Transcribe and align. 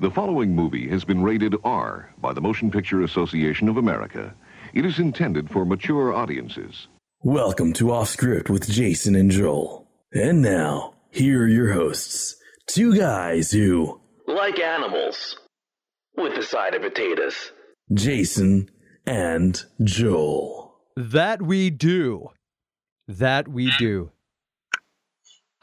The 0.00 0.10
following 0.10 0.56
movie 0.56 0.88
has 0.88 1.04
been 1.04 1.22
rated 1.22 1.54
R 1.62 2.14
by 2.22 2.32
the 2.32 2.40
Motion 2.40 2.70
Picture 2.70 3.02
Association 3.02 3.68
of 3.68 3.76
America. 3.76 4.34
It 4.72 4.86
is 4.86 4.98
intended 4.98 5.50
for 5.50 5.66
mature 5.66 6.14
audiences. 6.14 6.88
Welcome 7.22 7.74
to 7.74 7.92
Off 7.92 8.08
Script 8.08 8.48
with 8.48 8.66
Jason 8.66 9.14
and 9.14 9.30
Joel. 9.30 9.86
And 10.14 10.40
now, 10.40 10.94
here 11.10 11.42
are 11.42 11.46
your 11.46 11.74
hosts. 11.74 12.36
Two 12.66 12.96
guys 12.96 13.50
who, 13.50 14.00
like 14.26 14.58
animals, 14.58 15.36
with 16.16 16.32
a 16.38 16.44
side 16.44 16.74
of 16.74 16.80
potatoes. 16.80 17.52
Jason 17.92 18.70
and 19.04 19.62
Joel. 19.84 20.76
That 20.96 21.42
we 21.42 21.68
do. 21.68 22.30
That 23.06 23.48
we 23.48 23.70
do. 23.78 24.12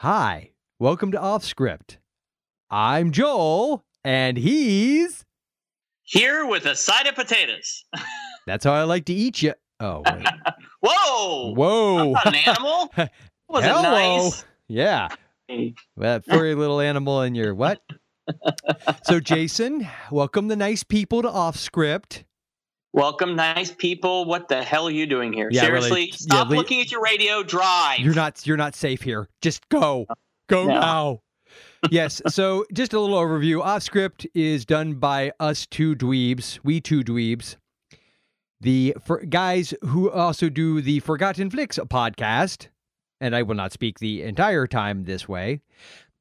Hi, 0.00 0.52
welcome 0.78 1.10
to 1.10 1.20
Off 1.20 1.42
Script. 1.42 1.98
I'm 2.70 3.10
Joel, 3.10 3.82
and 4.04 4.36
he's. 4.36 5.24
Here 6.04 6.46
with 6.46 6.64
a 6.66 6.74
side 6.74 7.06
of 7.06 7.14
potatoes. 7.14 7.84
That's 8.46 8.64
how 8.64 8.72
I 8.72 8.84
like 8.84 9.04
to 9.06 9.12
eat 9.12 9.42
you. 9.42 9.52
Oh, 9.80 10.02
wait. 10.06 10.26
Whoa! 10.80 11.54
Whoa. 11.54 12.14
An 12.24 12.34
animal. 12.34 12.90
Was 13.48 13.64
Hello. 13.64 13.82
nice? 14.26 14.44
Yeah. 14.68 15.08
That 15.96 16.24
furry 16.24 16.54
little 16.54 16.80
animal 16.80 17.22
in 17.22 17.34
your 17.34 17.54
what? 17.54 17.80
so, 19.04 19.20
Jason, 19.20 19.86
welcome 20.10 20.48
the 20.48 20.56
nice 20.56 20.82
people 20.82 21.22
to 21.22 21.30
Off 21.30 21.56
Script. 21.56 22.24
Welcome, 22.92 23.36
nice 23.36 23.70
people. 23.70 24.24
What 24.26 24.48
the 24.48 24.62
hell 24.62 24.88
are 24.88 24.90
you 24.90 25.06
doing 25.06 25.32
here? 25.32 25.48
Yeah. 25.50 25.62
Seriously, 25.62 26.06
Yeah, 26.06 26.16
stop 26.16 26.48
le- 26.48 26.56
looking 26.56 26.80
at 26.80 26.90
your 26.90 27.00
radio. 27.02 27.42
Drive. 27.42 28.00
You're 28.00 28.14
not 28.14 28.46
you're 28.46 28.56
not 28.56 28.74
safe 28.74 29.02
here. 29.02 29.28
Just 29.40 29.66
go. 29.68 30.06
Go 30.48 30.66
No. 30.66 30.74
now. 30.80 31.20
Yes. 31.90 32.20
So 32.28 32.64
just 32.72 32.92
a 32.92 33.00
little 33.00 33.16
overview. 33.16 33.60
Off 33.62 33.82
script 33.82 34.26
is 34.34 34.64
done 34.64 34.94
by 34.94 35.32
us 35.40 35.66
two 35.66 35.94
dweebs. 35.94 36.58
We 36.62 36.80
two 36.80 37.02
dweebs. 37.02 37.56
The 38.60 38.96
for 39.04 39.18
guys 39.24 39.72
who 39.82 40.10
also 40.10 40.48
do 40.48 40.80
the 40.80 41.00
Forgotten 41.00 41.50
Flicks 41.50 41.78
podcast, 41.78 42.68
and 43.20 43.36
I 43.36 43.42
will 43.42 43.54
not 43.54 43.72
speak 43.72 43.98
the 44.00 44.22
entire 44.22 44.66
time 44.66 45.04
this 45.04 45.28
way. 45.28 45.60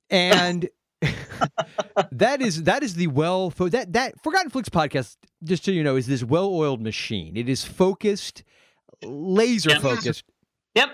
And 0.09 0.70
that 2.12 2.42
is 2.42 2.64
that 2.64 2.84
is 2.84 2.94
the 2.95 3.08
well 3.08 3.50
that 3.50 3.94
that 3.94 4.22
Forgotten 4.23 4.52
Flicks 4.52 4.70
podcast. 4.70 5.17
Just 5.44 5.66
so 5.66 5.72
you 5.72 5.84
know, 5.84 5.95
is 5.95 6.08
this 6.08 6.23
well-oiled 6.23 6.82
machine. 6.82 7.36
It 7.38 7.50
is 7.50 7.64
focused, 7.66 8.44
laser 9.04 9.72
Yep. 9.72 9.82
focused 9.82 10.23
Yep. 10.76 10.89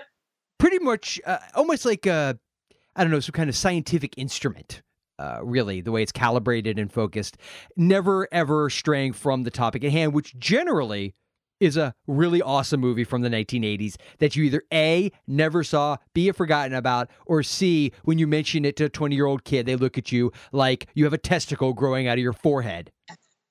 pretty 0.58 0.78
much 0.78 1.20
uh, 1.26 1.38
almost 1.54 1.84
like 1.84 2.06
a 2.06 2.38
I 2.96 3.02
don't 3.04 3.10
know 3.10 3.20
some 3.20 3.32
kind 3.32 3.48
of 3.50 3.56
scientific 3.56 4.14
instrument. 4.16 4.82
Uh, 5.18 5.38
really, 5.42 5.80
the 5.80 5.92
way 5.92 6.02
it's 6.02 6.10
calibrated 6.12 6.76
and 6.78 6.92
focused, 6.92 7.36
never 7.76 8.26
ever 8.32 8.68
straying 8.68 9.12
from 9.12 9.44
the 9.44 9.50
topic 9.50 9.84
at 9.84 9.92
hand, 9.92 10.12
which 10.12 10.36
generally 10.38 11.14
is 11.60 11.76
a 11.76 11.94
really 12.08 12.42
awesome 12.42 12.80
movie 12.80 13.04
from 13.04 13.22
the 13.22 13.28
1980s 13.28 13.94
that 14.18 14.34
you 14.34 14.42
either 14.42 14.62
A, 14.72 15.12
never 15.28 15.62
saw, 15.62 15.96
B, 16.14 16.26
have 16.26 16.36
forgotten 16.36 16.74
about, 16.74 17.08
or 17.26 17.44
C, 17.44 17.92
when 18.02 18.18
you 18.18 18.26
mention 18.26 18.64
it 18.64 18.74
to 18.76 18.86
a 18.86 18.88
20 18.88 19.14
year 19.14 19.26
old 19.26 19.44
kid, 19.44 19.66
they 19.66 19.76
look 19.76 19.96
at 19.96 20.10
you 20.10 20.32
like 20.50 20.88
you 20.94 21.04
have 21.04 21.12
a 21.12 21.18
testicle 21.18 21.72
growing 21.74 22.08
out 22.08 22.18
of 22.18 22.22
your 22.22 22.32
forehead. 22.32 22.90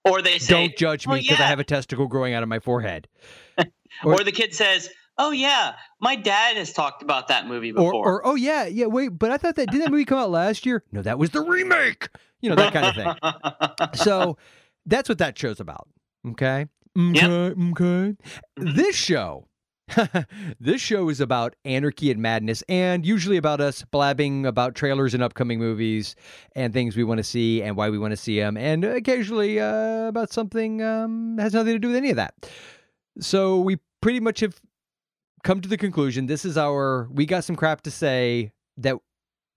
Or 0.03 0.22
they 0.22 0.38
say, 0.39 0.53
Don't 0.67 0.75
judge 0.78 1.07
me 1.07 1.13
"Oh, 1.13 1.17
because 1.17 1.39
I 1.39 1.44
yeah." 1.44 1.47
have 1.47 1.59
a 1.59 1.63
testicle 1.63 2.07
growing 2.07 2.33
out 2.33 2.44
of 2.44 2.50
my 2.50 2.59
forehead. 2.59 3.07
or- 4.03 4.16
Or 4.16 4.23
the 4.25 4.33
kid 4.33 4.53
says, 4.53 4.89
"Oh 5.17 5.31
yeah, 5.31 5.75
my 6.00 6.16
dad 6.16 6.58
has 6.58 6.73
talked 6.73 7.02
about 7.02 7.28
that 7.28 7.47
movie 7.47 7.72
before." 7.72 7.94
or 7.94 8.25
oh 8.25 8.36
yeah, 8.36 8.66
yeah. 8.66 8.86
Wait, 8.86 9.09
but 9.09 9.31
I 9.31 9.38
thought 9.38 9.56
that 9.56 9.69
did 9.69 9.81
that 9.81 9.92
movie 9.92 10.06
come 10.06 10.19
out 10.19 10.31
last 10.31 10.66
year? 10.66 10.83
No, 10.92 11.02
that 11.02 11.19
was 11.19 11.31
the 11.31 11.42
remake. 11.42 12.09
You 12.42 12.50
know 12.50 12.56
that 12.56 12.73
kind 12.73 12.86
of 12.88 12.95
thing. 12.95 13.94
So 14.03 14.38
that's 14.86 15.08
what 15.08 15.17
that 15.19 15.38
show's 15.38 15.59
about. 15.59 15.88
Okay. 16.28 16.67
Okay. 16.97 17.25
Okay. 17.72 18.16
This 18.58 18.95
show, 18.95 19.47
this 20.59 20.81
show 20.81 21.09
is 21.09 21.19
about 21.19 21.56
anarchy 21.66 22.12
and 22.12 22.22
madness, 22.22 22.63
and 22.69 23.06
usually 23.06 23.38
about 23.38 23.62
us 23.62 23.84
blabbing 23.91 24.46
about 24.46 24.75
trailers 24.75 25.13
and 25.13 25.23
upcoming 25.23 25.59
movies 25.59 26.16
and 26.56 26.73
things 26.73 26.96
we 26.96 27.03
want 27.03 27.18
to 27.19 27.23
see 27.23 27.62
and 27.63 27.75
why 27.75 27.90
we 27.90 27.97
want 27.97 28.12
to 28.12 28.18
see 28.18 28.40
them, 28.40 28.57
and 28.57 28.84
occasionally 28.84 29.59
uh, 29.59 30.07
about 30.07 30.31
something 30.31 30.81
um, 30.84 31.35
that 31.38 31.44
has 31.44 31.53
nothing 31.53 31.73
to 31.73 31.79
do 31.79 31.88
with 31.90 31.97
any 31.97 32.09
of 32.09 32.18
that. 32.18 32.34
So 33.19 33.59
we 33.59 33.78
pretty 34.02 34.19
much 34.19 34.41
have 34.41 34.59
come 35.43 35.61
to 35.61 35.69
the 35.69 35.77
conclusion 35.77 36.25
this 36.25 36.45
is 36.45 36.57
our 36.57 37.07
we 37.11 37.25
got 37.25 37.43
some 37.43 37.55
crap 37.55 37.81
to 37.81 37.91
say 37.91 38.51
that 38.77 38.95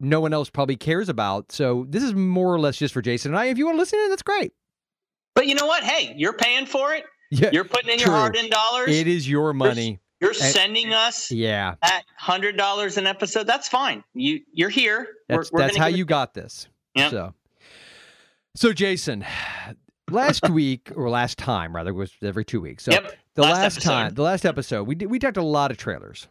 no 0.00 0.20
one 0.20 0.32
else 0.34 0.50
probably 0.50 0.76
cares 0.76 1.08
about. 1.08 1.50
So 1.52 1.86
this 1.88 2.02
is 2.02 2.14
more 2.14 2.52
or 2.52 2.60
less 2.60 2.76
just 2.76 2.92
for 2.92 3.00
Jason 3.00 3.30
and 3.32 3.38
I. 3.38 3.46
If 3.46 3.56
you 3.56 3.64
want 3.66 3.76
to 3.76 3.80
listen 3.80 3.98
to 3.98 4.04
it, 4.04 4.08
that's 4.10 4.22
great. 4.22 4.52
but 5.34 5.46
you 5.46 5.54
know 5.54 5.66
what? 5.66 5.82
Hey, 5.84 6.12
you're 6.18 6.34
paying 6.34 6.66
for 6.66 6.92
it. 6.92 7.04
Yeah, 7.30 7.50
You're 7.52 7.64
putting 7.64 7.90
in 7.90 7.98
True. 7.98 8.12
your 8.12 8.20
hard-earned 8.20 8.50
dollars. 8.50 8.88
it 8.90 9.06
is 9.08 9.28
your 9.28 9.52
money. 9.52 9.98
You're 10.20 10.32
sending 10.34 10.92
us 10.92 11.30
Yeah, 11.32 11.74
at 11.82 12.04
hundred 12.16 12.56
dollars 12.56 12.98
an 12.98 13.06
episode. 13.06 13.46
That's 13.46 13.68
fine. 13.68 14.04
You 14.14 14.40
you're 14.52 14.68
here. 14.68 15.08
that's 15.28 15.50
we're, 15.50 15.58
we're 15.60 15.66
that's 15.66 15.76
how 15.76 15.86
you 15.88 16.04
got 16.04 16.34
this. 16.34 16.68
Yep. 16.94 17.10
So, 17.10 17.34
so 18.54 18.72
Jason, 18.72 19.24
last 20.10 20.48
week 20.50 20.90
or 20.96 21.08
last 21.10 21.38
time 21.38 21.74
rather 21.74 21.92
was 21.94 22.12
every 22.22 22.44
two 22.44 22.60
weeks. 22.60 22.84
So 22.84 22.92
Yep. 22.92 23.14
the 23.34 23.42
last 23.42 23.54
last, 23.76 23.82
time, 23.82 24.14
the 24.14 24.22
last 24.22 24.44
episode, 24.46 24.84
we 24.84 24.94
did 24.94 25.10
we 25.10 25.18
talked 25.18 25.36
a 25.36 25.42
lot 25.42 25.70
of 25.70 25.76
trailers. 25.76 26.28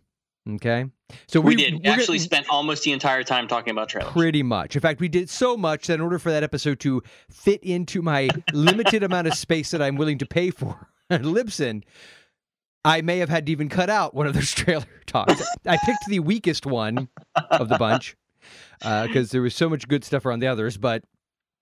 Okay, 0.47 0.85
so 1.27 1.41
We, 1.41 1.55
did. 1.55 1.73
We 1.73 1.79
we're 1.85 1.91
actually 1.91 2.17
gonna- 2.19 2.25
spent 2.25 2.45
almost 2.51 2.83
the 2.83 2.91
entire 2.91 3.23
time 3.23 3.47
talking 3.47 3.71
about 3.71 3.89
trailers. 3.89 4.11
Pretty 4.13 4.43
much. 4.43 4.75
In 4.75 4.81
fact, 4.81 4.99
we 4.99 5.07
did 5.07 5.27
so 5.27 5.57
much 5.57 5.87
that 5.87 5.95
in 5.95 6.01
order 6.01 6.19
for 6.19 6.29
that 6.29 6.43
episode 6.43 6.79
to 6.81 7.01
fit 7.31 7.63
into 7.63 8.03
my 8.03 8.29
limited 8.53 9.01
amount 9.03 9.25
of 9.25 9.33
space 9.33 9.71
that 9.71 9.81
I'm 9.81 9.95
willing 9.95 10.19
to 10.19 10.25
pay 10.27 10.51
for 10.51 10.87
at 11.09 11.23
Libsyn, 11.23 11.81
I 12.83 13.01
may 13.01 13.17
have 13.17 13.29
had 13.29 13.47
to 13.47 13.51
even 13.51 13.69
cut 13.69 13.89
out 13.89 14.13
one 14.13 14.27
of 14.27 14.35
those 14.35 14.51
trailer 14.51 14.85
talks. 15.07 15.41
I 15.65 15.77
picked 15.83 16.05
the 16.07 16.19
weakest 16.19 16.67
one 16.67 17.09
of 17.49 17.67
the 17.67 17.79
bunch 17.79 18.15
uh, 18.83 19.07
because 19.07 19.31
there 19.31 19.41
was 19.41 19.55
so 19.55 19.67
much 19.67 19.87
good 19.87 20.03
stuff 20.03 20.27
around 20.27 20.41
the 20.41 20.47
others, 20.47 20.77
but 20.77 21.03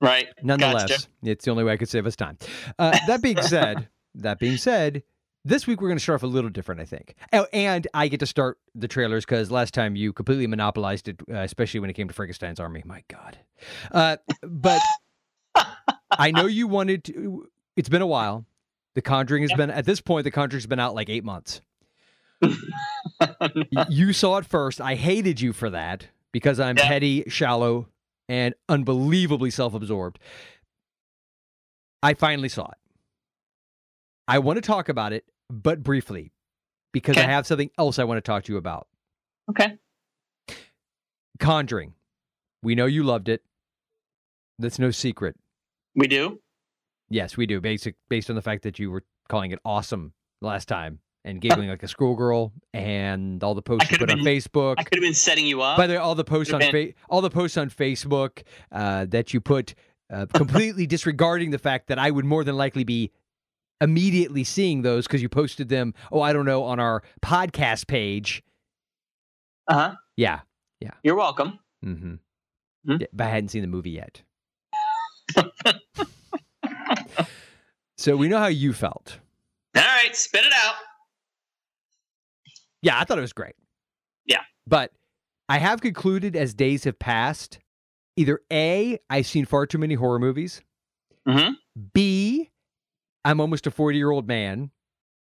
Right. 0.03 0.27
nonetheless, 0.43 0.89
Gotcha. 0.89 1.07
it's 1.23 1.45
the 1.45 1.51
only 1.51 1.63
way 1.63 1.73
I 1.73 1.77
could 1.77 1.89
save 1.89 2.05
us 2.05 2.15
time. 2.15 2.37
Uh, 2.77 2.97
that 3.07 3.21
being 3.21 3.41
said, 3.41 3.87
that 4.15 4.37
being 4.39 4.57
said, 4.57 5.03
this 5.45 5.65
week 5.67 5.81
we're 5.81 5.87
going 5.89 5.97
to 5.97 6.03
start 6.03 6.19
off 6.19 6.23
a 6.23 6.27
little 6.27 6.49
different, 6.49 6.81
I 6.81 6.85
think. 6.85 7.15
Oh, 7.33 7.47
and 7.53 7.87
I 7.93 8.07
get 8.07 8.19
to 8.21 8.25
start 8.25 8.57
the 8.75 8.87
trailers 8.87 9.25
because 9.25 9.49
last 9.51 9.73
time 9.73 9.95
you 9.95 10.13
completely 10.13 10.47
monopolized 10.47 11.07
it, 11.07 11.21
uh, 11.31 11.35
especially 11.39 11.79
when 11.79 11.89
it 11.89 11.93
came 11.93 12.07
to 12.07 12.13
Frankenstein's 12.13 12.59
Army. 12.59 12.81
My 12.85 13.03
God. 13.09 13.37
Uh, 13.91 14.17
but 14.41 14.81
I 16.11 16.31
know 16.31 16.45
you 16.45 16.67
wanted 16.67 17.03
to. 17.05 17.47
It's 17.75 17.89
been 17.89 18.01
a 18.01 18.07
while. 18.07 18.45
The 18.95 19.01
Conjuring 19.01 19.43
has 19.43 19.51
been 19.53 19.69
at 19.71 19.85
this 19.85 19.99
point. 20.01 20.23
The 20.25 20.31
Conjuring's 20.31 20.67
been 20.67 20.79
out 20.79 20.93
like 20.95 21.09
eight 21.09 21.23
months. 21.23 21.61
You 23.89 24.13
saw 24.13 24.37
it 24.37 24.45
first. 24.45 24.81
I 24.81 24.95
hated 24.95 25.39
you 25.41 25.53
for 25.53 25.69
that 25.69 26.07
because 26.31 26.59
I'm 26.59 26.77
Yeah. 26.77 26.87
petty, 26.87 27.23
shallow, 27.27 27.87
and 28.29 28.55
unbelievably 28.69 29.51
self-absorbed. 29.51 30.19
I 32.01 32.13
finally 32.13 32.49
saw 32.49 32.65
it. 32.65 32.77
I 34.27 34.39
want 34.39 34.57
to 34.57 34.61
talk 34.61 34.89
about 34.89 35.13
it, 35.13 35.25
but 35.49 35.83
briefly, 35.83 36.31
because 36.91 37.17
I 37.17 37.21
have 37.21 37.45
something 37.47 37.69
else 37.77 37.99
I 37.99 38.03
want 38.05 38.17
to 38.17 38.21
talk 38.21 38.43
to 38.45 38.53
you 38.53 38.57
about. 38.57 38.87
okay. 39.49 39.77
Conjuring. 41.39 41.93
We 42.61 42.75
know 42.75 42.85
you 42.85 43.03
loved 43.03 43.27
it. 43.27 43.43
That's 44.59 44.79
no 44.79 44.91
secret. 44.91 45.35
We 45.95 46.07
do. 46.07 46.39
Yes, 47.09 47.35
we 47.35 47.45
do. 47.45 47.59
Basic 47.59 47.95
based 48.09 48.29
on 48.29 48.35
the 48.35 48.41
fact 48.41 48.63
that 48.63 48.79
you 48.79 48.91
were 48.91 49.03
calling 49.27 49.51
it 49.51 49.59
awesome 49.65 50.13
last 50.41 50.67
time 50.67 50.99
and 51.25 51.39
giggling 51.39 51.69
like 51.69 51.83
a 51.83 51.87
schoolgirl 51.87 52.51
and 52.73 53.43
all 53.43 53.55
the 53.55 53.61
posts 53.61 53.89
you 53.91 53.97
put 53.97 54.11
on 54.11 54.19
Facebook. 54.19 54.75
I 54.77 54.83
could 54.83 54.95
have 54.97 55.03
been 55.03 55.13
setting 55.13 55.45
you 55.45 55.61
up. 55.61 55.77
By 55.77 55.87
the 55.87 55.93
way, 55.93 55.97
all 55.99 56.15
the 56.15 56.23
posts 56.23 56.53
on 56.53 56.61
fa- 56.61 56.93
all 57.09 57.21
the 57.21 57.29
posts 57.29 57.57
on 57.57 57.69
Facebook 57.69 58.43
uh, 58.71 59.05
that 59.05 59.33
you 59.33 59.39
put 59.41 59.73
uh, 60.11 60.25
completely 60.33 60.85
disregarding 60.85 61.51
the 61.51 61.57
fact 61.59 61.87
that 61.87 61.97
I 61.99 62.11
would 62.11 62.25
more 62.25 62.43
than 62.43 62.57
likely 62.57 62.83
be 62.83 63.11
immediately 63.81 64.43
seeing 64.43 64.81
those 64.81 65.07
because 65.07 65.21
you 65.21 65.29
posted 65.29 65.69
them. 65.69 65.93
Oh, 66.11 66.21
I 66.21 66.33
don't 66.33 66.45
know 66.45 66.63
on 66.63 66.79
our 66.79 67.03
podcast 67.21 67.87
page. 67.87 68.43
uh 69.67 69.73
huh. 69.73 69.95
Yeah, 70.17 70.41
yeah. 70.79 70.91
You're 71.03 71.15
welcome. 71.15 71.59
mm-hmm. 71.83 72.15
Hmm? 72.85 72.97
yeah, 72.99 73.07
but 73.13 73.27
I 73.27 73.29
hadn't 73.29 73.49
seen 73.49 73.61
the 73.61 73.67
movie 73.67 73.91
yet. 73.91 74.21
so 77.97 78.17
we 78.17 78.27
know 78.27 78.37
how 78.39 78.47
you 78.47 78.73
felt. 78.73 79.19
All 79.75 79.81
right, 79.81 80.13
spit 80.15 80.43
it 80.45 80.53
out. 80.53 80.75
Yeah, 82.83 82.99
I 82.99 83.05
thought 83.05 83.17
it 83.17 83.21
was 83.21 83.33
great. 83.33 83.55
Yeah. 84.25 84.41
But 84.67 84.91
I 85.49 85.57
have 85.57 85.81
concluded 85.81 86.35
as 86.35 86.53
days 86.53 86.83
have 86.83 86.99
passed, 86.99 87.57
either 88.17 88.41
A, 88.51 88.99
I've 89.09 89.25
seen 89.25 89.45
far 89.45 89.65
too 89.65 89.77
many 89.79 89.95
horror 89.95 90.19
movies. 90.19 90.61
Mhm. 91.27 91.53
B, 91.93 92.51
I'm 93.25 93.39
almost 93.41 93.65
a 93.65 93.71
40 93.71 93.97
year 93.97 94.11
old 94.11 94.27
man. 94.27 94.69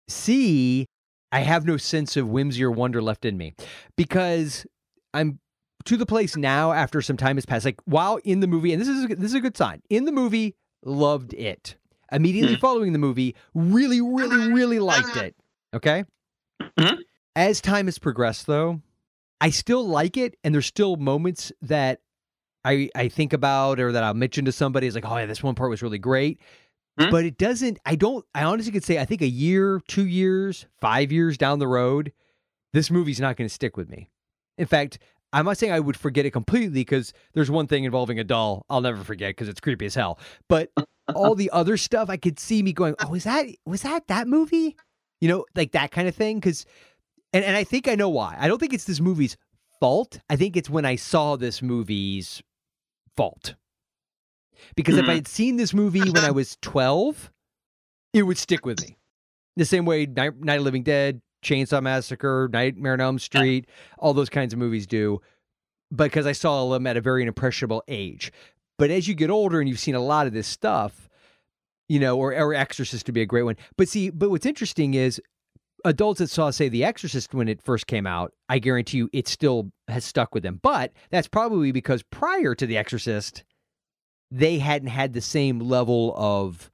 C, 0.07 0.87
I 1.31 1.41
have 1.41 1.65
no 1.65 1.77
sense 1.77 2.17
of 2.17 2.27
whimsy 2.29 2.63
or 2.63 2.71
wonder 2.71 3.01
left 3.01 3.25
in 3.25 3.37
me 3.37 3.53
because 3.95 4.65
I'm 5.13 5.39
to 5.85 5.97
the 5.97 6.05
place 6.05 6.35
now 6.37 6.71
after 6.71 7.01
some 7.01 7.17
time 7.17 7.37
has 7.37 7.45
passed. 7.45 7.65
Like 7.65 7.81
while 7.85 8.17
in 8.23 8.39
the 8.39 8.47
movie, 8.47 8.71
and 8.73 8.81
this 8.81 8.87
is 8.87 9.07
this 9.07 9.31
is 9.31 9.33
a 9.33 9.41
good 9.41 9.57
sign. 9.57 9.81
In 9.89 10.05
the 10.05 10.11
movie, 10.11 10.55
loved 10.83 11.33
it. 11.33 11.75
Immediately 12.11 12.55
Mhm. 12.57 12.59
following 12.59 12.93
the 12.93 12.99
movie, 12.99 13.35
really, 13.53 14.01
really, 14.01 14.51
really 14.53 14.79
liked 14.79 15.15
it. 15.15 15.35
Okay. 15.73 16.03
Mhm. 16.77 16.97
As 17.35 17.61
time 17.61 17.85
has 17.85 17.97
progressed, 17.97 18.45
though, 18.47 18.81
I 19.39 19.49
still 19.51 19.87
like 19.87 20.17
it, 20.17 20.35
and 20.43 20.53
there's 20.53 20.65
still 20.65 20.97
moments 20.97 21.51
that 21.61 22.01
I 22.65 22.89
I 22.95 23.07
think 23.07 23.33
about 23.33 23.79
or 23.79 23.91
that 23.91 24.03
I'll 24.03 24.13
mention 24.13 24.45
to 24.45 24.51
somebody. 24.51 24.87
It's 24.87 24.95
like, 24.95 25.05
oh 25.09 25.17
yeah, 25.17 25.25
this 25.25 25.41
one 25.43 25.55
part 25.55 25.69
was 25.69 25.81
really 25.81 25.97
great. 25.99 26.39
Mhm. 26.99 27.09
But 27.09 27.25
it 27.25 27.37
doesn't. 27.37 27.79
I 27.85 27.95
don't. 27.95 28.25
I 28.35 28.43
honestly 28.43 28.71
could 28.71 28.83
say 28.83 28.99
I 28.99 29.05
think 29.05 29.21
a 29.21 29.27
year, 29.27 29.81
two 29.87 30.05
years, 30.05 30.65
five 30.81 31.11
years 31.11 31.37
down 31.37 31.59
the 31.59 31.67
road, 31.67 32.11
this 32.73 32.91
movie's 32.91 33.19
not 33.19 33.37
going 33.37 33.47
to 33.47 33.53
stick 33.53 33.77
with 33.77 33.89
me. 33.89 34.09
In 34.57 34.67
fact, 34.67 34.99
I'm 35.33 35.45
not 35.45 35.57
saying 35.57 35.71
I 35.71 35.79
would 35.79 35.95
forget 35.95 36.25
it 36.25 36.31
completely 36.31 36.81
because 36.81 37.13
there's 37.33 37.49
one 37.49 37.65
thing 37.67 37.85
involving 37.85 38.19
a 38.19 38.25
doll 38.25 38.65
I'll 38.69 38.81
never 38.81 39.03
forget 39.05 39.29
because 39.29 39.47
it's 39.47 39.61
creepy 39.61 39.85
as 39.85 39.95
hell. 39.95 40.19
But 40.49 40.69
all 41.15 41.33
the 41.33 41.49
other 41.51 41.77
stuff, 41.77 42.09
I 42.09 42.17
could 42.17 42.37
see 42.39 42.61
me 42.61 42.73
going, 42.73 42.95
"Oh, 42.99 43.13
is 43.15 43.23
that 43.23 43.45
was 43.65 43.83
that 43.83 44.07
that 44.07 44.27
movie?" 44.27 44.75
You 45.21 45.29
know, 45.29 45.45
like 45.55 45.71
that 45.71 45.91
kind 45.91 46.07
of 46.09 46.15
thing. 46.15 46.37
Because, 46.39 46.65
and 47.33 47.43
and 47.45 47.55
I 47.55 47.63
think 47.63 47.87
I 47.87 47.95
know 47.95 48.09
why. 48.09 48.35
I 48.39 48.47
don't 48.47 48.59
think 48.59 48.73
it's 48.73 48.85
this 48.85 48.99
movie's 48.99 49.37
fault. 49.79 50.19
I 50.29 50.35
think 50.35 50.55
it's 50.55 50.69
when 50.69 50.85
I 50.85 50.95
saw 50.95 51.35
this 51.35 51.61
movie's 51.61 52.41
fault. 53.17 53.55
Because 54.75 54.97
if 54.97 55.05
Mhm. 55.05 55.09
I 55.09 55.13
had 55.15 55.27
seen 55.27 55.57
this 55.57 55.73
movie 55.73 56.09
when 56.09 56.23
I 56.23 56.31
was 56.39 56.57
12, 56.61 57.31
it 58.13 58.23
would 58.23 58.37
stick 58.37 58.65
with 58.65 58.79
me. 58.81 58.97
The 59.55 59.65
same 59.65 59.85
way 59.85 60.05
Night, 60.05 60.39
Night 60.39 60.59
of 60.59 60.63
Living 60.65 60.83
Dead, 60.83 61.21
Chainsaw 61.43 61.81
Massacre, 61.81 62.47
Nightmare 62.53 62.93
on 62.93 63.01
Elm 63.01 63.19
Street, 63.19 63.67
all 63.97 64.13
those 64.13 64.29
kinds 64.29 64.53
of 64.53 64.59
movies 64.59 64.85
do, 64.85 65.19
because 65.93 66.25
I 66.27 66.31
saw 66.33 66.69
them 66.69 66.85
at 66.85 66.95
a 66.97 67.01
very 67.01 67.23
impressionable 67.25 67.83
age. 67.87 68.31
But 68.77 68.91
as 68.91 69.07
you 69.07 69.15
get 69.15 69.29
older 69.29 69.59
and 69.59 69.67
you've 69.67 69.79
seen 69.79 69.95
a 69.95 69.99
lot 69.99 70.27
of 70.27 70.33
this 70.33 70.47
stuff, 70.47 71.09
you 71.89 71.99
know, 71.99 72.17
or, 72.17 72.33
or 72.35 72.53
Exorcist 72.53 73.05
to 73.07 73.11
be 73.11 73.21
a 73.21 73.25
great 73.25 73.43
one. 73.43 73.57
But 73.77 73.89
see, 73.89 74.09
but 74.11 74.29
what's 74.29 74.45
interesting 74.45 74.93
is 74.93 75.19
adults 75.85 76.19
that 76.19 76.29
saw, 76.29 76.49
say, 76.51 76.69
The 76.69 76.83
Exorcist 76.83 77.33
when 77.33 77.47
it 77.47 77.61
first 77.61 77.87
came 77.87 78.05
out, 78.07 78.33
I 78.49 78.59
guarantee 78.59 78.97
you 78.97 79.09
it 79.13 79.27
still 79.27 79.71
has 79.87 80.05
stuck 80.05 80.33
with 80.33 80.43
them. 80.43 80.59
But 80.61 80.91
that's 81.09 81.27
probably 81.27 81.71
because 81.71 82.03
prior 82.03 82.55
to 82.55 82.65
The 82.65 82.77
Exorcist, 82.77 83.43
they 84.29 84.59
hadn't 84.59 84.89
had 84.89 85.13
the 85.13 85.21
same 85.21 85.59
level 85.59 86.13
of 86.15 86.69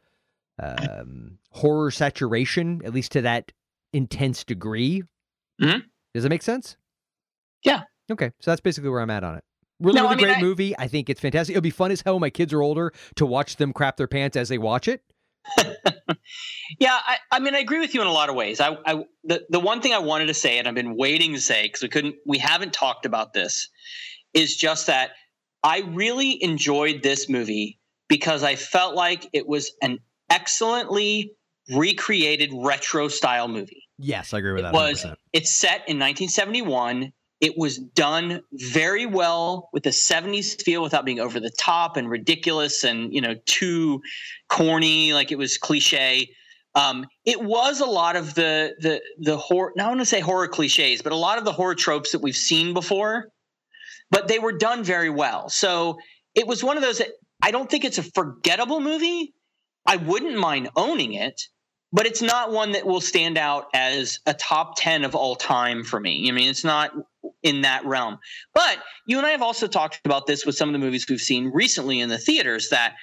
um, 0.60 1.38
horror 1.52 1.92
saturation, 1.92 2.82
at 2.84 2.94
least 2.94 3.12
to 3.14 3.22
that 3.22 3.52
intense 3.94 4.44
degree. 4.44 5.04
Mhm. 5.62 5.84
Does 6.14 6.24
that 6.24 6.30
make 6.30 6.42
sense? 6.44 6.78
Yeah. 7.64 7.84
Okay, 8.12 8.32
so 8.40 8.52
that's 8.52 8.62
basically 8.62 8.90
where 8.90 9.02
I'm 9.02 9.10
at 9.10 9.24
on 9.24 9.36
it. 9.36 9.44
Really, 9.80 9.98
No, 9.98 10.04
really 10.04 10.14
I 10.14 10.18
mean, 10.18 10.26
great 10.26 10.38
I- 10.38 10.42
movie. 10.42 10.78
I 10.78 10.88
think 10.88 11.10
it's 11.10 11.22
fantastic. 11.22 11.56
It'll 11.56 11.62
be 11.64 11.70
fun 11.70 11.92
as 11.92 12.02
hell 12.02 12.16
when 12.16 12.22
my 12.22 12.30
kids 12.30 12.54
are 12.54 12.62
older 12.62 12.92
to 13.16 13.26
watch 13.26 13.58
them 13.58 13.74
crap 13.74 13.98
their 13.98 14.08
pants 14.08 14.36
as 14.38 14.50
they 14.50 14.58
watch 14.58 14.88
it. 14.88 15.04
Yeah, 16.80 16.98
I, 17.08 17.18
I 17.32 17.40
mean, 17.40 17.56
I 17.56 17.60
agree 17.60 17.80
with 17.80 17.94
you 17.94 18.02
in 18.02 18.08
a 18.08 18.12
lot 18.12 18.28
of 18.30 18.36
ways. 18.36 18.60
I, 18.60 18.78
I 18.86 19.06
the 19.24 19.46
the 19.50 19.60
one 19.60 19.82
thing 19.82 19.94
I 19.94 20.00
wanted 20.00 20.26
to 20.26 20.34
say, 20.34 20.60
and 20.60 20.68
I've 20.68 20.76
been 20.76 20.98
waiting 20.98 21.34
to 21.34 21.40
say 21.40 21.64
because 21.64 21.82
we 21.82 21.88
couldn't, 21.88 22.16
we 22.26 22.38
haven't 22.38 22.74
talked 22.74 23.06
about 23.06 23.32
this, 23.34 23.70
is 24.34 24.56
just 24.58 24.88
that 24.88 25.12
I 25.64 25.80
really 25.88 26.44
enjoyed 26.44 27.02
this 27.04 27.30
movie 27.30 27.80
because 28.10 28.44
I 28.44 28.56
felt 28.56 28.96
like 28.96 29.28
it 29.32 29.48
was 29.48 29.72
an 29.82 30.00
excellently 30.30 31.32
recreated 31.74 32.52
retro 32.54 33.08
style 33.08 33.48
movie. 33.48 33.84
Yes, 33.98 34.34
I 34.34 34.40
agree 34.40 34.52
with 34.52 34.60
It 34.60 34.64
that. 34.64 34.74
was 34.74 35.04
100%. 35.06 35.16
it's 35.32 35.50
set 35.56 35.78
in 35.88 35.98
1971. 36.00 37.14
It 37.40 37.58
was 37.58 37.78
done 37.78 38.42
very 38.54 39.06
well 39.06 39.70
with 39.72 39.84
the 39.84 39.92
70s 39.92 40.62
feel 40.62 40.82
without 40.82 41.06
being 41.06 41.20
over 41.20 41.40
the 41.40 41.52
top 41.52 41.96
and 41.96 42.10
ridiculous 42.10 42.84
and 42.84 43.14
you 43.14 43.22
know 43.22 43.36
too 43.46 44.02
corny 44.50 45.14
like 45.14 45.32
it 45.32 45.38
was 45.38 45.58
cliche. 45.58 46.30
Um, 46.74 47.06
it 47.26 47.42
was 47.42 47.80
a 47.80 47.86
lot 47.86 48.16
of 48.16 48.36
the 48.36 48.76
the 48.80 49.02
the 49.20 49.38
horror. 49.38 49.74
Not 49.76 49.90
want 49.90 50.00
to 50.00 50.06
say 50.06 50.20
horror 50.20 50.48
cliches, 50.48 51.02
but 51.02 51.12
a 51.12 51.16
lot 51.16 51.38
of 51.38 51.46
the 51.46 51.52
horror 51.52 51.76
tropes 51.76 52.12
that 52.12 52.22
we've 52.22 52.36
seen 52.36 52.74
before. 52.74 53.30
But 54.10 54.28
they 54.28 54.40
were 54.40 54.54
done 54.54 54.84
very 54.84 55.10
well. 55.10 55.50
So 55.50 55.98
it 56.34 56.48
was 56.48 56.64
one 56.64 56.78
of 56.78 56.84
those 56.84 57.00
that 57.00 57.10
I 57.42 57.52
don't 57.52 57.70
think 57.70 57.84
it's 57.84 57.98
a 57.98 58.04
forgettable 58.04 58.80
movie. 58.80 59.34
I 59.86 59.98
wouldn't 59.98 60.38
mind 60.38 60.70
owning 60.76 61.14
it, 61.14 61.42
but 61.92 62.06
it's 62.06 62.22
not 62.22 62.52
one 62.52 62.72
that 62.74 62.86
will 62.86 63.02
stand 63.02 63.38
out 63.38 63.68
as 63.74 64.20
a 64.26 64.34
top 64.34 64.76
10 64.78 65.06
of 65.06 65.16
all 65.16 65.36
time 65.36 65.84
for 65.84 66.00
me. 66.00 66.28
I 66.28 66.32
mean, 66.32 66.50
it's 66.50 66.64
not 66.64 66.92
in 67.44 67.62
that 67.62 67.86
realm. 67.86 68.20
But 68.54 68.78
you 69.06 69.18
and 69.18 69.26
I 69.26 69.32
have 69.32 69.42
also 69.42 69.68
talked 69.68 70.02
about 70.06 70.28
this 70.28 70.46
with 70.46 70.56
some 70.56 70.70
of 70.70 70.74
the 70.74 70.80
movies 70.80 71.06
we've 71.10 71.20
seen 71.22 71.52
recently 71.54 72.00
in 72.00 72.10
the 72.10 72.18
theaters 72.18 72.70
that 72.70 72.96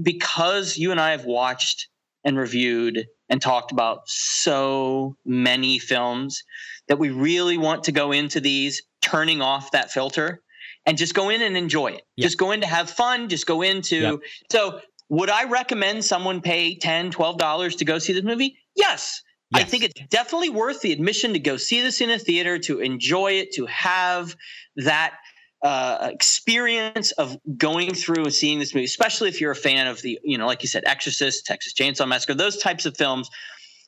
because 0.00 0.78
you 0.78 0.90
and 0.90 1.00
I 1.00 1.10
have 1.10 1.24
watched 1.24 1.88
and 2.24 2.38
reviewed 2.38 3.06
and 3.28 3.42
talked 3.42 3.72
about 3.72 4.02
so 4.06 5.16
many 5.24 5.78
films 5.78 6.42
that 6.88 6.98
we 6.98 7.10
really 7.10 7.58
want 7.58 7.84
to 7.84 7.92
go 7.92 8.12
into 8.12 8.40
these 8.40 8.82
turning 9.00 9.42
off 9.42 9.72
that 9.72 9.90
filter 9.90 10.40
and 10.86 10.98
just 10.98 11.14
go 11.14 11.28
in 11.28 11.42
and 11.42 11.56
enjoy 11.56 11.88
it. 11.88 12.02
Yeah. 12.16 12.24
Just 12.24 12.38
go 12.38 12.50
in 12.50 12.60
to 12.60 12.66
have 12.66 12.90
fun, 12.90 13.28
just 13.28 13.46
go 13.46 13.62
into 13.62 13.96
Yep. 13.96 14.20
so 14.50 14.80
would 15.12 15.28
I 15.28 15.44
recommend 15.44 16.06
someone 16.06 16.40
pay 16.40 16.74
10 16.74 17.12
$12 17.12 17.76
to 17.76 17.84
go 17.84 17.98
see 17.98 18.14
this 18.14 18.24
movie? 18.24 18.56
Yes. 18.74 19.22
I 19.52 19.62
think 19.62 19.84
it's 19.84 20.00
definitely 20.08 20.48
worth 20.48 20.80
the 20.80 20.90
admission 20.90 21.34
to 21.34 21.38
go 21.38 21.58
see 21.58 21.82
this 21.82 22.00
in 22.00 22.08
a 22.08 22.18
theater, 22.18 22.58
to 22.60 22.80
enjoy 22.80 23.32
it, 23.32 23.52
to 23.56 23.66
have 23.66 24.34
that 24.76 25.18
uh, 25.62 26.08
experience 26.10 27.12
of 27.12 27.36
going 27.58 27.92
through 27.92 28.24
and 28.24 28.32
seeing 28.32 28.58
this 28.58 28.74
movie, 28.74 28.86
especially 28.86 29.28
if 29.28 29.38
you're 29.38 29.50
a 29.50 29.54
fan 29.54 29.86
of 29.86 30.00
the, 30.00 30.18
you 30.24 30.38
know, 30.38 30.46
like 30.46 30.62
you 30.62 30.68
said, 30.68 30.82
Exorcist, 30.86 31.44
Texas 31.44 31.74
Chainsaw 31.74 32.08
Massacre, 32.08 32.32
those 32.32 32.56
types 32.56 32.86
of 32.86 32.96
films. 32.96 33.28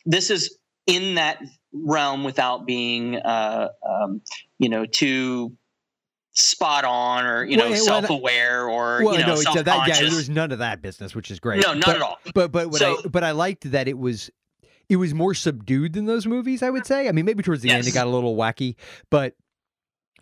This 0.05 0.29
is 0.29 0.59
in 0.87 1.15
that 1.15 1.39
realm 1.73 2.25
without 2.25 2.67
being, 2.67 3.17
uh, 3.17 3.69
um, 3.89 4.21
you 4.59 4.69
know, 4.69 4.85
too 4.85 5.57
spot 6.35 6.85
on 6.85 7.25
or 7.27 7.45
you 7.45 7.57
know 7.57 7.71
Well, 7.71 7.77
self-aware 7.85 8.69
or 8.69 9.05
well, 9.05 9.15
you 9.15 9.21
know 9.21 9.35
no, 9.35 9.41
it's- 9.41 9.55
that, 9.55 9.65
self-conscious. 9.67 10.01
yeah, 10.01 10.09
there's 10.11 10.29
none 10.31 10.51
of 10.53 10.59
that 10.59 10.83
business, 10.83 11.15
which 11.15 11.31
is 11.31 11.39
great. 11.41 11.63
no, 11.63 11.75
not 11.75 11.87
But- 11.87 11.97
at 11.97 12.03
all. 12.03 12.19
But 12.35 12.53
but 12.53 12.71
what 12.71 12.81
So- 12.81 12.99
I 13.05 13.09
but 13.09 13.23
I 13.25 13.31
liked 13.31 13.71
that 13.71 13.89
it 13.89 13.97
was 13.99 14.31
it 14.89 14.97
was 14.97 15.15
more 15.15 15.33
subdued 15.35 15.93
than 15.95 16.05
those 16.07 16.27
movies. 16.27 16.63
I 16.63 16.71
would 16.71 16.87
say. 16.87 17.09
I 17.09 17.13
mean, 17.13 17.25
maybe 17.25 17.43
towards 17.43 17.63
the 17.63 17.71
end 17.71 17.87
it 17.87 17.95
got 17.95 18.07
a 18.07 18.11
little 18.11 18.37
wacky, 18.37 18.75
but 19.11 19.35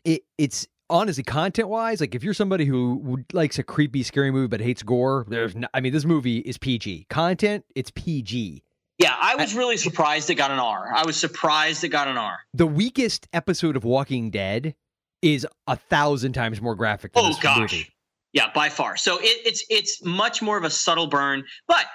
it 0.05 0.23
it's 0.39 0.67
honestly 0.91 1.23
content 1.23 1.69
wise. 1.69 2.01
Like 2.01 2.15
if 2.15 2.23
you're 2.23 2.35
somebody 2.35 2.65
who 2.67 2.97
would- 3.03 3.33
likes 3.33 3.59
a 3.59 3.63
creepy, 3.63 4.03
scary 4.03 4.31
movie 4.31 4.49
but 4.49 4.61
hates 4.61 4.83
gore, 4.83 5.25
there's 5.29 5.57
no, 5.57 5.67
I 5.73 5.81
mean, 5.81 5.93
this 5.93 6.05
movie 6.05 6.39
is 6.39 6.59
PG 6.59 7.07
content. 7.09 7.65
It's 7.75 7.91
PG. 7.95 8.63
Yeah, 8.99 9.17
I 9.19 9.35
was 9.37 9.55
really 9.55 9.79
surprised 9.79 10.29
it 10.31 10.35
got 10.37 10.51
an 10.51 10.59
R. 10.61 10.93
I 10.95 11.05
was 11.07 11.17
surprised 11.17 11.83
it 11.83 11.89
got 11.89 12.07
an 12.09 12.19
R. 12.19 12.39
The 12.55 12.67
weakest 12.67 13.27
episode 13.33 13.75
of 13.77 13.83
Walking 13.85 14.31
Dead 14.31 14.75
is 15.23 15.47
a 15.67 15.77
thousand 15.77 16.33
times 16.33 16.61
more 16.61 16.75
graphic 16.75 17.13
than 17.13 17.25
Oh 17.25 17.29
this 17.29 17.39
gosh. 17.39 17.59
movie. 17.59 17.89
Yeah, 18.33 18.51
by 18.55 18.69
far. 18.69 18.97
So 18.97 19.19
it, 19.19 19.47
it's 19.47 19.65
it's 19.69 20.05
much 20.05 20.43
more 20.43 20.57
of 20.57 20.65
a 20.65 20.71
subtle 20.71 21.07
burn. 21.07 21.45
But 21.69 21.87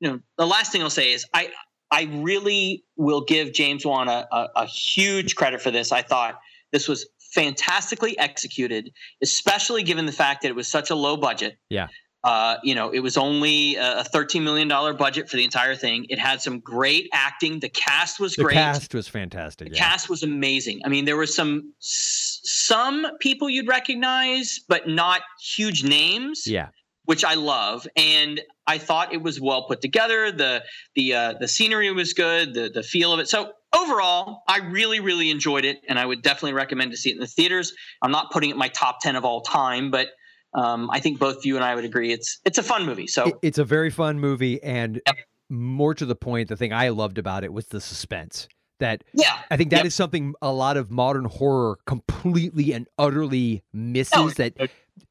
you 0.00 0.10
know, 0.10 0.20
the 0.36 0.46
last 0.46 0.70
thing 0.70 0.82
I'll 0.82 0.90
say 0.90 1.12
is 1.12 1.26
I 1.34 1.50
I 1.90 2.08
really 2.12 2.84
will 2.96 3.22
give 3.22 3.52
James 3.52 3.84
Wan 3.84 4.08
a, 4.08 4.26
a, 4.30 4.48
a 4.56 4.66
huge 4.66 5.34
credit 5.34 5.60
for 5.62 5.70
this. 5.70 5.90
I 5.90 6.02
thought 6.02 6.38
this 6.72 6.86
was 6.88 7.08
fantastically 7.34 8.18
executed, 8.18 8.90
especially 9.22 9.82
given 9.82 10.06
the 10.06 10.12
fact 10.12 10.42
that 10.42 10.48
it 10.48 10.54
was 10.54 10.68
such 10.68 10.90
a 10.90 10.94
low 10.94 11.16
budget. 11.16 11.56
Yeah. 11.70 11.88
Uh, 12.28 12.58
you 12.62 12.74
know, 12.74 12.90
it 12.90 12.98
was 12.98 13.16
only 13.16 13.76
a 13.76 14.04
$13 14.04 14.42
million 14.42 14.68
budget 14.68 15.30
for 15.30 15.38
the 15.38 15.44
entire 15.44 15.74
thing. 15.74 16.04
It 16.10 16.18
had 16.18 16.42
some 16.42 16.60
great 16.60 17.08
acting. 17.14 17.58
The 17.60 17.70
cast 17.70 18.20
was 18.20 18.36
The 18.36 18.42
great. 18.42 18.52
The 18.52 18.60
cast 18.60 18.94
was 18.94 19.08
fantastic. 19.08 19.70
The 19.70 19.76
yeah. 19.76 19.82
cast 19.82 20.10
was 20.10 20.22
amazing. 20.22 20.82
I 20.84 20.90
mean, 20.90 21.06
there 21.06 21.16
were 21.16 21.24
some 21.24 21.72
some 21.78 23.06
people 23.18 23.48
you'd 23.48 23.66
recognize, 23.66 24.60
but 24.68 24.86
not 24.86 25.22
huge 25.40 25.84
names, 25.84 26.46
yeah. 26.46 26.68
which 27.06 27.24
I 27.24 27.32
love. 27.32 27.88
And 27.96 28.42
I 28.66 28.76
thought 28.76 29.14
it 29.14 29.22
was 29.22 29.40
well 29.40 29.66
put 29.66 29.80
together. 29.80 30.30
the 30.30 30.62
the 30.96 31.14
uh, 31.14 31.32
The 31.40 31.48
scenery 31.48 31.90
was 31.92 32.12
good. 32.12 32.52
The 32.52 32.68
the 32.68 32.82
feel 32.82 33.10
of 33.14 33.20
it. 33.20 33.28
So 33.30 33.52
overall, 33.74 34.42
I 34.46 34.58
really 34.58 35.00
really 35.00 35.30
enjoyed 35.30 35.64
it, 35.64 35.78
and 35.88 35.98
I 35.98 36.04
would 36.04 36.20
definitely 36.20 36.52
recommend 36.52 36.90
to 36.90 36.98
see 36.98 37.08
it 37.08 37.14
in 37.14 37.20
the 37.20 37.26
theaters. 37.26 37.72
I'm 38.02 38.12
not 38.12 38.30
putting 38.32 38.50
it 38.50 38.52
in 38.52 38.58
my 38.58 38.68
top 38.68 39.00
ten 39.00 39.16
of 39.16 39.24
all 39.24 39.40
time, 39.40 39.90
but 39.90 40.08
um, 40.54 40.88
I 40.90 41.00
think 41.00 41.18
both 41.18 41.44
you 41.44 41.56
and 41.56 41.64
I 41.64 41.74
would 41.74 41.84
agree 41.84 42.12
it's 42.12 42.38
it's 42.44 42.58
a 42.58 42.62
fun 42.62 42.86
movie. 42.86 43.06
So 43.06 43.38
it's 43.42 43.58
a 43.58 43.64
very 43.64 43.90
fun 43.90 44.18
movie, 44.20 44.62
and 44.62 45.00
Yep. 45.06 45.16
more 45.50 45.94
to 45.94 46.06
the 46.06 46.16
point, 46.16 46.48
the 46.48 46.56
thing 46.56 46.72
I 46.72 46.88
loved 46.90 47.18
about 47.18 47.44
it 47.44 47.52
was 47.52 47.66
the 47.66 47.80
suspense. 47.80 48.48
That 48.80 49.02
yeah, 49.12 49.38
I 49.50 49.56
think 49.56 49.70
that 49.70 49.80
is 49.86 49.92
Yep. 49.94 50.04
something 50.04 50.34
a 50.40 50.52
lot 50.52 50.76
of 50.76 50.90
modern 50.90 51.24
horror 51.24 51.78
completely 51.86 52.72
and 52.72 52.86
utterly 52.96 53.64
misses. 53.72 54.12
Oh, 54.16 54.30
that 54.30 54.56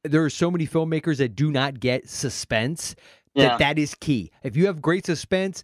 there 0.04 0.24
are 0.24 0.30
so 0.30 0.50
many 0.50 0.66
filmmakers 0.66 1.18
that 1.18 1.34
do 1.36 1.50
not 1.50 1.78
get 1.80 2.08
suspense. 2.08 2.94
yeah. 3.34 3.50
That 3.50 3.58
that 3.58 3.78
is 3.78 3.94
key. 3.94 4.30
If 4.42 4.56
you 4.56 4.66
have 4.66 4.80
great 4.80 5.04
suspense, 5.06 5.62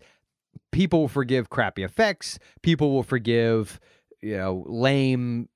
people 0.71 1.00
will 1.00 1.09
forgive 1.09 1.49
crappy 1.50 1.83
effects. 1.83 2.38
People 2.62 2.93
will 2.93 3.02
forgive, 3.02 3.81
you 4.23 4.37
know, 4.37 4.64
lame, 4.69 5.49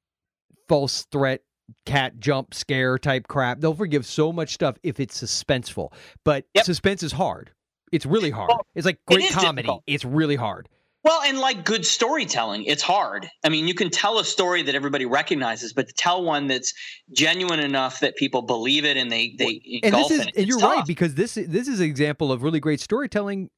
false 0.68 1.04
threat 1.12 1.42
cat 1.86 2.18
jump 2.18 2.54
scare 2.54 2.98
type 2.98 3.28
crap. 3.28 3.60
They'll 3.60 3.74
forgive 3.74 4.06
so 4.06 4.32
much 4.32 4.54
stuff 4.54 4.76
if 4.82 5.00
it's 5.00 5.20
suspenseful. 5.20 5.92
But 6.24 6.44
Yep. 6.54 6.64
suspense 6.64 7.02
is 7.02 7.12
hard. 7.12 7.50
It's 7.92 8.06
really 8.06 8.30
hard. 8.30 8.48
Well, 8.50 8.66
it's 8.74 8.86
like 8.86 8.98
great 9.06 9.24
is 9.24 9.34
comedy. 9.34 9.62
difficult. 9.62 9.82
It's 9.86 10.04
really 10.04 10.36
hard. 10.36 10.68
Well, 11.04 11.22
and 11.22 11.38
like 11.38 11.64
good 11.64 11.86
storytelling, 11.86 12.64
it's 12.64 12.82
hard. 12.82 13.30
I 13.44 13.48
mean, 13.48 13.68
you 13.68 13.74
can 13.74 13.88
tell 13.88 14.18
a 14.18 14.24
story 14.24 14.62
that 14.62 14.74
everybody 14.74 15.06
recognizes, 15.06 15.72
but 15.72 15.86
to 15.88 15.94
tell 15.94 16.22
one 16.22 16.48
that's 16.48 16.74
genuine 17.12 17.60
enough 17.60 18.00
that 18.00 18.16
people 18.16 18.42
believe 18.42 18.84
it 18.84 18.96
and 18.96 19.10
they 19.10 19.34
they 19.38 19.80
And 19.84 19.94
this 19.94 20.10
is 20.10 20.20
in 20.20 20.28
it, 20.28 20.36
and 20.36 20.48
you're 20.48 20.58
right 20.58 20.84
because 20.86 21.14
this 21.14 21.34
this 21.34 21.68
is 21.68 21.80
an 21.80 21.86
example 21.86 22.32
of 22.32 22.42
really 22.42 22.60
great 22.60 22.80
storytelling. 22.80 23.48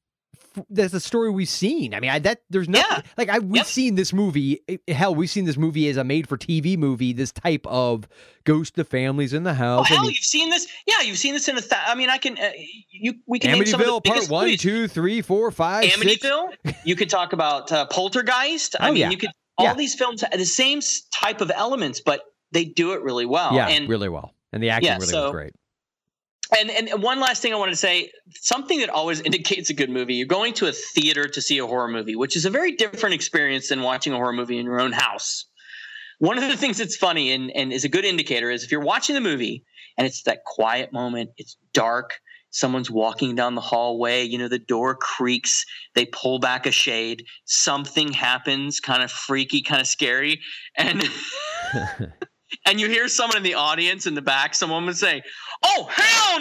That's 0.69 0.93
a 0.93 0.99
story 0.99 1.29
we've 1.29 1.47
seen. 1.47 1.93
I 1.93 1.99
mean, 1.99 2.09
I, 2.09 2.19
that 2.19 2.41
there's 2.49 2.67
nothing 2.67 2.85
Yeah. 2.91 3.01
like 3.17 3.29
I 3.29 3.39
we've 3.39 3.57
Yep. 3.57 3.65
seen 3.67 3.95
this 3.95 4.11
movie. 4.11 4.59
eh, 4.67 4.77
Hell, 4.93 5.15
we've 5.15 5.29
seen 5.29 5.45
this 5.45 5.55
movie 5.57 5.87
as 5.87 5.97
a 5.97 6.03
made-for-TV 6.03 6.77
movie. 6.77 7.13
This 7.13 7.31
type 7.31 7.65
of 7.67 8.07
ghost 8.43 8.77
of 8.77 8.87
families 8.87 9.31
in 9.33 9.43
the 9.43 9.51
Oh, 9.51 9.53
house. 9.53 9.85
I 9.91 9.93
hell, 9.95 10.01
mean, 10.03 10.11
you've 10.11 10.17
seen 10.23 10.49
this? 10.49 10.67
Yeah, 10.87 11.01
you've 11.01 11.17
seen 11.17 11.33
this 11.33 11.47
in 11.47 11.57
a. 11.57 11.61
Th- 11.61 11.81
I 11.87 11.95
mean, 11.95 12.09
I 12.09 12.17
can. 12.17 12.37
Uh, 12.37 12.51
you 12.91 13.13
we 13.27 13.39
can 13.39 13.51
name 13.51 13.65
some 13.65 13.79
of 13.81 13.85
the 13.87 13.91
Amityville 13.93 14.03
Part 14.03 14.29
One, 14.29 14.45
movies. 14.45 14.61
Two, 14.61 14.87
Three, 14.87 15.21
Four, 15.21 15.51
Five, 15.51 15.85
Six. 15.91 15.97
Amityville. 16.25 16.75
you 16.85 16.95
could 16.95 17.09
talk 17.09 17.33
about 17.33 17.71
uh, 17.71 17.85
Poltergeist. 17.85 18.75
I 18.79 18.89
Oh, 18.89 18.91
mean, 18.91 19.01
yeah. 19.01 19.09
you 19.09 19.17
could. 19.17 19.29
All 19.57 19.65
Yeah. 19.67 19.73
these 19.75 19.95
films 19.95 20.23
the 20.35 20.45
same 20.45 20.79
type 21.13 21.39
of 21.41 21.51
elements, 21.53 22.01
but 22.01 22.21
they 22.51 22.65
do 22.65 22.93
it 22.93 23.01
really 23.03 23.25
well. 23.25 23.53
yeah, 23.53 23.67
and 23.67 23.87
really 23.87 24.09
well, 24.09 24.33
and 24.51 24.61
the 24.63 24.69
acting 24.69 24.87
Yeah, 24.87 24.97
really 24.97 25.13
was 25.23 25.31
great. 25.31 25.53
And 26.57 26.69
and 26.69 27.01
one 27.01 27.19
last 27.19 27.41
thing 27.41 27.53
I 27.53 27.57
wanted 27.57 27.71
to 27.71 27.77
say, 27.77 28.11
something 28.33 28.79
that 28.79 28.89
always 28.89 29.21
indicates 29.21 29.69
a 29.69 29.73
good 29.73 29.89
movie. 29.89 30.15
You're 30.15 30.27
going 30.27 30.53
to 30.55 30.67
a 30.67 30.71
theater 30.71 31.27
to 31.27 31.41
see 31.41 31.57
a 31.59 31.65
horror 31.65 31.87
movie, 31.87 32.15
which 32.15 32.35
is 32.35 32.45
a 32.45 32.49
very 32.49 32.73
different 32.73 33.15
experience 33.15 33.69
than 33.69 33.81
watching 33.81 34.11
a 34.13 34.17
horror 34.17 34.33
movie 34.33 34.57
in 34.57 34.65
your 34.65 34.81
own 34.81 34.91
house. 34.91 35.45
One 36.19 36.37
of 36.37 36.47
the 36.47 36.57
things 36.57 36.77
that's 36.77 36.95
funny 36.95 37.31
and, 37.31 37.49
and 37.51 37.73
is 37.73 37.83
a 37.83 37.89
good 37.89 38.05
indicator 38.05 38.51
is 38.51 38.63
if 38.63 38.71
you're 38.71 38.81
watching 38.81 39.15
the 39.15 39.21
movie 39.21 39.63
and 39.97 40.05
it's 40.05 40.23
that 40.23 40.43
quiet 40.45 40.93
moment, 40.93 41.31
it's 41.37 41.57
dark, 41.73 42.19
someone's 42.51 42.91
walking 42.91 43.33
down 43.33 43.55
the 43.55 43.61
hallway, 43.61 44.23
you 44.23 44.37
know, 44.37 44.47
the 44.47 44.59
door 44.59 44.93
creaks, 44.93 45.65
they 45.95 46.05
pull 46.05 46.37
back 46.37 46.65
a 46.65 46.71
shade, 46.71 47.25
something 47.45 48.11
happens, 48.13 48.79
kind 48.79 49.01
of 49.01 49.11
freaky, 49.11 49.61
kind 49.61 49.81
of 49.81 49.87
scary, 49.87 50.39
and 50.77 51.01
and 52.65 52.79
you 52.79 52.87
hear 52.87 53.07
someone 53.07 53.37
in 53.37 53.43
the 53.43 53.55
audience 53.55 54.07
in 54.07 54.15
the 54.15 54.21
back, 54.21 54.55
someone 54.55 54.85
would 54.85 54.97
say, 54.97 55.21
"Oh 55.63 55.87
hell 55.91 56.39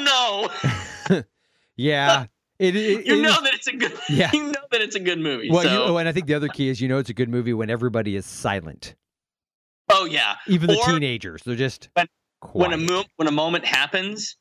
no!" 1.08 1.22
yeah, 1.76 2.26
it, 2.58 2.76
it, 2.76 3.06
You 3.06 3.18
it- 3.18 3.22
know 3.22 3.40
that 3.42 3.54
it's 3.54 3.66
a 3.66 3.72
good. 3.76 3.92
Yeah. 4.08 4.30
You 4.32 4.44
know 4.44 4.60
that 4.70 4.80
it's 4.80 4.96
a 4.96 5.00
good 5.00 5.18
movie. 5.18 5.50
Well, 5.50 5.62
so, 5.62 5.72
you, 5.72 5.78
oh, 5.92 5.96
and 5.98 6.08
I 6.08 6.12
think 6.12 6.26
the 6.26 6.34
other 6.34 6.48
key 6.48 6.68
is 6.68 6.80
you 6.80 6.88
know 6.88 6.98
it's 6.98 7.10
a 7.10 7.14
good 7.14 7.28
movie 7.28 7.52
when 7.54 7.70
everybody 7.70 8.16
is 8.16 8.26
silent, 8.26 8.94
oh 9.88 10.04
yeah, 10.04 10.34
even 10.46 10.68
the 10.68 10.82
teenagers. 10.86 11.42
They're 11.44 11.56
just 11.56 11.88
when- 11.94 12.08
when 12.52 12.72
a 12.72 12.76
mo- 12.78 13.04
when 13.16 13.28
a 13.28 13.32
moment 13.32 13.64
happens, 13.66 14.36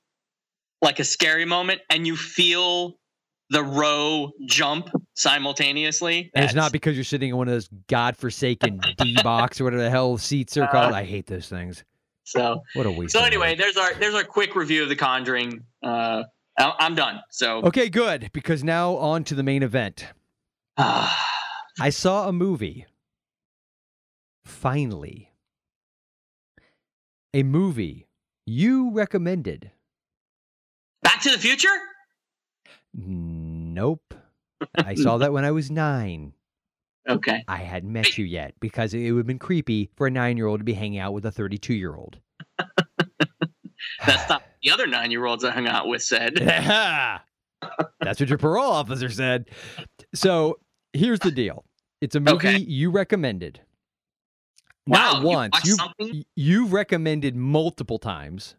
like 0.82 1.00
a 1.00 1.04
scary 1.04 1.46
moment, 1.46 1.82
and 1.90 2.06
you 2.08 2.16
feel 2.16 2.99
the 3.50 3.64
row 3.64 4.32
jump 4.46 4.90
simultaneously. 5.16 6.30
And 6.36 6.46
it's 6.46 6.54
not 6.54 6.72
because 6.72 6.96
you're 6.96 7.04
sitting 7.04 7.30
in 7.30 7.38
one 7.38 7.48
of 7.48 7.54
those 7.54 7.70
godforsaken 7.88 8.80
D 8.98 9.18
box 9.24 9.60
or 9.60 9.64
whatever 9.64 9.82
the 9.84 9.90
hell 9.90 10.18
seats 10.18 10.56
are 10.58 10.64
Uh, 10.66 10.72
called. 10.72 10.94
I 10.94 11.04
hate 11.04 11.26
those 11.28 11.48
things. 11.50 11.84
so. 12.24 12.62
What 12.76 12.86
a 12.86 12.92
waste. 12.92 13.14
So 13.14 13.24
anyway, 13.24 13.56
there's 13.56 13.76
our 13.78 13.94
there's 13.96 14.14
our 14.16 14.24
quick 14.24 14.56
review 14.56 14.84
of 14.84 14.90
The 14.90 14.96
Conjuring. 14.96 15.64
Uh, 15.82 16.24
I'm 16.58 16.94
done. 16.96 17.22
So 17.32 17.60
okay, 17.64 17.90
good. 17.90 18.30
Because 18.34 18.64
now 18.64 18.96
on 18.98 19.24
to 19.26 19.36
the 19.36 19.44
main 19.44 19.64
event. 19.64 20.06
I 20.78 21.90
saw 21.90 22.28
a 22.28 22.34
movie. 22.34 22.86
Finally. 24.46 25.32
A 27.34 27.44
movie 27.44 28.08
you 28.46 28.90
recommended. 28.92 29.72
Back 31.04 31.22
to 31.22 31.30
the 31.32 31.38
Future. 31.38 31.70
Nope. 32.94 34.14
I 34.76 34.96
saw 34.96 35.18
that 35.20 35.32
when 35.34 35.46
I 35.46 35.52
was 35.52 35.70
nine. 35.72 36.34
Okay. 37.08 37.44
I 37.48 37.58
hadn't 37.58 37.92
met 37.92 38.18
you 38.18 38.26
yet 38.26 38.54
because 38.60 38.94
it 38.94 39.12
would 39.12 39.20
have 39.20 39.28
been 39.28 39.40
creepy 39.40 39.90
for 39.96 40.08
a 40.08 40.12
nine 40.12 40.38
year 40.38 40.48
old 40.48 40.60
to 40.60 40.64
be 40.64 40.74
hanging 40.74 41.00
out 41.00 41.14
with 41.14 41.26
a 41.26 41.32
32 41.32 41.74
year 41.74 41.96
old. 41.96 42.20
That's 44.06 44.30
not 44.30 44.44
the 44.64 44.72
other 44.72 44.88
nine 44.88 45.12
year 45.12 45.26
olds 45.26 45.44
I 45.44 45.52
hung 45.52 45.68
out 45.68 45.88
with 45.88 46.04
said. 46.04 46.34
Yeah. 46.40 47.20
That's 48.02 48.20
what 48.20 48.30
your 48.30 48.38
parole 48.38 48.72
officer 48.72 49.10
said. 49.10 49.50
So 50.14 50.60
here's 50.94 51.20
the 51.20 51.32
deal 51.32 51.66
it's 52.02 52.16
a 52.16 52.20
movie 52.20 52.34
Okay. 52.36 52.58
you 52.60 52.92
recommended. 52.92 53.60
Wow, 54.88 55.14
Not 55.14 55.22
you 55.22 55.28
once. 55.28 55.66
You, 55.66 55.76
something? 55.76 56.10
y- 56.14 56.24
you've 56.36 56.74
recommended 56.74 57.36
multiple 57.36 58.00
times. 58.00 58.56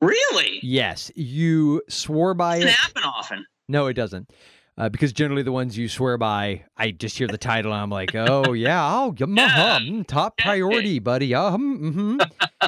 Really? 0.00 0.60
Yes. 0.62 1.10
You 1.16 1.82
swore 1.88 2.34
by 2.34 2.56
Doesn't 2.56 2.68
it. 2.68 2.74
happen 2.74 3.02
often. 3.04 3.46
No, 3.72 3.86
it 3.86 3.94
doesn't. 3.94 4.30
Uh, 4.78 4.88
because 4.88 5.12
generally 5.12 5.42
the 5.42 5.52
ones 5.52 5.76
you 5.76 5.88
swear 5.88 6.16
by, 6.18 6.64
I 6.76 6.92
just 6.92 7.18
hear 7.18 7.26
the 7.26 7.36
title 7.38 7.72
and 7.72 7.80
I'm 7.82 7.90
like, 7.90 8.14
oh, 8.14 8.52
yeah, 8.52 8.80
oh, 8.94 9.14
yeah, 9.18 9.26
Yeah. 9.28 9.44
uh-huh, 9.44 9.78
mm, 9.80 10.06
top 10.06 10.36
priority, 10.38 10.98
buddy. 10.98 11.34
Uh, 11.34 11.56
hmm 11.56 12.18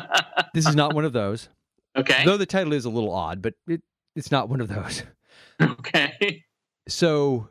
this 0.54 0.66
is 0.66 0.74
not 0.74 0.94
one 0.94 1.04
of 1.04 1.12
those. 1.12 1.48
okay. 1.96 2.24
Though 2.24 2.36
the 2.36 2.46
title 2.46 2.72
is 2.72 2.84
a 2.84 2.90
little 2.90 3.12
odd, 3.12 3.40
but 3.42 3.54
it, 3.68 3.82
it's 4.16 4.30
not 4.30 4.48
one 4.48 4.60
of 4.60 4.68
those. 4.68 5.02
Okay. 5.60 6.44
So, 6.88 7.48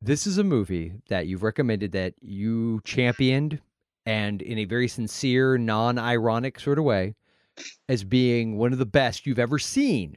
this 0.00 0.26
is 0.26 0.38
a 0.38 0.44
movie 0.44 0.92
that 1.08 1.26
you've 1.26 1.42
recommended 1.42 1.92
that 1.92 2.14
you 2.20 2.80
championed 2.84 3.60
and 4.04 4.42
in 4.42 4.58
a 4.58 4.64
very 4.64 4.88
sincere, 4.88 5.56
non 5.58 5.96
ironic 5.98 6.58
sort 6.60 6.78
of 6.78 6.84
way 6.84 7.14
as 7.88 8.02
being 8.04 8.56
one 8.58 8.72
of 8.72 8.78
the 8.78 8.86
best 8.86 9.26
you've 9.26 9.38
ever 9.38 9.58
seen 9.58 10.16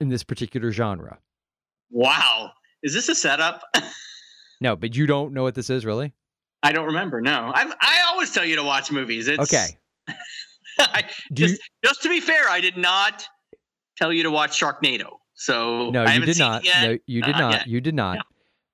in 0.00 0.08
this 0.08 0.22
particular 0.22 0.70
genre. 0.72 1.18
Wow. 1.90 2.50
Is 2.82 2.94
this 2.94 3.08
a 3.08 3.14
setup? 3.14 3.62
No, 4.60 4.74
but 4.74 4.96
you 4.96 5.06
don't 5.06 5.32
know 5.34 5.44
what 5.44 5.54
this 5.54 5.70
is, 5.70 5.86
really? 5.86 6.12
I 6.64 6.72
don't 6.72 6.86
remember. 6.86 7.20
No. 7.20 7.52
I've, 7.54 7.72
I 7.80 8.00
always 8.08 8.32
tell 8.32 8.44
you 8.44 8.56
to 8.56 8.64
watch 8.64 8.90
movies. 8.90 9.28
It's, 9.28 9.38
Okay. 9.38 9.66
I, 10.80 11.02
Do 11.32 11.44
you, 11.44 11.48
just, 11.50 11.60
just 11.84 12.02
to 12.02 12.08
be 12.08 12.20
fair, 12.20 12.48
I 12.48 12.60
did 12.60 12.76
not 12.76 13.24
tell 13.96 14.12
you 14.12 14.24
to 14.24 14.32
watch 14.32 14.58
Sharknado. 14.60 15.10
So 15.34 15.90
no, 15.90 16.02
I 16.02 16.14
you 16.14 16.24
did 16.24 16.40
not. 16.40 16.64
No, 16.64 16.98
you 17.06 17.22
did 17.22 17.30
Not 17.36 17.38
not. 17.40 17.52
yet. 17.52 17.66
You 17.68 17.80
did 17.80 17.94
not. 17.94 18.18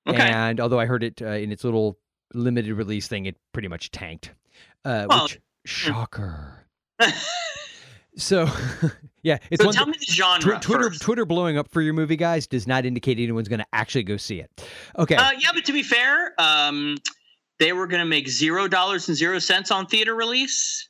Okay. 0.09 0.19
And 0.23 0.59
although 0.59 0.81
I 0.81 0.87
heard 0.87 1.03
it 1.03 1.21
uh, 1.21 1.27
in 1.27 1.53
its 1.53 1.65
little 1.65 1.99
limited 2.33 2.73
release 2.73 3.07
thing, 3.07 3.27
it 3.27 3.37
pretty 3.53 3.69
much 3.69 3.91
tanked. 3.91 4.33
Uh, 4.87 5.05
Well, 5.07 5.25
which 5.25 5.39
shocker. 5.67 6.67
So, 8.17 8.49
yeah, 9.23 9.39
it's 9.51 9.61
so 9.61 9.67
one. 9.67 9.75
tell 9.75 9.85
thing- 9.85 9.93
me 9.93 9.99
the 9.99 10.13
genre. 10.13 10.41
Twi- 10.41 10.59
Twitter 10.61 10.91
first. 10.91 11.03
Twitter 11.03 11.25
blowing 11.25 11.59
up 11.59 11.69
for 11.71 11.83
your 11.83 11.95
movie, 11.95 12.17
guys, 12.17 12.47
does 12.47 12.67
not 12.67 12.85
indicate 12.87 13.19
anyone's 13.19 13.49
going 13.49 13.61
to 13.61 13.67
actually 13.73 14.05
go 14.05 14.17
see 14.17 14.41
it. 14.41 14.51
Okay, 14.99 15.17
Uh, 15.17 15.33
yeah, 15.39 15.49
but 15.55 15.65
to 15.65 15.73
be 15.73 15.83
fair, 15.83 16.33
um, 16.39 16.97
they 17.59 17.73
were 17.73 17.87
going 17.87 18.01
to 18.01 18.07
make 18.09 18.29
zero 18.29 18.69
dollars 18.69 19.09
and 19.09 19.17
zero 19.17 19.39
cents 19.39 19.71
on 19.71 19.87
theater 19.87 20.15
release. 20.15 20.89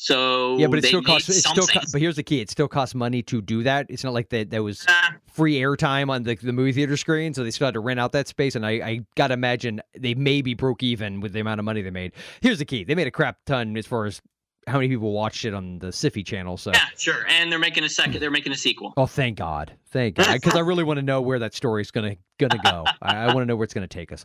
So 0.00 0.56
yeah, 0.58 0.68
but 0.68 0.78
it 0.78 0.84
still 0.84 1.02
costs. 1.02 1.28
It 1.28 1.42
still, 1.42 1.66
co- 1.66 1.80
but 1.90 2.00
here's 2.00 2.14
the 2.14 2.22
key: 2.22 2.40
it 2.40 2.48
still 2.50 2.68
costs 2.68 2.94
money 2.94 3.20
to 3.24 3.42
do 3.42 3.64
that. 3.64 3.86
It's 3.88 4.04
not 4.04 4.14
like 4.14 4.28
that. 4.28 4.50
That 4.50 4.62
was 4.62 4.84
Ah, 4.88 5.16
free 5.26 5.56
airtime 5.56 6.08
on 6.08 6.22
the, 6.22 6.36
the 6.36 6.52
movie 6.52 6.70
theater 6.72 6.96
screen, 6.96 7.34
so 7.34 7.42
they 7.42 7.50
still 7.50 7.66
had 7.66 7.74
to 7.74 7.80
rent 7.80 7.98
out 7.98 8.12
that 8.12 8.28
space. 8.28 8.54
And 8.54 8.64
I, 8.64 8.70
I 8.70 9.00
gotta 9.16 9.34
imagine 9.34 9.80
they 9.98 10.14
maybe 10.14 10.54
broke 10.54 10.84
even 10.84 11.20
with 11.20 11.32
the 11.32 11.40
amount 11.40 11.58
of 11.58 11.64
money 11.64 11.82
they 11.82 11.90
made. 11.90 12.12
Here's 12.40 12.60
the 12.60 12.64
key: 12.64 12.84
they 12.84 12.94
made 12.94 13.08
a 13.08 13.10
crap 13.10 13.38
ton 13.44 13.76
as 13.76 13.86
far 13.86 14.04
as 14.06 14.22
how 14.68 14.78
many 14.78 14.88
people 14.88 15.12
watched 15.12 15.44
it 15.44 15.54
on 15.54 15.78
the 15.78 15.88
Syfy 15.88 16.24
channel. 16.24 16.56
So, 16.56 16.70
yeah, 16.72 16.84
sure. 16.96 17.26
And 17.28 17.50
they're 17.50 17.58
making 17.58 17.84
a 17.84 17.88
second. 17.88 18.20
They're 18.20 18.30
making 18.30 18.52
a 18.52 18.56
sequel. 18.56 18.92
oh, 18.96 19.06
thank 19.06 19.38
God, 19.38 19.72
thank 19.90 20.16
God, 20.16 20.32
because 20.34 20.54
I 20.54 20.60
really 20.60 20.84
want 20.84 20.98
to 20.98 21.02
know 21.02 21.20
where 21.20 21.38
that 21.40 21.54
story 21.54 21.82
is 21.82 21.90
gonna 21.90 22.16
gonna 22.38 22.60
go. 22.62 22.84
I, 23.02 23.16
I 23.16 23.26
want 23.28 23.38
to 23.40 23.46
know 23.46 23.56
where 23.56 23.64
it's 23.64 23.74
gonna 23.74 23.86
take 23.88 24.12
us. 24.12 24.24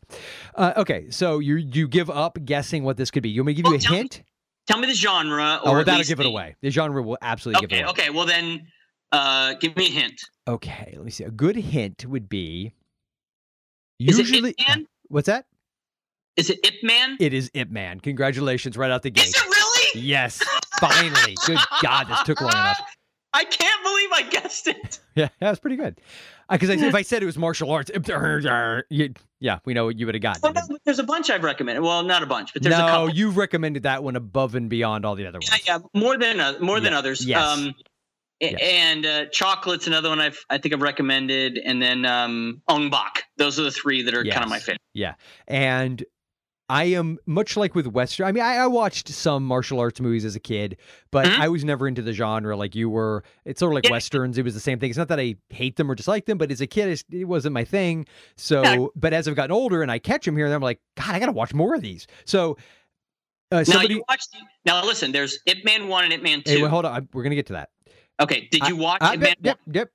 Uh, 0.56 0.74
okay, 0.78 1.10
so 1.10 1.40
you 1.40 1.56
you 1.56 1.88
give 1.88 2.10
up 2.10 2.38
guessing 2.46 2.84
what 2.84 2.98
this 2.98 3.10
could 3.12 3.24
be. 3.24 3.30
You 3.30 3.42
want 3.42 3.48
me 3.48 3.54
to 3.56 3.62
give 3.64 3.72
you 3.72 3.78
a 3.78 3.80
tell 3.80 3.92
me- 3.94 3.98
hint? 3.98 4.24
Tell 4.68 4.78
me 4.80 4.88
the 4.88 4.94
genre. 4.94 5.60
Or 5.64 5.70
Oh, 5.70 5.72
well, 5.72 5.80
at 5.82 5.86
that'll 5.88 6.04
give 6.04 6.20
it 6.22 6.26
away. 6.26 6.56
The 6.62 6.70
genre 6.70 7.02
will 7.04 7.18
absolutely 7.22 7.68
give 7.68 7.72
it 7.72 7.76
Okay. 7.76 7.82
away. 7.84 7.90
Okay. 7.92 8.10
Well 8.12 8.26
then, 8.26 8.66
uh, 9.12 9.56
give 9.56 9.76
me 9.76 9.88
a 9.88 9.90
hint. 9.90 10.22
Okay, 10.48 10.94
let 10.96 11.04
me 11.04 11.12
see. 11.12 11.24
A 11.26 11.32
good 11.32 11.56
hint 11.58 12.06
would 12.06 12.30
be 12.30 12.74
Is 14.00 14.18
usually. 14.20 14.52
it 14.52 14.56
Ip 14.62 14.68
Man? 14.68 14.88
What's 15.10 15.28
that? 15.28 15.46
Is 16.38 16.50
it 16.50 16.60
Ip 16.66 16.76
Man? 16.84 17.18
It 17.20 17.34
is 17.34 17.52
Ip 17.54 17.70
Man. 17.70 18.00
Congratulations, 18.00 18.76
right 18.78 18.90
out 18.90 19.04
the 19.04 19.10
Is 19.10 19.24
gate. 19.26 19.36
it 19.36 19.42
really? 19.44 19.53
Yes, 20.02 20.42
finally. 20.80 21.36
Good 21.46 21.60
God, 21.82 22.08
this 22.08 22.22
took 22.24 22.42
long 22.42 22.52
enough. 22.52 22.80
I 23.36 23.46
can't 23.46 23.84
believe 23.84 24.10
I 24.14 24.22
guessed 24.30 24.68
it. 24.68 25.00
Yeah, 25.16 25.30
that 25.40 25.50
was 25.52 25.60
pretty 25.60 25.76
good. 25.76 26.00
Because 26.50 26.70
I 26.72 26.74
if 26.74 26.96
I 26.96 27.04
said 27.04 27.22
it 27.22 27.28
was 27.28 27.38
martial 27.38 27.70
arts, 27.72 27.92
you, 28.90 29.14
yeah, 29.40 29.60
we 29.66 29.74
know 29.76 29.86
what 29.86 30.00
you 30.00 30.08
would 30.08 30.16
have 30.16 30.24
Well, 30.42 30.54
gotten. 30.54 30.68
no, 30.70 30.78
there's 30.86 30.98
a 31.00 31.04
bunch 31.04 31.30
I've 31.30 31.44
recommended. 31.44 31.82
Well, 31.82 32.02
not 32.04 32.24
a 32.24 32.26
bunch, 32.26 32.52
but 32.54 32.64
there's 32.64 32.74
a 32.76 32.80
No, 32.80 32.88
couple. 32.88 33.10
you've 33.12 33.38
recommended 33.38 33.84
that 33.84 34.04
one 34.04 34.16
above 34.16 34.56
and 34.56 34.70
beyond 34.70 35.06
all 35.06 35.14
the 35.16 35.28
other 35.28 35.38
ones. 35.38 35.52
Yeah, 35.68 35.78
yeah, 35.94 36.00
more 36.00 36.18
than 36.18 36.40
uh, 36.40 36.54
more 36.60 36.80
than 36.80 36.94
others. 36.94 37.26
yes. 37.26 37.42
Um, 37.42 37.74
Yes. 38.40 38.60
and 38.62 39.06
uh, 39.06 39.26
chocolate's 39.28 39.88
another 39.88 40.10
one 40.10 40.20
I've 40.20 40.38
I 40.50 40.58
think 40.58 40.74
I've 40.74 40.82
recommended, 40.82 41.58
and 41.58 41.82
then 41.82 42.04
um, 42.06 42.62
Ong 42.68 42.90
Bak. 42.90 43.24
Those 43.38 43.58
are 43.58 43.64
the 43.64 43.72
three 43.72 44.02
that 44.02 44.14
are 44.14 44.24
kind 44.26 44.44
of 44.44 44.50
my 44.50 44.58
Yes. 44.58 44.78
Yeah, 44.94 45.14
And 45.48 46.04
I 46.74 46.86
am 46.86 47.20
much 47.28 47.56
like 47.56 47.76
with 47.76 47.86
Western. 47.86 48.26
I 48.26 48.32
mean, 48.32 48.44
I, 48.44 48.56
I 48.56 48.68
watched 48.68 49.08
some 49.10 49.46
martial 49.46 49.80
arts 49.80 50.02
movies 50.02 50.26
as 50.26 50.36
a 50.36 50.40
kid, 50.40 50.78
but 51.12 51.28
Mhm. 51.28 51.38
I 51.40 51.48
was 51.50 51.64
never 51.64 51.88
into 51.88 52.02
the 52.02 52.14
genre 52.14 52.58
like 52.58 52.74
you 52.74 52.90
were. 52.90 53.24
It's 53.46 53.60
sort 53.60 53.72
of 53.72 53.76
like 53.76 53.86
Yeah. 53.86 53.92
Westerns. 53.92 54.40
It 54.40 54.44
was 54.44 54.56
the 54.56 54.60
same 54.60 54.80
thing. 54.80 54.90
It's 54.90 54.98
not 54.98 55.08
that 55.10 55.20
I 55.20 55.36
hate 55.50 55.76
them 55.76 55.92
or 55.92 55.94
dislike 55.94 56.26
them, 56.26 56.40
but 56.40 56.52
as 56.52 56.62
a 56.62 56.68
kid, 56.68 56.90
it's- 56.90 57.04
it 57.12 57.26
wasn't 57.26 57.54
my 57.54 57.64
thing. 57.64 58.08
So, 58.38 58.64
Yeah. 58.64 58.86
but 58.96 59.14
as 59.14 59.28
I've 59.28 59.36
gotten 59.36 59.52
older 59.52 59.84
and 59.84 59.92
I 59.92 60.00
catch 60.00 60.26
them 60.26 60.36
here, 60.36 60.46
and 60.48 60.56
I'm 60.56 60.62
like, 60.62 60.80
God, 60.98 61.14
I 61.14 61.20
got 61.20 61.28
to 61.28 61.32
watch 61.32 61.54
more 61.54 61.76
of 61.76 61.82
these. 61.82 62.08
So, 62.26 62.58
uh, 63.52 63.64
Now 63.68 63.82
you 63.82 64.04
watched. 64.10 64.30
Now 64.66 64.84
listen, 64.84 65.12
there's 65.12 65.38
Ip 65.46 65.64
Man 65.64 65.88
one 65.88 66.06
and 66.06 66.14
Ip 66.14 66.24
Man 66.24 66.42
two. 66.44 66.54
Hey, 66.54 66.62
hold 66.62 66.86
on. 66.86 67.04
I- 67.04 67.08
We're 67.14 67.22
gonna 67.24 67.36
get 67.36 67.46
to 67.48 67.54
that. 67.54 67.70
okay, 68.20 68.48
did 68.52 68.68
you 68.68 68.76
watch 68.78 68.98
I, 69.02 69.14
Ip 69.14 69.20
Man 69.20 69.36
yep, 69.44 69.60
yep. 69.72 69.90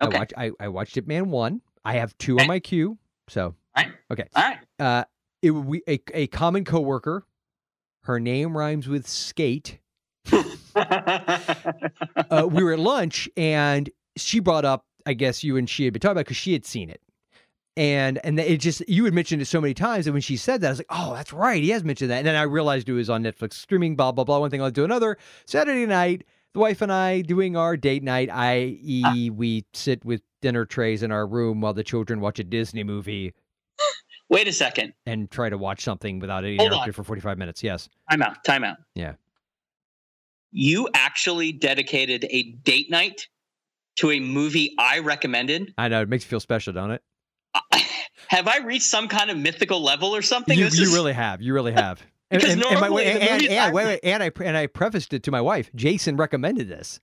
I 0.00 0.06
Okay. 0.06 0.18
watched. 0.18 0.32
I, 0.36 0.50
I 0.60 0.68
watched 0.68 0.96
Ip 0.96 1.06
Man 1.06 1.30
one. 1.30 1.60
I 1.84 1.94
have 1.94 2.16
two 2.16 2.34
Okay. 2.36 2.44
on 2.44 2.48
my 2.48 2.58
queue. 2.60 2.96
So, 3.28 3.54
Right. 3.76 3.92
Okay. 4.10 4.24
All 4.34 4.42
right. 4.42 4.58
uh, 4.78 5.04
it 5.42 5.50
would 5.50 5.64
we 5.64 5.82
a, 5.88 6.00
a 6.12 6.26
common 6.28 6.64
coworker. 6.64 7.24
Her 8.02 8.20
name 8.20 8.56
rhymes 8.56 8.88
with 8.88 9.06
skate. 9.08 9.78
Uh, 12.30 12.46
we 12.50 12.62
were 12.62 12.72
at 12.72 12.78
lunch 12.78 13.28
and 13.36 13.88
she 14.16 14.40
brought 14.40 14.64
up, 14.64 14.84
I 15.06 15.14
guess 15.14 15.42
you 15.42 15.56
and 15.56 15.68
she 15.68 15.84
had 15.84 15.92
been 15.92 16.00
talking 16.00 16.12
about 16.12 16.26
because 16.26 16.36
she 16.36 16.52
had 16.52 16.64
seen 16.64 16.90
it. 16.90 17.00
And 17.78 18.18
and 18.24 18.40
it 18.40 18.58
just 18.58 18.86
you 18.88 19.04
had 19.04 19.12
mentioned 19.14 19.42
it 19.42 19.46
so 19.46 19.60
many 19.60 19.74
times 19.74 20.06
and 20.06 20.14
when 20.14 20.22
she 20.22 20.36
said 20.36 20.60
that, 20.60 20.68
I 20.68 20.70
was 20.70 20.78
like, 20.78 20.86
oh, 20.90 21.14
that's 21.14 21.32
right, 21.32 21.62
he 21.62 21.70
has 21.70 21.84
mentioned 21.84 22.10
that. 22.10 22.18
And 22.18 22.26
then 22.26 22.36
I 22.36 22.42
realized 22.42 22.88
it 22.88 22.94
was 22.94 23.10
on 23.10 23.22
Netflix 23.22 23.54
streaming, 23.54 23.96
blah 23.96 24.12
blah 24.12 24.24
blah. 24.24 24.38
One 24.38 24.50
thing 24.50 24.60
led 24.60 24.74
to 24.76 24.84
another. 24.84 25.18
Saturday 25.46 25.86
night, 25.86 26.24
the 26.54 26.60
wife 26.60 26.80
and 26.80 26.92
I 26.92 27.20
doing 27.20 27.56
our 27.56 27.76
date 27.76 28.02
night, 28.02 28.30
i.e., 28.32 29.30
we 29.30 29.66
sit 29.74 30.04
with 30.04 30.22
dinner 30.40 30.64
trays 30.64 31.02
in 31.02 31.12
our 31.12 31.26
room 31.26 31.60
while 31.60 31.74
the 31.74 31.84
children 31.84 32.20
watch 32.20 32.38
a 32.38 32.44
Disney 32.44 32.82
movie 32.82 33.34
Wait 34.28 34.48
a 34.48 34.52
second. 34.52 34.92
and 35.06 35.30
try 35.30 35.48
to 35.48 35.56
watch 35.58 35.82
something 35.82 36.18
without 36.18 36.44
interrupted 36.44 36.94
for 36.94 37.04
forty 37.04 37.20
five 37.20 37.38
minutes. 37.38 37.62
Yes, 37.62 37.88
Time 38.10 38.22
out. 38.22 38.42
Time 38.44 38.64
out. 38.64 38.76
Yeah. 38.94 39.14
You 40.52 40.88
actually 40.94 41.52
dedicated 41.52 42.26
a 42.30 42.42
date 42.64 42.90
night 42.90 43.28
to 43.96 44.10
a 44.10 44.20
movie 44.20 44.74
I 44.78 45.00
recommended. 45.00 45.74
I 45.78 45.88
know 45.88 46.00
it 46.02 46.08
makes 46.08 46.24
you 46.24 46.28
feel 46.28 46.40
special, 46.40 46.72
don't 46.72 46.90
it? 46.92 47.02
Have 48.28 48.48
I 48.48 48.58
reached 48.58 48.86
some 48.86 49.08
kind 49.08 49.30
of 49.30 49.36
mythical 49.36 49.80
level 49.82 50.14
or 50.14 50.22
something? 50.22 50.58
You, 50.58 50.64
This 50.64 50.78
you 50.78 50.84
is- 50.84 50.92
really 50.94 51.12
have. 51.12 51.40
You 51.42 51.54
really 51.54 51.72
have. 51.72 52.02
Because 52.28 52.54
and, 52.54 52.60
normally 52.60 53.04
and, 53.04 53.18
the 53.18 53.22
and, 53.22 53.32
movies 53.34 53.48
and, 53.50 53.72
wait, 53.72 53.84
wait, 53.84 54.00
and 54.02 54.20
I 54.20 54.32
and 54.44 54.56
I 54.56 54.66
prefaced 54.66 55.12
it 55.14 55.22
to 55.22 55.30
my 55.30 55.40
wife. 55.40 55.70
Jason 55.76 56.16
recommended 56.16 56.68
this. 56.68 56.98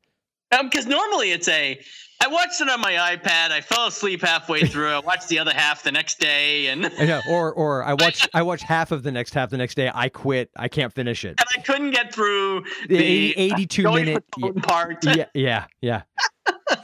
Because 0.61 0.85
normally 0.85 1.31
it's 1.31 1.47
a 1.47 1.79
I 2.21 2.27
watched 2.27 2.61
it 2.61 2.69
on 2.69 2.79
my 2.79 2.93
iPad. 2.93 3.51
I 3.51 3.59
fell 3.59 3.87
asleep 3.87 4.21
halfway 4.21 4.61
through. 4.67 4.87
I 4.89 4.99
watched 4.99 5.27
the 5.27 5.39
other 5.39 5.51
half 5.53 5.83
the 5.83 5.91
next 5.91 6.19
day, 6.19 6.67
and 6.67 6.83
yeah, 6.99 7.21
Or 7.29 7.51
or 7.53 7.83
I 7.83 7.93
watched 7.93 8.29
I 8.33 8.41
watched 8.43 8.63
half 8.63 8.91
of 8.91 9.03
the 9.03 9.11
next 9.11 9.33
half 9.33 9.49
the 9.49 9.57
next 9.57 9.75
day. 9.75 9.91
I 9.93 10.09
quit. 10.09 10.49
I 10.55 10.67
can't 10.67 10.93
finish 10.93 11.25
it. 11.25 11.35
And 11.39 11.47
I 11.57 11.61
couldn't 11.61 11.91
get 11.91 12.13
through 12.13 12.63
The 12.87 12.97
the 12.97 13.31
80 13.37 13.53
82 13.53 13.81
Joey 13.83 14.05
minute. 14.05 14.23
Fatone 14.39 14.63
part. 14.63 15.03
Yeah, 15.05 15.25
yeah, 15.33 15.65
yeah. 15.81 16.03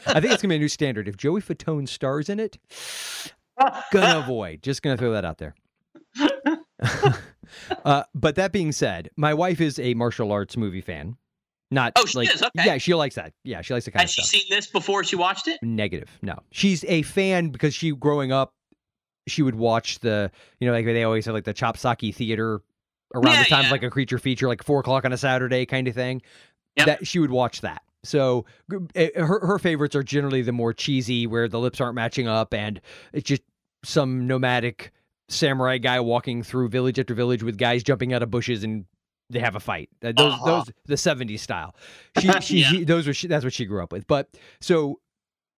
I 0.08 0.20
think 0.20 0.34
it's 0.34 0.42
gonna 0.42 0.52
be 0.52 0.56
a 0.56 0.60
new 0.60 0.68
standard. 0.68 1.08
If 1.08 1.16
Joey 1.18 1.42
Fatone 1.42 1.88
stars 1.88 2.30
in 2.30 2.40
it, 2.40 2.58
gonna 3.92 4.20
avoid. 4.20 4.62
Just 4.64 4.82
gonna 4.82 4.98
throw 4.98 5.12
that 5.14 5.24
out 5.26 5.38
there. 5.38 5.56
uh, 7.86 8.04
but 8.14 8.36
that 8.36 8.52
being 8.52 8.72
said, 8.72 9.10
my 9.16 9.34
wife 9.34 9.62
is 9.62 9.80
a 9.80 9.94
martial 9.94 10.32
arts 10.32 10.58
movie 10.58 10.82
fan. 10.82 11.16
Not 11.72 11.94
Oh, 11.96 12.06
she 12.06 12.18
like 12.18 12.34
is? 12.34 12.42
Okay. 12.42 12.52
yeah, 12.66 12.78
she 12.78 12.94
likes 12.96 13.16
that. 13.16 13.34
Yeah, 13.44 13.62
she 13.62 13.74
likes 13.74 13.86
the 13.86 13.92
kind 13.92 14.02
Has 14.02 14.18
of 14.18 14.26
she 14.26 14.40
seen 14.40 14.48
this 14.50 14.68
before 14.68 15.04
she 15.04 15.16
watched 15.16 15.48
it? 15.48 15.60
Negative. 15.62 16.10
No. 16.22 16.40
She's 16.52 16.84
a 16.86 17.04
fan 17.04 17.50
because 17.50 17.74
she 17.76 17.92
growing 17.92 18.32
up 18.32 18.54
she 19.28 19.44
would 19.44 19.54
watch 19.56 20.00
the 20.00 20.32
you 20.60 20.66
know 20.68 20.74
like 20.74 20.86
they 20.86 21.04
always 21.04 21.26
have 21.26 21.36
like 21.36 21.44
the 21.44 21.54
Chopsocky 21.54 22.14
theater 22.16 22.62
around 23.14 23.34
Yeah, 23.36 23.44
the 23.44 23.50
time 23.50 23.64
yeah. 23.66 23.72
like 23.72 23.84
a 23.84 23.90
creature 23.92 24.18
feature 24.18 24.48
like 24.48 24.64
four 24.64 24.80
o'clock 24.80 25.06
on 25.06 25.14
a 25.14 25.18
Saturday 25.18 25.66
kind 25.68 25.88
of 25.88 25.94
thing. 25.94 26.22
Yep. 26.78 26.86
That 26.88 27.06
she 27.08 27.20
would 27.20 27.30
watch 27.32 27.62
that. 27.62 27.84
So 28.04 28.46
g- 28.72 28.78
eh, 28.96 29.10
her 29.22 29.46
her 29.46 29.60
favorites 29.60 29.96
are 29.96 30.02
generally 30.04 30.42
the 30.42 30.52
more 30.54 30.74
cheesy 30.74 31.28
where 31.28 31.48
the 31.48 31.60
lips 31.60 31.80
aren't 31.82 31.96
matching 31.96 32.28
up 32.28 32.54
and 32.54 32.82
it's 33.14 33.28
just 33.28 33.44
some 33.84 34.26
nomadic 34.26 34.92
samurai 35.28 35.78
guy 35.78 36.00
walking 36.00 36.42
through 36.42 36.70
village 36.70 36.98
after 36.98 37.14
village 37.14 37.44
with 37.44 37.58
guys 37.58 37.84
jumping 37.84 38.14
out 38.14 38.24
of 38.24 38.32
bushes 38.32 38.64
and 38.64 38.86
they 39.29 39.39
have 39.39 39.55
a 39.55 39.59
fight. 39.59 39.89
Those 40.01 40.13
Uh-huh. 40.18 40.46
those 40.46 40.72
the 40.85 40.96
70s 40.96 41.39
style. 41.39 41.75
She 42.20 42.31
she, 42.42 42.57
Yeah. 42.59 42.68
she 42.70 42.83
those 42.83 43.07
were 43.07 43.13
she, 43.13 43.27
that's 43.27 43.44
what 43.44 43.53
she 43.53 43.65
grew 43.65 43.83
up 43.83 43.92
with. 43.92 44.07
But 44.07 44.29
so 44.61 45.00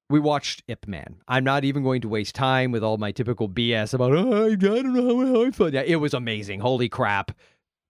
we 0.10 0.20
watched 0.20 0.64
Ip 0.68 0.88
Man. 0.88 1.16
I'm 1.28 1.44
not 1.46 1.64
even 1.64 1.84
going 1.84 2.02
to 2.02 2.10
waste 2.10 2.36
time 2.36 2.72
with 2.72 2.84
all 2.84 2.98
my 2.98 3.12
typical 3.12 3.48
BS 3.48 3.94
about 3.94 4.12
oh, 4.12 4.44
I, 4.44 4.52
I 4.52 4.56
don't 4.56 4.94
know 4.94 5.26
how 5.34 5.46
I 5.46 5.52
felt. 5.52 5.74
Yeah, 5.74 5.84
it 5.86 5.96
was 5.98 6.14
amazing. 6.14 6.60
Holy 6.60 6.90
crap. 6.90 7.32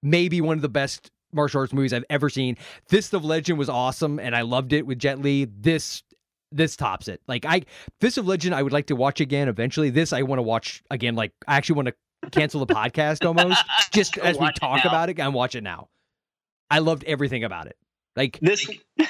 Maybe 0.03 0.39
one 0.41 0.57
of 0.57 0.61
the 0.61 0.69
best 0.69 1.09
martial 1.33 1.61
arts 1.61 1.73
movies 1.73 1.93
I've 1.93 2.05
ever 2.09 2.29
seen. 2.29 2.57
Fist 2.87 3.13
of 3.13 3.23
Legend 3.25 3.57
was 3.57 3.69
awesome 3.69 4.19
and 4.19 4.35
I 4.35 4.41
loved 4.41 4.73
it 4.73 4.85
with 4.85 4.99
Jet 4.99 5.19
Li. 5.19 5.45
This 5.45 6.03
this 6.51 6.75
tops 6.75 7.07
it. 7.07 7.21
Like 7.27 7.45
I 7.45 7.63
Fist 8.01 8.17
of 8.17 8.27
Legend 8.27 8.53
I 8.53 8.61
would 8.61 8.73
like 8.73 8.87
to 8.87 8.95
watch 8.95 9.19
again 9.21 9.47
eventually. 9.47 9.89
This 9.89 10.11
I 10.13 10.21
want 10.23 10.39
to 10.39 10.43
watch 10.43 10.83
again 10.91 11.15
like 11.15 11.31
I 11.47 11.55
actually 11.57 11.75
want 11.77 11.87
to 11.87 11.95
cancel 12.31 12.63
the 12.63 12.73
podcast 12.73 13.25
almost 13.25 13.63
just 13.91 14.17
as 14.17 14.37
we 14.37 14.51
talk 14.51 14.85
about 14.85 15.09
it 15.09 15.19
and 15.19 15.33
watch 15.33 15.55
it 15.55 15.63
now. 15.63 15.89
I 16.69 16.79
loved 16.79 17.03
everything 17.05 17.43
about 17.43 17.67
it. 17.67 17.75
Like 18.15 18.39
This, 18.41 18.69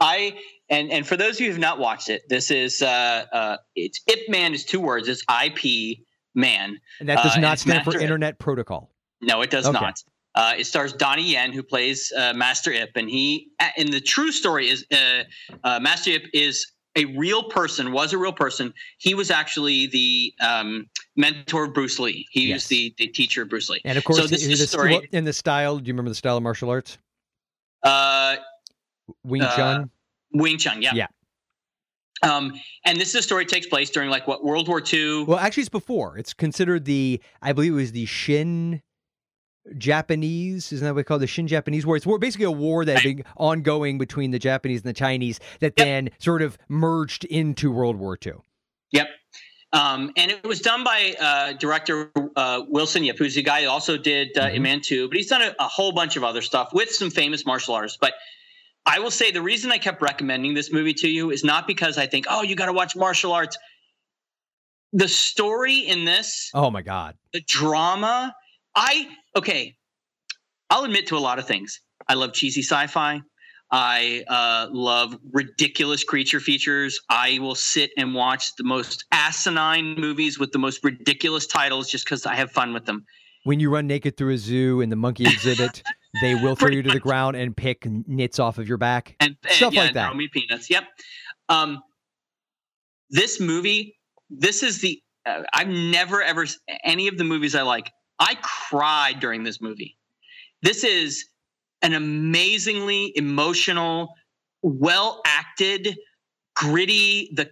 I 0.00 0.38
and 0.68 0.90
and 0.90 1.06
for 1.06 1.16
those 1.16 1.36
of 1.36 1.40
you 1.40 1.46
who 1.46 1.52
have 1.52 1.60
not 1.60 1.78
watched 1.78 2.08
it, 2.08 2.22
this 2.28 2.50
is 2.50 2.82
uh 2.82 3.24
uh 3.32 3.56
it's 3.74 4.00
Ip 4.08 4.28
Man 4.28 4.54
is 4.54 4.64
two 4.64 4.80
words. 4.80 5.08
It's 5.08 5.22
I 5.28 5.50
P 5.50 6.04
Man. 6.34 6.78
and 7.00 7.08
that 7.08 7.22
does 7.22 7.36
uh, 7.36 7.40
not 7.40 7.58
stand 7.58 7.84
for 7.84 7.94
Ip. 7.94 8.02
Internet 8.02 8.38
Protocol. 8.38 8.90
No, 9.20 9.42
it 9.42 9.50
does 9.50 9.66
Okay. 9.66 9.72
not. 9.78 10.02
Uh, 10.34 10.54
it 10.58 10.64
stars 10.64 10.92
Donnie 10.92 11.30
Yen, 11.30 11.52
who 11.52 11.62
plays 11.62 12.12
uh, 12.16 12.32
Master 12.34 12.72
Ip, 12.72 12.90
and 12.96 13.08
he. 13.08 13.50
And 13.78 13.92
the 13.92 14.00
true 14.00 14.32
story 14.32 14.68
is, 14.68 14.84
uh, 14.92 15.22
uh, 15.62 15.78
Master 15.78 16.10
Ip 16.10 16.24
is 16.32 16.72
a 16.96 17.04
real 17.16 17.42
person. 17.44 17.92
Was 17.92 18.12
a 18.12 18.18
real 18.18 18.32
person. 18.32 18.72
He 18.98 19.14
was 19.14 19.30
actually 19.30 19.86
the 19.88 20.32
um, 20.40 20.86
mentor 21.16 21.64
of 21.64 21.74
Bruce 21.74 21.98
Lee. 21.98 22.26
He 22.30 22.48
Yes. 22.48 22.56
was 22.56 22.66
the, 22.68 22.94
the 22.98 23.06
teacher 23.08 23.42
of 23.42 23.48
Bruce 23.48 23.68
Lee. 23.68 23.80
And 23.84 23.98
of 23.98 24.04
course, 24.04 24.18
So 24.18 24.26
this 24.26 24.46
is 24.46 24.58
the, 24.58 24.64
a 24.64 24.66
story- 24.68 24.94
what- 24.94 25.04
in 25.12 25.24
the 25.24 25.32
style, 25.32 25.78
do 25.78 25.86
you 25.88 25.92
remember 25.92 26.10
the 26.10 26.14
style 26.14 26.36
of 26.36 26.42
martial 26.42 26.70
arts? 26.70 26.98
Uh, 27.82 28.36
Wing 29.24 29.42
Uh, 29.42 29.56
Chun. 29.56 29.90
Wing 30.32 30.56
Chun, 30.58 30.80
yeah. 30.82 30.92
Yeah. 30.94 31.06
Um, 32.22 32.54
and 32.86 32.98
this 32.98 33.08
is 33.10 33.16
a 33.16 33.22
story 33.22 33.44
takes 33.44 33.66
place 33.66 33.90
during 33.90 34.08
like 34.08 34.26
what 34.26 34.42
World 34.44 34.66
War 34.68 34.80
II. 34.92 35.24
Well, 35.24 35.38
actually, 35.38 35.62
it's 35.62 35.68
before. 35.68 36.16
It's 36.16 36.32
considered 36.32 36.84
the, 36.86 37.20
I 37.42 37.52
believe 37.52 37.72
it 37.72 37.76
was 37.76 37.92
the 37.92 38.06
Shin 38.06 38.80
Japanese. 39.78 40.72
Isn't 40.72 40.84
that 40.86 40.92
what 40.94 40.98
they 41.00 41.04
call 41.04 41.18
the 41.18 41.26
Shin 41.26 41.46
Japanese 41.48 41.86
War? 41.86 41.96
It's 41.96 42.06
war, 42.06 42.18
basically 42.18 42.44
a 42.46 42.50
war 42.50 42.84
that 42.84 43.00
had 43.00 43.16
been 43.16 43.24
ongoing 43.36 43.98
between 43.98 44.30
the 44.30 44.38
Japanese 44.38 44.80
and 44.80 44.88
the 44.88 44.92
Chinese 44.98 45.40
that 45.60 45.74
Yep. 45.76 45.86
then 45.86 46.10
sort 46.18 46.42
of 46.42 46.58
merged 46.68 47.24
into 47.24 47.70
World 47.70 47.96
War 47.96 48.18
II. 48.24 48.34
Yep. 48.92 49.08
Um, 49.72 50.12
and 50.16 50.30
it 50.30 50.44
was 50.46 50.60
done 50.60 50.84
by 50.84 51.14
uh, 51.18 51.52
director 51.54 52.10
uh, 52.36 52.62
Wilson 52.68 53.02
Yip, 53.04 53.18
who's 53.18 53.34
the 53.34 53.42
guy 53.42 53.62
who 53.64 53.68
also 53.68 53.96
did 53.96 54.36
uh, 54.38 54.46
Mhm. 54.50 54.82
2, 54.84 55.08
but 55.08 55.16
he's 55.16 55.26
done 55.28 55.42
a, 55.42 55.54
a 55.58 55.66
whole 55.66 55.90
bunch 55.92 56.16
of 56.16 56.22
other 56.22 56.42
stuff 56.42 56.72
with 56.72 56.90
some 56.90 57.10
famous 57.10 57.44
martial 57.44 57.74
artists. 57.74 57.98
But 58.00 58.14
I 58.86 59.00
will 59.00 59.10
say 59.10 59.30
the 59.32 59.42
reason 59.42 59.72
I 59.72 59.78
kept 59.78 60.00
recommending 60.02 60.54
this 60.54 60.70
movie 60.70 60.94
to 60.94 61.08
you 61.08 61.30
is 61.30 61.42
not 61.42 61.66
because 61.66 61.98
I 61.98 62.06
think, 62.06 62.26
oh, 62.28 62.42
you 62.42 62.54
got 62.54 62.66
to 62.66 62.72
watch 62.72 62.94
martial 62.94 63.32
arts. 63.32 63.56
The 64.92 65.08
story 65.08 65.78
in 65.78 66.04
this, 66.04 66.50
Oh 66.54 66.70
my 66.70 66.82
God. 66.82 67.16
the 67.32 67.40
drama, 67.40 68.32
I, 68.74 69.08
okay, 69.36 69.76
I'll 70.70 70.84
admit 70.84 71.06
to 71.08 71.16
a 71.16 71.18
lot 71.20 71.38
of 71.38 71.46
things. 71.46 71.80
I 72.08 72.14
love 72.14 72.32
cheesy 72.32 72.62
sci 72.62 72.86
fi. 72.88 73.20
I 73.70 74.24
uh, 74.28 74.68
love 74.70 75.16
ridiculous 75.32 76.04
creature 76.04 76.38
features. 76.38 77.00
I 77.08 77.38
will 77.40 77.54
sit 77.54 77.90
and 77.96 78.14
watch 78.14 78.54
the 78.56 78.64
most 78.64 79.04
asinine 79.10 79.94
movies 79.98 80.38
with 80.38 80.52
the 80.52 80.58
most 80.58 80.84
ridiculous 80.84 81.46
titles 81.46 81.90
just 81.90 82.04
because 82.04 82.26
I 82.26 82.34
have 82.36 82.52
fun 82.52 82.72
with 82.72 82.84
them. 82.84 83.04
When 83.44 83.60
you 83.60 83.70
run 83.70 83.86
naked 83.86 84.16
through 84.16 84.34
a 84.34 84.38
zoo 84.38 84.80
in 84.80 84.90
the 84.90 84.96
monkey 84.96 85.24
exhibit, 85.24 85.82
they 86.20 86.34
will 86.34 86.54
throw 86.54 86.70
you 86.70 86.82
to 86.82 86.90
the 86.90 87.00
ground 87.00 87.36
and 87.36 87.56
pick 87.56 87.84
nits 87.86 88.38
off 88.38 88.58
of 88.58 88.68
your 88.68 88.78
back. 88.78 89.16
And, 89.20 89.36
and 89.42 89.52
Stuff 89.52 89.74
yeah, 89.74 89.82
like 89.82 89.94
that. 89.94 90.06
throw 90.08 90.14
me 90.16 90.28
peanuts. 90.28 90.70
Yep. 90.70 90.84
Um, 91.48 91.82
this 93.10 93.40
movie, 93.40 93.98
this 94.30 94.62
is 94.62 94.80
the. 94.80 95.00
Uh, 95.26 95.42
I've 95.52 95.68
never 95.68 96.22
ever 96.22 96.46
any 96.84 97.08
of 97.08 97.18
the 97.18 97.24
movies 97.24 97.54
I 97.54 97.62
like. 97.62 97.90
I 98.18 98.36
cried 98.42 99.20
during 99.20 99.42
this 99.44 99.60
movie. 99.60 99.96
This 100.62 100.84
is 100.84 101.26
an 101.82 101.92
amazingly 101.94 103.12
emotional, 103.16 104.14
well 104.62 105.20
acted, 105.26 105.96
gritty. 106.56 107.30
The 107.34 107.50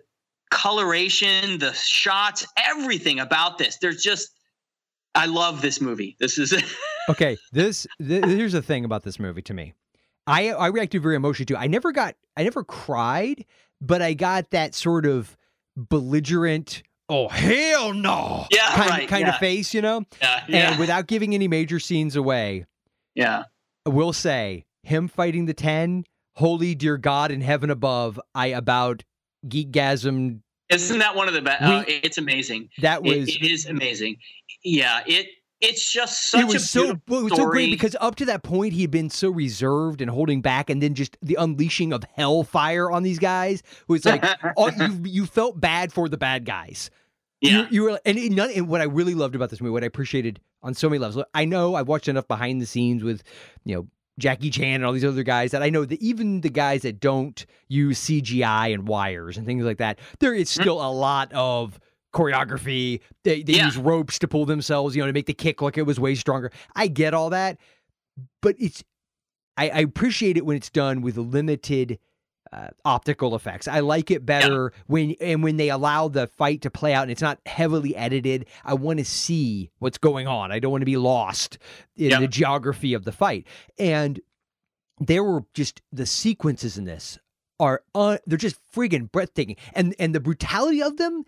coloration, 0.51 1.59
the 1.59 1.73
shots, 1.73 2.47
everything 2.57 3.21
about 3.21 3.59
this. 3.59 3.79
There's 3.81 4.03
just. 4.03 4.31
I 5.15 5.27
love 5.27 5.61
this 5.61 5.81
movie. 5.81 6.17
This 6.21 6.39
is. 6.39 6.55
Okay, 7.09 7.37
this 7.51 7.85
th- 7.99 8.25
here's 8.27 8.53
the 8.53 8.63
thing 8.63 8.85
about 8.85 9.03
this 9.03 9.19
movie 9.19 9.43
to 9.43 9.53
me. 9.53 9.75
I 10.29 10.51
I 10.53 10.69
reacted 10.69 11.03
very 11.03 11.17
emotionally 11.17 11.47
to. 11.47 11.55
it. 11.55 11.59
I 11.59 11.67
never 11.67 11.91
got 11.91 12.15
I 12.37 12.45
never 12.45 12.63
cried, 12.63 13.45
but 13.81 14.01
I 14.01 14.15
got 14.15 14.51
that 14.53 14.73
sort 14.77 15.05
of 15.05 15.37
belligerent 15.77 16.85
oh 17.13 17.29
hell 17.29 17.93
no, 17.93 18.47
Yeah, 18.51 18.67
kind, 18.75 18.91
right, 18.91 19.09
kind 19.09 19.27
yeah. 19.27 19.35
of 19.35 19.39
face, 19.39 19.75
you 19.75 19.83
know. 19.83 20.05
Yeah, 20.21 20.45
yeah, 20.49 20.71
And 20.71 20.81
without 20.81 21.07
giving 21.07 21.35
any 21.35 21.47
major 21.49 21.79
scenes 21.79 22.17
away, 22.17 22.65
yeah. 23.15 23.45
I 23.87 23.91
will 23.91 24.13
say 24.13 24.65
him 24.83 25.09
fighting 25.09 25.47
the 25.47 25.55
ten. 25.55 26.05
Holy 26.37 26.75
dear 26.75 26.97
God 26.97 27.31
in 27.31 27.43
heaven 27.43 27.69
above, 27.69 28.19
I 28.35 28.47
about 28.49 29.05
geekgasm. 29.47 30.41
Isn't 30.71 30.99
that 31.01 31.15
one 31.15 31.29
of 31.29 31.35
the 31.35 31.43
best? 31.43 31.63
Uh, 31.63 31.85
it's 31.87 32.17
amazing. 32.17 32.71
That 32.81 33.05
It- 33.05 33.19
was 33.19 33.29
it 33.29 33.43
is 33.43 33.67
amazing. 33.67 34.17
Yeah, 34.65 35.01
it 35.07 35.27
it's 35.61 35.93
just 35.93 36.31
such 36.31 36.41
it 36.41 36.45
was 36.45 36.57
a 36.57 36.59
so 36.61 36.91
it 36.93 37.01
was 37.09 37.35
so 37.37 37.47
great 37.51 37.71
because 37.71 37.95
up 38.01 38.17
to 38.17 38.25
that 38.25 38.43
point 38.43 38.73
he 38.73 38.81
had 38.83 38.91
been 38.91 39.11
so 39.11 39.29
reserved 39.31 40.01
and 40.01 40.11
holding 40.11 40.41
back, 40.41 40.71
and 40.71 40.83
then 40.83 40.95
just 40.95 41.17
the 41.23 41.37
unleashing 41.39 41.93
of 41.93 42.03
hellfire 42.17 42.91
on 42.91 43.03
these 43.03 43.19
guys 43.19 43.63
was 43.89 44.05
like 44.07 44.25
all, 44.57 44.71
you 44.79 45.03
you 45.05 45.27
felt 45.27 45.61
bad 45.61 45.93
for 45.93 46.09
the 46.09 46.17
bad 46.17 46.45
guys. 46.47 46.91
Yeah, 47.43 47.63
You, 47.63 47.67
you 47.71 47.83
were 47.83 48.01
and, 48.07 48.17
it, 48.17 48.33
none, 48.33 48.51
and 48.51 48.69
what 48.69 48.81
I 48.81 48.85
really 48.85 49.15
loved 49.15 49.35
about 49.35 49.51
this 49.51 49.61
movie, 49.61 49.73
what 49.73 49.83
I 49.83 49.87
appreciated 49.87 50.41
on 50.63 50.75
so 50.75 50.89
many 50.89 50.99
levels. 50.99 51.25
I 51.35 51.45
know 51.45 51.75
I've 51.75 51.89
watched 51.89 52.09
enough 52.09 52.29
behind 52.29 52.63
the 52.63 52.67
scenes 52.67 53.03
with 53.03 53.23
you 53.65 53.75
know 53.75 53.89
Jackie 54.19 54.51
Chan 54.51 54.77
and 54.77 54.85
all 54.85 54.93
these 54.93 55.05
other 55.05 55.23
guys 55.25 55.51
that 55.51 55.63
I 55.63 55.69
know 55.71 55.85
that 55.85 56.01
even 56.01 56.41
the 56.43 56.51
guys 56.51 56.83
that 56.83 57.01
don't 57.01 57.45
use 57.69 58.01
CGI 58.01 58.73
and 58.73 58.87
wires 58.87 59.37
and 59.37 59.45
things 59.45 59.65
like 59.65 59.79
that, 59.79 59.99
there 60.21 60.33
is 60.33 60.55
hmm. 60.55 60.63
still 60.63 60.81
a 60.81 60.91
lot 60.91 61.33
of 61.33 61.79
choreography. 62.15 63.01
They, 63.25 63.43
they 63.43 63.55
Yeah. 63.55 63.67
use 63.67 63.77
ropes 63.77 64.19
to 64.21 64.29
pull 64.29 64.45
themselves, 64.47 64.95
you 64.95 65.03
know, 65.03 65.07
to 65.07 65.13
make 65.13 65.27
the 65.27 65.35
kick 65.35 65.63
look 65.63 65.77
it 65.79 65.83
was 65.83 65.99
way 65.99 66.15
stronger. 66.15 66.53
I 66.77 66.87
get 66.87 67.15
all 67.15 67.31
that, 67.31 67.59
but 68.41 68.55
it's 68.59 68.85
I, 69.57 69.69
I 69.69 69.79
appreciate 69.81 70.37
it 70.37 70.47
when 70.47 70.57
it's 70.57 70.71
done 70.71 71.03
with 71.03 71.17
limited 71.17 71.99
uh, 72.53 72.69
optical 72.85 73.35
effects. 73.35 73.67
I 73.69 73.81
like 73.81 74.11
it 74.11 74.27
better 74.27 74.73
when 74.87 75.15
and 75.21 75.43
when 75.43 75.57
they 75.57 75.71
allow 75.71 76.09
the 76.09 76.27
fight 76.27 76.63
to 76.63 76.71
play 76.71 76.93
out 76.95 77.03
and 77.03 77.11
it's 77.11 77.23
not 77.23 77.39
heavily 77.47 77.97
edited. 77.97 78.47
I 78.65 78.75
want 78.75 78.99
to 78.99 79.05
see 79.05 79.71
what's 79.79 79.99
going 79.99 80.27
on. 80.27 80.53
I 80.53 80.59
don't 80.59 80.71
want 80.71 80.83
to 80.83 80.87
be 80.87 80.97
lost 80.97 81.59
in 81.97 82.11
Yep. 82.11 82.21
the 82.21 82.29
geography 82.29 82.95
of 82.95 83.05
the 83.05 83.13
fight. 83.13 83.47
And 83.79 84.21
there 85.01 85.25
were 85.25 85.45
just 85.55 85.81
the 85.91 86.07
sequences 86.07 86.77
in 86.79 86.85
this 86.85 87.19
are 87.59 87.83
uh, 87.95 88.19
they're 88.27 88.39
just 88.39 88.57
friggin' 88.75 89.11
breathtaking, 89.11 89.57
and 89.75 89.95
and 89.99 90.15
the 90.15 90.21
brutality 90.21 90.83
of 90.83 90.97
them 90.97 91.25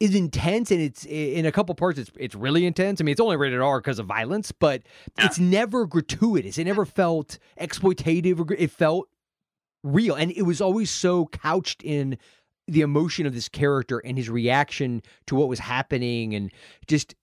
is 0.00 0.14
intense, 0.14 0.70
and 0.70 0.80
it's 0.80 1.04
in 1.06 1.44
a 1.44 1.52
couple 1.52 1.74
parts 1.74 1.98
it's 1.98 2.10
it's 2.18 2.34
really 2.34 2.64
intense. 2.66 3.00
I 3.00 3.04
mean, 3.04 3.12
it's 3.12 3.20
only 3.20 3.36
rated 3.36 3.60
R 3.60 3.80
because 3.80 3.98
of 3.98 4.06
violence, 4.06 4.50
but 4.52 4.82
Yeah. 5.18 5.26
it's 5.26 5.38
never 5.38 5.86
gratuitous. 5.86 6.56
It 6.58 6.64
never 6.64 6.84
felt 6.84 7.38
exploitative. 7.60 8.50
It 8.58 8.70
felt 8.70 9.08
real, 9.82 10.14
and 10.14 10.30
it 10.32 10.42
was 10.42 10.60
always 10.60 10.90
so 10.90 11.26
couched 11.26 11.82
in 11.82 12.18
the 12.66 12.82
emotion 12.82 13.26
of 13.26 13.34
this 13.34 13.48
character 13.48 13.98
and 13.98 14.18
his 14.18 14.28
reaction 14.28 15.02
to 15.26 15.34
what 15.34 15.48
was 15.48 15.58
happening, 15.58 16.34
and 16.34 16.52
just. 16.86 17.14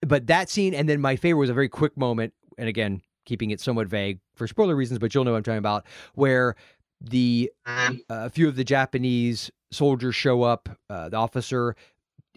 But 0.00 0.28
that 0.28 0.48
scene, 0.48 0.74
and 0.74 0.88
then 0.88 1.00
my 1.00 1.16
favorite 1.16 1.40
was 1.40 1.50
a 1.50 1.54
very 1.54 1.68
quick 1.68 1.96
moment, 1.96 2.32
and 2.56 2.68
again, 2.68 3.02
keeping 3.26 3.50
it 3.50 3.60
somewhat 3.60 3.88
vague 3.88 4.20
for 4.36 4.46
spoiler 4.46 4.76
reasons, 4.76 5.00
but 5.00 5.12
you'll 5.12 5.24
know 5.24 5.32
what 5.32 5.38
I'm 5.38 5.42
talking 5.42 5.58
about, 5.58 5.86
where 6.14 6.54
the 7.00 7.50
uh, 7.66 7.94
a 8.08 8.30
few 8.30 8.46
of 8.46 8.54
the 8.54 8.62
Japanese 8.62 9.50
soldiers 9.72 10.14
show 10.14 10.42
up, 10.42 10.68
uh, 10.88 11.08
the 11.08 11.16
officer, 11.16 11.74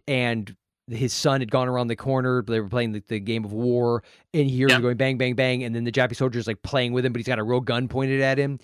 and 0.07 0.55
his 0.87 1.13
son 1.13 1.39
had 1.39 1.51
gone 1.51 1.67
around 1.67 1.87
the 1.87 1.95
corner. 1.95 2.41
They 2.41 2.59
were 2.59 2.67
playing 2.67 2.91
the, 2.91 3.03
the 3.07 3.19
game 3.19 3.45
of 3.45 3.53
war, 3.53 4.03
and 4.33 4.49
he 4.49 4.57
hears 4.57 4.73
him 4.73 4.81
going 4.81 4.97
bang, 4.97 5.17
bang, 5.17 5.35
bang, 5.35 5.63
and 5.63 5.75
then 5.75 5.83
the 5.83 5.91
Japanese 5.91 6.17
soldier's 6.17 6.47
like 6.47 6.61
playing 6.63 6.93
with 6.93 7.05
him, 7.05 7.13
but 7.13 7.19
he's 7.19 7.27
got 7.27 7.39
a 7.39 7.43
real 7.43 7.61
gun 7.61 7.87
pointed 7.87 8.21
at 8.21 8.37
him, 8.37 8.59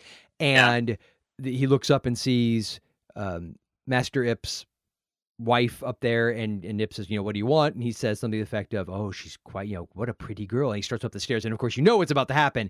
Yeah. 0.54 0.72
and 0.74 0.98
he 1.44 1.68
looks 1.68 1.90
up 1.90 2.06
and 2.06 2.18
sees 2.18 2.80
um, 3.16 3.56
Master 3.88 4.24
Ip's 4.24 4.66
wife 5.40 5.84
up 5.84 6.00
there, 6.02 6.30
and 6.30 6.64
and 6.66 6.82
Ip 6.82 6.94
says, 6.94 7.10
you 7.10 7.18
know, 7.18 7.24
what 7.24 7.34
do 7.34 7.40
you 7.40 7.46
want? 7.46 7.76
And 7.76 7.84
he 7.84 7.92
says 7.92 8.20
something 8.20 8.40
to 8.40 8.44
the 8.44 8.48
effect 8.48 8.74
of, 8.74 8.90
oh, 8.90 9.12
she's 9.12 9.38
quite, 9.44 9.68
you 9.68 9.76
know, 9.76 9.88
what 9.94 10.10
a 10.10 10.14
pretty 10.14 10.46
girl. 10.48 10.72
And 10.72 10.78
he 10.78 10.82
starts 10.82 11.04
up 11.06 11.12
the 11.12 11.20
stairs, 11.20 11.46
and 11.46 11.54
of 11.54 11.60
course, 11.60 11.78
you 11.78 11.84
know 11.84 11.98
what's 11.98 12.12
about 12.12 12.28
to 12.30 12.34
happen, 12.34 12.70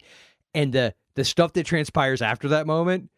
and 0.53 0.73
the 0.73 0.93
the 1.15 1.23
stuff 1.25 1.53
that 1.53 1.65
transpires 1.65 2.21
after 2.21 2.47
that 2.49 2.67
moment. 2.67 3.09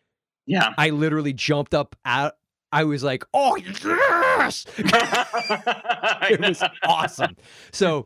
yeah. 0.46 0.74
I 0.78 0.90
literally 0.92 1.34
jumped 1.34 1.74
up 1.74 1.96
out. 2.06 2.34
I 2.72 2.84
was 2.84 3.04
like, 3.04 3.24
"Oh 3.34 3.56
yes!" 3.58 4.66
it 4.78 6.40
was 6.40 6.64
awesome. 6.84 7.36
So 7.72 8.06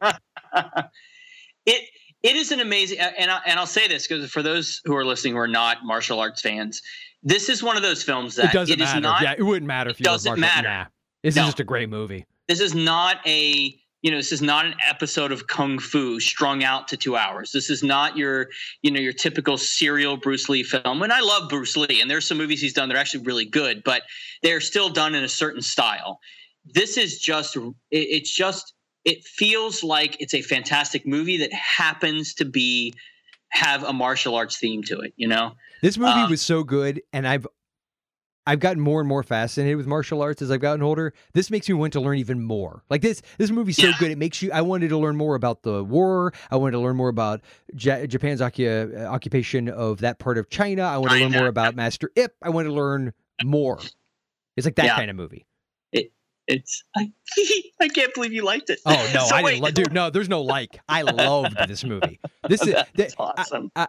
it 1.66 1.82
it 2.24 2.36
is 2.36 2.52
an 2.52 2.60
amazing 2.62 3.00
and 3.00 3.30
I, 3.30 3.40
and 3.46 3.60
I'll 3.60 3.66
say 3.68 3.88
this 3.88 4.08
because 4.08 4.30
for 4.32 4.42
those 4.42 4.82
who 4.86 4.96
are 4.96 5.06
listening 5.06 5.34
who 5.34 5.40
are 5.40 5.48
not 5.48 5.78
martial 5.84 6.20
arts 6.20 6.42
fans, 6.42 6.82
this 7.22 7.50
is 7.50 7.62
one 7.62 7.76
of 7.78 7.84
those 7.84 8.02
films 8.04 8.36
that 8.36 8.46
it 8.46 8.54
doesn't 8.54 8.74
is 8.82 8.88
matter. 8.88 9.00
not 9.02 9.22
yeah, 9.22 9.34
it 9.38 9.44
wouldn't 9.44 9.68
matter 9.68 9.90
if 9.90 9.98
it 9.98 10.00
you 10.02 10.06
doesn't 10.06 10.40
matter. 10.40 10.68
Nah. 10.68 10.86
This 11.22 11.36
No. 11.36 11.44
is 11.44 11.48
just 11.50 11.60
a 11.60 11.64
great 11.64 11.90
movie. 11.90 12.26
this 12.48 12.60
is 12.60 12.74
not 12.76 13.18
a 13.26 13.78
you 14.02 14.12
know 14.12 14.18
this 14.18 14.34
is 14.34 14.42
not 14.42 14.66
an 14.66 14.76
episode 14.86 15.32
of 15.32 15.48
kung 15.48 15.80
fu 15.80 16.20
strung 16.20 16.62
out 16.64 16.90
to 16.90 16.98
two 16.98 17.16
hours 17.16 17.54
this 17.54 17.70
is 17.70 17.82
not 17.84 18.18
your 18.18 18.50
you 18.82 18.92
know 18.92 19.00
your 19.00 19.14
typical 19.14 19.58
serial 19.58 20.18
bruce 20.18 20.50
lee 20.50 20.62
film 20.64 21.02
and 21.04 21.14
i 21.14 21.22
love 21.22 21.48
bruce 21.50 21.78
lee 21.78 22.02
and 22.02 22.12
there's 22.12 22.28
some 22.28 22.38
movies 22.38 22.60
he's 22.60 22.74
done 22.74 22.90
that 22.90 22.96
are 22.98 23.00
actually 23.00 23.24
really 23.24 23.46
good 23.46 23.82
but 23.86 24.02
they're 24.42 24.60
still 24.60 24.90
done 24.90 25.16
in 25.16 25.24
a 25.24 25.30
certain 25.30 25.62
style 25.62 26.20
this 26.66 26.98
is 26.98 27.18
just 27.18 27.56
it, 27.56 27.72
it's 27.92 28.30
just 28.36 28.74
it 29.06 29.24
feels 29.24 29.84
like 29.84 30.16
it's 30.22 30.34
a 30.34 30.42
fantastic 30.42 31.06
movie 31.06 31.38
that 31.38 31.52
happens 31.54 32.34
to 32.36 32.46
be 32.46 32.94
have 33.50 33.84
a 33.84 33.94
martial 33.94 34.36
arts 34.36 34.58
theme 34.58 34.82
to 34.84 35.00
it 35.02 35.14
you 35.16 35.28
know 35.28 35.54
This 35.82 35.98
movie 35.98 36.12
Um, 36.22 36.30
was 36.30 36.42
so 36.42 36.64
good, 36.64 37.02
and 37.12 37.28
I've 37.28 37.46
I've 38.46 38.60
gotten 38.60 38.82
more 38.82 39.00
and 39.00 39.08
more 39.08 39.24
fascinated 39.24 39.78
with 39.78 39.88
martial 39.88 40.22
arts 40.22 40.42
as 40.42 40.52
I've 40.52 40.60
gotten 40.60 40.82
older. 40.84 41.14
This 41.34 41.50
makes 41.50 41.70
me 41.70 41.76
want 41.76 41.94
to 41.94 42.02
learn 42.02 42.18
even 42.18 42.42
more. 42.42 42.84
Like 42.90 43.02
this, 43.02 43.22
this 43.38 43.52
movie's 43.52 43.78
so 43.78 43.88
Yeah. 43.88 43.94
good. 43.98 44.12
It 44.12 44.18
makes 44.18 44.42
you. 44.42 44.52
I 44.52 44.60
wanted 44.62 44.90
to 44.90 44.98
learn 44.98 45.16
more 45.16 45.36
about 45.36 45.64
the 45.64 45.82
war. 45.82 46.34
I 46.52 46.58
wanted 46.58 46.72
to 46.74 46.80
learn 46.80 46.98
more 46.98 47.08
about 47.08 47.40
Ja- 47.74 48.06
Japan's 48.06 48.42
uh, 48.42 49.08
occupation 49.10 49.70
of 49.70 50.00
that 50.02 50.20
part 50.20 50.38
of 50.38 50.50
China. 50.50 50.82
I 50.84 50.98
want 50.98 51.14
to 51.14 51.20
learn 51.20 51.32
more 51.32 51.48
about 51.48 51.74
Master 51.76 52.12
Ip. 52.18 52.36
I 52.42 52.50
want 52.50 52.68
to 52.68 52.74
learn 52.74 53.14
more. 53.46 53.80
It's 54.58 54.66
like 54.66 54.76
that 54.76 54.86
Yeah. 54.88 54.96
kind 54.98 55.10
of 55.10 55.16
movie. 55.16 55.46
It's 56.48 56.84
i, 56.96 57.12
I 57.82 57.88
can't 57.88 58.14
believe 58.14 58.34
you 58.34 58.44
liked 58.44 58.70
it 58.70 58.80
Oh 58.86 59.12
no, 59.14 59.24
So 59.26 59.36
I 59.36 59.44
wait, 59.44 59.52
didn't. 59.54 59.64
Lo- 59.64 59.72
dude, 59.72 59.94
no, 60.00 60.10
there's 60.10 60.30
no 60.30 60.42
like. 60.42 60.80
I 60.90 61.02
loved 61.04 61.58
this 61.68 61.84
movie. 61.84 62.20
This 62.48 62.62
is. 62.62 62.74
that's 62.74 62.92
th- 62.96 63.14
awesome 63.18 63.72
I 63.76 63.88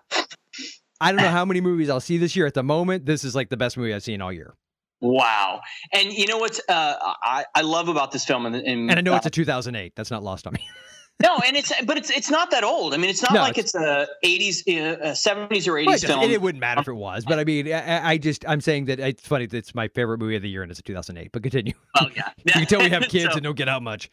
don't 1.13 1.21
know 1.21 1.29
how 1.29 1.45
many 1.45 1.61
movies 1.61 1.91
I'll 1.91 2.01
see 2.01 2.19
this 2.19 2.35
year. 2.37 2.47
At 2.47 2.55
the 2.55 2.63
moment, 2.63 3.05
this 3.05 3.25
is 3.25 3.35
like 3.35 3.51
the 3.51 3.57
best 3.57 3.77
movie 3.77 3.93
I've 3.93 4.03
seen 4.03 4.23
all 4.23 4.33
year. 4.33 4.55
Wow. 5.01 5.61
And 5.93 6.13
you 6.13 6.27
know 6.27 6.39
what's 6.39 6.61
uh, 6.69 6.97
I, 7.23 7.45
I 7.55 7.61
love 7.63 7.89
about 7.89 8.11
this 8.13 8.25
film 8.25 8.47
and, 8.47 8.55
and, 8.57 8.91
And 8.91 8.99
I 8.99 9.03
know 9.03 9.13
uh, 9.13 9.17
it's 9.17 9.27
a 9.27 9.31
2008. 9.31 9.93
That's 9.97 10.11
not 10.11 10.23
lost 10.23 10.47
on 10.47 10.55
me. 10.55 10.67
No, 11.23 11.39
and 11.47 11.57
it's 11.57 11.73
but 11.85 11.97
it's 11.97 12.11
it's 12.11 12.31
not 12.31 12.51
that 12.51 12.65
old. 12.65 12.93
I 12.93 12.97
mean, 12.97 13.09
it's 13.11 13.23
not 13.23 13.33
No, 13.33 13.41
like 13.43 13.57
it's, 13.57 13.75
a 13.75 14.07
80s, 14.25 14.63
uh, 14.69 15.01
uh, 15.03 15.13
70s 15.13 15.69
or 15.69 15.73
80s 15.75 15.87
Right, 15.87 16.01
film. 16.01 16.23
it 16.31 16.43
wouldn't 16.43 16.61
matter 16.61 16.81
if 16.81 16.89
it 16.89 16.93
was, 16.95 17.25
but 17.25 17.39
I 17.39 17.45
mean, 17.45 17.73
I, 17.73 18.11
I 18.11 18.19
just 18.19 18.45
I'm 18.49 18.61
saying 18.61 18.87
that 18.87 18.99
it's 19.01 19.27
funny 19.27 19.47
that 19.47 19.57
it's 19.57 19.75
my 19.75 19.89
favorite 19.89 20.19
movie 20.19 20.37
of 20.37 20.43
the 20.43 20.49
year 20.49 20.63
and 20.63 20.71
it's 20.71 20.81
a 20.81 20.83
2008. 20.83 21.31
But 21.33 21.43
continue. 21.43 21.73
oh 22.01 22.09
yeah, 22.17 22.31
You 22.45 22.53
can 22.53 22.67
tell 22.67 22.81
we 22.81 22.91
have 22.91 23.03
kids 23.09 23.27
So- 23.33 23.37
and 23.37 23.43
don't 23.43 23.57
get 23.57 23.69
out 23.69 23.83
much. 23.83 24.11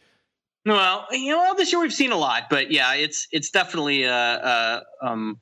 well, 0.64 1.06
you 1.10 1.32
know, 1.32 1.38
well, 1.38 1.54
this 1.56 1.72
year 1.72 1.80
we've 1.80 1.92
seen 1.92 2.12
a 2.12 2.16
lot, 2.16 2.44
but 2.48 2.70
yeah, 2.70 2.94
it's 2.94 3.26
it's 3.32 3.50
definitely 3.50 4.06
uh, 4.06 4.12
uh 4.12 4.80
um 5.02 5.40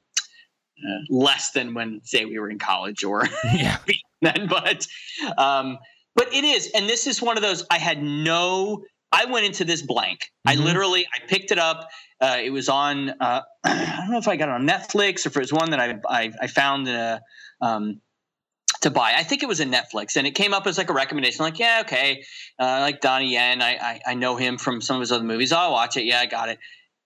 uh, 0.83 0.99
less 1.11 1.51
than 1.51 1.75
when 1.75 2.01
say 2.05 2.25
we 2.25 2.39
were 2.39 2.49
in 2.49 2.59
college 2.59 3.05
or 3.05 3.29
Yeah, 3.55 3.77
then, 4.23 4.49
but 4.49 4.87
um, 5.37 5.79
but 6.17 6.33
it 6.35 6.43
is, 6.45 6.71
and 6.75 6.89
this 6.89 7.07
is 7.07 7.21
one 7.21 7.37
of 7.37 7.43
those. 7.43 7.65
I 7.71 7.79
had 7.79 8.03
no. 8.03 8.83
I 9.13 9.25
went 9.27 9.47
into 9.47 9.65
this 9.65 9.83
blank. 9.83 10.31
I 10.47 10.55
Mhm. 10.57 10.65
literally, 10.65 11.07
I 11.07 11.27
picked 11.27 11.51
it 11.51 11.59
up. 11.59 11.89
Uh, 12.21 12.39
it 12.43 12.51
was 12.51 12.69
on. 12.69 13.11
Uh, 13.11 13.43
I 13.65 13.97
don't 14.03 14.11
know 14.13 14.19
if 14.19 14.29
I 14.29 14.37
got 14.37 14.49
it 14.49 14.53
on 14.55 14.67
Netflix 14.67 15.27
or 15.27 15.31
if 15.31 15.37
it 15.37 15.41
was 15.41 15.53
one 15.53 15.71
that 15.71 15.81
I 15.81 15.99
I, 16.09 16.33
I 16.43 16.47
found 16.47 16.87
in 16.89 16.95
a. 16.95 17.21
Um, 17.61 18.01
to 18.83 18.91
buy, 18.91 19.13
I 19.15 19.25
think 19.25 19.43
it 19.43 19.47
was 19.47 19.61
a 19.61 19.67
Netflix, 19.67 20.17
and 20.17 20.27
it 20.27 20.31
came 20.31 20.55
up 20.55 20.67
as 20.67 20.79
like 20.79 20.89
a 20.89 20.95
recommendation. 20.95 21.45
Like, 21.45 21.59
yeah, 21.59 21.83
okay, 21.85 22.25
uh, 22.59 22.79
like 22.81 23.03
Donnie 23.03 23.33
Yen, 23.33 23.61
I, 23.61 23.73
I 23.77 24.01
I 24.07 24.15
know 24.15 24.37
him 24.37 24.57
from 24.57 24.81
some 24.81 24.97
of 24.97 25.01
his 25.01 25.13
other 25.13 25.25
movies. 25.25 25.53
I'll 25.53 25.73
watch 25.73 25.99
it. 25.99 26.05
Yeah, 26.05 26.21
I 26.21 26.25
got 26.27 26.49
it. 26.49 26.59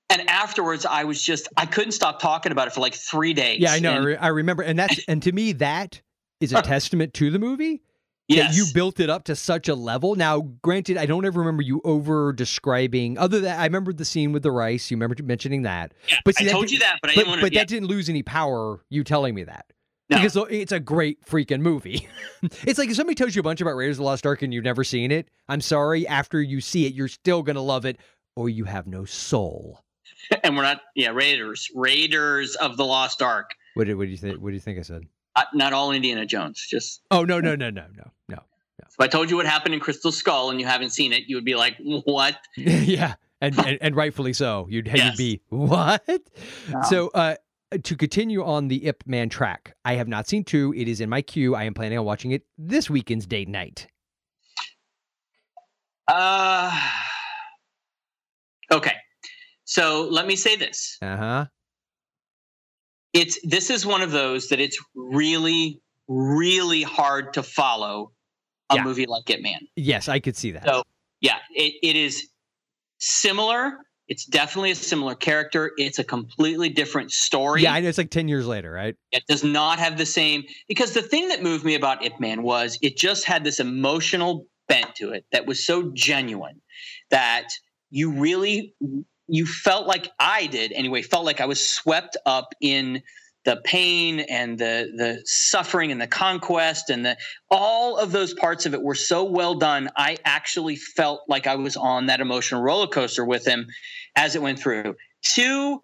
And 0.08 0.28
afterwards, 0.30 0.86
I 0.86 1.02
was 1.02 1.20
just 1.20 1.48
I 1.56 1.66
couldn't 1.66 1.90
stop 1.92 2.20
talking 2.20 2.52
about 2.52 2.68
it 2.68 2.74
for 2.74 2.80
like 2.80 2.94
three 2.94 3.32
days. 3.32 3.58
yeah, 3.60 3.72
I 3.72 3.80
know. 3.80 3.92
I, 3.94 3.96
re- 3.96 4.16
I 4.16 4.28
remember, 4.28 4.62
and 4.62 4.78
that's 4.78 5.00
and 5.08 5.20
to 5.24 5.32
me 5.32 5.52
that 5.54 6.00
is 6.40 6.52
a 6.52 6.62
testament 6.62 7.12
to 7.14 7.30
the 7.30 7.40
movie. 7.40 7.82
Yes, 8.28 8.56
you 8.56 8.66
built 8.72 9.00
it 9.00 9.10
up 9.10 9.24
to 9.24 9.36
such 9.36 9.68
a 9.68 9.74
level. 9.74 10.14
Now, 10.14 10.40
granted, 10.62 10.96
I 10.96 11.06
don't 11.06 11.24
ever 11.24 11.40
remember 11.40 11.62
you 11.62 11.80
over 11.84 12.32
describing. 12.32 13.18
Other 13.18 13.40
than 13.40 13.58
I 13.58 13.64
remember 13.64 13.92
the 13.92 14.04
scene 14.04 14.32
with 14.32 14.42
the 14.42 14.52
rice. 14.52 14.90
You 14.90 14.96
remember 14.96 15.22
mentioning 15.22 15.62
that. 15.62 15.92
Yeah, 16.08 16.16
but 16.24 16.36
see, 16.36 16.48
I 16.48 16.52
told 16.52 16.70
you 16.70 16.78
that, 16.80 16.98
but 17.02 17.10
I 17.10 17.14
but 17.14 17.16
didn't 17.16 17.28
want 17.28 17.40
to. 17.40 17.46
but 17.46 17.54
that 17.54 17.68
didn't 17.68 17.88
lose 17.88 18.08
any 18.08 18.22
power. 18.22 18.84
You 18.90 19.04
telling 19.04 19.34
me 19.34 19.44
that. 19.44 19.66
No. 20.10 20.18
Because 20.18 20.36
oh, 20.36 20.44
it's 20.44 20.72
a 20.72 20.80
great 20.80 21.24
freaking 21.24 21.60
movie. 21.60 22.08
it's 22.42 22.78
like 22.78 22.90
if 22.90 22.96
somebody 22.96 23.14
tells 23.14 23.34
you 23.34 23.40
a 23.40 23.42
bunch 23.42 23.60
about 23.60 23.74
Raiders 23.74 23.96
of 23.96 23.98
the 23.98 24.04
Lost 24.04 24.26
Ark 24.26 24.42
and 24.42 24.52
you've 24.52 24.64
never 24.64 24.84
seen 24.84 25.10
it, 25.10 25.28
I'm 25.48 25.62
sorry. 25.62 26.06
After 26.06 26.42
you 26.42 26.60
see 26.60 26.86
it, 26.86 26.92
you're 26.92 27.08
still 27.08 27.42
gonna 27.42 27.62
love 27.62 27.86
it, 27.86 27.98
or 28.36 28.48
you 28.48 28.64
have 28.64 28.86
no 28.86 29.04
soul. 29.04 29.80
and 30.42 30.56
we're 30.56 30.62
not 30.62 30.80
yeah 30.94 31.10
raiders 31.10 31.70
raiders 31.74 32.54
of 32.56 32.76
the 32.76 32.84
lost 32.84 33.20
ark 33.22 33.54
What 33.74 33.86
did 33.86 33.96
what 33.96 34.04
do 34.04 34.10
you 34.10 34.16
think? 34.16 34.40
What 34.40 34.50
do 34.50 34.54
you 34.54 34.60
think 34.60 34.78
I 34.78 34.82
said? 34.82 35.06
Uh, 35.36 35.44
not 35.52 35.72
all 35.72 35.90
indiana 35.92 36.24
jones 36.24 36.64
just 36.70 37.00
Oh 37.10 37.24
no 37.24 37.40
no 37.40 37.54
no 37.56 37.70
no 37.70 37.86
no 37.96 38.04
no. 38.28 38.38
If 38.80 39.00
I 39.00 39.08
told 39.08 39.28
you 39.28 39.36
what 39.36 39.46
happened 39.46 39.74
in 39.74 39.80
Crystal 39.80 40.12
Skull 40.12 40.50
and 40.50 40.60
you 40.60 40.66
haven't 40.66 40.90
seen 40.90 41.12
it, 41.12 41.24
you 41.26 41.34
would 41.36 41.44
be 41.44 41.56
like, 41.56 41.76
"What?" 41.80 42.38
yeah, 42.56 43.14
and, 43.40 43.58
and 43.58 43.78
and 43.80 43.96
rightfully 43.96 44.32
so. 44.32 44.68
You'd 44.70 44.86
you'd 44.86 45.16
be 45.16 45.40
what? 45.48 46.04
So 46.88 47.08
uh, 47.08 47.34
to 47.82 47.96
continue 47.96 48.44
on 48.44 48.68
the 48.68 48.86
Ip 48.86 49.02
Man 49.06 49.28
track, 49.28 49.74
I 49.84 49.94
have 49.94 50.06
not 50.06 50.28
seen 50.28 50.44
two. 50.44 50.72
It 50.76 50.86
is 50.88 51.00
in 51.00 51.08
my 51.08 51.22
queue. 51.22 51.54
I 51.56 51.64
am 51.64 51.74
planning 51.74 51.98
on 51.98 52.04
watching 52.04 52.30
it 52.30 52.42
this 52.56 52.88
weekend's 52.88 53.26
date 53.26 53.48
night. 53.48 53.88
Uh, 56.06 56.78
okay. 58.70 58.94
So 59.64 60.08
let 60.10 60.26
me 60.26 60.36
say 60.36 60.56
this. 60.56 60.98
Uh 61.02 61.16
huh. 61.16 61.46
It's 63.14 63.38
this 63.44 63.70
is 63.70 63.86
one 63.86 64.02
of 64.02 64.10
those 64.10 64.48
that 64.48 64.60
it's 64.60 64.78
really, 64.94 65.80
really 66.08 66.82
hard 66.82 67.32
to 67.34 67.42
follow 67.42 68.12
a 68.70 68.76
Yeah. 68.76 68.82
movie 68.84 69.06
like 69.06 69.28
Ip 69.30 69.40
Man. 69.40 69.60
Yes, 69.76 70.08
I 70.08 70.18
could 70.20 70.36
see 70.36 70.50
that. 70.52 70.64
So 70.66 70.82
yeah, 71.20 71.38
it, 71.54 71.74
it 71.82 71.96
is 71.96 72.28
similar. 72.98 73.78
It's 74.08 74.26
definitely 74.26 74.70
a 74.72 74.74
similar 74.74 75.14
character. 75.14 75.72
It's 75.78 75.98
a 75.98 76.04
completely 76.04 76.68
different 76.68 77.10
story. 77.10 77.62
yeah, 77.62 77.72
I 77.72 77.80
know 77.80 77.88
it's 77.88 77.96
like 77.98 78.10
ten 78.10 78.28
years 78.28 78.46
later, 78.46 78.70
right? 78.70 78.94
It 79.12 79.24
does 79.28 79.42
not 79.42 79.78
have 79.78 79.96
the 79.96 80.04
same 80.06 80.44
because 80.68 80.92
the 80.92 81.00
thing 81.02 81.28
that 81.28 81.42
moved 81.42 81.64
me 81.64 81.74
about 81.74 82.04
Ip 82.04 82.20
Man 82.20 82.42
was 82.42 82.78
it 82.82 82.96
just 82.98 83.24
had 83.24 83.44
this 83.44 83.60
emotional 83.60 84.46
bent 84.68 84.94
to 84.96 85.12
it 85.12 85.24
that 85.32 85.46
was 85.46 85.64
so 85.64 85.90
genuine 85.94 86.60
that 87.10 87.48
you 87.90 88.10
really 88.10 88.74
you 89.28 89.46
felt 89.46 89.86
like 89.86 90.10
I 90.18 90.46
did 90.46 90.72
anyway, 90.72 91.02
felt 91.02 91.24
like 91.24 91.40
I 91.40 91.46
was 91.46 91.66
swept 91.66 92.16
up 92.26 92.54
in 92.60 93.02
the 93.44 93.60
pain 93.64 94.20
and 94.20 94.58
the 94.58 94.90
the 94.96 95.22
suffering 95.26 95.92
and 95.92 96.00
the 96.00 96.06
conquest 96.06 96.90
and 96.90 97.04
the 97.04 97.16
all 97.50 97.98
of 97.98 98.10
those 98.10 98.32
parts 98.34 98.66
of 98.66 98.74
it 98.74 98.82
were 98.82 98.94
so 98.94 99.24
well 99.24 99.54
done. 99.54 99.90
I 99.96 100.16
actually 100.24 100.76
felt 100.76 101.22
like 101.28 101.46
I 101.46 101.56
was 101.56 101.76
on 101.76 102.06
that 102.06 102.20
emotional 102.20 102.62
roller 102.62 102.86
coaster 102.86 103.24
with 103.24 103.46
him 103.46 103.66
as 104.16 104.34
it 104.34 104.42
went 104.42 104.58
through. 104.58 104.96
Two 105.22 105.80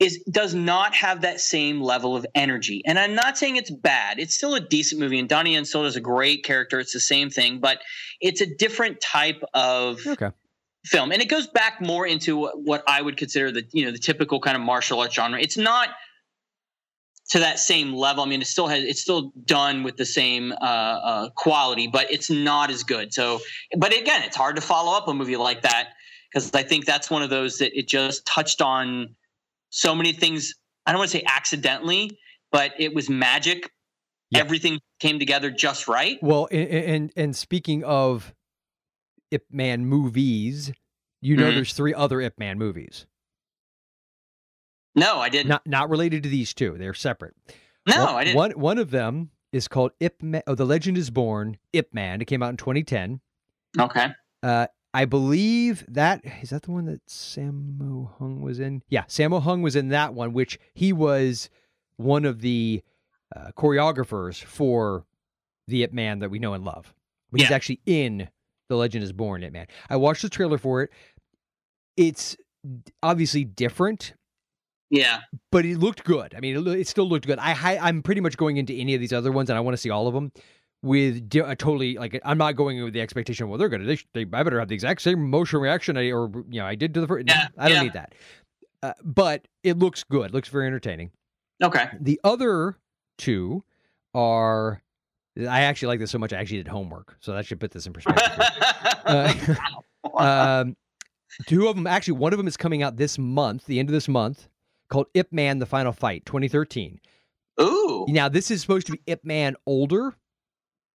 is 0.00 0.22
does 0.30 0.54
not 0.54 0.94
have 0.94 1.20
that 1.20 1.40
same 1.40 1.80
level 1.80 2.16
of 2.16 2.26
energy. 2.34 2.82
And 2.86 2.98
I'm 2.98 3.14
not 3.14 3.38
saying 3.38 3.56
it's 3.56 3.70
bad. 3.70 4.18
It's 4.18 4.34
still 4.34 4.54
a 4.54 4.60
decent 4.60 5.00
movie, 5.00 5.18
and 5.18 5.28
Donnie 5.28 5.54
Yen 5.54 5.64
still 5.64 5.84
does 5.84 5.96
a 5.96 6.00
great 6.00 6.44
character. 6.44 6.80
It's 6.80 6.92
the 6.92 7.00
same 7.00 7.30
thing, 7.30 7.60
but 7.60 7.80
it's 8.20 8.40
a 8.40 8.46
different 8.56 9.00
type 9.00 9.42
of 9.54 10.00
Okay. 10.06 10.30
Film, 10.84 11.12
and 11.12 11.22
it 11.22 11.26
goes 11.26 11.46
back 11.46 11.80
more 11.80 12.06
into 12.06 12.46
what- 12.46 12.84
I 12.88 13.02
would 13.02 13.16
consider 13.16 13.50
the 13.52 13.64
you 13.72 13.84
know 13.84 13.90
the 13.92 13.98
typical 13.98 14.40
kind 14.40 14.56
of 14.56 14.62
martial 14.62 15.00
arts 15.00 15.14
genre. 15.14 15.40
It's 15.40 15.56
not 15.56 15.90
to 17.30 17.38
that 17.38 17.58
same 17.58 17.94
level. 17.94 18.22
I 18.22 18.26
mean, 18.26 18.42
it 18.42 18.46
still 18.46 18.66
has 18.68 18.82
it's 18.82 19.00
still 19.00 19.32
done 19.44 19.82
with 19.82 19.96
the 19.96 20.04
same 20.04 20.52
uh, 20.52 20.64
uh, 20.64 21.30
quality, 21.30 21.86
but 21.86 22.10
it's 22.10 22.30
not 22.30 22.70
as 22.70 22.82
good. 22.82 23.14
So, 23.14 23.40
but 23.76 23.96
again, 23.96 24.22
it's 24.22 24.36
hard 24.36 24.56
to 24.56 24.62
follow 24.62 24.96
up 24.96 25.08
a 25.08 25.14
movie 25.14 25.36
like 25.36 25.62
that 25.62 25.90
because 26.30 26.52
I 26.54 26.62
think 26.62 26.84
that's 26.84 27.10
one 27.10 27.22
of 27.22 27.30
those 27.30 27.58
that 27.58 27.76
it 27.78 27.88
just 27.88 28.26
touched 28.26 28.60
on 28.60 29.14
so 29.70 29.94
many 29.94 30.12
things. 30.12 30.54
I 30.84 30.92
don't 30.92 30.98
want 30.98 31.10
to 31.10 31.18
say 31.18 31.24
accidentally, 31.26 32.18
but 32.50 32.72
it 32.78 32.94
was 32.94 33.08
magic. 33.08 33.70
Yeah. 34.30 34.40
Everything 34.40 34.80
came 34.98 35.18
together 35.18 35.50
just 35.50 35.88
right. 35.88 36.18
Well, 36.22 36.48
and 36.50 36.68
and, 36.68 37.12
and 37.16 37.36
speaking 37.36 37.84
of 37.84 38.34
Ip 39.32 39.44
Man 39.50 39.86
movies, 39.86 40.72
you 41.20 41.36
know, 41.36 41.50
Mhm. 41.50 41.54
there's 41.56 41.72
three 41.72 41.92
other 41.94 42.20
Ip 42.20 42.38
Man 42.38 42.58
movies, 42.58 43.06
No, 44.94 45.18
I 45.18 45.28
didn't. 45.28 45.48
not 45.48 45.66
not 45.66 45.90
related 45.90 46.22
to 46.24 46.28
these 46.28 46.52
two. 46.54 46.76
They're 46.78 46.94
separate. 46.94 47.34
no, 47.88 48.04
one, 48.04 48.14
I 48.14 48.24
didn't. 48.24 48.36
One 48.36 48.50
one 48.52 48.78
of 48.78 48.90
them 48.90 49.30
is 49.52 49.68
called 49.68 49.92
Ip 50.00 50.22
Man. 50.22 50.42
Oh, 50.46 50.54
The 50.54 50.64
Legend 50.66 50.96
Is 50.98 51.10
Born. 51.10 51.58
Ip 51.72 51.92
Man. 51.94 52.20
It 52.20 52.26
came 52.26 52.42
out 52.42 52.50
in 52.50 52.56
2010. 52.56 53.20
Okay. 53.78 54.08
Uh, 54.42 54.66
I 54.94 55.06
believe 55.06 55.84
that 55.88 56.20
is 56.42 56.50
that 56.50 56.62
the 56.64 56.70
one 56.72 56.84
that 56.84 57.06
Sammo 57.06 58.14
Hung 58.18 58.42
was 58.42 58.60
in. 58.60 58.82
Yeah, 58.88 59.04
Sammo 59.04 59.40
Hung 59.42 59.62
was 59.62 59.74
in 59.76 59.88
that 59.88 60.12
one, 60.14 60.32
which 60.34 60.58
he 60.74 60.92
was 60.92 61.48
one 61.96 62.24
of 62.26 62.40
the 62.42 62.82
uh, 63.34 63.50
choreographers 63.56 64.42
for 64.44 65.06
the 65.66 65.82
Ip 65.84 65.92
Man 65.94 66.18
that 66.18 66.30
we 66.30 66.38
know 66.38 66.52
and 66.52 66.64
love. 66.64 66.92
But 67.30 67.40
He's 67.40 67.48
Yeah. 67.48 67.56
actually 67.56 67.80
in 67.86 68.28
The 68.72 68.78
Legend 68.78 69.04
Is 69.04 69.12
Born. 69.12 69.42
Ip 69.42 69.52
Man. 69.52 69.66
I 69.90 69.96
watched 69.96 70.22
the 70.22 70.30
trailer 70.30 70.56
for 70.56 70.82
it. 70.82 70.90
It's 71.96 72.36
obviously 73.02 73.44
different, 73.44 74.14
Yeah. 74.88 75.20
but 75.50 75.66
it 75.66 75.76
looked 75.78 76.04
good. 76.04 76.34
I 76.34 76.40
mean, 76.40 76.56
it, 76.56 76.66
it 76.80 76.88
still 76.88 77.06
looked 77.06 77.26
good. 77.26 77.38
I, 77.38 77.52
I 77.52 77.78
I'm 77.88 78.02
pretty 78.02 78.22
much 78.22 78.36
going 78.38 78.56
into 78.56 78.72
any 78.72 78.94
of 78.94 79.00
these 79.00 79.12
other 79.12 79.30
ones, 79.30 79.50
and 79.50 79.56
I 79.58 79.60
want 79.60 79.74
to 79.74 79.76
see 79.76 79.90
all 79.90 80.08
of 80.08 80.14
them 80.14 80.32
with 80.82 81.28
di- 81.28 81.40
a 81.40 81.54
totally 81.54 81.96
like 81.98 82.18
I'm 82.24 82.38
not 82.38 82.56
going 82.56 82.78
in 82.78 82.84
with 82.84 82.94
the 82.94 83.00
expectation. 83.02 83.48
Well, 83.48 83.58
they're 83.58 83.68
gonna 83.68 83.84
they, 83.84 83.98
they 84.14 84.22
I 84.22 84.42
better 84.42 84.58
have 84.58 84.68
the 84.68 84.74
exact 84.74 85.02
same 85.02 85.18
emotion 85.18 85.60
reaction 85.60 85.96
I 85.98 86.10
or 86.10 86.30
you 86.48 86.60
know 86.60 86.66
I 86.66 86.74
did 86.74 86.94
to 86.94 87.00
the 87.02 87.06
first. 87.06 87.26
Yeah, 87.28 87.48
I 87.58 87.68
don't 87.68 87.76
yeah. 87.76 87.82
need 87.82 87.92
that. 87.92 88.14
Uh, 88.82 88.94
but 89.04 89.46
it 89.62 89.78
looks 89.78 90.02
good. 90.02 90.32
Looks 90.32 90.48
very 90.48 90.66
entertaining. 90.66 91.10
Okay. 91.62 91.88
The 92.00 92.18
other 92.24 92.78
two 93.18 93.64
are. 94.14 94.82
I 95.38 95.62
actually 95.62 95.88
like 95.88 96.00
this 96.00 96.10
so 96.10 96.18
much. 96.18 96.32
I 96.32 96.36
actually 96.36 96.58
did 96.58 96.68
homework, 96.68 97.16
so 97.20 97.32
that 97.32 97.46
should 97.46 97.60
put 97.60 97.70
this 97.70 97.86
in 97.86 97.92
perspective. 97.92 98.46
Uh, 99.04 99.34
um, 100.16 100.76
two 101.48 101.66
of 101.66 101.74
them, 101.74 101.88
actually, 101.88 102.12
one 102.12 102.32
of 102.32 102.36
them 102.36 102.46
is 102.46 102.56
coming 102.56 102.84
out 102.84 102.96
this 102.96 103.18
month, 103.18 103.66
the 103.66 103.80
end 103.80 103.88
of 103.88 103.92
this 103.92 104.06
month, 104.06 104.48
called 104.90 105.06
Ip 105.14 105.32
Man: 105.32 105.58
The 105.58 105.66
Final 105.66 105.92
Fight, 105.92 106.24
2013. 106.24 107.00
Ooh. 107.60 108.06
Now, 108.08 108.28
this 108.28 108.50
is 108.50 108.60
supposed 108.60 108.86
to 108.86 108.92
be 108.92 109.00
Ip 109.06 109.24
Man 109.24 109.56
older, 109.66 110.14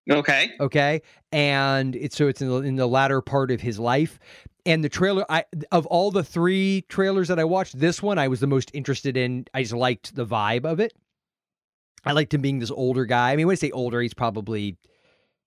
Okay. 0.09 0.51
okay, 0.59 1.01
and 1.33 1.95
it's 1.95 2.15
so 2.15 2.27
it's 2.27 2.41
in 2.41 2.47
the, 2.47 2.55
in 2.61 2.75
the 2.77 2.87
latter 2.87 3.21
part 3.21 3.51
of 3.51 3.59
his 3.59 3.77
life. 3.77 4.19
And 4.65 4.83
the 4.83 4.89
trailer, 4.89 5.25
I 5.29 5.45
of 5.71 5.85
all 5.87 6.11
the 6.11 6.23
three 6.23 6.85
trailers 6.87 7.27
that 7.27 7.39
I 7.39 7.43
watched, 7.43 7.77
this 7.77 8.01
one 8.01 8.17
I 8.17 8.27
was 8.27 8.39
the 8.39 8.47
most 8.47 8.71
interested 8.73 9.17
in. 9.17 9.45
I 9.53 9.63
just 9.63 9.73
liked 9.73 10.15
the 10.15 10.25
vibe 10.25 10.65
of 10.65 10.79
it. 10.79 10.93
I 12.07 12.13
liked 12.13 12.33
him 12.33 12.41
being 12.41 12.59
this 12.59 12.71
older 12.71 13.05
guy. 13.05 13.31
I 13.31 13.35
mean, 13.35 13.47
when 13.47 13.53
I 13.53 13.57
say 13.57 13.71
older, 13.71 14.01
he's 14.01 14.13
probably 14.13 14.77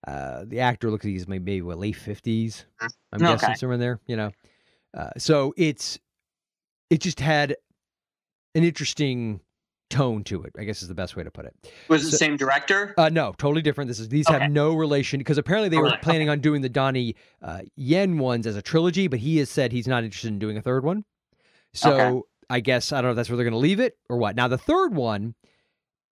uh, 0.06 0.44
the 0.46 0.60
actor 0.60 0.90
looks 0.90 1.04
like 1.04 1.12
he's 1.12 1.28
maybe, 1.28 1.44
maybe 1.44 1.62
what 1.62 1.78
late 1.78 1.96
fifties. 1.96 2.66
I'm 2.80 2.90
Okay. 3.14 3.26
guessing 3.26 3.54
somewhere 3.56 3.74
in 3.74 3.80
there. 3.80 4.00
You 4.06 4.16
know, 4.16 4.30
uh, 4.96 5.10
so 5.18 5.52
it's 5.56 5.98
it 6.90 7.00
just 7.00 7.20
had 7.20 7.56
an 8.54 8.64
interesting 8.64 9.40
tone 9.90 10.22
to 10.24 10.42
it. 10.44 10.52
I 10.58 10.64
guess 10.64 10.82
is 10.82 10.88
the 10.88 10.94
best 10.94 11.16
way 11.16 11.24
to 11.24 11.30
put 11.30 11.44
it. 11.44 11.54
Was 11.88 12.06
it 12.06 12.10
the 12.12 12.16
same 12.16 12.36
director? 12.36 12.94
Uh, 12.96 13.08
no, 13.08 13.32
totally 13.38 13.62
different. 13.62 13.88
This 13.88 13.98
is 14.00 14.08
these 14.08 14.28
Okay. 14.28 14.38
have 14.38 14.50
no 14.50 14.74
relation 14.74 15.18
because 15.18 15.38
apparently 15.38 15.68
they 15.68 15.78
Oh, 15.78 15.82
were 15.82 15.96
planning 16.02 16.28
on 16.28 16.40
doing 16.40 16.62
the 16.62 16.68
Donnie 16.68 17.16
uh, 17.42 17.60
Yen 17.76 18.18
ones 18.18 18.46
as 18.46 18.56
a 18.56 18.62
trilogy, 18.62 19.08
but 19.08 19.18
he 19.18 19.38
has 19.38 19.50
said 19.50 19.72
he's 19.72 19.88
not 19.88 20.04
interested 20.04 20.28
in 20.28 20.38
doing 20.38 20.56
a 20.56 20.62
third 20.62 20.84
one. 20.84 21.04
So 21.72 21.92
Okay. 21.92 22.20
I 22.48 22.60
guess 22.60 22.92
I 22.92 22.96
don't 22.96 23.04
know 23.04 23.10
if 23.10 23.16
that's 23.16 23.28
where 23.30 23.36
they're 23.36 23.44
going 23.44 23.52
to 23.52 23.58
leave 23.58 23.78
it 23.80 23.96
or 24.08 24.16
what. 24.16 24.34
Now 24.34 24.48
the 24.48 24.58
third 24.58 24.94
one 24.94 25.34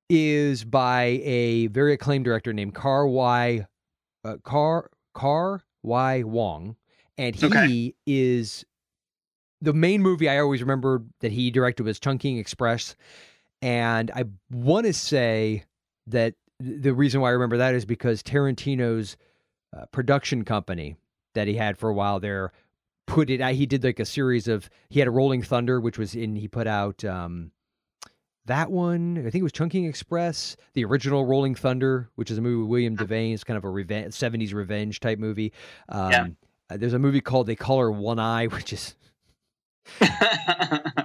is 0.09 0.65
by 0.65 1.21
a 1.25 1.67
very 1.69 1.93
acclaimed 1.95 2.25
director 2.25 2.53
named 2.53 2.75
Car 2.75 3.07
Y 3.07 3.67
uh, 4.25 4.37
Car 4.43 4.91
Car 5.15 5.63
Y 5.83 6.23
Wong, 6.23 6.77
and 7.17 7.35
he 7.35 7.47
Okay. 7.47 7.95
is 8.07 8.65
the 9.61 9.73
main 9.73 10.03
movie 10.03 10.29
I 10.29 10.39
always 10.39 10.61
remember 10.61 11.05
that 11.21 11.33
he 11.33 11.51
directed 11.51 11.85
was 11.85 11.99
Chungking 11.99 12.39
Express, 12.39 12.97
and 13.61 14.11
I 14.15 14.25
want 14.51 14.87
to 14.87 14.93
say 14.93 15.65
that 16.07 16.35
the 16.61 16.93
reason 16.93 17.21
why 17.21 17.29
I 17.29 17.33
remember 17.33 17.59
that 17.59 17.75
is 17.75 17.85
because 17.85 18.23
Tarantino's 18.23 19.17
uh, 19.77 19.87
production 19.93 20.45
company 20.45 20.97
that 21.35 21.47
he 21.47 21.55
had 21.55 21.77
for 21.79 21.91
a 21.91 21.95
while 21.95 22.19
there 22.21 22.53
put 23.07 23.31
it 23.31 23.41
out. 23.41 23.55
He 23.55 23.67
did 23.67 23.85
like 23.85 24.01
a 24.01 24.05
series 24.05 24.49
of 24.49 24.69
he 24.91 24.99
had 25.01 25.09
a 25.09 25.13
Rolling 25.13 25.43
Thunder, 25.43 25.81
which 25.81 25.99
was 25.99 26.15
in 26.15 26.37
he 26.37 26.49
put 26.49 26.67
out 26.67 27.05
um, 27.05 27.53
that 28.49 28.71
one. 28.71 29.19
I 29.19 29.23
think 29.31 29.37
it 29.37 29.43
was 29.43 29.53
Chungking 29.53 29.85
Express, 29.87 30.57
the 30.75 30.85
original 30.85 31.25
Rolling 31.25 31.55
Thunder, 31.55 32.11
which 32.17 32.31
is 32.31 32.39
a 32.39 32.41
movie 32.41 32.57
with 32.61 32.69
William 32.69 32.97
Devane. 32.97 33.33
It's 33.35 33.45
kind 33.45 33.57
of 33.57 33.65
a 33.65 33.71
revenge, 33.71 34.13
seventies 34.15 34.53
revenge 34.53 35.01
type 35.01 35.19
movie. 35.19 35.53
Um, 35.89 36.11
Yeah. 36.11 36.27
uh, 36.71 36.77
there's 36.77 36.93
a 36.95 36.99
movie 36.99 37.21
called 37.21 37.47
They 37.47 37.57
Call 37.57 37.79
Her 37.79 37.91
One 37.93 38.19
Eye, 38.19 38.47
which 38.49 38.73
is 38.73 38.95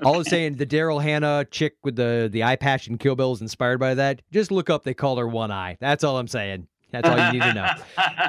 all 0.04 0.18
I'm 0.18 0.24
saying. 0.24 0.56
The 0.56 0.66
Daryl 0.66 1.02
Hannah 1.02 1.46
chick 1.50 1.76
with 1.84 1.96
the 1.96 2.30
the 2.32 2.44
eye 2.44 2.56
patch 2.58 2.88
and 2.88 3.00
Kill 3.00 3.16
Bill 3.16 3.32
is 3.34 3.42
inspired 3.42 3.80
by 3.80 3.94
that. 3.96 4.22
Just 4.32 4.52
look 4.52 4.70
up 4.70 4.84
They 4.84 4.94
Call 4.94 5.18
Her 5.18 5.28
One 5.28 5.52
Eye. 5.52 5.78
That's 5.80 6.04
all 6.04 6.18
I'm 6.18 6.28
saying. 6.28 6.68
That's 6.92 7.10
all 7.10 7.18
you 7.18 7.32
need 7.34 7.42
to 7.42 7.54
know 7.56 7.68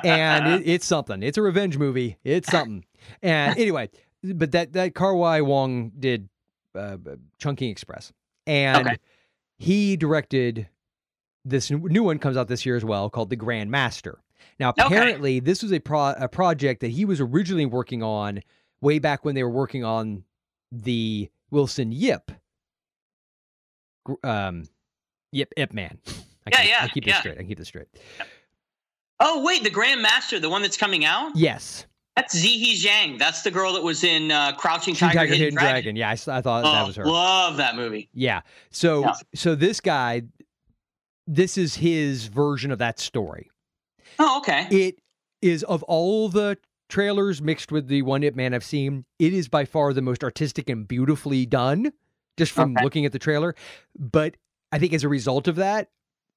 and 0.05 0.46
it, 0.55 0.62
it's 0.66 0.87
something. 0.87 1.22
It's 1.22 1.37
a 1.37 1.42
revenge 1.42 1.77
movie. 1.77 2.16
It's 2.24 2.50
something. 2.50 2.83
And 3.22 3.59
anyway, 3.59 3.90
but 4.22 4.53
that 4.53 4.72
that 4.72 4.94
Karwai 4.94 5.44
Wong 5.44 5.92
did 5.98 6.31
uh, 6.74 6.96
Chungking 7.38 7.68
Express, 7.70 8.12
and 8.46 8.87
Okay. 8.88 8.96
he 9.59 9.96
directed 9.96 10.68
this 11.44 11.70
new 11.70 12.02
one 12.02 12.18
comes 12.18 12.37
out 12.37 12.48
this 12.48 12.64
year 12.64 12.76
as 12.76 12.85
well 12.85 13.11
called 13.11 13.30
The 13.30 13.37
Grand 13.37 13.70
Master. 13.70 14.18
Now, 14.59 14.70
Okay. 14.70 14.83
apparently, 14.85 15.40
this 15.40 15.62
was 15.62 15.72
a 15.72 15.78
pro- 15.80 16.14
a 16.18 16.28
project 16.28 16.80
that 16.80 16.90
he 16.90 17.04
was 17.04 17.20
originally 17.20 17.66
working 17.66 18.02
on 18.02 18.40
way 18.80 18.98
back 18.98 19.24
when 19.24 19.35
they 19.35 19.42
were 19.42 19.50
working 19.50 19.85
on 19.85 20.24
the 20.72 21.28
Wilson 21.50 21.92
Yip. 21.92 22.30
Um, 24.22 24.64
Yip 25.33 25.52
Ip 25.57 25.72
Man. 25.72 25.98
I 26.07 26.50
Yeah, 26.50 26.61
keep, 26.61 26.68
yeah, 26.70 26.78
I 26.83 26.88
keep 26.88 27.04
this 27.04 27.14
yeah. 27.14 27.20
straight. 27.20 27.38
I 27.38 27.42
keep 27.44 27.59
this 27.59 27.68
straight. 27.68 27.88
Oh 29.20 29.42
wait, 29.44 29.62
the 29.62 29.70
Grandmaster, 29.70 30.40
the 30.40 30.50
one 30.50 30.61
that's 30.62 30.76
coming 30.76 31.04
out. 31.04 31.35
Yes, 31.37 31.87
That's 32.16 32.35
Ziyi 32.37 32.74
Zhang. 32.81 33.18
That's 33.18 33.42
the 33.42 33.50
girl 33.50 33.72
that 33.72 33.83
was 33.83 34.05
in 34.05 34.31
uh, 34.31 34.53
Crouching 34.53 34.94
Tiger, 34.94 35.18
Tiger, 35.18 35.33
Hidden, 35.33 35.38
Hidden, 35.46 35.55
Dragon. 35.55 35.72
Dragon. 35.72 35.96
Yeah, 35.96 36.11
I 36.11 36.16
thought 36.16 36.64
Oh, 36.64 36.72
that 36.72 36.87
was 36.87 36.96
her. 36.96 37.05
Love 37.07 37.57
that 37.57 37.74
movie. 37.74 38.09
Yeah. 38.14 38.42
So 38.70 39.00
Yeah. 39.03 39.14
so 39.35 39.55
this 39.57 39.81
guy, 39.81 40.22
this 41.27 41.59
is 41.59 41.74
his 41.77 42.27
version 42.27 42.70
of 42.70 42.79
that 42.79 43.00
story. 43.00 43.50
Oh, 44.20 44.38
okay. 44.38 44.68
It 44.70 44.98
is 45.42 45.64
of 45.64 45.83
all 45.85 46.29
the 46.29 46.57
trailers 46.88 47.42
mixed 47.42 47.72
with 47.72 47.88
the 47.88 48.03
one 48.03 48.22
Ip 48.22 48.37
Man 48.37 48.55
I've 48.55 48.62
seen, 48.64 49.05
it 49.18 49.33
is 49.33 49.48
by 49.48 49.64
far 49.64 49.92
the 49.92 50.03
most 50.03 50.22
artistic 50.22 50.68
and 50.68 50.87
beautifully 50.87 51.46
done, 51.46 51.92
just 52.37 52.53
from 52.53 52.72
Okay. 52.77 52.85
looking 52.85 53.05
at 53.07 53.12
the 53.12 53.18
trailer. 53.18 53.57
But 53.98 54.37
I 54.70 54.79
think 54.79 54.92
as 54.92 55.03
a 55.03 55.09
result 55.09 55.48
of 55.48 55.57
that, 55.57 55.88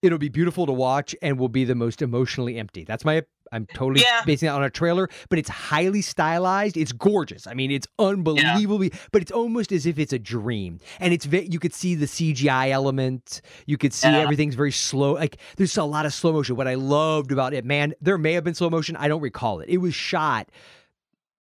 it'll 0.01 0.17
be 0.17 0.29
beautiful 0.29 0.65
to 0.65 0.71
watch 0.73 1.15
and 1.21 1.37
will 1.37 1.49
be 1.49 1.65
the 1.65 1.75
most 1.75 2.01
emotionally 2.01 2.57
empty. 2.57 2.83
That's 2.83 3.05
my 3.05 3.23
I'm 3.51 3.65
totally 3.73 4.01
Yeah. 4.01 4.21
basing 4.25 4.47
that 4.47 4.53
on 4.55 4.63
a 4.63 4.69
trailer, 4.69 5.09
but 5.29 5.39
it's 5.39 5.49
highly 5.49 6.01
stylized. 6.01 6.77
It's 6.77 6.91
gorgeous. 6.91 7.47
I 7.47 7.53
mean, 7.53 7.71
it's 7.71 7.87
unbelievably, 7.99 8.91
but 9.11 9.21
it's 9.21 9.31
almost 9.31 9.71
as 9.71 9.85
if 9.85 9.97
it's 9.99 10.13
a 10.13 10.19
dream. 10.19 10.79
And 10.99 11.13
it's 11.13 11.25
you 11.25 11.59
could 11.59 11.73
see 11.73 11.95
the 11.95 12.05
CGI 12.07 12.69
element. 12.71 13.41
You 13.65 13.77
could 13.77 13.93
see 13.93 14.09
Yeah. 14.09 14.19
everything's 14.19 14.55
very 14.55 14.71
slow. 14.71 15.13
Like 15.13 15.37
there's 15.57 15.77
a 15.77 15.83
lot 15.83 16.05
of 16.05 16.13
slow 16.13 16.33
motion. 16.33 16.55
What 16.55 16.67
I 16.67 16.75
loved 16.75 17.31
about 17.31 17.53
it, 17.53 17.65
man, 17.65 17.93
there 18.01 18.17
may 18.17 18.33
have 18.33 18.43
been 18.43 18.55
slow 18.55 18.69
motion. 18.69 18.95
I 18.95 19.07
don't 19.07 19.21
recall 19.21 19.59
it. 19.59 19.69
It 19.69 19.77
was 19.77 19.95
shot. 19.95 20.49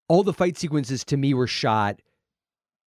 All 0.09 0.23
the 0.23 0.33
fight 0.33 0.57
sequences 0.57 1.05
to 1.07 1.17
me 1.17 1.35
were 1.35 1.47
shot 1.49 2.01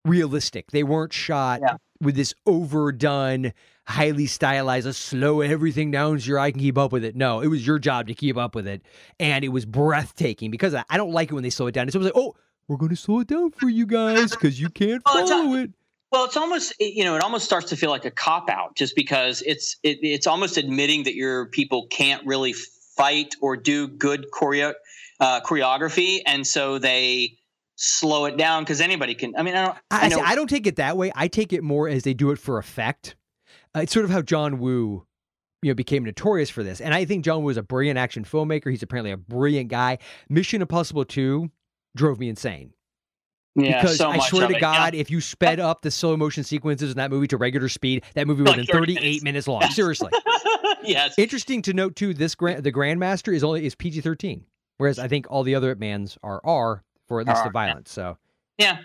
realistic. 0.06 0.72
They 0.72 0.84
weren't 0.84 1.14
shot 1.14 1.62
Yeah. 1.62 1.78
with 2.02 2.16
this 2.16 2.34
overdone, 2.46 3.54
highly 3.88 4.26
stylized, 4.26 4.86
let's 4.86 4.98
slow 4.98 5.42
everything 5.42 5.92
down 5.92 6.20
so 6.20 6.28
your 6.28 6.40
eye 6.40 6.52
can 6.52 6.60
keep 6.60 6.78
up 6.78 6.92
with 6.92 7.04
it. 7.04 7.16
No, 7.16 7.40
it 7.40 7.48
was 7.48 7.66
your 7.66 7.80
job 7.80 8.08
to 8.08 8.14
keep 8.14 8.38
up 8.38 8.54
with 8.54 8.68
it. 8.68 8.82
And 9.20 9.46
it 9.46 9.50
was 9.50 9.66
breathtaking 9.66 10.52
because 10.52 10.74
I, 10.76 10.84
I 10.90 10.98
don't 10.98 11.12
like 11.12 11.32
it 11.32 11.34
when 11.34 11.44
they 11.44 11.50
slow 11.50 11.68
it 11.68 11.72
down. 11.72 11.88
It's 11.88 11.96
almost 11.96 12.14
like, 12.14 12.24
oh, 12.24 12.36
we're 12.68 12.78
going 12.78 12.90
to 12.90 12.98
slow 12.98 13.22
it 13.22 13.28
down 13.28 13.52
for 13.52 13.70
you 13.70 13.86
guys 13.86 14.32
because 14.32 14.60
you 14.60 14.70
can't 14.70 15.02
Well, 15.06 15.26
follow 15.26 15.54
it. 15.56 15.72
Well, 16.12 16.26
it's 16.26 16.38
almost 16.38 16.74
you 16.80 17.04
know 17.04 17.16
it 17.16 17.22
almost 17.22 17.46
starts 17.46 17.70
to 17.70 17.76
feel 17.76 17.90
like 17.90 18.06
a 18.06 18.12
cop 18.12 18.50
out 18.50 18.76
just 18.76 18.96
because 18.96 19.42
it's 19.46 19.76
it, 19.84 20.00
it's 20.02 20.26
almost 20.26 20.58
admitting 20.58 21.04
that 21.04 21.16
your 21.16 21.48
people 21.48 21.88
can't 21.88 22.26
really 22.26 22.54
fight 22.54 23.36
or 23.42 23.58
do 23.58 23.88
good 23.88 24.28
choreo 24.32 24.74
uh, 25.20 25.42
choreography, 25.42 26.22
and 26.26 26.48
so 26.48 26.80
they 26.80 27.38
slow 27.76 28.26
it 28.26 28.38
down 28.38 28.64
because 28.64 28.80
anybody 28.80 29.16
can. 29.16 29.34
I 29.38 29.44
mean, 29.44 29.56
I 29.56 29.66
don't. 29.66 29.78
I, 29.92 30.06
I 30.06 30.10
see. 30.10 30.22
I 30.22 30.36
don't 30.36 30.50
take 30.50 30.66
it 30.66 30.78
that 30.78 30.96
way. 30.96 31.12
I 31.14 31.28
take 31.28 31.52
it 31.52 31.62
more 31.62 31.90
as 31.90 32.04
they 32.04 32.14
do 32.14 32.32
it 32.32 32.40
for 32.40 32.58
effect. 32.58 33.16
Uh, 33.76 33.82
it's 33.82 33.94
sort 33.94 34.06
of 34.06 34.12
how 34.12 34.22
John 34.22 34.60
Woo, 34.60 35.06
you 35.62 35.72
know, 35.72 35.76
became 35.76 36.04
notorious 36.04 36.50
for 36.50 36.64
this. 36.64 36.82
And 36.82 36.94
I 36.94 37.06
think 37.06 37.24
John 37.26 37.44
Woo 37.44 37.50
is 37.50 37.58
a 37.58 37.64
brilliant 37.64 37.98
action 37.98 38.24
filmmaker. 38.24 38.70
He's 38.72 38.84
apparently 38.84 39.12
a 39.12 39.18
brilliant 39.18 39.70
guy. 39.70 39.98
Mission 40.30 40.62
Impossible 40.62 41.06
2 41.06 41.50
drove 41.96 42.20
me 42.20 42.30
insane. 42.30 42.72
yeah, 43.56 43.82
because 43.82 43.98
so 43.98 44.10
I 44.10 44.20
swear 44.20 44.48
to 44.48 44.54
it, 44.54 44.58
yeah. 44.58 44.60
God, 44.60 44.96
if 44.96 45.10
you 45.10 45.20
sped 45.20 45.60
up 45.60 45.82
the 45.82 45.90
slow 45.92 46.16
motion 46.16 46.44
sequences 46.44 46.92
in 46.92 46.98
that 46.98 47.10
movie 47.10 47.28
to 47.28 47.38
regular 47.38 47.70
speed, 47.70 48.04
that 48.14 48.28
movie 48.28 48.42
would 48.44 48.50
have 48.50 48.58
Like 48.58 48.68
been 48.68 48.76
38 48.80 49.02
minutes. 49.02 49.24
minutes, 49.24 49.48
long. 49.48 49.62
Seriously. 49.72 50.12
yes. 50.84 51.16
Interesting 51.18 51.62
to 51.64 51.74
note 51.74 51.96
too, 51.96 52.14
this 52.14 52.36
grand 52.36 52.64
the 52.64 52.72
Grandmaster 52.72 53.34
is 53.34 53.44
only 53.44 53.66
is 53.66 53.74
PG 53.74 54.02
13, 54.02 54.46
whereas 54.78 55.00
I 55.00 55.08
think 55.08 55.26
all 55.30 55.42
the 55.44 55.56
other 55.56 55.74
Mans 55.76 56.18
are 56.24 56.40
R 56.44 56.84
for 57.08 57.20
at 57.20 57.26
least 57.28 57.38
the 57.38 57.42
R, 57.44 57.48
yeah. 57.48 57.52
violence. 57.52 57.92
So 57.92 58.18
Yeah. 58.60 58.80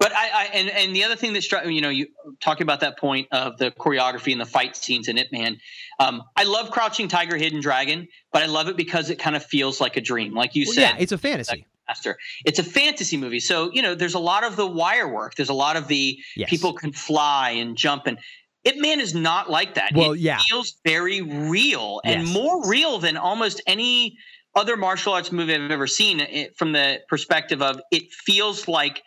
But 0.00 0.12
I, 0.14 0.30
I 0.32 0.44
and 0.54 0.70
and 0.70 0.96
the 0.96 1.04
other 1.04 1.14
thing 1.14 1.34
that 1.34 1.42
struck 1.42 1.66
you 1.66 1.80
know 1.82 1.90
you 1.90 2.08
talking 2.40 2.62
about 2.62 2.80
that 2.80 2.98
point 2.98 3.28
of 3.32 3.58
the 3.58 3.70
choreography 3.70 4.32
and 4.32 4.40
the 4.40 4.46
fight 4.46 4.74
scenes 4.74 5.06
in 5.08 5.18
Ip 5.18 5.30
Man, 5.30 5.58
um, 6.00 6.22
I 6.36 6.44
love 6.44 6.70
Crouching 6.70 7.06
Tiger, 7.06 7.36
Hidden 7.36 7.60
Dragon, 7.60 8.08
but 8.32 8.42
I 8.42 8.46
love 8.46 8.68
it 8.68 8.76
because 8.78 9.10
it 9.10 9.18
kind 9.18 9.36
of 9.36 9.44
feels 9.44 9.78
like 9.80 9.98
a 9.98 10.00
dream, 10.00 10.34
like 10.34 10.54
you 10.54 10.64
Well, 10.66 10.74
said. 10.74 10.80
yeah, 10.80 10.96
it's 10.98 11.12
a 11.12 11.18
fantasy. 11.18 11.66
Master. 11.86 12.16
It's 12.46 12.58
a 12.58 12.62
fantasy 12.62 13.16
movie, 13.18 13.40
so 13.40 13.70
you 13.72 13.82
know 13.82 13.94
there's 13.94 14.14
a 14.14 14.18
lot 14.20 14.42
of 14.42 14.56
the 14.56 14.66
wire 14.66 15.06
work. 15.06 15.34
There's 15.34 15.48
a 15.50 15.54
lot 15.54 15.76
of 15.76 15.86
the 15.86 16.18
Yes. 16.34 16.48
people 16.48 16.72
can 16.72 16.92
fly 16.92 17.50
and 17.50 17.76
jump, 17.76 18.06
and 18.06 18.16
Ip 18.64 18.78
Man 18.78 19.00
is 19.00 19.14
not 19.14 19.50
like 19.50 19.74
that. 19.74 19.92
Well, 19.94 20.12
it 20.12 20.20
yeah. 20.20 20.38
feels 20.48 20.76
very 20.84 21.20
real 21.20 22.00
and 22.04 22.26
more 22.26 22.66
real 22.66 22.98
than 23.00 23.18
almost 23.18 23.60
any 23.66 24.16
other 24.54 24.76
martial 24.78 25.12
arts 25.12 25.30
movie 25.30 25.54
I've 25.54 25.70
ever 25.70 25.86
seen. 25.86 26.20
It, 26.20 26.56
from 26.56 26.72
the 26.72 27.00
perspective 27.08 27.60
of 27.60 27.80
it 27.92 28.10
feels 28.12 28.66
like 28.66 29.02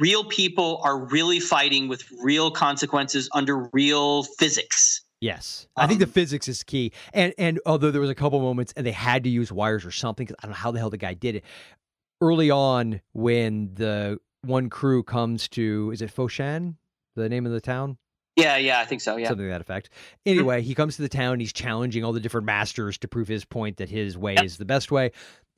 real 0.00 0.24
people 0.24 0.80
are 0.82 0.98
really 0.98 1.38
fighting 1.38 1.86
with 1.86 2.04
real 2.22 2.50
consequences 2.50 3.28
under 3.34 3.68
real 3.72 4.24
physics. 4.24 5.02
Yes, 5.20 5.68
I 5.76 5.86
think 5.86 6.00
the 6.00 6.06
Um, 6.06 6.12
physics 6.12 6.48
is 6.48 6.62
key. 6.62 6.92
And 7.12 7.34
and 7.36 7.60
although 7.66 7.90
there 7.90 8.00
was 8.00 8.08
a 8.10 8.14
couple 8.14 8.40
moments 8.40 8.72
and 8.76 8.86
they 8.86 8.92
had 8.92 9.22
to 9.24 9.30
use 9.30 9.52
wires 9.52 9.84
or 9.84 9.90
something, 9.90 10.26
'cause 10.26 10.34
I 10.40 10.46
don't 10.46 10.52
know 10.52 10.56
how 10.56 10.70
the 10.70 10.78
hell 10.78 10.88
the 10.90 10.96
guy 10.96 11.12
did 11.14 11.34
it. 11.36 11.44
Early 12.22 12.50
on, 12.50 13.00
when 13.12 13.74
the 13.74 14.18
one 14.42 14.70
crew 14.70 15.02
comes 15.02 15.46
to, 15.50 15.90
is 15.92 16.00
it 16.00 16.10
Foshan, 16.14 16.76
the 17.16 17.28
name 17.28 17.44
of 17.44 17.52
the 17.52 17.60
town? 17.60 17.98
Yeah, 18.36 18.56
yeah, 18.56 18.80
I 18.80 18.86
think 18.86 19.02
so. 19.02 19.16
Yeah. 19.16 19.28
something 19.28 19.44
to 19.44 19.50
that 19.50 19.60
effect. 19.60 19.90
Anyway, 20.24 20.62
he 20.62 20.74
comes 20.74 20.96
to 20.96 21.02
the 21.02 21.08
town. 21.10 21.40
He's 21.40 21.52
challenging 21.52 22.02
all 22.04 22.12
the 22.12 22.20
different 22.20 22.46
masters 22.46 22.96
to 22.98 23.08
prove 23.08 23.28
his 23.28 23.44
point 23.44 23.76
that 23.76 23.90
his 23.90 24.16
way 24.16 24.34
Yep. 24.36 24.44
is 24.44 24.56
the 24.56 24.64
best 24.64 24.90
way. 24.90 25.10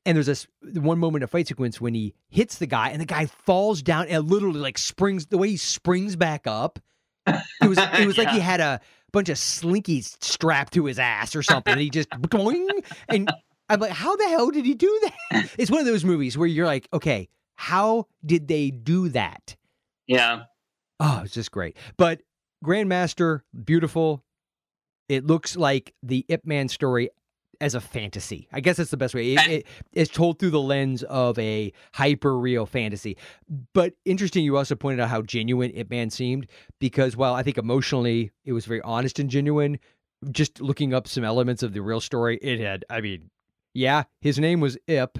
And 0.05 0.17
there's 0.17 0.27
this 0.27 0.47
one 0.75 0.99
moment 0.99 1.23
of 1.23 1.31
fight 1.31 1.47
sequence 1.47 1.81
when 1.81 1.95
he 1.95 2.15
hits 2.29 2.59
the 2.59 2.67
guy, 2.67 2.89
and 2.91 3.01
the 3.01 3.07
guy 3.07 3.27
falls 3.27 3.83
down 3.83 4.09
and 4.09 4.29
literally 4.29 4.59
like 4.61 4.77
springs. 4.79 5.27
The 5.27 5.39
way 5.39 5.51
he 5.51 5.57
springs 5.57 6.17
back 6.17 6.47
up, 6.47 6.81
it 7.27 7.69
was 7.69 7.79
it 7.79 8.07
was 8.07 8.19
like 8.19 8.31
he 8.31 8.41
had 8.41 8.61
a 8.61 8.81
bunch 9.13 9.29
of 9.29 9.37
slinkies 9.37 10.17
strapped 10.23 10.73
to 10.73 10.87
his 10.87 10.99
ass 10.99 11.37
or 11.37 11.43
something. 11.43 11.73
and 11.73 11.81
he 11.81 11.89
just 11.91 12.11
boing, 12.11 12.67
and 13.09 13.31
I'm 13.69 13.79
like, 13.79 13.93
how 13.93 14.17
the 14.17 14.29
hell 14.29 14.51
did 14.51 14.65
he 14.65 14.75
do 14.75 15.01
that? 15.03 15.51
It's 15.59 15.71
one 15.71 15.81
of 15.81 15.87
those 15.87 16.05
movies 16.05 16.37
where 16.37 16.49
you're 16.49 16.67
like, 16.67 16.89
okay, 16.93 17.29
how 17.55 18.07
did 18.27 18.49
they 18.49 18.71
do 18.71 19.09
that? 19.11 19.57
yeah. 20.09 20.45
Oh, 21.05 21.23
it's 21.25 21.35
just 21.35 21.51
great. 21.51 21.77
But 21.97 22.23
Grandmaster, 22.65 23.41
beautiful. 23.65 24.25
It 25.09 25.27
looks 25.27 25.57
like 25.57 25.95
the 26.03 26.25
Ip 26.29 26.47
Man 26.47 26.69
story 26.69 27.11
as 27.61 27.75
a 27.75 27.81
fantasy. 27.81 28.49
I 28.53 28.61
guess 28.61 28.77
that's 28.77 28.91
the 28.91 28.97
best 28.97 29.15
way. 29.15 29.35
It, 29.35 29.49
it- 29.51 29.67
it's 29.93 30.11
told 30.11 30.39
through 30.39 30.51
the 30.51 30.61
lens 30.61 31.03
of 31.05 31.39
a 31.39 31.73
hyper 31.95 32.37
real 32.39 32.67
fantasy. 32.67 33.17
But 33.73 33.95
interesting, 34.05 34.45
you 34.45 34.57
also 34.57 34.75
pointed 34.75 35.01
out 35.01 35.11
how 35.11 35.23
genuine 35.23 35.71
Ip 35.75 35.91
Man 35.91 36.11
seemed 36.11 36.47
because 36.81 37.17
while 37.17 37.35
I 37.35 37.43
think 37.43 37.59
emotionally 37.59 38.31
it 38.45 38.53
was 38.53 38.65
very 38.67 38.81
honest 38.83 39.19
and 39.19 39.29
genuine, 39.31 39.79
just 40.31 40.61
looking 40.61 40.95
up 40.95 41.07
some 41.09 41.25
elements 41.25 41.63
of 41.63 41.73
the 41.73 41.83
real 41.83 42.01
story, 42.01 42.39
it 42.43 42.61
had, 42.61 42.85
I 42.91 43.01
mean, 43.01 43.31
yeah, 43.75 44.05
his 44.21 44.39
name 44.39 44.61
was 44.61 44.77
Ip. 44.89 45.19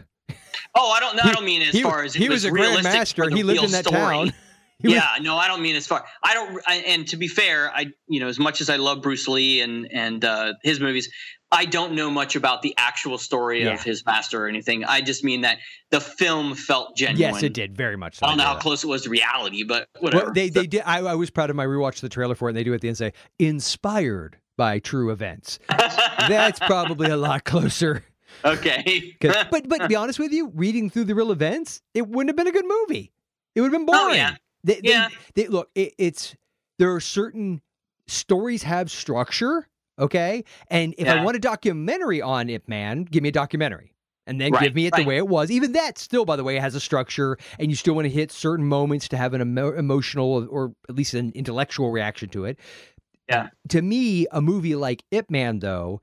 Oh, 0.75 0.91
I 0.91 1.01
don't. 1.01 1.25
I 1.25 1.33
don't 1.33 1.45
mean 1.45 1.63
as 1.63 1.69
he, 1.75 1.83
far 1.83 2.03
as 2.03 2.15
it 2.17 2.19
he 2.19 2.29
was, 2.29 2.45
a 2.45 2.53
realistic 2.53 2.85
grandmaster. 2.93 3.15
for 3.17 3.31
the 3.31 3.37
He 3.37 3.43
lived 3.43 3.63
in 3.65 3.71
that 3.73 3.85
story. 3.87 4.01
town. 4.01 4.33
He 4.83 4.89
was- 4.89 4.97
yeah, 4.97 5.09
no, 5.21 5.37
I 5.37 5.47
don't 5.49 5.63
mean 5.63 5.77
as 5.77 5.87
far. 5.87 6.05
I 6.23 6.35
don't. 6.35 6.61
I, 6.67 6.77
and 6.77 7.07
to 7.09 7.17
be 7.17 7.29
fair, 7.29 7.71
I 7.75 7.87
you 8.09 8.21
know 8.21 8.29
as 8.29 8.39
much 8.39 8.61
as 8.61 8.69
I 8.69 8.77
love 8.77 9.01
Bruce 9.03 9.29
Lee 9.29 9.61
and 9.61 9.89
and 9.93 10.25
uh, 10.25 10.55
his 10.65 10.81
movies, 10.81 11.09
I 11.53 11.67
don't 11.67 11.93
know 11.93 12.11
much 12.11 12.35
about 12.35 12.63
the 12.63 12.75
actual 12.77 13.19
story 13.19 13.63
Yeah. 13.65 13.75
of 13.75 13.83
his 13.83 14.05
master 14.05 14.45
or 14.45 14.49
anything. 14.49 14.85
I 14.85 15.01
just 15.01 15.23
mean 15.23 15.43
that 15.43 15.59
the 15.91 16.01
film 16.01 16.55
felt 16.57 16.97
genuine. 16.97 17.35
Yes, 17.35 17.43
it 17.45 17.53
did 17.55 17.77
very 17.77 17.97
much. 17.97 18.17
So 18.17 18.27
I 18.27 18.31
don't 18.31 18.39
know 18.39 18.45
how 18.45 18.55
that. 18.55 18.63
close 18.63 18.83
it 18.83 18.89
was 18.89 19.03
to 19.03 19.11
reality, 19.11 19.63
but 19.63 19.87
whatever. 20.01 20.25
Well, 20.25 20.35
they 20.35 20.49
they 20.49 20.67
did. 20.67 20.83
I, 20.85 20.99
I 20.99 21.15
was 21.15 21.31
proud 21.31 21.51
of 21.51 21.55
my 21.57 21.67
rewatch 21.67 22.01
the 22.01 22.09
trailer 22.09 22.35
for 22.35 22.49
it. 22.49 22.53
and 22.53 22.57
They 22.59 22.65
do 22.65 22.75
at 22.75 22.81
the 22.81 22.89
end 22.89 22.99
say 22.99 23.13
inspired 23.39 24.37
by 24.57 24.79
true 24.81 25.11
events. 25.11 25.59
That's 25.69 26.59
probably 26.59 27.09
a 27.11 27.17
lot 27.17 27.45
closer. 27.45 28.05
Okay. 28.45 29.15
but 29.21 29.69
but 29.69 29.79
to 29.79 29.89
be 29.89 29.95
honest 29.95 30.19
with 30.19 30.33
you, 30.33 30.51
reading 30.55 30.91
through 30.91 31.05
the 31.05 31.15
real 31.15 31.31
events, 31.31 31.83
it 31.95 32.09
wouldn't 32.09 32.31
have 32.31 32.37
been 32.37 32.49
a 32.49 32.53
good 32.53 32.67
movie. 32.67 33.13
It 33.55 33.61
would 33.61 33.73
have 33.73 33.87
been 33.87 33.95
Oh, 33.95 34.05
boring. 34.07 34.17
yeah. 34.17 34.37
They, 34.65 34.75
they- 34.81 34.91
Yeah. 34.91 35.09
they- 35.35 35.49
look, 35.49 35.71
it, 35.75 35.95
it's 35.99 36.35
there 36.79 36.95
are 36.95 37.01
certain 37.01 37.61
stories 38.07 38.63
have 38.63 38.91
structure. 38.91 39.69
Okay, 39.99 40.45
and 40.69 40.95
if 40.97 41.07
I 41.07 41.23
want 41.23 41.37
a 41.37 41.39
documentary 41.39 42.23
on 42.23 42.49
Ip 42.49 42.67
Man, 42.67 43.05
give 43.05 43.23
me 43.23 43.29
a 43.29 43.33
documentary. 43.33 43.93
And 44.27 44.41
then 44.41 44.53
Right, 44.53 44.63
give 44.63 44.75
me 44.75 44.87
it 44.87 44.95
the 44.97 45.05
way 45.05 45.17
it 45.19 45.29
was. 45.29 45.51
Even 45.51 45.73
that, 45.73 45.99
still, 45.99 46.25
by 46.25 46.37
the 46.37 46.45
way, 46.45 46.57
has 46.59 46.75
a 46.75 46.81
structure, 46.81 47.37
and 47.59 47.71
you 47.71 47.77
still 47.77 47.95
want 47.95 48.07
to 48.07 48.11
hit 48.11 48.31
certain 48.33 48.65
moments 48.67 49.07
to 49.09 49.17
have 49.17 49.35
an 49.35 49.41
emo- 49.43 49.73
emotional 49.77 50.47
or 50.49 50.73
at 50.89 50.95
least 50.95 51.13
an 51.15 51.33
intellectual 51.35 51.91
reaction 51.91 52.29
to 52.31 52.45
it. 52.47 52.59
Yeah. 53.29 53.49
To 53.69 53.83
me, 53.83 54.27
a 54.33 54.41
movie 54.41 54.77
like 54.77 55.03
Ip 55.11 55.31
Man, 55.31 55.59
though, 55.59 56.01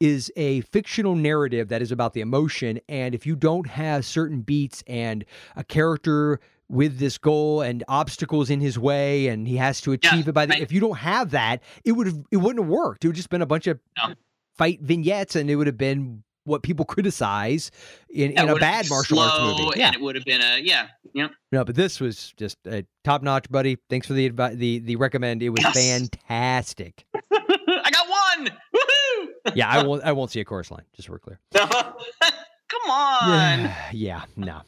is 0.00 0.30
a 0.36 0.60
fictional 0.62 1.14
narrative 1.14 1.68
that 1.68 1.80
is 1.82 1.90
about 1.92 2.12
the 2.12 2.20
emotion. 2.20 2.80
And 2.88 3.14
if 3.14 3.24
you 3.26 3.34
don't 3.36 3.68
have 3.68 4.04
certain 4.04 4.42
beats 4.42 4.82
and 4.86 5.24
a 5.56 5.64
character 5.64 6.38
with 6.68 6.98
this 6.98 7.16
goal 7.18 7.60
and 7.62 7.84
obstacles 7.88 8.50
in 8.50 8.60
his 8.60 8.78
way, 8.78 9.28
and 9.28 9.46
he 9.46 9.56
has 9.56 9.80
to 9.82 9.92
achieve 9.92 10.26
it 10.28 10.32
by 10.32 10.46
the, 10.46 10.50
right. 10.54 10.62
if 10.62 10.72
you 10.72 10.80
don't 10.80 10.98
have 10.98 11.30
that, 11.30 11.62
it 11.84 11.92
would 11.92 12.06
have 12.08 12.18
it 12.30 12.38
wouldn't 12.38 12.64
have 12.64 12.68
worked. 12.70 13.04
It 13.04 13.08
would 13.08 13.16
just 13.16 13.30
been 13.30 13.42
a 13.42 13.46
bunch 13.46 13.66
of 13.66 13.78
No. 13.98 14.14
fight 14.58 14.80
vignettes, 14.80 15.36
and 15.36 15.48
it 15.50 15.56
would 15.56 15.66
have 15.68 15.78
been 15.78 16.22
what 16.44 16.62
people 16.62 16.84
criticize 16.94 17.70
in, 18.08 18.32
Yeah, 18.32 18.42
in 18.44 18.48
a 18.50 18.56
bad 18.56 18.88
martial 18.88 19.18
arts 19.18 19.38
movie. 19.60 19.78
Yeah, 19.78 19.86
and 19.88 19.96
it 19.96 20.00
would 20.00 20.14
have 20.16 20.24
been 20.24 20.40
a 20.42 20.58
yeah, 20.60 20.88
yeah. 21.14 21.28
no, 21.52 21.64
but 21.64 21.74
this 21.76 22.00
was 22.00 22.32
just 22.36 22.56
a 22.66 22.84
top 23.04 23.22
notch, 23.22 23.48
buddy. 23.50 23.78
Thanks 23.90 24.06
for 24.06 24.12
the 24.14 24.28
advi- 24.30 24.56
the 24.56 24.78
the 24.80 24.96
recommend. 24.96 25.42
It 25.42 25.50
was 25.50 25.62
Yes. 25.62 25.76
fantastic. 25.76 27.04
I 27.32 27.90
got 27.90 28.08
one. 28.08 28.50
Woohoo! 28.74 29.52
yeah, 29.54 29.68
I 29.68 29.82
won't. 29.86 30.02
I 30.02 30.12
won't 30.12 30.30
see 30.32 30.40
a 30.40 30.44
chorus 30.44 30.70
line. 30.70 30.82
Just 30.94 31.06
so 31.06 31.12
we're 31.12 31.18
clear. 31.20 31.38
Come 31.52 32.90
on. 32.90 33.28
Yeah, 33.30 33.74
yeah, 33.92 34.22
no. 34.36 34.62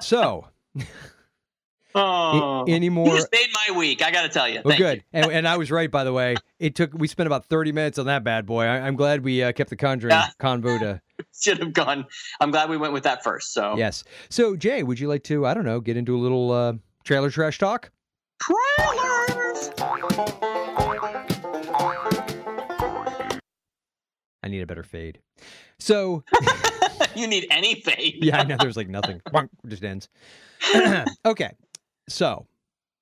So, 0.00 0.46
Oh. 1.94 2.64
any 2.68 2.86
You 2.86 3.04
just 3.10 3.30
made 3.32 3.48
my 3.68 3.76
week. 3.76 4.02
I 4.02 4.10
got 4.10 4.22
to 4.22 4.30
tell 4.30 4.48
you. 4.48 4.62
Well, 4.64 4.78
good. 4.78 5.04
And, 5.12 5.30
and 5.30 5.46
I 5.46 5.58
was 5.58 5.70
right, 5.70 5.90
by 5.90 6.04
the 6.04 6.12
way. 6.14 6.36
It 6.58 6.74
took. 6.74 6.94
We 6.94 7.06
spent 7.06 7.26
about 7.26 7.44
thirty 7.44 7.70
minutes 7.70 7.98
on 7.98 8.06
that 8.06 8.24
bad 8.24 8.46
boy. 8.46 8.64
I, 8.64 8.78
I'm 8.78 8.96
glad 8.96 9.22
we 9.22 9.42
uh, 9.42 9.52
kept 9.52 9.68
the 9.68 9.76
Conjuring 9.76 10.12
Yeah. 10.12 10.28
convo 10.40 10.78
to. 10.78 11.02
Should 11.38 11.58
have 11.58 11.74
gone. 11.74 12.06
I'm 12.40 12.50
glad 12.50 12.70
we 12.70 12.78
went 12.78 12.94
with 12.94 13.02
that 13.02 13.22
first. 13.22 13.52
So 13.52 13.76
yes. 13.76 14.04
So, 14.30 14.56
Jay, 14.56 14.82
would 14.82 14.98
you 14.98 15.06
like 15.06 15.22
to? 15.24 15.44
I 15.44 15.52
don't 15.52 15.66
know. 15.66 15.80
Get 15.80 15.98
into 15.98 16.16
a 16.16 16.20
little 16.20 16.50
uh, 16.50 16.72
trailer 17.04 17.28
trash 17.28 17.58
talk. 17.58 17.90
trailers. 18.40 19.70
I 24.42 24.48
need 24.48 24.60
a 24.62 24.66
better 24.66 24.82
fade. 24.82 25.18
So, 25.78 26.24
you 27.14 27.26
need 27.26 27.46
any 27.50 27.80
fade. 27.80 28.18
yeah, 28.22 28.40
I 28.40 28.44
know 28.44 28.56
there's 28.58 28.76
like 28.76 28.88
nothing. 28.88 29.20
Just 29.66 29.84
ends. 29.84 30.08
okay, 31.24 31.50
so 32.08 32.46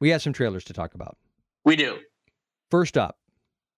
we 0.00 0.10
have 0.10 0.22
some 0.22 0.32
trailers 0.32 0.64
to 0.64 0.72
talk 0.72 0.94
about. 0.94 1.16
We 1.64 1.76
do. 1.76 1.98
First 2.70 2.96
up, 2.96 3.18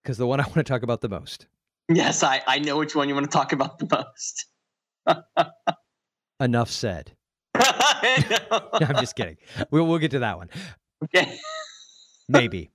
because 0.03 0.17
the 0.17 0.27
one 0.27 0.39
I 0.39 0.43
want 0.43 0.55
to 0.55 0.63
talk 0.63 0.83
about 0.83 1.01
the 1.01 1.09
most. 1.09 1.47
Yes, 1.89 2.23
I, 2.23 2.41
I 2.47 2.59
know 2.59 2.77
which 2.77 2.95
one 2.95 3.09
you 3.09 3.15
want 3.15 3.29
to 3.29 3.35
talk 3.35 3.51
about 3.51 3.79
the 3.79 3.87
most. 3.91 4.45
Enough 6.39 6.69
said. 6.69 7.11
I'm 7.55 8.95
just 8.99 9.15
kidding. 9.15 9.37
We'll 9.69 9.85
we'll 9.85 9.99
get 9.99 10.11
to 10.11 10.19
that 10.19 10.37
one. 10.37 10.49
okay. 11.03 11.37
Maybe. 12.27 12.71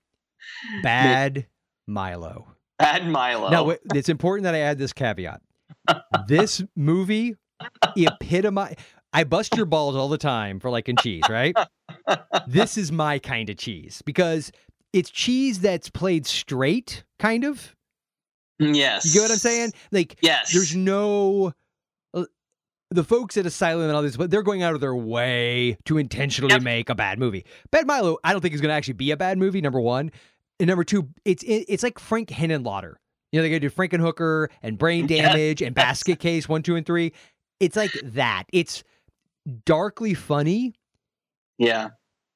Bad 0.82 1.46
Milo. 1.86 2.54
Bad 2.78 3.08
Milo. 3.08 3.50
Now, 3.50 3.74
it's 3.94 4.08
important 4.08 4.44
that 4.44 4.54
I 4.54 4.60
add 4.60 4.78
this 4.78 4.92
caveat. 4.92 5.40
This 6.26 6.62
movie 6.76 7.36
epitomize. 7.96 8.76
I 9.12 9.24
bust 9.24 9.56
your 9.56 9.66
balls 9.66 9.96
all 9.96 10.08
the 10.08 10.18
time 10.18 10.60
for 10.60 10.68
like 10.70 10.86
liking 10.86 10.96
cheese, 10.96 11.24
right? 11.30 11.56
This 12.46 12.76
is 12.76 12.92
my 12.92 13.18
kind 13.18 13.48
of 13.50 13.56
cheese 13.56 14.02
because 14.04 14.52
it's 14.92 15.10
cheese 15.10 15.60
that's 15.60 15.88
played 15.90 16.26
straight, 16.26 17.04
kind 17.18 17.44
of. 17.44 17.74
yes. 18.58 19.06
You 19.06 19.12
get 19.14 19.22
what 19.22 19.30
I'm 19.32 19.38
saying? 19.38 19.72
Like, 19.92 20.18
Yes. 20.22 20.52
there's 20.52 20.74
no. 20.76 21.52
uh, 22.14 22.24
The 22.90 23.04
folks 23.04 23.36
at 23.36 23.46
Asylum 23.46 23.86
and 23.88 23.96
all 23.96 24.02
this, 24.02 24.16
but 24.16 24.30
they're 24.30 24.42
going 24.42 24.62
out 24.62 24.74
of 24.74 24.80
their 24.80 24.94
way 24.96 25.76
to 25.86 25.98
intentionally 25.98 26.54
Yep. 26.54 26.62
make 26.62 26.88
a 26.90 26.94
bad 26.94 27.18
movie. 27.18 27.44
Bad 27.70 27.86
Milo, 27.86 28.18
I 28.24 28.32
don't 28.32 28.40
think 28.42 28.54
is 28.54 28.60
going 28.60 28.70
to 28.70 28.74
actually 28.74 28.94
be 28.94 29.10
a 29.10 29.16
bad 29.16 29.38
movie. 29.38 29.60
Number 29.60 29.80
one, 29.80 30.10
and 30.60 30.68
number 30.68 30.84
two, 30.84 31.08
it's 31.24 31.42
it, 31.44 31.64
it's 31.68 31.82
like 31.82 31.98
Frank 31.98 32.28
Henenlotter. 32.28 32.94
You 33.32 33.38
know, 33.38 33.42
they 33.42 33.50
got 33.50 33.56
to 33.56 33.60
do 33.60 33.70
Frankenhooker 33.70 34.48
and 34.62 34.78
Brain 34.78 35.06
Yes. 35.08 35.32
Damage 35.32 35.62
and 35.62 35.74
Basket 35.74 36.18
Case 36.18 36.48
one, 36.48 36.62
two, 36.62 36.76
and 36.76 36.86
three. 36.86 37.12
It's 37.60 37.76
like 37.76 37.92
that. 38.04 38.44
It's 38.52 38.84
darkly 39.64 40.14
funny 40.14 40.74
yeah. 41.58 41.88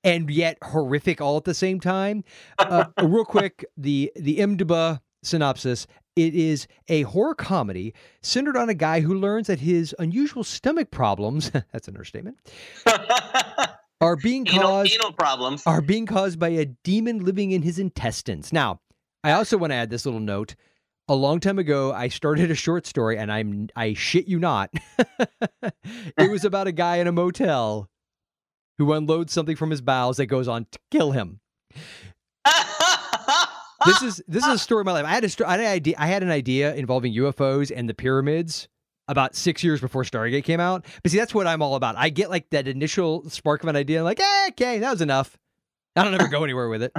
and 0.05 0.31
yet 0.31 0.59
horrific 0.63 1.21
all 1.21 1.37
at 1.37 1.45
the 1.45 1.55
same 1.55 1.81
time. 1.81 2.25
Uh, 2.59 2.87
real 3.03 3.25
quick, 3.25 3.65
the 3.77 4.13
the 4.17 4.39
IMDb 4.39 5.01
synopsis. 5.23 5.87
It 6.15 6.35
is 6.35 6.67
a 6.89 7.03
horror 7.03 7.35
comedy 7.35 7.95
centered 8.21 8.57
on 8.57 8.69
a 8.69 8.75
guy 8.75 9.01
who 9.01 9.15
learns 9.15 9.47
that 9.47 9.61
his 9.61 9.95
unusual 9.99 10.45
stomach 10.45 10.91
problems, 10.91 11.51
that's 11.73 11.89
an 11.89 11.95
understatement, 11.95 12.37
are 13.99 14.17
being 14.17 14.47
anal, 14.49 14.63
caused 14.63 14.93
anal 14.93 15.13
problems. 15.13 15.63
are 15.67 15.81
being 15.81 16.05
caused 16.05 16.39
by 16.39 16.49
a 16.51 16.67
demon 16.67 17.25
living 17.25 17.53
in 17.53 17.63
his 17.63 17.79
intestines. 17.79 18.53
Now, 18.53 18.81
I 19.25 19.33
also 19.33 19.57
want 19.57 19.71
to 19.71 19.77
add 19.77 19.89
this 19.89 20.05
little 20.05 20.21
note. 20.21 20.55
A 21.13 21.15
long 21.15 21.41
time 21.41 21.59
ago, 21.59 21.93
I 21.93 22.09
started 22.09 22.51
a 22.51 22.55
short 22.55 22.87
story, 22.87 23.19
and 23.19 23.31
I'm 23.31 23.69
I 23.77 23.93
shit 23.93 24.29
you 24.29 24.39
not. 24.39 24.71
it 25.63 26.31
was 26.31 26.47
about 26.47 26.69
a 26.69 26.73
guy 26.73 26.97
in 26.97 27.07
a 27.07 27.13
motel 27.13 27.91
who 28.79 28.91
unloads 28.95 29.31
something 29.31 29.55
from 29.55 29.69
his 29.69 29.83
bowels 29.83 30.17
that 30.17 30.25
goes 30.25 30.49
on 30.49 30.67
to 30.73 30.79
kill 30.91 31.11
him. 31.11 31.41
This 33.85 34.01
is 34.01 34.23
this 34.27 34.47
is 34.47 34.55
a 34.55 34.59
story 34.59 34.81
of 34.81 34.87
my 34.87 34.93
life. 34.93 35.05
I 35.05 35.11
had 35.11 35.25
a 35.25 35.29
sto- 35.29 35.45
I 35.45 35.51
had 35.51 35.61
an 35.61 35.67
idea. 35.67 35.97
I 35.99 36.07
had 36.07 36.23
an 36.23 36.31
idea 36.31 36.75
involving 36.75 37.13
UFOs 37.13 37.71
and 37.77 37.91
the 37.91 37.95
pyramids 37.95 38.69
about 39.07 39.35
six 39.35 39.63
years 39.63 39.83
before 39.83 40.05
Stargate 40.05 40.45
came 40.45 40.61
out. 40.61 40.87
But 41.03 41.13
see, 41.13 41.19
that's 41.19 41.35
what 41.35 41.47
I'm 41.47 41.61
all 41.61 41.75
about. 41.75 41.97
I 41.99 42.09
get 42.09 42.31
like 42.31 42.49
that 42.53 42.67
initial 42.67 43.29
spark 43.29 43.63
of 43.63 43.69
an 43.69 43.77
idea, 43.77 44.03
like, 44.03 44.19
eh, 44.19 44.47
okay, 44.53 44.79
that 44.79 44.91
was 44.91 45.03
enough. 45.03 45.37
I 45.95 46.05
don't 46.05 46.15
ever 46.15 46.29
go 46.29 46.43
anywhere 46.43 46.71
with 46.71 46.83
it. 46.83 46.93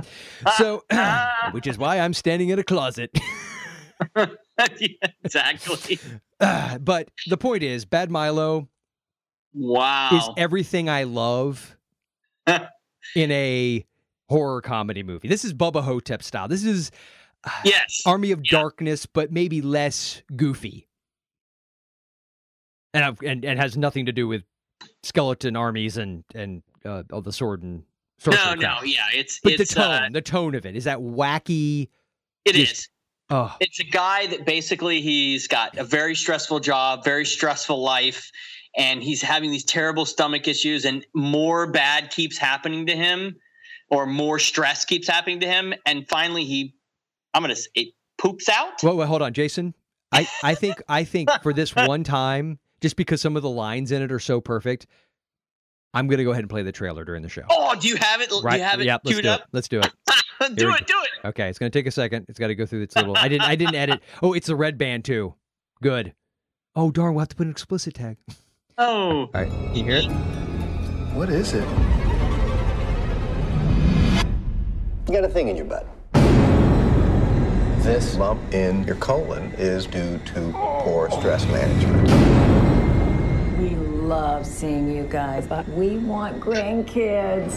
So, 0.58 0.84
which 1.52 1.66
is 1.66 1.80
why 1.80 1.98
I'm 2.00 2.14
standing 2.14 2.50
in 2.50 2.60
a 2.60 2.64
closet. 2.64 3.10
Yeah, 4.80 4.88
exactly. 5.24 6.00
Uh, 6.40 6.78
but 6.80 7.10
the 7.28 7.38
point 7.38 7.64
is, 7.64 7.86
Bad 7.86 8.12
Milo 8.12 8.68
Wow. 9.54 10.10
is 10.14 10.30
everything 10.38 10.90
I 10.90 11.04
love 11.04 11.76
in 12.48 13.32
a 13.32 13.86
horror 14.30 14.62
comedy 14.62 15.04
movie. 15.04 15.28
This 15.28 15.44
is 15.46 15.54
Bubba 15.54 15.84
Ho-Tep 15.84 16.22
style. 16.24 16.48
This 16.48 16.64
is 16.64 16.92
uh, 17.44 17.50
yes. 17.66 18.02
Army 18.06 18.32
of 18.32 18.42
Yeah. 18.44 18.60
Darkness, 18.60 19.06
but 19.06 19.32
maybe 19.32 19.62
less 19.62 20.22
goofy. 20.36 20.88
And, 22.94 23.04
I've, 23.04 23.22
and 23.24 23.44
and 23.44 23.60
has 23.60 23.76
nothing 23.76 24.06
to 24.06 24.12
do 24.12 24.28
with 24.28 24.44
skeleton 25.02 25.56
armies 25.56 25.98
and 25.98 26.24
and 26.36 26.62
uh, 26.86 27.04
all 27.12 27.22
the 27.22 27.34
sword 27.34 27.64
and 27.64 27.80
No, 28.26 28.34
sorcery 28.34 28.56
no, 28.56 28.60
crap. 28.62 28.86
yeah, 28.86 29.02
it's 29.14 29.40
But 29.44 29.54
it's 29.54 29.74
the 29.74 29.82
tone, 29.82 30.04
uh, 30.04 30.10
the 30.12 30.22
tone 30.22 30.54
of 30.54 30.66
it 30.68 30.76
is 30.76 30.84
that 30.84 31.00
wacky. 31.00 31.90
it 32.46 32.56
is. 32.56 32.90
Oh, 33.34 33.56
It's 33.60 33.80
a 33.80 33.84
guy 33.84 34.28
that 34.28 34.46
basically 34.46 35.02
he's 35.02 35.48
got 35.48 35.76
a 35.76 35.84
very 35.84 36.14
stressful 36.14 36.60
job, 36.60 37.04
very 37.04 37.26
stressful 37.26 37.82
life, 37.82 38.30
and 38.78 39.02
he's 39.02 39.24
having 39.24 39.50
these 39.50 39.64
terrible 39.66 40.06
stomach 40.06 40.48
issues, 40.48 40.86
and 40.86 41.04
more 41.16 41.66
bad 41.66 42.12
keeps 42.12 42.38
happening 42.38 42.86
to 42.86 42.96
him, 42.96 43.36
or 43.90 44.06
more 44.06 44.38
stress 44.38 44.86
keeps 44.86 45.08
happening 45.08 45.40
to 45.40 45.48
him, 45.48 45.74
and 45.88 46.08
finally 46.08 46.46
he, 46.46 46.76
I'm 47.34 47.42
gonna 47.42 47.56
say, 47.56 47.70
it 47.74 47.88
poops 48.20 48.48
out. 48.50 48.84
well, 48.84 48.98
well, 48.98 49.08
hold 49.08 49.24
on, 49.24 49.34
Jason. 49.34 49.74
I 50.12 50.28
I 50.44 50.54
think 50.54 50.84
I 50.88 51.04
think 51.04 51.32
for 51.42 51.54
this 51.54 51.76
one 51.76 52.04
time, 52.04 52.60
just 52.82 52.96
because 52.98 53.20
some 53.20 53.36
of 53.36 53.42
the 53.42 53.50
lines 53.50 53.92
in 53.92 54.04
it 54.04 54.12
are 54.12 54.20
so 54.20 54.42
perfect, 54.42 54.86
I'm 55.92 56.08
gonna 56.08 56.24
go 56.24 56.34
ahead 56.34 56.44
and 56.44 56.52
play 56.52 56.62
the 56.62 56.72
trailer 56.72 57.04
during 57.04 57.24
the 57.24 57.30
show. 57.30 57.46
Oh, 57.50 57.74
do 57.80 57.88
you 57.88 57.96
have 57.96 58.22
it? 58.22 58.30
Do 58.30 58.42
right? 58.42 58.60
you 58.60 58.64
have 58.64 58.80
it 58.80 58.86
yeah, 58.86 59.00
let's 59.04 59.20
do 59.20 59.28
up? 59.28 59.42
it. 59.42 59.48
Let's 59.54 59.68
do 59.68 59.80
it. 59.80 59.92
do 60.56 60.68
we 60.68 60.74
it, 60.74 60.88
do 60.88 60.96
it. 61.04 61.28
Okay, 61.28 61.50
it's 61.50 61.60
gonna 61.60 61.70
take 61.70 61.88
a 61.88 61.92
second. 61.92 62.26
It's 62.30 62.40
got 62.40 62.48
to 62.48 62.56
go 62.56 62.66
through 62.66 62.82
its 62.82 62.96
little. 62.96 63.18
I 63.18 63.28
didn't. 63.28 63.44
I 63.48 63.56
didn't 63.56 63.76
edit. 63.76 64.02
Oh, 64.22 64.34
it's 64.34 64.50
a 64.50 64.56
red 64.56 64.78
band 64.78 65.06
too. 65.06 65.36
Good. 65.82 66.14
Oh 66.76 66.92
darn, 66.92 67.14
we'll 67.14 67.22
have 67.22 67.30
to 67.30 67.36
put 67.36 67.46
an 67.46 67.52
explicit 67.52 67.96
tag. 67.96 68.18
Oh, 68.76 69.26
All 69.26 69.30
right. 69.36 69.52
You 69.76 69.84
hear 69.84 69.98
it? 69.98 70.08
What 71.14 71.30
is 71.30 71.54
it? 71.54 71.62
You 75.08 75.14
got 75.14 75.24
a 75.24 75.30
thing 75.30 75.48
in 75.50 75.56
your 75.56 75.66
butt. 75.66 75.86
This 77.84 78.16
lump 78.16 78.42
in 78.52 78.84
your 78.86 78.96
colon 78.96 79.52
is 79.60 79.86
due 79.86 80.18
to 80.18 80.52
poor 80.54 81.12
stress 81.12 81.46
management. 81.46 82.33
We 84.04 84.10
love 84.10 84.46
seeing 84.46 84.94
you 84.94 85.04
guys, 85.04 85.48
but 85.48 85.66
we 85.70 85.98
want 85.98 86.42
grandkids. 86.42 87.56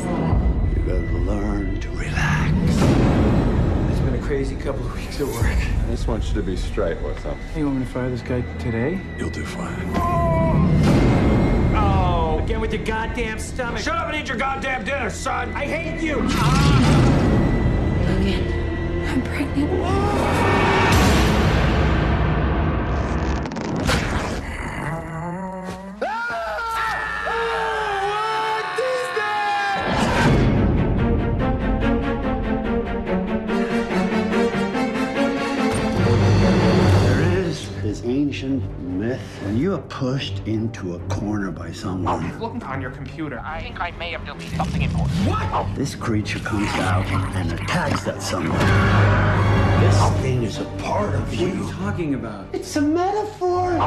You 0.76 0.82
gotta 0.84 1.18
learn 1.18 1.80
to 1.80 1.88
relax. 1.90 2.54
It's 3.90 3.98
been 3.98 4.14
a 4.14 4.22
crazy 4.22 4.54
couple 4.54 4.86
of 4.86 4.94
weeks 4.94 5.20
at 5.20 5.26
work. 5.26 5.44
I 5.44 5.90
just 5.90 6.06
want 6.06 6.24
you 6.28 6.34
to 6.34 6.42
be 6.44 6.54
straight. 6.54 6.98
What's 6.98 7.24
up? 7.24 7.36
You 7.56 7.64
want 7.66 7.78
me 7.80 7.84
to 7.84 7.90
fire 7.90 8.08
this 8.10 8.22
guy 8.22 8.42
today? 8.60 9.00
You'll 9.18 9.30
do 9.30 9.44
fine. 9.44 9.90
Oh, 11.74 12.38
again 12.44 12.60
with 12.60 12.72
your 12.72 12.84
goddamn 12.84 13.40
stomach. 13.40 13.82
Shut 13.82 13.96
up 13.96 14.06
and 14.06 14.14
eat 14.14 14.28
your 14.28 14.36
goddamn 14.36 14.84
dinner, 14.84 15.10
son. 15.10 15.52
I 15.52 15.66
hate 15.66 16.00
you. 16.00 16.18
Ah. 16.30 17.06
I'm 19.08 19.22
pregnant. 19.22 19.70
There 19.82 20.65
this 38.42 38.60
myth 38.80 39.20
when 39.42 39.56
you 39.56 39.74
are 39.74 39.82
pushed 39.82 40.46
into 40.46 40.94
a 40.94 40.98
corner 41.08 41.50
by 41.50 41.72
someone, 41.72 42.38
Looking 42.38 42.62
on 42.64 42.82
your 42.82 42.90
computer, 42.90 43.40
I 43.40 43.62
think 43.62 43.80
I 43.80 43.92
may 43.92 44.10
have 44.10 44.26
deleted 44.26 44.56
something 44.56 44.82
important. 44.82 45.16
What? 45.20 45.74
this 45.74 45.94
creature 45.94 46.38
comes 46.40 46.68
out 46.74 47.06
and 47.06 47.52
attacks 47.52 48.04
that 48.04 48.22
someone. 48.22 48.58
This 49.80 50.22
thing 50.22 50.42
is 50.42 50.58
a 50.58 50.64
part 50.82 51.14
of 51.14 51.34
you. 51.34 51.48
What 51.48 51.54
are 51.54 51.58
you 51.58 51.72
talking 51.72 52.14
about? 52.14 52.46
It's 52.52 52.76
a 52.76 52.80
metaphor. 52.82 53.78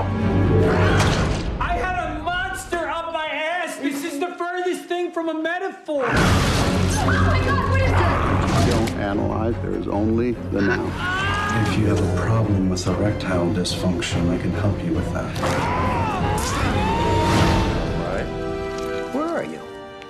I 1.59 1.73
had 1.77 2.17
a 2.17 2.23
monster 2.23 2.89
up 2.89 3.13
my 3.13 3.27
ass. 3.27 3.77
This 3.77 4.03
is 4.03 4.19
the 4.19 4.33
furthest 4.35 4.85
thing 4.85 5.11
from 5.11 5.29
a 5.29 5.33
metaphor. 5.39 6.05
Oh 6.05 7.03
my 7.05 7.39
god, 7.45 7.69
what 7.69 7.81
is 7.81 7.91
that? 7.91 8.69
Don't 8.69 8.99
analyze. 8.99 9.55
There 9.61 9.75
is 9.75 9.87
only 9.87 10.31
the 10.31 10.61
now. 10.61 11.38
If 11.51 11.77
you 11.77 11.87
have 11.87 11.99
a 11.99 12.21
problem 12.21 12.69
with 12.69 12.87
erectile 12.87 13.47
dysfunction, 13.47 14.29
I 14.29 14.37
can 14.37 14.51
help 14.51 14.83
you 14.83 14.93
with 14.93 15.11
that. 15.13 15.35
Where 19.13 19.27
are 19.27 19.43
you? 19.43 19.59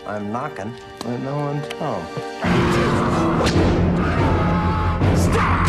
I'm 0.06 0.32
knocking, 0.34 0.74
but 1.00 1.18
no 1.20 1.36
one's 1.38 1.72
home. 1.74 2.06
Stop! 5.16 5.68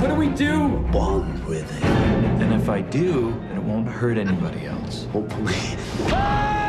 What 0.00 0.08
do 0.08 0.14
we 0.14 0.28
do? 0.28 0.68
Bond 0.90 1.44
with 1.46 1.70
it. 1.76 1.84
And 1.84 2.54
if 2.54 2.68
I 2.70 2.80
do, 2.80 3.32
then 3.48 3.58
it 3.58 3.62
won't 3.62 3.88
hurt 3.88 4.16
anybody 4.16 4.66
else. 4.66 5.06
Hopefully. 5.12 5.54
Ah! 6.12 6.65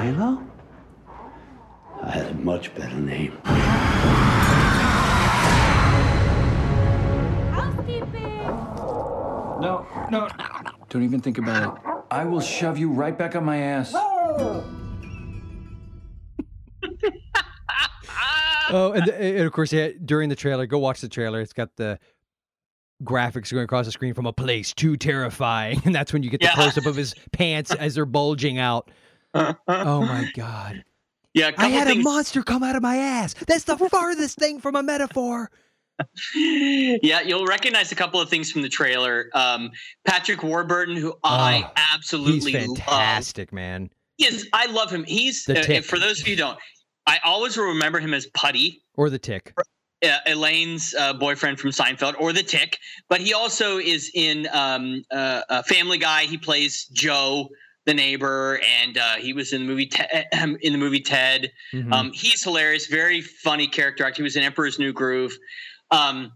Milo? 0.00 0.42
I 2.02 2.10
had 2.10 2.28
a 2.28 2.34
much 2.36 2.74
better 2.74 2.96
name. 2.96 3.36
No, 9.60 9.86
no. 10.10 10.28
Don't 10.88 11.02
even 11.02 11.20
think 11.20 11.36
about 11.36 11.62
it. 11.76 11.82
I 12.10 12.24
will 12.24 12.40
shove 12.40 12.78
you 12.78 12.90
right 12.90 13.16
back 13.16 13.36
on 13.36 13.44
my 13.44 13.58
ass. 13.58 13.92
Oh, 18.72 18.92
and, 18.94 19.04
the, 19.04 19.14
and 19.20 19.40
of 19.40 19.52
course, 19.52 19.72
yeah, 19.72 19.88
during 20.04 20.28
the 20.28 20.36
trailer, 20.36 20.64
go 20.64 20.78
watch 20.78 21.00
the 21.00 21.08
trailer. 21.08 21.40
It's 21.40 21.52
got 21.52 21.76
the 21.76 21.98
graphics 23.04 23.52
going 23.52 23.64
across 23.64 23.86
the 23.86 23.92
screen 23.92 24.14
from 24.14 24.26
a 24.26 24.32
place 24.32 24.72
too 24.72 24.96
terrifying, 24.96 25.82
and 25.84 25.94
that's 25.94 26.12
when 26.12 26.22
you 26.22 26.30
get 26.30 26.40
the 26.40 26.46
Yeah. 26.46 26.54
close 26.54 26.78
up 26.78 26.86
of 26.86 26.96
his 26.96 27.14
pants 27.32 27.74
as 27.74 27.94
they're 27.96 28.06
bulging 28.06 28.58
out. 28.58 28.90
Oh 29.34 29.56
my 29.66 30.30
god! 30.36 30.84
Yeah, 31.34 31.52
I 31.56 31.68
had 31.68 31.88
a 31.88 31.94
monster 31.96 32.42
come 32.42 32.62
out 32.62 32.76
of 32.76 32.82
my 32.82 32.96
ass. 32.96 33.34
That's 33.46 33.64
the 33.64 33.76
farthest 33.76 34.38
thing 34.38 34.60
from 34.60 34.74
a 34.76 34.82
metaphor. 34.82 35.50
yeah, 36.34 37.20
you'll 37.20 37.46
recognize 37.46 37.92
a 37.92 37.94
couple 37.94 38.20
of 38.20 38.28
things 38.30 38.50
from 38.50 38.62
the 38.62 38.68
trailer. 38.68 39.28
Um, 39.34 39.70
Patrick 40.06 40.42
Warburton, 40.42 40.96
who 40.96 41.14
I 41.22 41.64
Oh, 41.66 41.72
absolutely 41.94 42.52
He's 42.52 42.68
love. 42.68 42.78
fantastic, 42.78 43.52
man. 43.52 43.90
Yes, 44.18 44.44
I 44.52 44.66
love 44.66 44.90
him. 44.90 45.04
He's 45.04 45.48
uh, 45.48 45.80
for 45.84 45.98
those 45.98 46.20
of 46.20 46.28
you 46.28 46.34
who 46.36 46.38
don't, 46.42 46.58
I 47.06 47.18
always 47.24 47.56
remember 47.56 48.00
him 48.00 48.12
as 48.14 48.26
Puddy, 48.34 48.82
Or 48.96 49.08
the 49.10 49.18
tick. 49.18 49.52
uh, 50.04 50.18
Elaine's 50.26 50.94
uh, 50.98 51.12
boyfriend 51.14 51.58
from 51.60 51.70
Seinfeld, 51.70 52.14
or 52.18 52.32
the 52.32 52.42
Tick. 52.42 52.78
But 53.08 53.20
he 53.20 53.32
also 53.34 53.78
is 53.78 54.10
in 54.14 54.46
um, 54.52 55.04
uh, 55.10 55.62
Family 55.64 55.98
Guy. 55.98 56.22
He 56.24 56.36
plays 56.38 56.86
Joe, 56.92 57.48
the 57.90 57.94
neighbor, 57.94 58.60
and 58.82 58.96
uh, 58.98 59.14
he 59.16 59.32
was 59.32 59.52
in 59.52 59.62
the 59.62 59.66
movie 59.66 59.86
Te- 59.86 60.04
in 60.62 60.72
the 60.72 60.78
movie 60.78 61.00
Ted. 61.00 61.50
Mhm. 61.74 61.92
Um, 61.92 62.12
he's 62.12 62.42
hilarious, 62.44 62.86
very 62.86 63.20
funny 63.20 63.66
character 63.66 64.04
actor. 64.04 64.16
He 64.18 64.22
was 64.22 64.36
in 64.36 64.44
Emperor's 64.44 64.78
New 64.78 64.92
Groove. 64.92 65.36
Um, 65.90 66.30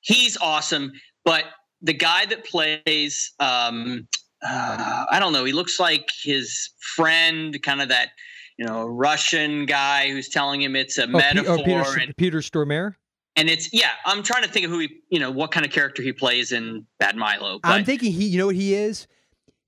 he's 0.00 0.36
awesome, 0.36 0.92
but 1.24 1.44
the 1.80 1.94
guy 1.94 2.26
that 2.26 2.44
plays, 2.44 3.32
um, 3.40 4.06
uh, 4.46 5.04
I 5.10 5.18
don't 5.18 5.32
know, 5.32 5.44
he 5.44 5.52
looks 5.52 5.80
like 5.80 6.08
his 6.22 6.70
friend, 6.94 7.60
kind 7.62 7.80
of 7.80 7.88
that, 7.88 8.10
you 8.58 8.66
know, 8.66 8.84
Russian 8.86 9.64
guy 9.64 10.10
who's 10.10 10.28
telling 10.28 10.60
him 10.60 10.76
it's 10.76 10.98
a 10.98 11.04
Oh, 11.04 11.06
metaphor. 11.08 11.56
oh, 11.58 11.62
Peter, 11.64 12.00
and, 12.00 12.16
Peter 12.18 12.38
Stormare. 12.40 12.96
and 13.36 13.48
it's, 13.48 13.72
yeah, 13.72 13.90
I'm 14.04 14.22
trying 14.22 14.42
to 14.42 14.48
think 14.50 14.66
of 14.66 14.70
who 14.72 14.80
he, 14.80 14.88
you 15.10 15.20
know, 15.20 15.30
what 15.30 15.52
kind 15.52 15.64
of 15.64 15.72
character 15.72 16.02
he 16.02 16.12
plays 16.12 16.52
in 16.52 16.84
Bad 16.98 17.16
Milo. 17.16 17.60
But 17.62 17.70
I'm 17.70 17.84
thinking 17.84 18.12
he. 18.12 18.26
You 18.26 18.38
know 18.38 18.46
what 18.46 18.56
he 18.56 18.74
is? 18.74 19.06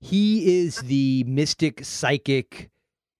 He 0.01 0.59
is 0.61 0.77
the 0.77 1.23
mystic, 1.25 1.85
psychic 1.85 2.69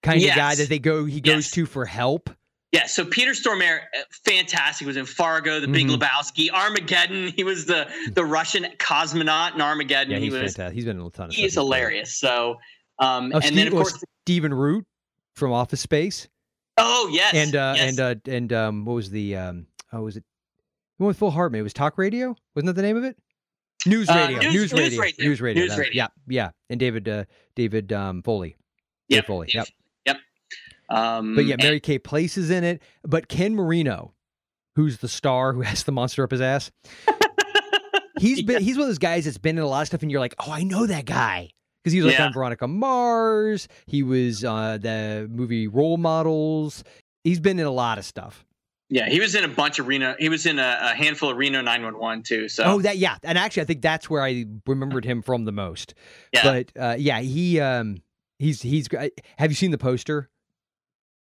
kind 0.04 0.22
of 0.24 0.36
guy 0.36 0.56
that 0.56 0.68
they 0.68 0.80
go. 0.80 1.06
He 1.06 1.22
goes 1.22 1.46
Yes. 1.46 1.52
to 1.52 1.66
for 1.66 1.86
help. 1.86 2.30
Yeah, 2.72 2.86
so 2.88 3.04
Peter 3.06 3.32
Stormare, 3.32 3.82
uh, 3.98 4.04
fantastic. 4.26 4.88
Was 4.88 4.96
in 4.98 5.06
Fargo, 5.06 5.60
The 5.60 5.68
Big 5.68 5.88
Mhm. 5.88 5.98
Lebowski, 5.98 6.50
Armageddon. 6.52 7.28
He 7.28 7.44
was 7.44 7.66
the 7.66 7.88
the 8.14 8.24
Russian 8.26 8.66
cosmonaut 8.80 9.54
in 9.56 9.62
Armageddon. 9.62 10.12
Yeah, 10.12 10.18
he 10.20 10.24
he's 10.26 10.34
was 10.34 10.42
fantastic. 10.56 10.74
He's 10.76 10.86
been 10.86 11.00
in 11.00 11.06
a 11.06 11.10
ton 11.10 11.26
of. 11.28 11.34
Stuff. 11.34 11.42
He's 11.44 11.54
hilarious. 11.54 12.16
So, 12.16 12.58
um, 13.00 13.32
Oh, 13.36 13.40
and 13.44 13.58
then 13.58 13.68
of 13.68 13.74
well, 13.74 13.84
course, 13.84 14.02
Stephen 14.26 14.54
Root 14.54 14.86
from 15.36 15.52
Office 15.52 15.82
Space, 15.82 16.30
oh 16.78 17.10
yes, 17.12 17.34
and 17.34 17.56
uh, 17.56 17.74
yes. 17.76 17.90
and 17.90 18.00
uh, 18.00 18.16
and 18.32 18.54
um, 18.54 18.86
what 18.86 18.94
was 18.94 19.10
the 19.10 19.36
um, 19.36 19.68
oh, 19.92 20.04
was 20.04 20.16
it 20.18 20.24
the 20.98 21.04
one 21.04 21.08
with 21.10 21.20
Phil 21.20 21.30
Hartman? 21.32 21.60
It 21.60 21.64
was 21.64 21.74
Talk 21.74 21.98
Radio, 21.98 22.36
wasn't 22.56 22.68
that 22.68 22.74
the 22.74 22.82
name 22.84 22.96
of 22.98 23.04
it? 23.04 23.18
News 23.86 24.10
Uh, 24.10 24.14
Radio, 24.14 24.40
News- 24.40 24.54
News 24.54 24.74
News 24.74 24.74
Radio, 24.82 25.02
Radio, 25.02 25.26
News 25.28 25.42
Radio, 25.42 25.64
News 25.64 25.78
Radio. 25.78 25.94
Yeah, 25.94 26.08
yeah, 26.28 26.50
and 26.70 26.80
David 26.80 27.08
uh, 27.10 27.26
David 27.56 27.92
um, 27.94 28.22
Foley, 28.24 28.56
Dave 29.10 29.18
Yep, 29.18 29.26
Foley, 29.28 29.50
yep. 29.54 29.68
yep. 30.06 30.18
Um, 30.90 31.36
But 31.36 31.46
yeah, 31.46 31.54
and- 31.56 31.64
Mary 31.64 31.80
Kay 31.80 32.00
Place 32.00 32.38
is 32.38 32.50
in 32.50 32.64
it. 32.64 32.82
But 33.04 33.28
Ken 33.28 33.56
Marino, 33.56 34.14
who's 34.76 34.98
the 35.00 35.08
star 35.08 35.54
who 35.54 35.62
has 35.62 35.84
the 35.84 35.92
monster 35.92 36.24
up 36.24 36.32
his 36.32 36.42
ass, 36.42 36.72
he's 38.20 38.42
been 38.44 38.62
he's 38.62 38.76
one 38.78 38.84
of 38.84 38.90
those 38.90 38.98
guys 39.00 39.26
that's 39.26 39.38
been 39.38 39.58
in 39.58 39.64
a 39.64 39.68
lot 39.68 39.82
of 39.82 39.88
stuff, 39.88 40.02
and 40.02 40.12
you're 40.12 40.20
like, 40.20 40.36
oh, 40.40 40.52
I 40.52 40.64
know 40.64 40.86
that 40.86 41.06
guy 41.06 41.50
because 41.84 41.94
he 41.94 42.00
was 42.02 42.08
like 42.12 42.20
Yeah. 42.20 42.28
on 42.28 42.34
Veronica 42.34 42.68
Mars. 42.68 43.68
He 43.88 44.04
was 44.04 44.44
uh, 44.44 44.78
the 44.80 45.28
movie 45.32 45.68
Role 45.68 45.98
Models. 45.98 46.84
He's 47.24 47.40
been 47.40 47.60
in 47.60 47.66
a 47.66 47.72
lot 47.72 47.98
of 47.98 48.06
stuff. 48.06 48.46
Yeah, 48.92 49.10
he 49.10 49.20
was 49.20 49.34
in 49.36 49.44
a 49.44 49.48
bunch 49.48 49.80
of 49.80 49.88
Reno. 49.88 50.16
He 50.20 50.30
was 50.30 50.46
in 50.46 50.60
a, 50.60 50.78
a 50.82 50.88
handful 50.94 51.30
of 51.32 51.38
Reno 51.38 51.62
911 51.62 52.24
too. 52.24 52.48
So 52.50 52.64
Oh, 52.66 52.82
that 52.82 52.98
yeah, 52.98 53.18
and 53.24 53.38
actually, 53.38 53.64
I 53.64 53.66
think 53.66 53.82
that's 53.82 54.10
where 54.10 54.22
I 54.22 54.46
remembered 54.68 55.06
him 55.06 55.22
from 55.22 55.46
the 55.46 55.52
most. 55.52 55.94
yeah, 56.34 56.44
But 56.44 56.72
uh, 56.80 56.96
yeah, 57.00 57.22
he 57.22 57.60
um 57.60 58.02
he's 58.38 58.62
he's. 58.62 58.88
Have 59.38 59.50
you 59.50 59.56
seen 59.56 59.72
the 59.72 59.78
poster 59.78 60.30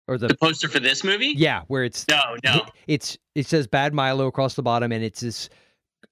or 0.08 0.18
the 0.18 0.30
the 0.30 0.36
poster 0.38 0.70
for 0.70 0.80
this 0.80 1.04
movie. 1.04 1.34
yeah 1.36 1.64
where 1.68 1.84
it's 1.84 2.08
No, 2.08 2.22
no. 2.44 2.62
it's 2.88 3.18
it 3.36 3.46
says 3.46 3.68
bad 3.68 3.94
Milo 3.94 4.28
across 4.28 4.56
the 4.56 4.64
bottom, 4.64 4.92
and 4.94 5.04
it's 5.04 5.20
this. 5.20 5.50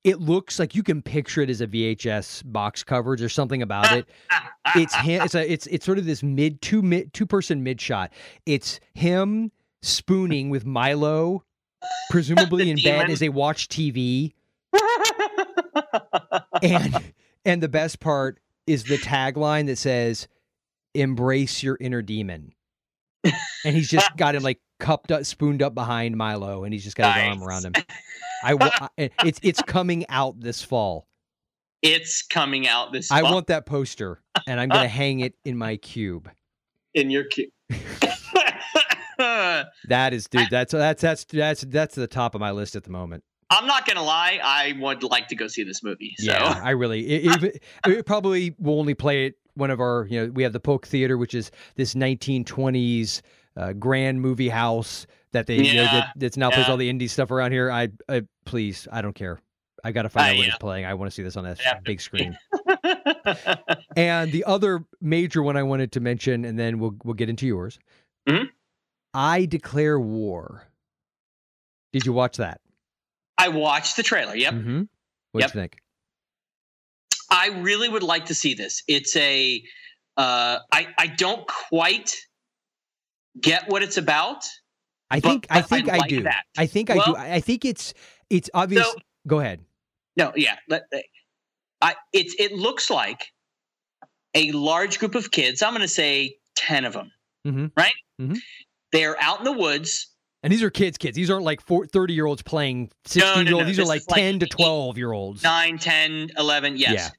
It 0.03 0.20
looks 0.20 0.60
like 0.60 0.76
you 0.76 0.84
can 0.84 1.01
picture 1.01 1.41
it 1.41 1.49
as 1.49 1.62
a 1.62 1.68
VHS 1.68 2.43
box 2.51 2.84
cover. 2.84 3.14
or 3.14 3.30
something 3.30 3.62
about 3.64 3.91
it. 3.95 4.06
It's 4.76 4.93
him. 5.08 5.22
It's 5.24 5.34
a. 5.34 5.51
It's 5.51 5.66
it's 5.68 5.86
sort 5.86 5.97
of 5.97 6.06
this 6.06 6.22
mid 6.22 6.62
two 6.62 6.82
mid 6.82 7.14
two 7.14 7.26
person 7.26 7.64
mid 7.64 7.80
shot. 7.82 8.12
It's 8.45 8.80
him 8.93 9.51
spooning 9.86 10.49
with 10.49 10.65
Milo, 10.65 11.43
presumably 12.09 12.69
in 12.69 12.77
bed 12.81 13.09
as 13.09 13.19
they 13.19 13.29
watch 13.29 13.67
TV. 13.67 14.33
and 16.61 17.13
and 17.45 17.61
the 17.61 17.69
best 17.69 17.99
part 17.99 18.39
is 18.67 18.86
the 18.86 18.97
tagline 18.97 19.67
that 19.67 19.77
says 19.77 20.27
"Embrace 20.93 21.61
your 21.63 21.77
inner 21.79 22.01
demon," 22.01 22.53
and 23.23 23.75
he's 23.75 23.89
just 23.89 24.15
got 24.17 24.36
him 24.36 24.43
like 24.43 24.59
cupped 24.79 25.11
up, 25.11 25.25
spooned 25.25 25.61
up 25.61 25.73
behind 25.75 26.17
Milo, 26.17 26.63
and 26.63 26.73
he's 26.73 26.83
just 26.83 26.97
got 26.97 27.15
his 27.15 27.23
arm 27.23 27.43
around 27.43 27.65
him. 27.65 27.73
I 28.43 28.53
I- 28.97 29.09
it's 29.23 29.39
it's 29.43 29.61
coming 29.61 30.05
out 30.09 30.39
this 30.39 30.61
fall. 30.63 31.07
it's 31.81 32.21
coming 32.23 32.67
out 32.67 32.91
this. 32.91 33.11
I 33.11 33.21
fall 33.21 33.33
want 33.33 33.47
that 33.47 33.65
poster, 33.65 34.21
and 34.47 34.59
I'm 34.59 34.69
gonna 34.69 34.88
hang 34.88 35.19
it 35.19 35.36
in 35.45 35.57
my 35.57 35.77
cube. 35.77 36.29
in 36.93 37.09
your 37.11 37.25
queue. 37.25 37.51
That 39.88 40.13
is, 40.13 40.28
dude. 40.28 40.49
That's 40.49 40.72
that's 40.74 41.01
that's 41.01 41.24
that's 41.26 41.61
that's 41.61 41.95
the 41.95 42.07
top 42.07 42.36
of 42.36 42.41
my 42.41 42.51
list 42.51 42.76
at 42.76 42.84
the 42.84 42.89
moment. 42.91 43.24
I'm 43.49 43.68
not 43.68 43.86
gonna 43.88 44.03
lie. 44.03 44.39
I 44.43 44.76
would 44.80 45.03
like 45.03 45.28
to 45.30 45.36
go 45.36 45.47
see 45.47 45.63
this 45.63 45.84
movie. 45.84 46.16
So 46.18 46.32
Yeah, 46.32 46.59
I 46.63 46.72
really. 46.72 47.05
It, 47.07 47.43
it, 47.43 47.63
it 47.86 48.05
probably 48.05 48.55
will 48.59 48.80
only 48.80 48.93
play 48.95 49.28
it 49.28 49.36
one 49.53 49.70
of 49.72 49.80
our. 49.80 50.07
You 50.09 50.26
know, 50.28 50.32
we 50.32 50.43
have 50.43 50.53
the 50.53 50.59
Polk 50.59 50.88
Theater, 50.88 51.18
which 51.18 51.34
is 51.36 51.51
this 51.76 51.93
1920s 51.93 53.22
uh, 53.57 53.74
grand 53.74 54.22
movie 54.22 54.49
house 54.49 55.05
that 55.32 55.45
they 55.47 55.57
you 55.57 55.76
know, 55.76 55.84
Yeah, 55.84 55.91
that, 55.91 56.13
that's 56.16 56.38
now 56.38 56.49
plays 56.49 56.68
all 56.68 56.78
the 56.78 56.91
indie 56.91 57.09
stuff 57.09 57.30
around 57.32 57.51
here. 57.51 57.72
I, 57.72 57.89
I 58.09 58.24
please, 58.45 58.88
I 58.91 59.01
don't 59.01 59.13
care. 59.16 59.39
I 59.84 59.91
got 59.91 60.01
to 60.03 60.09
find 60.09 60.26
Uh, 60.26 60.30
out 60.32 60.38
when 60.38 60.47
yeah. 60.47 60.53
it's 60.53 60.57
playing. 60.59 60.86
I 60.86 60.93
want 60.95 61.11
to 61.11 61.16
see 61.16 61.22
this 61.24 61.38
on 61.38 61.45
a 61.45 61.55
Yeah. 61.61 61.80
big 61.84 62.01
screen. 62.01 62.36
and 63.95 64.32
the 64.32 64.43
other 64.45 64.84
major 65.01 65.43
one 65.43 65.55
I 65.57 65.63
wanted 65.63 65.91
to 65.93 65.99
mention, 65.99 66.45
and 66.45 66.57
then 66.57 66.80
we'll 66.80 66.95
we'll 67.03 67.13
get 67.13 67.30
into 67.30 67.45
yours. 67.47 67.80
Mhm. 68.28 68.47
I 69.16 69.45
declare 69.45 69.99
war. 69.99 70.68
Did 71.93 72.05
you 72.05 72.13
watch 72.13 72.38
that? 72.38 72.61
I 73.38 73.47
watched 73.49 73.95
the 73.97 74.03
trailer. 74.03 74.36
Yep. 74.36 74.53
Mm-hmm. 74.53 74.84
What 75.32 75.41
Yep. 75.41 75.51
do 75.51 75.57
you 75.57 75.61
think? 75.63 75.78
I 77.30 77.47
really 77.61 77.89
would 77.89 78.03
like 78.03 78.26
to 78.26 78.36
see 78.36 78.53
this. 78.53 78.84
It's 78.88 79.16
a. 79.16 79.63
Uh, 80.18 80.59
I 80.72 80.88
I 80.97 81.07
don't 81.07 81.45
quite 81.47 82.16
get 83.39 83.68
what 83.70 83.84
it's 83.84 83.97
about. 83.97 84.45
I 85.09 85.20
think 85.20 85.47
I 85.49 85.61
think 85.61 85.89
I 85.89 85.95
I, 85.95 85.97
like 85.97 86.09
do. 86.09 86.24
that. 86.24 86.43
I 86.57 86.66
think 86.68 86.89
I 86.89 86.95
Well- 86.95 87.05
do. 87.13 87.16
I 87.16 87.39
think 87.39 87.66
it's 87.66 87.93
it's 88.30 88.49
obvious. 88.53 88.86
So- 88.86 88.95
Go 89.28 89.39
ahead. 89.39 89.66
No, 90.18 90.32
yeah. 90.36 90.57
Let, 90.70 90.84
I 91.82 91.95
it's 92.13 92.36
it 92.39 92.53
looks 92.53 92.89
like 92.89 93.32
a 94.36 94.51
large 94.51 94.99
group 94.99 95.16
of 95.16 95.32
kids. 95.32 95.61
I'm 95.63 95.72
going 95.72 95.82
to 95.82 95.88
say 95.88 96.38
ten 96.55 96.86
of 96.86 96.93
them. 96.93 97.11
Mhm. 97.45 97.72
Right. 97.76 97.93
Mhm. 98.22 98.38
They're 98.96 99.22
out 99.22 99.39
in 99.39 99.46
the 99.46 99.52
woods. 99.52 100.08
And 100.43 100.52
these 100.54 100.62
are 100.64 100.70
kids, 100.70 100.98
kids. 100.98 101.16
These 101.16 101.30
aren't 101.32 101.43
like 101.43 101.62
30 101.64 102.14
year 102.14 102.26
olds 102.26 102.41
playing 102.43 102.91
16 103.06 103.46
year 103.46 103.52
no, 103.52 103.58
olds. 103.58 103.68
These 103.68 103.80
are 103.80 103.86
like 103.86 104.02
is 104.02 104.10
like 104.10 104.20
10 104.20 104.39
to 104.39 104.46
12 104.48 104.98
year 104.98 105.12
olds. 105.12 105.43
9 105.43 105.78
10 105.80 106.32
11 106.38 106.78
yes 106.78 106.91
Yeah. 106.93 107.10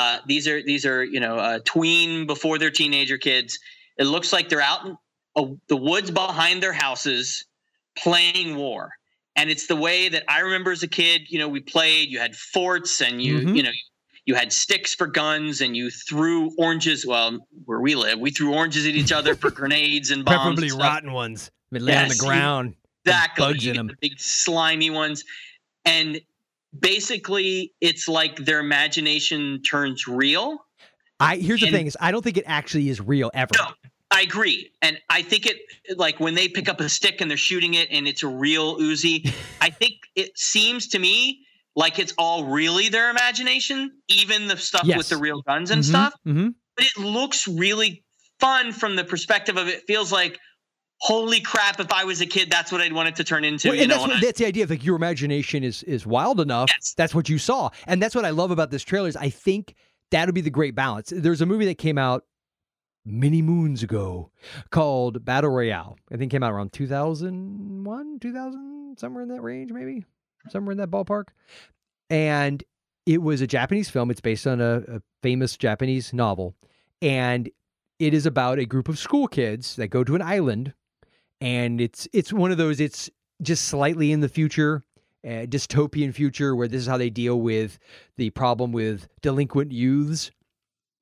uh, 0.00 0.18
these 0.26 0.46
are 0.46 0.62
these 0.62 0.86
are 0.86 1.02
you 1.02 1.18
know 1.20 1.36
uh, 1.36 1.58
tween 1.64 2.26
before 2.26 2.58
they're 2.58 2.70
teenager 2.70 3.18
kids 3.18 3.58
It 3.98 4.04
looks 4.04 4.32
like 4.32 4.48
they're 4.48 4.60
out 4.60 4.84
in 4.86 4.96
uh, 5.34 5.46
the 5.68 5.76
woods 5.76 6.10
behind 6.10 6.62
their 6.62 6.72
houses 6.72 7.44
playing 7.98 8.56
war. 8.56 8.90
And 9.34 9.50
it's 9.50 9.66
the 9.66 9.76
way 9.76 10.08
that 10.08 10.24
I 10.28 10.40
remember 10.40 10.70
as 10.70 10.82
a 10.82 10.88
kid, 10.88 11.22
you 11.28 11.38
know, 11.38 11.48
we 11.48 11.60
played, 11.60 12.08
you 12.08 12.18
had 12.18 12.34
forts 12.36 13.02
and 13.02 13.20
you, 13.22 13.38
Mhm. 13.40 13.56
you 13.56 13.62
know, 13.64 13.70
you 14.26 14.34
had 14.34 14.52
sticks 14.52 14.94
for 14.94 15.06
guns 15.06 15.60
and 15.60 15.76
you 15.76 15.90
threw 15.90 16.52
oranges. 16.58 17.06
Well, 17.06 17.38
where 17.64 17.80
we 17.80 17.94
live, 17.94 18.18
we 18.18 18.30
threw 18.30 18.52
oranges 18.52 18.86
at 18.86 18.94
each 18.94 19.12
other 19.12 19.34
for 19.34 19.50
grenades 19.52 20.10
and 20.10 20.24
bombs. 20.24 20.36
Preferably 20.36 20.68
and 20.68 20.78
rotten 20.78 21.12
ones. 21.12 21.50
They 21.70 21.78
lay 21.78 21.96
on 21.96 22.08
the 22.08 22.16
ground. 22.16 22.74
Exactly. 23.04 23.44
Bugs 23.44 23.66
in 23.66 23.76
them. 23.76 23.86
The 23.86 23.96
big 24.00 24.20
slimy 24.20 24.90
ones. 24.90 25.24
And 25.84 26.20
basically 26.78 27.72
it's 27.80 28.08
like 28.08 28.36
their 28.36 28.60
imagination 28.60 29.62
turns 29.62 30.08
real. 30.08 30.58
I 31.18 31.36
here's 31.36 31.60
the 31.60 31.70
thing 31.70 31.86
is 31.86 31.96
I 32.00 32.10
don't 32.10 32.22
think 32.22 32.36
it 32.36 32.44
actually 32.46 32.88
is 32.88 33.00
real 33.00 33.30
ever. 33.32 33.50
No, 33.56 33.68
I 34.10 34.22
agree. 34.22 34.70
And 34.82 34.98
I 35.08 35.22
think 35.22 35.46
it 35.46 35.58
like 35.96 36.20
when 36.20 36.34
they 36.34 36.48
pick 36.48 36.68
up 36.68 36.80
a 36.80 36.88
stick 36.88 37.20
and 37.20 37.30
they're 37.30 37.38
shooting 37.38 37.74
it 37.74 37.88
and 37.90 38.06
it's 38.06 38.22
a 38.22 38.28
real 38.28 38.78
Uzi, 38.78 39.32
I 39.60 39.70
think 39.70 39.94
it 40.14 40.36
seems 40.36 40.88
to 40.88 40.98
me 40.98 41.45
like 41.76 41.98
it's 41.98 42.14
all 42.18 42.44
really 42.46 42.88
their 42.88 43.10
imagination, 43.10 43.92
even 44.08 44.48
the 44.48 44.56
stuff 44.56 44.82
Yes. 44.84 44.96
with 44.98 45.08
the 45.10 45.18
real 45.18 45.42
guns 45.42 45.70
and 45.70 45.82
Mhm, 45.82 45.86
stuff. 45.88 46.14
mhm. 46.26 46.54
But 46.76 46.86
it 46.86 46.96
looks 46.98 47.46
really 47.46 48.02
fun 48.40 48.72
from 48.72 48.96
the 48.96 49.04
perspective 49.04 49.56
of 49.56 49.68
it 49.68 49.84
feels 49.86 50.10
like 50.10 50.38
holy 51.02 51.40
crap 51.40 51.78
if 51.78 51.92
I 51.92 52.04
was 52.04 52.22
a 52.22 52.26
kid 52.26 52.50
that's 52.50 52.72
what 52.72 52.80
I'd 52.80 52.92
want 52.94 53.08
it 53.10 53.16
to 53.16 53.24
turn 53.24 53.44
into, 53.44 53.68
Well, 53.68 53.76
you 53.76 53.82
and 53.82 53.90
know. 53.90 53.96
that's, 53.98 54.08
what, 54.08 54.16
I- 54.16 54.20
that's 54.20 54.38
the 54.38 54.46
idea 54.46 54.64
of 54.64 54.70
like 54.70 54.82
your 54.84 54.96
imagination 54.96 55.62
is 55.62 55.82
is 55.82 56.06
wild 56.06 56.40
enough. 56.40 56.70
That's 56.96 57.14
what 57.14 57.28
you 57.28 57.36
saw, 57.38 57.68
and 57.86 58.02
that's 58.02 58.14
what 58.14 58.24
I 58.24 58.30
love 58.30 58.50
about 58.50 58.70
this 58.70 58.82
trailer. 58.82 59.06
Is 59.08 59.16
I 59.16 59.28
think 59.28 59.74
that'll 60.10 60.32
be 60.32 60.40
the 60.40 60.48
great 60.50 60.74
balance. 60.74 61.12
There's 61.14 61.42
a 61.42 61.46
movie 61.46 61.66
that 61.66 61.76
came 61.76 61.98
out 61.98 62.24
many 63.04 63.42
moons 63.42 63.82
ago 63.82 64.30
called 64.70 65.22
Battle 65.24 65.50
Royale. 65.50 65.98
I 66.10 66.16
think 66.16 66.32
it 66.32 66.34
came 66.36 66.42
out 66.42 66.52
around 66.52 66.72
2001, 66.72 68.18
2000, 68.20 68.96
somewhere 68.98 69.22
in 69.22 69.28
that 69.28 69.42
range, 69.42 69.70
maybe 69.72 70.04
somewhere 70.50 70.72
in 70.72 70.78
that 70.78 70.90
ballpark. 70.90 71.28
And 72.10 72.62
it 73.04 73.22
was 73.22 73.40
a 73.40 73.46
Japanese 73.46 73.90
film. 73.90 74.10
It's 74.10 74.20
based 74.20 74.46
on 74.46 74.60
a, 74.60 74.82
a 74.88 75.02
famous 75.22 75.56
Japanese 75.56 76.12
novel, 76.12 76.54
and 77.02 77.50
it 77.98 78.14
is 78.14 78.26
about 78.26 78.58
a 78.58 78.66
group 78.66 78.88
of 78.88 78.98
school 78.98 79.26
kids 79.26 79.76
that 79.76 79.88
go 79.88 80.04
to 80.04 80.14
an 80.14 80.22
island 80.22 80.72
and 81.40 81.80
it's 81.80 82.08
it's 82.12 82.32
one 82.32 82.50
of 82.50 82.58
those 82.58 82.80
it's 82.80 83.10
just 83.42 83.64
slightly 83.66 84.12
in 84.12 84.20
the 84.20 84.28
future 84.28 84.82
a 85.24 85.46
dystopian 85.46 86.14
future 86.14 86.54
where 86.54 86.68
this 86.68 86.82
is 86.82 86.86
how 86.86 86.96
they 86.96 87.10
deal 87.10 87.40
with 87.40 87.78
the 88.16 88.30
problem 88.30 88.72
with 88.72 89.08
delinquent 89.22 89.72
youths 89.72 90.30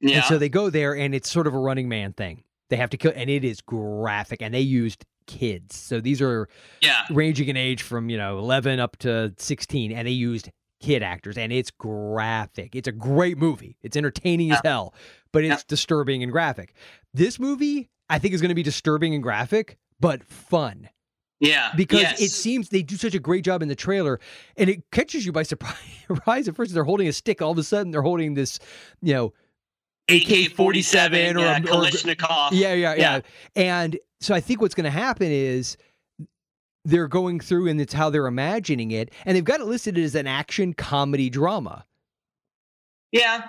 yeah. 0.01 0.17
and 0.17 0.25
so 0.25 0.39
they 0.39 0.49
go 0.49 0.71
there 0.71 0.97
and 0.97 1.15
it's 1.15 1.31
sort 1.31 1.47
of 1.47 1.55
a 1.55 1.59
running 1.59 1.89
man 1.89 2.13
thing 2.13 2.43
they 2.71 2.77
have 2.77 2.91
to 2.91 2.97
kill 2.97 3.13
and 3.15 3.31
it 3.31 3.45
is 3.45 3.61
graphic 3.61 4.43
and 4.43 4.55
they 4.55 4.61
used 4.61 5.05
kids 5.27 5.77
so 5.77 6.01
these 6.01 6.21
are 6.21 6.49
yeah. 6.81 7.03
ranging 7.11 7.49
in 7.49 7.57
age 7.57 7.83
from 7.83 8.09
you 8.11 8.17
know 8.17 8.39
11 8.39 8.79
up 8.81 8.97
to 8.99 9.33
16 9.39 9.93
and 9.93 10.07
they 10.07 10.13
used 10.13 10.51
kid 10.81 11.03
actors 11.03 11.39
and 11.39 11.53
it's 11.53 11.71
graphic 11.71 12.75
it's 12.77 12.89
a 12.89 12.93
great 12.93 13.39
movie 13.39 13.77
it's 13.83 13.97
entertaining 13.97 14.51
as 14.53 14.61
hell 14.65 14.95
but 15.33 15.43
it's 15.45 15.65
disturbing 15.65 16.23
and 16.23 16.31
graphic 16.31 16.75
this 17.15 17.39
movie 17.41 17.89
i 18.11 18.19
think 18.19 18.35
is 18.35 18.41
going 18.43 18.51
to 18.51 18.55
be 18.55 18.63
disturbing 18.63 19.15
and 19.15 19.23
graphic 19.23 19.79
but 19.99 20.23
fun 20.25 20.89
Yeah. 21.41 21.71
because 21.75 22.03
yes. 22.03 22.21
it 22.21 22.31
seems 22.31 22.69
they 22.69 22.83
do 22.83 22.97
such 22.97 23.15
a 23.15 23.19
great 23.19 23.45
job 23.45 23.63
in 23.63 23.69
the 23.69 23.75
trailer 23.77 24.21
and 24.59 24.69
it 24.69 24.83
catches 24.93 25.25
you 25.25 25.33
by 25.33 25.43
surprise 25.45 26.49
at 26.49 26.55
first 26.57 26.75
they're 26.75 26.85
holding 26.85 27.09
a 27.09 27.13
stick 27.15 27.41
all 27.41 27.53
of 27.53 27.59
a 27.59 27.63
sudden 27.63 27.91
they're 27.91 28.03
holding 28.03 28.35
this 28.35 28.59
you 29.01 29.15
know 29.15 29.33
AK-47 30.11 31.37
or 31.37 31.39
yeah, 31.41 31.57
a- 31.57 31.61
or 31.61 31.65
Kalashnikov. 31.65 32.51
yeah, 32.53 32.75
yeah, 32.75 32.95
yeah, 32.95 32.95
Yeah. 32.95 33.21
And 33.57 33.99
so 34.25 34.35
I 34.35 34.41
think 34.41 34.61
what's 34.61 34.75
going 34.75 34.85
to 34.85 34.91
happen 34.91 35.31
is 35.31 35.77
they're 36.85 37.09
going 37.09 37.41
through 37.41 37.69
and 37.69 37.81
it's 37.81 37.93
how 37.93 38.11
they're 38.11 38.27
imagining 38.27 38.91
it. 38.91 39.11
And 39.25 39.37
they've 39.37 39.45
got 39.45 39.61
it 39.61 39.67
listed 39.67 39.99
as 39.99 40.15
an 40.15 40.27
action 40.27 40.75
comedy 40.75 41.31
drama. 41.31 41.85
Yeah. 43.13 43.45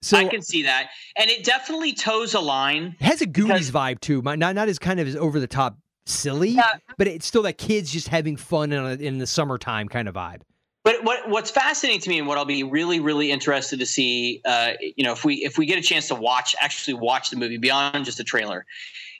So 0.00 0.16
I 0.16 0.26
can 0.26 0.42
see 0.42 0.62
that. 0.62 0.90
And 1.16 1.28
it 1.28 1.44
definitely 1.44 1.92
toes 1.92 2.34
a 2.34 2.40
line. 2.40 2.94
has 3.00 3.20
a 3.20 3.26
Goonies 3.26 3.70
vibe 3.70 4.00
too. 4.00 4.22
Not, 4.22 4.38
not 4.38 4.68
as 4.68 4.78
kind 4.78 5.00
of 5.00 5.08
as 5.08 5.16
over 5.16 5.40
the 5.40 5.48
top 5.48 5.76
silly, 6.06 6.56
but 6.96 7.08
it's 7.08 7.26
still 7.26 7.42
that 7.42 7.58
kids 7.58 7.90
just 7.90 8.08
having 8.08 8.36
fun 8.36 8.72
in, 8.72 8.84
a, 8.84 8.94
in 8.94 9.18
the 9.18 9.26
summertime 9.26 9.88
kind 9.88 10.08
of 10.08 10.14
vibe. 10.14 10.42
But 10.84 11.04
what 11.04 11.28
what's 11.28 11.50
fascinating 11.50 12.00
to 12.02 12.08
me 12.08 12.18
and 12.18 12.28
what 12.28 12.38
I'll 12.38 12.46
be 12.46 12.62
really 12.62 13.00
really 13.00 13.30
interested 13.30 13.78
to 13.80 13.84
see, 13.84 14.40
uh, 14.46 14.72
you 14.80 15.04
know, 15.04 15.12
if 15.12 15.24
we 15.24 15.34
if 15.44 15.58
we 15.58 15.66
get 15.66 15.78
a 15.78 15.82
chance 15.82 16.08
to 16.08 16.14
watch 16.14 16.54
actually 16.60 16.94
watch 16.94 17.30
the 17.30 17.36
movie 17.36 17.58
beyond 17.58 18.04
just 18.04 18.16
the 18.16 18.24
trailer, 18.24 18.64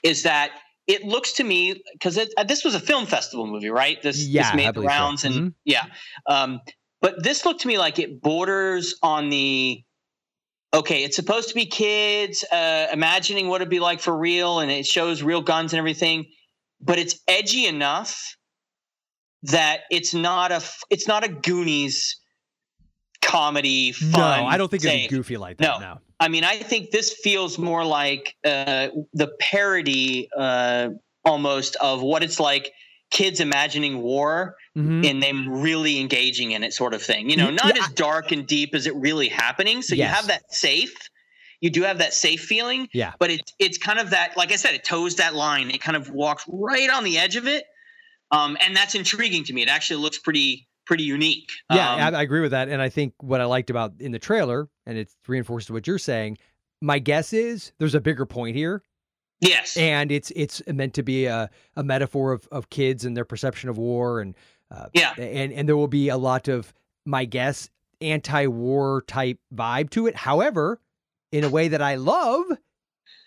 is 0.02 0.22
that 0.22 0.52
it 0.88 1.04
looks 1.04 1.34
to 1.34 1.44
me 1.44 1.82
because 1.92 2.18
uh, 2.18 2.44
this 2.44 2.64
was 2.64 2.74
a 2.74 2.80
film 2.80 3.06
festival 3.06 3.46
movie, 3.46 3.68
right? 3.70 4.02
This 4.02 4.26
Yeah, 4.26 4.42
this 4.42 4.56
made 4.56 4.68
the 4.68 4.72
believe 4.72 4.90
so. 4.90 4.96
rounds 4.96 5.24
and 5.24 5.34
Mhm. 5.34 5.54
yeah, 5.64 5.86
um, 6.26 6.60
but 7.00 7.22
this 7.22 7.44
looked 7.44 7.60
to 7.60 7.68
me 7.68 7.78
like 7.78 7.98
it 8.00 8.20
borders 8.20 8.96
on 9.02 9.28
the. 9.30 9.84
Okay, 10.74 11.02
it's 11.04 11.16
supposed 11.16 11.48
to 11.48 11.54
be 11.54 11.64
kids 11.64 12.44
uh, 12.52 12.88
imagining 12.92 13.48
what 13.48 13.62
it'd 13.62 13.70
be 13.70 13.80
like 13.80 14.00
for 14.00 14.16
real, 14.16 14.60
and 14.60 14.70
it 14.70 14.86
shows 14.86 15.22
real 15.22 15.40
guns 15.40 15.72
and 15.72 15.78
everything, 15.78 16.26
but 16.80 16.98
it's 16.98 17.20
edgy 17.26 17.66
enough 17.66 18.36
that 19.44 19.82
it's 19.90 20.12
not 20.12 20.52
a 20.52 20.62
it's 20.90 21.08
not 21.08 21.24
a 21.24 21.28
Goonies 21.28 22.17
comedy 23.22 23.92
fun. 23.92 24.12
no, 24.42 24.46
I 24.46 24.56
don't 24.56 24.70
think 24.70 24.84
it's 24.84 25.12
goofy 25.12 25.36
like 25.36 25.58
that. 25.58 25.80
No. 25.80 25.94
no. 25.94 25.98
I 26.20 26.28
mean, 26.28 26.44
I 26.44 26.56
think 26.58 26.90
this 26.90 27.12
feels 27.12 27.58
more 27.58 27.84
like 27.84 28.34
uh, 28.44 28.88
the 29.12 29.28
parody 29.38 30.28
uh, 30.36 30.90
almost 31.24 31.76
of 31.76 32.02
what 32.02 32.22
it's 32.22 32.40
like 32.40 32.72
kids 33.10 33.40
imagining 33.40 34.02
war 34.02 34.54
Mhm. 34.76 35.08
and 35.10 35.22
them 35.22 35.48
really 35.60 35.98
engaging 35.98 36.52
in 36.52 36.62
it, 36.62 36.72
sort 36.72 36.94
of 36.94 37.02
thing. 37.02 37.30
You 37.30 37.36
know, 37.36 37.50
not 37.50 37.74
yeah, 37.76 37.82
as 37.82 37.88
dark 37.94 38.30
and 38.32 38.46
deep 38.46 38.74
as 38.74 38.86
it 38.86 38.94
really 38.94 39.28
happening. 39.28 39.82
So 39.82 39.94
you 39.96 40.04
have 40.04 40.28
that 40.28 40.52
safe. 40.52 40.94
You 41.60 41.70
do 41.70 41.82
have 41.82 41.98
that 41.98 42.14
safe 42.14 42.42
feeling, 42.44 42.88
Yeah. 42.92 43.12
but 43.18 43.30
it's 43.32 43.52
it's 43.58 43.78
kind 43.78 43.98
of 43.98 44.10
that, 44.10 44.36
like 44.36 44.52
I 44.52 44.56
said, 44.56 44.74
it 44.74 44.84
toes 44.84 45.16
that 45.16 45.34
line. 45.34 45.70
It 45.72 45.80
kind 45.80 45.96
of 45.96 46.10
walks 46.10 46.44
right 46.48 46.88
on 46.90 47.02
the 47.02 47.18
edge 47.18 47.34
of 47.34 47.48
it, 47.48 47.64
um, 48.30 48.56
and 48.60 48.76
that's 48.76 48.94
intriguing 48.94 49.42
to 49.44 49.52
me. 49.52 49.62
It 49.62 49.68
actually 49.68 50.00
looks 50.00 50.18
pretty 50.18 50.67
pretty 50.88 51.04
unique. 51.04 51.48
Yeah, 51.72 52.06
Um, 52.08 52.14
I, 52.14 52.18
I 52.18 52.22
agree 52.22 52.40
with 52.40 52.50
that. 52.50 52.68
And 52.68 52.82
I 52.82 52.88
think 52.88 53.14
what 53.20 53.40
I 53.40 53.44
liked 53.44 53.70
about 53.70 53.92
in 54.00 54.10
the 54.10 54.18
trailer, 54.18 54.68
and 54.86 54.98
it's 54.98 55.14
reinforced 55.28 55.70
what 55.70 55.86
you're 55.86 55.98
saying, 55.98 56.38
my 56.82 56.98
guess 56.98 57.32
is 57.32 57.72
there's 57.78 57.94
a 57.94 58.00
bigger 58.00 58.26
point 58.26 58.56
here. 58.56 58.82
yes, 59.40 59.76
and 59.76 60.10
it's 60.10 60.32
it's 60.34 60.60
meant 60.66 60.94
to 60.94 61.02
be 61.04 61.26
a, 61.26 61.48
a 61.76 61.84
metaphor 61.84 62.32
of, 62.32 62.48
of 62.50 62.70
kids 62.70 63.04
and 63.04 63.16
their 63.16 63.24
perception 63.24 63.68
of 63.68 63.78
war 63.78 64.20
and 64.20 64.34
uh, 64.72 64.86
Yeah. 64.94 65.12
and 65.16 65.52
and 65.52 65.68
there 65.68 65.76
will 65.76 65.86
be 65.88 66.08
a 66.08 66.16
lot 66.16 66.48
of 66.48 66.72
my 67.06 67.24
guess 67.24 67.70
anti-war 68.00 69.02
type 69.06 69.38
vibe 69.54 69.90
to 69.90 70.06
it 70.06 70.14
however 70.16 70.80
in 71.32 71.44
a 71.44 71.48
way 71.48 71.68
that 71.68 71.80
i 71.82 71.94
love 71.96 72.44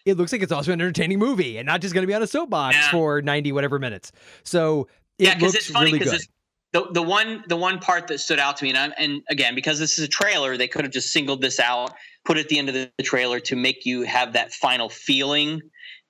it 0.05 0.17
looks 0.17 0.31
like 0.31 0.41
it's 0.41 0.51
also 0.51 0.71
an 0.73 0.81
entertaining 0.81 1.19
movie 1.19 1.57
and 1.57 1.65
not 1.65 1.81
just 1.81 1.93
going 1.93 2.03
to 2.03 2.07
be 2.07 2.13
on 2.13 2.21
a 2.23 2.27
soapbox 2.27 2.75
Yeah. 2.75 2.91
for 2.91 3.21
90 3.21 3.51
whatever 3.53 3.79
minutes 3.79 4.11
so 4.43 4.87
it 5.17 5.25
yeah, 5.27 5.37
looks 5.39 5.55
it's 5.55 5.69
funny 5.69 5.87
really 5.87 5.99
because 5.99 6.11
good 6.11 6.21
it's 6.21 6.29
the 6.73 6.87
the 6.91 7.01
one 7.01 7.43
the 7.47 7.57
one 7.57 7.79
part 7.79 8.07
that 8.07 8.19
stood 8.19 8.39
out 8.39 8.57
to 8.57 8.63
me, 8.63 8.69
and 8.69 8.77
I'm, 8.77 8.93
and 8.97 9.21
again 9.29 9.55
because 9.55 9.79
this 9.79 9.99
is 9.99 10.05
a 10.05 10.07
trailer, 10.07 10.57
they 10.57 10.67
could 10.67 10.85
have 10.85 10.93
just 10.93 11.11
singled 11.11 11.41
this 11.41 11.59
out, 11.59 11.93
put 12.25 12.37
it 12.37 12.41
at 12.41 12.49
the 12.49 12.59
end 12.59 12.69
of 12.69 12.75
the, 12.75 12.91
trailer 13.03 13.39
to 13.41 13.55
make 13.55 13.85
you 13.85 14.03
have 14.03 14.33
that 14.33 14.53
final 14.53 14.87
feeling 14.89 15.61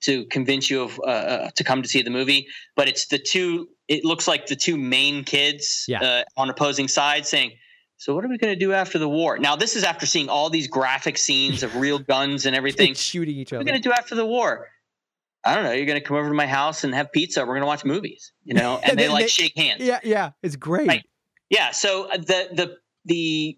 to 0.01 0.26
convince 0.26 0.70
you 0.70 0.84
of 0.84 0.99
uh, 0.99 1.07
uh, 1.07 1.49
to 1.55 1.64
come 1.64 1.82
to 1.82 1.88
see 1.89 2.01
the 2.01 2.09
movie. 2.09 2.47
But 2.76 2.88
it's 2.88 3.07
the 3.07 3.18
two. 3.18 3.70
It 3.88 4.05
looks 4.05 4.28
like 4.28 4.47
the 4.47 4.55
two 4.55 4.78
main 4.78 5.24
kids 5.24 5.86
Yeah. 5.88 6.01
uh, 6.01 6.24
on 6.38 6.49
opposing 6.49 6.88
sides 6.88 7.30
saying. 7.30 7.51
So 7.97 8.16
what 8.16 8.26
are 8.26 8.30
we 8.30 8.39
going 8.39 8.51
to 8.51 8.59
do 8.59 8.74
after 8.74 8.97
the 8.97 9.07
war? 9.07 9.38
Now 9.38 9.55
this 9.55 9.76
is 9.76 9.84
after 9.84 10.07
seeing 10.07 10.28
all 10.28 10.49
these 10.49 10.68
graphic 10.68 11.20
scenes 11.20 11.62
of 11.62 11.76
real 11.76 11.99
guns 11.99 12.47
and 12.47 12.55
everything. 12.55 12.93
shooting 12.95 13.36
each 13.36 13.53
other. 13.53 13.59
What 13.59 13.62
are 13.62 13.66
we 13.66 13.72
going 13.74 13.82
to 13.84 13.89
do 13.89 13.93
after 13.93 14.16
the 14.16 14.26
war? 14.26 14.70
I 15.44 15.56
don't 15.56 15.64
know. 15.64 15.72
You're 15.72 15.86
going 15.88 16.00
to 16.00 16.06
come 16.06 16.18
over 16.18 16.28
to 16.30 16.34
my 16.36 16.46
house 16.48 16.84
and 16.84 16.94
have 16.94 17.12
pizza. 17.12 17.42
We're 17.42 17.48
going 17.54 17.62
to 17.62 17.66
watch 17.68 17.84
movies, 17.86 18.32
you 18.44 18.54
know, 18.54 18.80
and 18.84 18.98
they 18.98 19.04
then 19.04 19.12
like 19.12 19.24
they- 19.24 19.30
shake 19.30 19.58
hands. 19.58 19.82
yeah 19.82 20.00
yeah 20.04 20.32
it's 20.44 20.56
great 20.56 20.88
Right. 20.88 21.06
Yeah. 21.50 21.72
So 21.72 22.10
uh, 22.12 22.18
the 22.18 22.48
the 22.54 22.78
the 23.06 23.58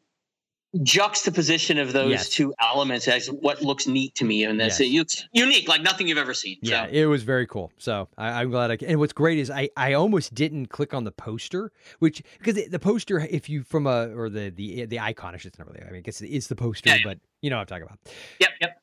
juxtaposition 0.82 1.78
of 1.78 1.94
those 1.94 2.10
Yes. 2.12 2.30
two 2.30 2.54
elements 2.60 3.08
as 3.08 3.28
what 3.28 3.62
looks 3.62 3.86
neat 3.86 4.16
to 4.16 4.26
me 4.26 4.44
in 4.44 4.58
this. 4.58 4.80
Yes. 4.80 5.24
Unique, 5.32 5.68
like 5.68 5.82
nothing 5.82 6.08
you've 6.08 6.18
ever 6.18 6.34
seen. 6.34 6.58
Yeah, 6.62 6.88
So 6.88 6.92
it 6.92 7.06
was 7.06 7.22
very 7.24 7.46
cool. 7.46 7.72
So 7.78 8.08
I, 8.18 8.42
I'm 8.42 8.50
glad. 8.50 8.72
I, 8.72 8.78
and 8.86 9.00
what's 9.00 9.14
great 9.14 9.38
is 9.38 9.52
I, 9.52 9.70
I 9.78 9.94
almost 9.94 10.34
didn't 10.34 10.68
click 10.68 10.94
on 10.94 11.04
the 11.04 11.12
poster, 11.12 11.72
which 12.00 12.24
because 12.40 12.56
the, 12.70 12.80
poster, 12.80 13.20
if 13.20 13.50
you 13.50 13.64
from 13.64 13.86
a 13.86 14.08
or 14.16 14.30
the 14.30 14.50
the 14.50 14.86
the 14.86 15.00
icon, 15.00 15.36
I 15.36 15.38
should 15.38 15.58
not 15.60 15.68
really. 15.68 15.82
I 15.82 15.86
mean, 15.92 15.98
I 15.98 16.02
guess 16.02 16.22
it 16.22 16.30
is 16.30 16.48
the 16.48 16.56
poster, 16.56 16.90
Yeah, 16.90 16.96
yeah. 16.96 17.02
but 17.06 17.20
you 17.42 17.50
know 17.52 17.58
what 17.58 17.62
I'm 17.62 17.68
talking 17.68 17.84
about. 17.84 18.00
yep, 18.40 18.50
yep. 18.60 18.82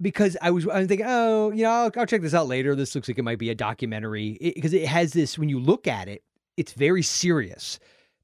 Because 0.00 0.36
I 0.40 0.50
was 0.52 0.66
I 0.68 0.78
was 0.78 0.86
thinking, 0.88 1.06
oh, 1.08 1.50
you 1.50 1.64
know, 1.64 1.70
I'll, 1.70 1.90
I'll 1.96 2.06
check 2.06 2.22
this 2.22 2.34
out 2.34 2.46
later. 2.46 2.74
This 2.76 2.94
looks 2.94 3.08
like 3.08 3.18
it 3.18 3.22
might 3.24 3.38
be 3.38 3.50
a 3.50 3.54
documentary 3.54 4.38
because 4.40 4.72
it, 4.72 4.86
has 4.86 5.12
this. 5.12 5.36
When 5.38 5.48
you 5.48 5.58
look 5.58 5.86
at 5.88 6.08
it, 6.08 6.22
it's 6.56 6.72
very 6.72 7.02
serious. 7.02 7.78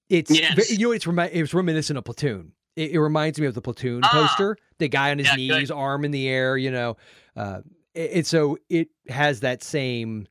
It's 0.09 0.31
Yes. 0.31 0.71
you 0.71 0.87
know 0.87 0.93
it's 0.93 1.07
remi- 1.07 1.33
it's 1.33 1.53
reminiscent 1.53 1.99
of 1.99 2.05
Platoon. 2.05 2.53
It, 2.77 2.93
it 2.93 3.01
reminds 3.01 3.41
me 3.41 3.47
of 3.47 3.55
the 3.55 3.61
Platoon 3.63 4.03
Ah. 4.05 4.11
poster. 4.13 4.57
The 4.79 4.89
guy 4.89 5.11
on 5.11 5.19
his 5.19 5.27
Yeah, 5.29 5.35
good. 5.37 5.59
knees, 5.61 5.71
arm 5.71 6.05
in 6.05 6.11
the 6.13 6.29
air. 6.29 6.57
You 6.57 6.71
know, 6.71 6.97
uh, 7.37 7.61
it 7.95 8.27
so 8.27 8.57
it 8.69 8.89
has 9.09 9.41
that 9.41 9.63
same 9.65 10.29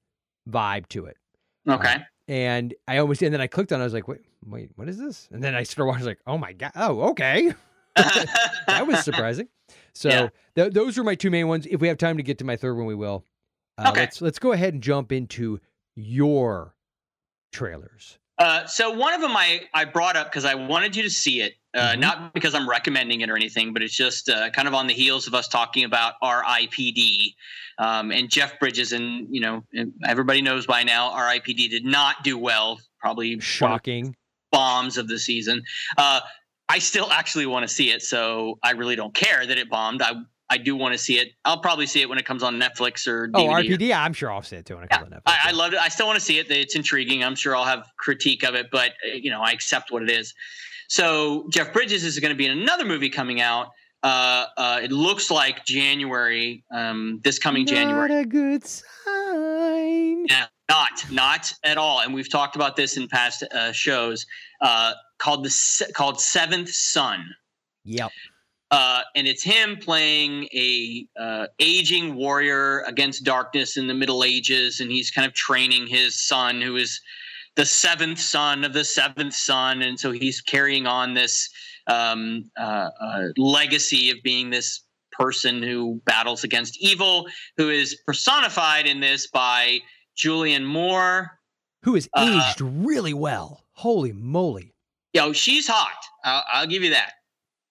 vibe 0.50 0.88
to 0.89 1.06
it. 1.08 1.18
Okay. 1.68 1.96
Uh, 1.96 2.00
and 2.30 2.74
I 2.88 3.00
almost 3.00 3.22
and 3.22 3.34
then 3.34 3.41
I 3.41 3.48
clicked 3.48 3.74
on. 3.74 3.80
it, 3.82 3.84
I 3.84 3.86
was 3.86 3.94
like, 3.94 4.08
wait, 4.08 4.22
wait, 4.46 4.70
what 4.76 4.88
is 4.88 4.98
this? 4.98 5.28
And 5.32 5.44
then 5.44 5.56
I 5.56 5.64
started 5.64 5.88
watching. 5.88 6.04
I 6.04 6.06
was 6.06 6.08
Like, 6.08 6.20
oh 6.26 6.38
my 6.38 6.54
god, 6.54 6.72
oh 6.78 7.02
okay, 7.12 7.54
that 7.96 8.86
was 8.88 9.04
surprising. 9.04 9.48
So 9.96 10.10
Yeah. 10.10 10.30
th- 10.56 10.74
those 10.74 10.98
are 10.98 11.04
my 11.04 11.16
two 11.16 11.30
main 11.30 11.48
ones. 11.48 11.66
If 11.70 11.82
we 11.82 11.88
have 11.88 11.98
time 11.98 12.18
to 12.18 12.24
get 12.24 12.38
to 12.39 12.46
my 12.46 12.56
third 12.56 12.76
one, 12.76 12.86
we 12.86 12.96
will. 12.96 13.26
Uh, 13.78 13.89
Okay. 13.91 14.02
Let's 14.02 14.22
let's 14.22 14.39
go 14.39 14.52
ahead 14.52 14.74
and 14.74 14.84
jump 14.84 15.12
into 15.12 15.60
your 15.96 16.76
trailers. 17.52 18.18
Uh, 18.39 18.66
so 18.66 18.89
one 18.91 19.14
of 19.14 19.22
them 19.22 19.36
I, 19.38 19.62
I 19.74 19.86
brought 19.86 20.16
up 20.18 20.28
because 20.32 20.44
I 20.44 20.56
wanted 20.56 20.96
you 20.96 21.04
to 21.04 21.10
see 21.10 21.41
it, 21.41 21.54
uh, 21.76 21.91
Mhm. 21.94 22.00
not 22.00 22.34
because 22.34 22.56
I'm 22.56 22.68
recommending 22.68 23.22
it 23.22 23.30
or 23.30 23.36
anything, 23.36 23.74
but 23.74 23.84
it's 23.84 23.96
just 23.96 24.28
uh, 24.28 24.50
kind 24.50 24.68
of 24.68 24.74
on 24.74 24.88
the 24.88 24.94
heels 24.94 25.28
of 25.28 25.36
us 25.36 25.48
talking 25.48 25.84
about 25.84 26.16
RIPD 26.24 27.36
um, 27.78 28.12
and 28.12 28.30
Jeff 28.32 28.60
Bridges, 28.60 28.91
and 28.91 29.28
you 29.34 29.39
know 29.41 29.64
everybody 30.06 30.41
knows 30.41 30.66
by 30.66 30.84
now 30.84 31.12
RIPD 31.12 31.70
did 31.70 31.86
not 31.86 32.24
do 32.24 32.38
well, 32.38 32.80
probably 33.00 33.39
Shocking. 33.39 34.16
bombs 34.52 34.98
of 34.98 35.08
the 35.08 35.20
season. 35.20 35.64
Uh, 36.70 36.74
I 36.74 36.80
still 36.80 37.11
actually 37.11 37.45
want 37.45 37.68
to 37.68 37.74
see 37.74 37.91
it, 37.91 38.01
so 38.01 38.57
I 38.64 38.72
really 38.72 38.95
don't 38.95 39.14
care 39.14 39.45
that 39.45 39.57
it 39.57 39.70
bombed. 39.70 40.01
I 40.01 40.14
I 40.49 40.57
do 40.57 40.76
want 40.76 40.93
to 40.93 40.97
see 40.99 41.18
it. 41.18 41.32
I'll 41.45 41.59
probably 41.59 41.88
see 41.88 42.01
it 42.01 42.09
when 42.09 42.18
it 42.20 42.26
comes 42.26 42.43
on 42.43 42.59
Netflix 42.59 43.07
or 43.07 43.30
Oh, 43.34 43.39
DVD. 43.47 43.70
RPD. 43.78 43.88
Yeah, 43.88 44.03
I'm 44.03 44.14
sure 44.14 44.32
I'll 44.32 44.43
see 44.43 44.57
it 44.57 44.66
too 44.66 44.76
when 44.76 44.84
it 44.84 44.89
comes 44.89 45.05
on 45.05 45.09
Netflix. 45.11 45.22
I, 45.26 45.39
I 45.45 45.51
loved 45.51 45.74
it. 45.74 45.80
I 45.80 45.88
still 45.89 46.05
want 46.05 46.20
to 46.20 46.24
see 46.24 46.38
it. 46.38 46.51
It's 46.51 46.76
intriguing. 46.76 47.24
I'm 47.24 47.36
sure 47.36 47.55
I'll 47.55 47.64
have 47.66 47.88
critique 47.97 48.43
of 48.43 48.53
it, 48.53 48.68
but 48.72 48.91
uh, 49.05 49.16
you 49.16 49.32
know, 49.32 49.41
I 49.41 49.51
accept 49.51 49.91
what 49.91 50.03
it 50.03 50.09
is. 50.11 50.34
So 50.89 51.47
Jeff 51.51 51.74
Bridges 51.74 52.03
is 52.03 52.20
going 52.20 52.30
to 52.32 52.36
be 52.38 52.45
in 52.45 52.57
another 52.59 52.86
movie 52.86 53.09
coming 53.09 53.41
out. 53.41 53.70
Uh, 54.03 54.45
uh, 54.57 54.80
it 54.84 54.91
looks 54.91 55.32
like 55.32 55.66
January, 55.66 56.64
um, 56.72 57.22
this 57.24 57.39
coming 57.39 57.66
January. 57.66 58.09
Not 58.09 58.20
a 58.20 58.26
good 58.26 58.66
sign. 58.66 60.26
Yeah, 60.28 60.45
not, 60.70 61.05
not 61.09 61.53
at 61.64 61.78
all. 61.78 62.01
And 62.01 62.14
we've 62.14 62.30
talked 62.30 62.55
about 62.55 62.76
this 62.76 62.97
in 62.97 63.07
past 63.07 63.43
uh, 63.43 63.72
shows. 63.72 64.26
Called 65.24 65.46
the 65.46 65.92
called 65.94 66.20
Seventh 66.20 66.70
Son. 66.70 67.20
Yep. 67.86 68.12
Uh, 68.72 69.02
and 69.16 69.28
it's 69.28 69.44
him 69.44 69.78
playing 69.78 70.46
a 70.54 71.06
uh, 71.20 71.46
aging 71.60 72.16
warrior 72.16 72.82
against 72.82 73.24
darkness 73.24 73.78
in 73.78 73.88
the 73.88 73.94
Middle 73.94 74.24
Ages, 74.24 74.80
and 74.80 74.92
he's 74.92 75.12
kind 75.12 75.28
of 75.28 75.34
training 75.34 75.88
his 75.88 76.20
son, 76.20 76.60
who 76.60 76.76
is 76.76 77.00
the 77.56 77.66
seventh 77.66 78.20
son 78.20 78.64
of 78.64 78.74
the 78.74 78.84
seventh 78.84 79.36
son, 79.36 79.84
and 79.84 80.00
so 80.00 80.12
he's 80.12 80.42
carrying 80.42 80.88
on 80.88 81.14
this 81.14 81.50
um, 81.88 82.50
uh, 82.60 82.90
uh, 83.00 83.28
legacy 83.38 84.10
of 84.10 84.18
being 84.24 84.50
this 84.50 84.82
person 85.12 85.62
who 85.62 86.02
battles 86.06 86.44
against 86.44 86.76
evil, 86.82 87.28
who 87.58 87.70
is 87.70 87.96
personified 88.08 88.88
in 88.88 89.00
this 89.00 89.28
by 89.28 89.80
Julianne 90.18 90.66
Moore. 90.66 91.40
who 91.84 91.96
is 91.96 92.10
Uh, 92.16 92.42
aged 92.50 92.62
really 92.62 93.14
well. 93.14 93.66
Holy 93.74 94.14
moly. 94.14 94.73
Yo, 95.14 95.32
she's 95.34 95.68
hot. 95.68 95.93
I'll, 96.24 96.43
I'll 96.51 96.68
give 96.68 96.84
you 96.84 96.89
that. 96.91 97.14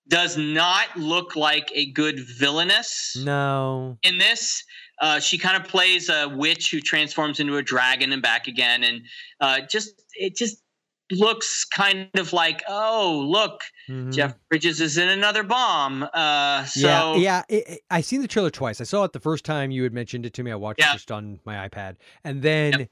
Does 0.08 0.36
not 0.36 0.96
look 0.96 1.36
like 1.36 1.70
a 1.74 1.90
good 1.92 2.20
villainess 2.38 3.16
No. 3.20 3.98
in 4.02 4.18
this. 4.18 4.62
Uh, 5.00 5.18
she 5.20 5.38
kind 5.38 5.56
of 5.60 5.68
plays 5.68 6.08
a 6.08 6.28
witch 6.28 6.70
who 6.70 6.80
transforms 6.80 7.40
into 7.40 7.56
a 7.56 7.62
dragon 7.62 8.12
and 8.12 8.22
back 8.22 8.46
again, 8.46 8.84
and 8.84 9.00
uh, 9.40 9.60
just 9.68 9.90
it 10.14 10.36
just 10.36 10.62
looks 11.10 11.64
kind 11.64 12.08
of 12.14 12.32
like, 12.32 12.62
oh, 12.68 13.24
look, 13.28 13.60
Mhm. 13.88 14.12
Jeff 14.14 14.34
Bridges 14.48 14.80
is 14.80 14.96
in 14.98 15.08
another 15.08 15.42
bomb. 15.42 16.04
Uh, 16.14 16.64
so 16.64 17.16
yeah, 17.16 17.16
yeah. 17.16 17.42
It, 17.48 17.68
it- 17.68 17.80
I 17.90 18.00
seen 18.00 18.22
the 18.22 18.28
trailer 18.28 18.50
twice. 18.50 18.80
I 18.80 18.84
saw 18.84 19.02
it 19.04 19.12
the 19.12 19.20
first 19.20 19.44
time 19.44 19.70
you 19.70 19.82
had 19.82 19.92
mentioned 19.92 20.24
it 20.26 20.34
to 20.34 20.42
me. 20.42 20.52
I 20.52 20.54
watched 20.54 20.78
Yeah. 20.80 20.90
it 20.90 20.94
just 20.94 21.10
on 21.10 21.40
my 21.44 21.68
iPad, 21.68 21.96
and 22.24 22.42
then 22.42 22.88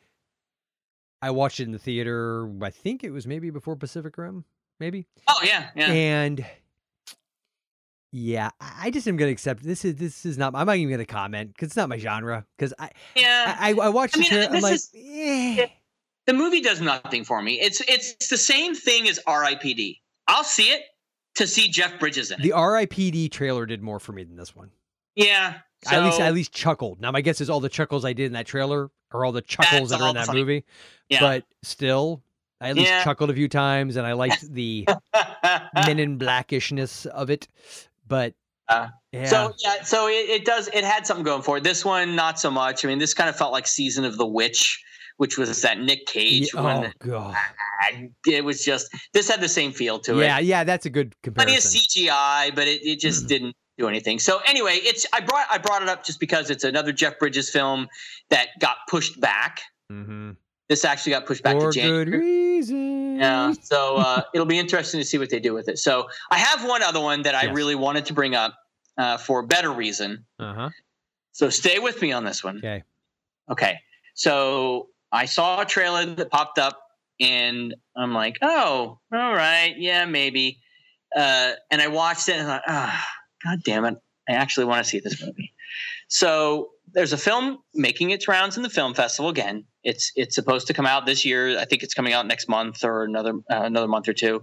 I 1.22 1.30
watched 1.30 1.60
it 1.60 1.64
in 1.64 1.72
the 1.72 1.78
theater. 1.78 2.50
I 2.62 2.70
think 2.70 3.04
it 3.04 3.10
was 3.10 3.26
maybe 3.26 3.50
before 3.50 3.76
Pacific 3.76 4.16
Rim, 4.16 4.44
maybe. 4.78 5.06
oh 5.28 5.40
yeah, 5.44 5.68
yeah. 5.76 5.86
And 5.86 6.46
yeah, 8.12 8.50
I 8.60 8.72
I 8.86 8.90
just 8.90 9.06
am 9.06 9.16
gonna 9.16 9.30
accept 9.30 9.62
this 9.62 9.84
is 9.84 9.96
this 9.96 10.26
is 10.26 10.36
not. 10.38 10.54
I'm 10.54 10.66
not 10.66 10.76
even 10.76 10.90
gonna 10.90 11.04
comment 11.06 11.52
because 11.54 11.68
it's 11.68 11.76
not 11.76 11.88
my 11.88 11.98
genre. 11.98 12.44
Because 12.56 12.74
I, 12.78 12.90
yeah. 13.14 13.56
I 13.58 13.72
I 13.74 13.88
watched 13.88 14.16
I 14.16 14.18
the 14.18 14.22
mean, 14.22 14.30
trailer. 14.30 14.56
I'm 14.56 14.62
like, 14.62 14.74
is- 14.74 14.90
eh. 14.96 15.66
the 16.26 16.32
movie 16.32 16.60
does 16.60 16.80
nothing 16.80 17.24
for 17.24 17.40
me. 17.42 17.60
It's 17.60 17.80
it's 17.82 18.28
the 18.28 18.36
same 18.38 18.74
thing 18.74 19.08
as 19.08 19.20
R.I.P.D. 19.26 20.00
I'll 20.26 20.44
see 20.44 20.64
it 20.70 20.82
to 21.36 21.46
see 21.46 21.68
Jeff 21.68 22.00
Bridges 22.00 22.30
in 22.32 22.40
it. 22.40 22.42
the 22.42 22.52
R.I.P.D. 22.52 23.28
trailer 23.28 23.64
did 23.66 23.82
more 23.82 24.00
for 24.00 24.12
me 24.12 24.24
than 24.24 24.36
this 24.36 24.56
one. 24.56 24.70
yeah, 25.14 25.58
I 25.88 25.96
at 25.96 26.04
least 26.04 26.20
I 26.20 26.26
at 26.26 26.34
least 26.34 26.52
chuckled. 26.52 27.00
Now 27.00 27.12
my 27.12 27.20
guess 27.20 27.40
is 27.40 27.48
all 27.48 27.60
the 27.60 27.68
chuckles 27.68 28.04
I 28.04 28.12
did 28.12 28.26
in 28.26 28.32
that 28.32 28.46
trailer 28.46 28.90
are 29.12 29.24
all 29.24 29.32
the 29.32 29.42
chuckles 29.42 29.90
That's 29.90 30.00
that 30.00 30.04
are 30.06 30.08
in 30.10 30.14
that 30.16 30.26
funny. 30.26 30.40
movie. 30.40 30.64
yeah. 31.08 31.20
But 31.20 31.44
still, 31.62 32.22
I 32.60 32.70
at 32.70 32.76
least 32.76 32.90
Yeah. 32.90 33.04
chuckled 33.04 33.30
a 33.30 33.34
few 33.34 33.48
times, 33.48 33.96
and 33.96 34.06
I 34.06 34.12
liked 34.24 34.52
the 34.52 34.86
Men 35.74 35.98
in 35.98 36.18
Blackishness 36.18 37.06
of 37.06 37.30
it. 37.30 37.48
But 38.06 38.34
Uh, 38.68 38.88
yeah, 39.12 39.24
So 39.26 39.52
yeah, 39.64 39.82
so 39.82 40.08
it, 40.08 40.12
it 40.30 40.44
does. 40.44 40.68
It 40.68 40.84
had 40.84 41.06
something 41.06 41.24
going 41.24 41.42
for 41.42 41.56
it. 41.58 41.64
This 41.64 41.84
one, 41.84 42.14
not 42.14 42.38
so 42.38 42.50
much. 42.50 42.84
I 42.84 42.88
mean, 42.88 42.98
this 42.98 43.14
kind 43.14 43.28
of 43.28 43.36
felt 43.36 43.52
like 43.52 43.66
Season 43.66 44.04
of 44.04 44.16
the 44.16 44.26
Witch, 44.26 44.80
which 45.16 45.36
was 45.38 45.60
that 45.62 45.80
Nick 45.80 46.06
Cage 46.06 46.50
oh 46.54 46.62
one. 46.62 46.92
god, 47.00 47.34
I- 47.80 48.10
It 48.26 48.44
was 48.44 48.64
just 48.64 48.88
this 49.12 49.28
had 49.28 49.40
the 49.40 49.48
same 49.48 49.72
feel 49.72 49.98
to 50.00 50.12
yeah, 50.16 50.18
it. 50.18 50.26
yeah, 50.26 50.38
yeah, 50.58 50.64
that's 50.64 50.86
a 50.86 50.90
good 50.90 51.14
comparison. 51.22 51.60
Plenty 51.60 52.08
of. 52.08 52.14
CGI, 52.14 52.54
but 52.54 52.68
it, 52.68 52.80
it 52.84 53.00
just 53.00 53.26
didn't 53.26 53.56
do 53.80 53.88
anything. 53.88 54.18
So 54.18 54.38
anyway, 54.46 54.74
it's 54.82 55.06
I 55.12 55.20
brought 55.20 55.46
I 55.50 55.58
brought 55.58 55.82
it 55.82 55.88
up 55.88 56.04
just 56.04 56.20
because 56.20 56.50
it's 56.50 56.64
another 56.64 56.92
Jeff 56.92 57.18
Bridges 57.18 57.50
film 57.50 57.88
that 58.28 58.48
got 58.60 58.76
pushed 58.88 59.20
back. 59.20 59.60
hmm 59.88 60.32
This 60.68 60.84
actually 60.84 61.12
got 61.12 61.26
pushed 61.26 61.42
back 61.42 61.54
For 61.54 61.72
to 61.72 61.80
good 61.80 62.08
January. 62.08 62.18
reason. 62.20 63.16
Yeah, 63.16 63.52
so 63.60 63.96
uh, 63.96 64.22
it'll 64.34 64.46
be 64.46 64.58
interesting 64.58 65.00
to 65.00 65.04
see 65.06 65.18
what 65.18 65.30
they 65.30 65.40
do 65.40 65.52
with 65.52 65.68
it. 65.68 65.78
So 65.78 66.08
I 66.30 66.38
have 66.38 66.64
one 66.66 66.82
other 66.82 67.00
one 67.00 67.22
that 67.22 67.34
I 67.34 67.44
Yes. 67.44 67.54
really 67.54 67.74
wanted 67.74 68.06
to 68.06 68.12
bring 68.14 68.34
up 68.34 68.54
uh, 68.96 69.16
for 69.16 69.40
a 69.40 69.46
better 69.46 69.70
reason. 69.72 70.24
Uh 70.38 70.54
huh. 70.54 70.70
So 71.32 71.48
stay 71.50 71.78
with 71.78 72.00
me 72.02 72.12
on 72.12 72.24
this 72.24 72.44
one. 72.44 72.58
Okay. 72.58 72.82
Okay. 73.50 73.78
So 74.14 74.88
I 75.12 75.24
saw 75.24 75.60
a 75.62 75.64
trailer 75.64 76.04
that 76.06 76.30
popped 76.30 76.58
up 76.58 76.78
and 77.18 77.74
I'm 77.96 78.12
like, 78.14 78.38
oh, 78.42 78.98
all 79.12 79.32
right. 79.34 79.74
Yeah, 79.76 80.04
maybe. 80.04 80.58
Uh, 81.16 81.52
and 81.70 81.80
I 81.82 81.88
watched 81.88 82.28
it 82.28 82.36
and 82.36 82.42
I 82.46 82.52
thought, 82.54 82.62
ah, 82.68 83.06
God 83.44 83.62
damn 83.64 83.84
it. 83.84 83.96
I 84.28 84.32
actually 84.32 84.66
want 84.66 84.84
to 84.84 84.88
see 84.88 85.00
this 85.00 85.20
movie. 85.22 85.52
So 86.08 86.70
there's 86.92 87.12
a 87.12 87.16
film 87.18 87.58
making 87.74 88.10
its 88.10 88.26
rounds 88.28 88.56
in 88.56 88.62
the 88.62 88.68
film 88.70 88.94
festival 88.94 89.30
again. 89.30 89.64
It's 89.84 90.12
it's 90.16 90.34
supposed 90.34 90.66
to 90.66 90.74
come 90.74 90.86
out 90.86 91.06
this 91.06 91.24
year. 91.24 91.58
I 91.58 91.64
think 91.64 91.82
it's 91.82 91.94
coming 91.94 92.12
out 92.12 92.26
next 92.26 92.48
month 92.48 92.84
or 92.84 93.04
another 93.04 93.34
uh, 93.50 93.62
another 93.62 93.88
month 93.88 94.08
or 94.08 94.12
two. 94.12 94.42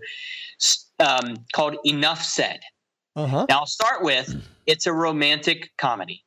Um, 1.00 1.46
called 1.54 1.78
Enough 1.86 2.24
Said. 2.24 2.60
Uh 3.16 3.28
huh. 3.28 3.46
Now 3.50 3.60
I'll 3.60 3.66
start 3.66 4.04
with 4.04 4.34
it's 4.66 4.88
a 4.88 4.94
romantic 4.94 5.72
comedy. 5.78 6.26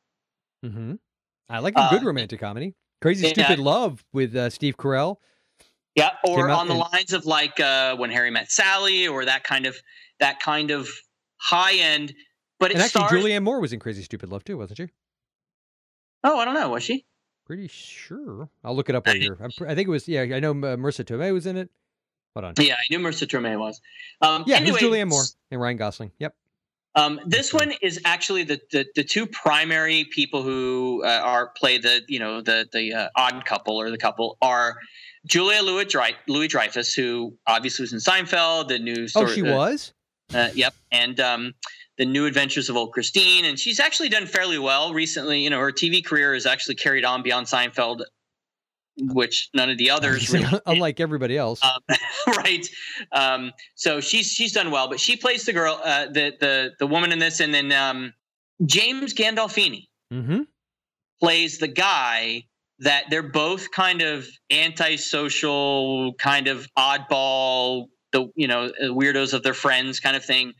hmm 0.63 0.93
I 1.49 1.59
like 1.59 1.73
a 1.77 1.87
good 1.89 2.03
Uh, 2.03 2.05
romantic 2.05 2.39
comedy. 2.39 2.75
Crazy 3.01 3.25
yeah. 3.27 3.33
Stupid 3.33 3.59
Love 3.59 4.05
with 4.13 4.35
uh, 4.35 4.49
Steve 4.49 4.77
Carell. 4.77 5.17
Yeah, 5.95 6.11
or 6.23 6.49
on 6.49 6.67
the 6.67 6.73
in- 6.75 6.79
lines 6.79 7.11
of 7.11 7.25
like 7.25 7.59
uh, 7.59 7.95
when 7.97 8.11
Harry 8.11 8.31
met 8.31 8.49
Sally, 8.49 9.07
or 9.07 9.25
that 9.25 9.43
kind 9.43 9.65
of 9.65 9.75
that 10.19 10.39
kind 10.39 10.71
of 10.71 10.87
high 11.37 11.73
end. 11.73 12.13
But 12.61 12.71
And 12.71 12.81
actually, 12.81 13.07
stars. 13.07 13.23
Julianne 13.23 13.43
Moore 13.43 13.59
was 13.59 13.73
in 13.73 13.79
Crazy 13.79 14.03
Stupid 14.03 14.29
Love 14.29 14.43
too, 14.43 14.55
wasn't 14.57 14.77
she? 14.77 14.89
oh, 16.23 16.37
I 16.37 16.45
don't 16.45 16.53
know. 16.53 16.69
Was 16.69 16.83
she? 16.83 17.05
Pretty 17.47 17.67
sure. 17.67 18.49
I'll 18.63 18.75
look 18.75 18.87
it 18.87 18.95
up 18.95 19.07
later. 19.07 19.35
Pr- 19.35 19.67
I 19.67 19.73
think 19.73 19.87
it 19.87 19.91
was. 19.91 20.07
Yeah, 20.07 20.21
I 20.21 20.39
know 20.39 20.51
uh, 20.51 20.77
Marisa 20.77 21.03
Tomei 21.03 21.33
was 21.33 21.47
in 21.47 21.57
it. 21.57 21.69
Hold 22.35 22.45
on. 22.45 22.53
Yeah, 22.59 22.75
I 22.75 22.83
knew 22.91 22.99
Marisa 22.99 23.27
Tomei 23.27 23.59
was. 23.59 23.81
Um, 24.21 24.43
Yeah, 24.45 24.57
anyway, 24.57 24.69
it 24.69 24.73
was 24.73 24.81
Julianne 24.83 25.09
Moore 25.09 25.23
and 25.49 25.59
Ryan 25.59 25.77
Gosling. 25.77 26.11
Yep. 26.19 26.35
Um, 26.93 27.19
this 27.25 27.51
one 27.51 27.73
is 27.81 27.99
actually 28.05 28.43
the, 28.43 28.61
the 28.71 28.85
the 28.95 29.03
two 29.03 29.25
primary 29.25 30.03
people 30.11 30.43
who 30.43 31.01
uh, 31.03 31.21
are 31.23 31.47
play 31.57 31.79
the 31.79 32.01
you 32.07 32.19
know 32.19 32.41
the 32.41 32.67
the 32.71 32.93
uh, 32.93 33.09
odd 33.15 33.43
couple 33.45 33.81
or 33.81 33.89
the 33.89 33.97
couple 33.97 34.37
are 34.41 34.75
Julia 35.25 35.63
Louis 35.63 35.87
Louis 36.27 36.47
Dreyfus, 36.47 36.93
who 36.93 37.35
obviously 37.47 37.83
was 37.83 37.93
in 37.93 37.99
Seinfeld, 37.99 38.67
the 38.67 38.77
new 38.77 39.07
Oh, 39.15 39.25
she 39.25 39.41
uh, 39.41 39.55
was. 39.55 39.93
Uh, 40.33 40.49
yep, 40.53 40.73
and 40.91 41.19
um, 41.19 41.53
the 42.01 42.05
New 42.07 42.25
Adventures 42.25 42.67
of 42.67 42.75
Old 42.75 42.93
Christine, 42.93 43.45
and 43.45 43.59
she's 43.59 43.79
actually 43.79 44.09
done 44.09 44.25
fairly 44.25 44.57
well 44.57 44.91
recently. 44.91 45.41
You 45.41 45.51
know, 45.51 45.59
her 45.59 45.71
TV 45.71 46.03
career 46.03 46.33
has 46.33 46.47
actually 46.47 46.73
carried 46.73 47.05
on 47.05 47.21
beyond 47.21 47.45
Seinfeld, 47.45 48.01
which 48.97 49.49
none 49.53 49.69
of 49.69 49.77
the 49.77 49.91
others 49.91 50.27
really. 50.33 50.47
Unlike 50.65 50.99
everybody 50.99 51.37
else. 51.37 51.63
Um, 51.63 51.97
right. 52.37 52.67
Um, 53.11 53.51
so 53.75 54.01
she's 54.01 54.31
she's 54.31 54.51
done 54.51 54.71
well, 54.71 54.89
but 54.89 54.99
she 54.99 55.15
plays 55.15 55.45
the 55.45 55.53
girl, 55.53 55.79
uh, 55.83 56.07
the 56.07 56.33
the 56.39 56.71
the 56.79 56.87
woman 56.87 57.11
in 57.11 57.19
this, 57.19 57.39
and 57.39 57.53
then 57.53 57.71
um, 57.71 58.13
James 58.65 59.13
Gandolfini 59.13 59.85
mm-hmm. 60.11 60.41
plays 61.21 61.59
the 61.59 61.67
guy 61.67 62.45
that 62.79 63.11
they're 63.11 63.21
both 63.21 63.69
kind 63.69 64.01
of 64.01 64.25
antisocial, 64.49 66.15
kind 66.15 66.47
of 66.47 66.67
oddball, 66.75 67.89
the 68.11 68.27
you 68.35 68.47
know 68.47 68.63
uh, 68.63 68.85
weirdos 68.85 69.35
of 69.35 69.43
their 69.43 69.53
friends 69.53 69.99
kind 69.99 70.15
of 70.15 70.25
thing, 70.25 70.53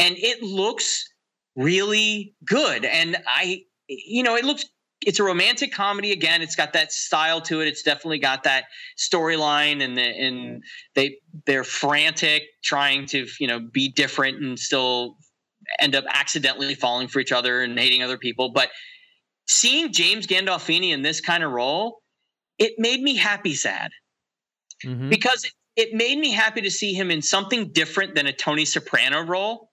and 0.00 0.16
it 0.18 0.42
looks 0.42 1.08
really 1.56 2.34
good. 2.44 2.84
And 2.84 3.18
I, 3.26 3.62
you 3.88 4.22
know, 4.22 4.34
it 4.36 4.44
looks 4.44 4.64
it's 5.06 5.18
a 5.18 5.24
romantic 5.24 5.72
comedy 5.72 6.12
again. 6.12 6.42
It's 6.42 6.56
got 6.56 6.74
that 6.74 6.92
style 6.92 7.40
to 7.42 7.60
it. 7.62 7.68
It's 7.68 7.82
definitely 7.82 8.18
got 8.18 8.42
that 8.44 8.64
storyline, 8.98 9.82
and 9.82 9.96
the, 9.96 10.02
and 10.02 10.62
they 10.94 11.16
they're 11.46 11.64
frantic 11.64 12.42
trying 12.62 13.06
to 13.06 13.26
you 13.38 13.46
know 13.46 13.60
be 13.60 13.90
different 13.90 14.42
and 14.42 14.58
still 14.58 15.16
end 15.78 15.94
up 15.94 16.04
accidentally 16.08 16.74
falling 16.74 17.08
for 17.08 17.20
each 17.20 17.32
other 17.32 17.62
and 17.62 17.78
hating 17.78 18.02
other 18.02 18.18
people. 18.18 18.50
But 18.52 18.70
seeing 19.46 19.92
James 19.92 20.26
Gandolfini 20.26 20.92
in 20.92 21.02
this 21.02 21.20
kind 21.20 21.44
of 21.44 21.52
role, 21.52 22.02
it 22.58 22.74
made 22.78 23.00
me 23.02 23.16
happy 23.16 23.54
sad 23.54 23.90
Mhm. 24.84 25.10
because 25.10 25.50
it 25.76 25.94
made 25.94 26.18
me 26.18 26.32
happy 26.32 26.62
to 26.62 26.70
see 26.70 26.94
him 26.94 27.10
in 27.10 27.22
something 27.22 27.72
different 27.72 28.14
than 28.14 28.26
a 28.26 28.32
Tony 28.32 28.64
Soprano 28.64 29.20
role 29.22 29.69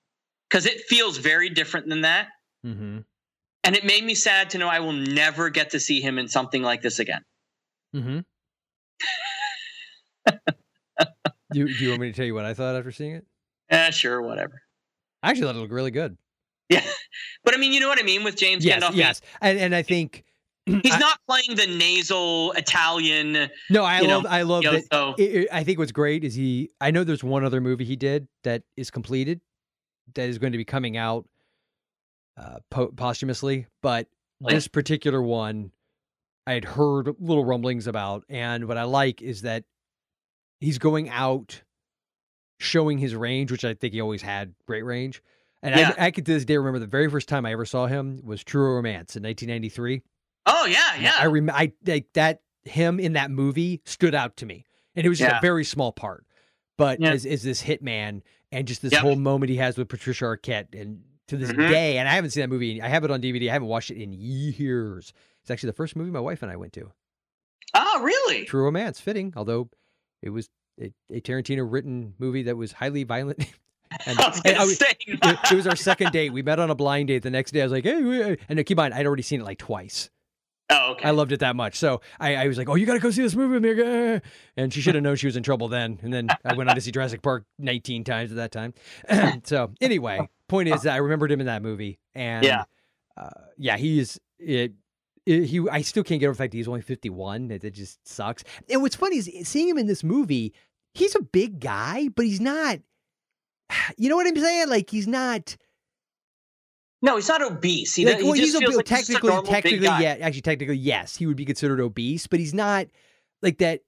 because 0.50 0.66
it 0.66 0.82
feels 0.88 1.18
very 1.18 1.50
different 1.50 1.88
than 1.88 2.02
that. 2.02 2.28
Mm-hmm. 2.66 3.00
And 3.64 3.76
it 3.76 3.84
made 3.84 4.04
me 4.04 4.16
sad 4.16 4.50
to 4.52 4.58
know 4.58 4.68
I 4.68 4.80
will 4.80 4.94
never 4.94 5.50
get 5.50 5.72
to 5.72 5.80
see 5.80 6.00
him 6.02 6.18
in 6.18 6.28
something 6.28 6.62
like 6.64 6.82
this 6.82 7.00
again. 7.00 7.22
Mm-hmm. 7.96 8.20
do, 11.54 11.66
do 11.68 11.84
you 11.84 11.90
want 11.90 12.02
me 12.02 12.08
to 12.12 12.14
tell 12.16 12.26
you 12.26 12.34
what 12.34 12.46
I 12.46 12.54
thought 12.54 12.76
after 12.76 12.92
seeing 12.92 13.16
it? 13.16 13.26
Eh, 13.70 13.90
sure, 13.92 14.22
whatever. 14.22 14.62
I 15.24 15.30
actually 15.32 15.48
thought 15.48 15.56
it 15.56 15.60
looked 15.60 15.74
really 15.74 15.92
good. 15.92 16.18
Yeah, 16.70 16.84
but 17.44 17.54
I 17.54 17.58
mean, 17.58 17.74
you 17.74 17.80
know 17.80 17.88
what 17.90 18.00
I 18.00 18.04
mean 18.04 18.24
with 18.24 18.36
James 18.38 18.64
Yes, 18.66 18.84
Gandolfini. 18.84 18.96
yes, 18.98 19.22
and 19.42 19.58
and 19.60 19.76
I 19.76 19.82
think 19.82 20.24
He's 20.66 20.94
I- 20.94 21.00
not 21.00 21.20
playing 21.28 21.56
the 21.56 21.68
nasal 21.78 22.52
Italian. 22.54 23.50
No, 23.70 23.84
I 23.84 24.02
you 24.02 24.08
know, 24.08 24.18
love 24.20 24.26
I 24.30 24.42
love 24.44 24.64
you 24.64 24.72
know, 24.72 24.82
so- 24.92 25.16
it- 25.18 25.48
I 25.52 25.64
think 25.64 25.80
what's 25.80 25.92
great 25.94 26.24
is 26.24 26.36
he. 26.36 26.70
I 26.82 26.92
know 26.92 27.04
there's 27.04 27.24
one 27.24 27.44
other 27.46 27.62
movie 27.62 27.86
he 27.86 27.96
did 27.96 28.28
that 28.44 28.64
is 28.76 28.92
completed, 28.92 29.40
that 30.16 30.30
is 30.30 30.38
going 30.38 30.52
to 30.54 30.58
be 30.58 30.66
coming 30.66 30.98
out 30.98 31.26
uh, 32.38 32.60
po- 32.70 32.92
posthumously, 32.92 33.68
but 33.82 34.08
Oh, 34.44 34.50
yeah. 34.50 34.56
this 34.56 34.68
particular 34.68 35.20
one, 35.22 35.72
I 36.46 36.54
had 36.54 36.64
heard 36.64 37.16
little 37.20 37.44
rumblings 37.44 37.88
about, 37.88 38.24
and 38.30 38.68
what 38.68 38.78
I 38.78 38.84
like 38.84 39.22
is 39.24 39.42
that 39.42 39.64
he's 40.60 40.78
going 40.78 41.10
out, 41.10 41.64
showing 42.60 43.00
his 43.00 43.16
range, 43.16 43.52
which 43.52 43.66
I 43.66 43.74
think 43.74 43.94
he 43.94 44.02
always 44.02 44.22
had 44.22 44.54
great 44.68 44.84
range. 44.84 45.24
And 45.64 45.76
Yeah. 45.76 45.94
I, 45.98 46.06
I 46.08 46.12
could 46.12 46.26
to 46.28 46.34
this 46.34 46.46
day 46.46 46.56
remember 46.58 46.78
the 46.80 46.86
very 46.86 47.10
first 47.10 47.28
time 47.28 47.46
I 47.48 47.52
ever 47.52 47.66
saw 47.66 47.88
him 47.88 48.22
was 48.24 48.44
True 48.44 48.76
Romance 48.76 49.16
in 49.16 49.24
1993. 49.24 50.04
Oh 50.46 50.66
yeah, 50.68 50.96
yeah. 51.02 51.14
I 51.18 51.26
remember 51.26 51.54
I 51.60 51.74
like 51.86 52.06
that 52.14 52.42
him 52.64 53.00
in 53.00 53.14
that 53.14 53.32
movie 53.32 53.82
stood 53.86 54.14
out 54.14 54.38
to 54.38 54.46
me, 54.46 54.66
and 54.96 55.06
it 55.06 55.10
was 55.10 55.18
just 55.18 55.32
Yeah. 55.32 55.40
a 55.40 55.42
very 55.42 55.64
small 55.66 55.92
part, 55.92 56.26
but 56.78 57.00
Yeah. 57.02 57.12
as 57.12 57.26
is 57.26 57.42
this 57.44 57.64
hitman 57.64 58.22
and 58.52 58.68
just 58.68 58.82
this 58.82 58.94
Yep. 58.94 59.02
whole 59.02 59.16
moment 59.16 59.50
he 59.50 59.58
has 59.58 59.78
with 59.78 59.88
Patricia 59.90 60.26
Arquette, 60.26 60.80
and 60.80 61.02
to 61.28 61.36
this 61.38 61.52
Mhm. 61.52 61.70
day, 61.70 61.98
and 61.98 62.08
I 62.08 62.14
haven't 62.14 62.30
seen 62.32 62.42
that 62.42 62.48
movie. 62.50 62.82
I 62.82 62.88
have 62.88 63.04
it 63.04 63.12
on 63.12 63.20
DVD. 63.22 63.50
I 63.50 63.54
haven't 63.54 63.68
watched 63.68 63.92
it 63.92 64.02
in 64.02 64.14
years. 64.14 65.12
It's 65.42 65.52
actually 65.52 65.68
the 65.68 65.74
first 65.76 65.96
movie 65.96 66.12
my 66.12 66.20
wife 66.20 66.42
and 66.42 66.52
I 66.52 66.56
went 66.56 66.74
to. 66.74 66.92
oh 67.74 68.02
really? 68.02 68.46
True 68.46 68.64
Romance, 68.64 69.00
fitting, 69.02 69.34
although 69.36 69.70
it 70.22 70.30
was 70.30 70.50
a, 70.82 70.92
a 71.12 71.20
Tarantino 71.22 71.66
written 71.70 72.14
movie 72.18 72.44
that 72.44 72.56
was 72.58 72.72
highly 72.74 73.04
violent. 73.04 73.40
And, 74.06 74.20
I 74.20 74.28
was 74.30 74.42
and 74.44 74.58
I 74.58 74.64
was- 74.66 74.82
it, 74.82 75.00
it 75.08 75.56
was 75.56 75.66
our 75.66 75.76
second 75.78 76.12
date. 76.12 76.32
We 76.34 76.42
met 76.42 76.60
on 76.60 76.70
a 76.70 76.76
blind 76.76 77.08
date. 77.08 77.24
The 77.24 77.30
next 77.30 77.52
day, 77.52 77.62
I 77.62 77.64
was 77.64 77.72
like, 77.72 77.86
"Hey," 77.86 78.38
and 78.50 78.58
keep 78.60 78.72
in 78.72 78.76
mind, 78.76 78.94
I'd 78.94 79.06
already 79.06 79.24
seen 79.24 79.40
it 79.40 79.46
like 79.46 79.60
twice. 79.60 80.10
Oh 80.70 80.92
okay. 80.94 81.06
I 81.08 81.12
loved 81.12 81.32
it 81.32 81.40
that 81.42 81.56
much. 81.56 81.76
So 81.76 82.02
I, 82.20 82.36
I 82.36 82.48
was 82.48 82.58
like, 82.58 82.70
"Oh, 82.70 82.76
you 82.76 82.86
got 82.86 82.94
to 82.94 83.00
go 83.00 83.10
see 83.12 83.22
this 83.22 83.36
movie 83.36 83.54
with 83.54 83.64
me." 83.64 83.70
again." 83.70 84.22
And 84.56 84.74
she 84.74 84.82
should 84.82 84.96
have 84.96 85.04
known 85.04 85.16
she 85.16 85.28
was 85.28 85.36
in 85.38 85.44
trouble 85.44 85.68
then. 85.68 86.00
And 86.02 86.14
then 86.14 86.28
I 86.46 86.54
went 86.56 86.70
on 86.70 86.76
to 86.76 86.82
see 86.82 86.92
Jurassic 86.92 87.22
Park 87.22 87.46
19 87.60 88.04
times 88.04 88.32
at 88.32 88.38
that 88.38 88.52
time. 88.52 88.74
so 89.46 89.72
anyway, 89.82 90.28
point 90.48 90.70
is 90.70 90.82
that 90.84 90.94
I 90.94 90.98
remembered 90.98 91.32
him 91.32 91.40
in 91.40 91.46
that 91.48 91.62
movie, 91.62 92.00
and 92.16 92.44
Yeah. 92.46 92.64
uh, 93.16 93.30
yeah, 93.58 93.78
he 93.78 94.00
is. 94.00 94.20
It, 94.40 94.74
it- 95.26 95.46
he, 95.46 95.68
I 95.70 95.82
still 95.82 96.04
can't 96.04 96.22
get 96.22 96.28
over 96.28 96.34
the 96.36 96.38
fact 96.38 96.52
that 96.52 96.58
he's 96.58 96.70
only 96.70 96.80
51. 96.82 97.52
It, 97.52 97.64
it 97.66 97.72
just 97.74 98.08
sucks. 98.08 98.46
And 98.70 98.82
what's 98.82 98.96
funny 98.96 99.18
is 99.18 99.30
seeing 99.44 99.68
him 99.68 99.78
in 99.78 99.86
this 99.86 100.02
movie. 100.02 100.54
He's 100.94 101.16
a 101.16 101.22
big 101.22 101.60
guy, 101.60 102.08
but 102.16 102.26
he's 102.26 102.40
not. 102.42 102.80
You 103.98 104.08
know 104.10 104.16
what 104.16 104.26
I'm 104.28 104.38
saying? 104.38 104.70
Like 104.70 104.90
he's 104.90 105.08
not. 105.08 105.58
No, 107.02 107.16
he's 107.16 107.28
not 107.30 107.42
obese. 107.44 107.96
He, 107.96 108.06
like, 108.06 108.18
he 108.18 108.24
well, 108.24 108.34
just 108.34 108.46
he's 108.46 108.56
a, 108.56 108.76
like 108.76 108.88
he's 108.88 109.08
technically, 109.08 109.32
big 109.36 109.46
technically, 109.46 109.80
guy. 109.88 110.02
yeah, 110.02 110.18
actually, 110.22 110.42
technically, 110.42 110.78
yes, 110.78 111.16
he 111.16 111.26
would 111.28 111.38
be 111.38 111.46
considered 111.46 111.80
obese, 111.80 112.26
but 112.28 112.40
he's 112.40 112.54
not 112.54 112.88
like 113.42 113.58
that. 113.60 113.82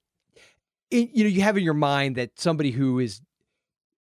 it- 0.90 1.10
you 1.12 1.24
know, 1.24 1.30
you 1.30 1.42
have 1.42 1.56
in 1.56 1.64
your 1.64 1.74
mind 1.74 2.16
that 2.16 2.38
somebody 2.38 2.70
who 2.70 2.98
is 2.98 3.20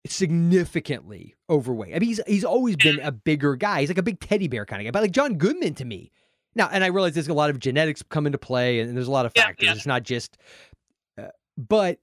significantly 0.06 1.34
overweight. 1.50 1.94
I 1.94 1.98
mean, 1.98 2.08
he's 2.08 2.20
he's 2.26 2.44
always 2.44 2.76
been 2.76 3.00
a 3.00 3.12
bigger 3.12 3.56
guy. 3.56 3.80
He's 3.80 3.90
like 3.90 3.98
a 3.98 4.02
big 4.02 4.20
teddy 4.20 4.48
bear 4.48 4.64
kind 4.66 4.80
of 4.80 4.84
guy, 4.86 4.90
but 4.90 5.02
like 5.02 5.10
John 5.12 5.34
Goodman 5.34 5.74
to 5.74 5.84
me. 5.84 6.10
Now, 6.54 6.68
and 6.72 6.82
I 6.82 6.86
realize 6.88 7.12
there's 7.14 7.28
a 7.28 7.34
lot 7.34 7.50
of 7.50 7.58
genetics 7.58 8.02
come 8.02 8.24
into 8.26 8.38
play, 8.38 8.80
and 8.80 8.96
there's 8.96 9.08
a 9.08 9.12
lot 9.12 9.26
of 9.26 9.32
factors. 9.34 9.66
yeah. 9.66 9.72
It's 9.74 9.84
not 9.86 10.04
just, 10.04 10.38
uh, 11.20 11.26
but 11.58 11.98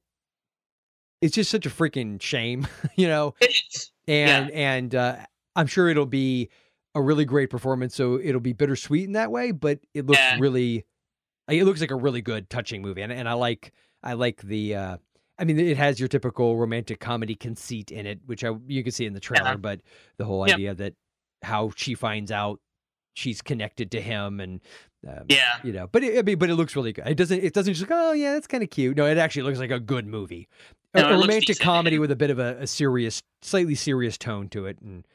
it's 1.22 1.34
just 1.34 1.50
such 1.50 1.66
a 1.66 1.70
freaking 1.70 2.22
shame, 2.22 2.68
you 2.96 3.08
know 3.08 3.34
It 3.42 3.52
is. 3.74 3.92
and 4.08 4.52
and 4.52 4.94
uh, 4.96 5.18
I'm 5.56 5.68
sure 5.68 5.90
it'll 5.90 6.06
be 6.06 6.50
a 6.96 7.02
really 7.02 7.26
great 7.26 7.50
performance. 7.50 7.96
So 7.96 8.20
it'll 8.22 8.42
be 8.42 8.54
bittersweet 8.54 9.06
in 9.06 9.14
that 9.14 9.32
way, 9.32 9.52
but 9.52 9.80
it 9.94 10.06
looks 10.06 10.20
Yeah. 10.20 10.38
really, 10.40 10.86
it 11.50 11.64
looks 11.66 11.82
like 11.82 11.92
a 11.92 11.96
really 11.96 12.22
good, 12.22 12.50
touching 12.50 12.82
movie, 12.82 13.02
and 13.02 13.12
and 13.12 13.28
I 13.28 13.34
like 13.34 13.72
I 14.04 14.14
like 14.14 14.42
the. 14.42 14.76
Uh, 14.76 14.98
I 15.40 15.46
mean, 15.46 15.60
it 15.60 15.78
has 15.78 16.00
your 16.00 16.08
typical 16.10 16.58
romantic 16.58 17.00
comedy 17.00 17.36
conceit 17.36 17.92
in 17.92 18.06
it, 18.06 18.20
which 18.28 18.44
I 18.44 18.52
you 18.68 18.84
can 18.84 18.92
see 18.92 19.06
in 19.06 19.14
the 19.14 19.20
trailer. 19.20 19.50
Yeah. 19.52 19.56
But 19.58 19.82
the 20.18 20.26
whole 20.26 20.48
Yep. 20.48 20.56
idea 20.56 20.74
that 20.76 20.94
how 21.42 21.72
she 21.76 21.96
finds 21.96 22.32
out 22.32 22.60
she's 23.16 23.42
connected 23.42 23.92
to 23.92 24.02
him, 24.02 24.40
and 24.40 24.62
um, 25.08 25.26
Yeah. 25.30 25.58
you 25.64 25.72
know, 25.74 25.88
but 25.88 26.04
it, 26.04 26.18
I 26.18 26.22
mean, 26.22 26.38
but 26.38 26.50
it 26.50 26.56
looks 26.56 26.76
really 26.76 26.94
good. 26.94 27.08
It 27.08 27.16
doesn't. 27.18 27.44
It 27.44 27.54
doesn't 27.54 27.74
just 27.74 27.90
like, 27.90 27.98
oh 28.00 28.12
yeah, 28.14 28.34
that's 28.34 28.48
kind 28.48 28.64
of 28.64 28.70
cute. 28.70 28.96
No, 28.96 29.06
it 29.08 29.18
actually 29.18 29.44
looks 29.44 29.60
like 29.60 29.72
a 29.72 29.80
good 29.80 30.06
movie, 30.08 30.48
a, 30.94 31.02
No, 31.02 31.08
a 31.08 31.12
looks 31.12 31.22
romantic 31.28 31.48
decent. 31.48 31.64
comedy 31.66 31.98
with 32.00 32.12
a 32.12 32.16
bit 32.16 32.30
of 32.30 32.40
a, 32.40 32.58
a 32.62 32.68
serious, 32.68 33.22
slightly 33.42 33.76
serious 33.76 34.18
tone 34.18 34.48
to 34.50 34.66
it, 34.68 34.80
and 34.82 35.06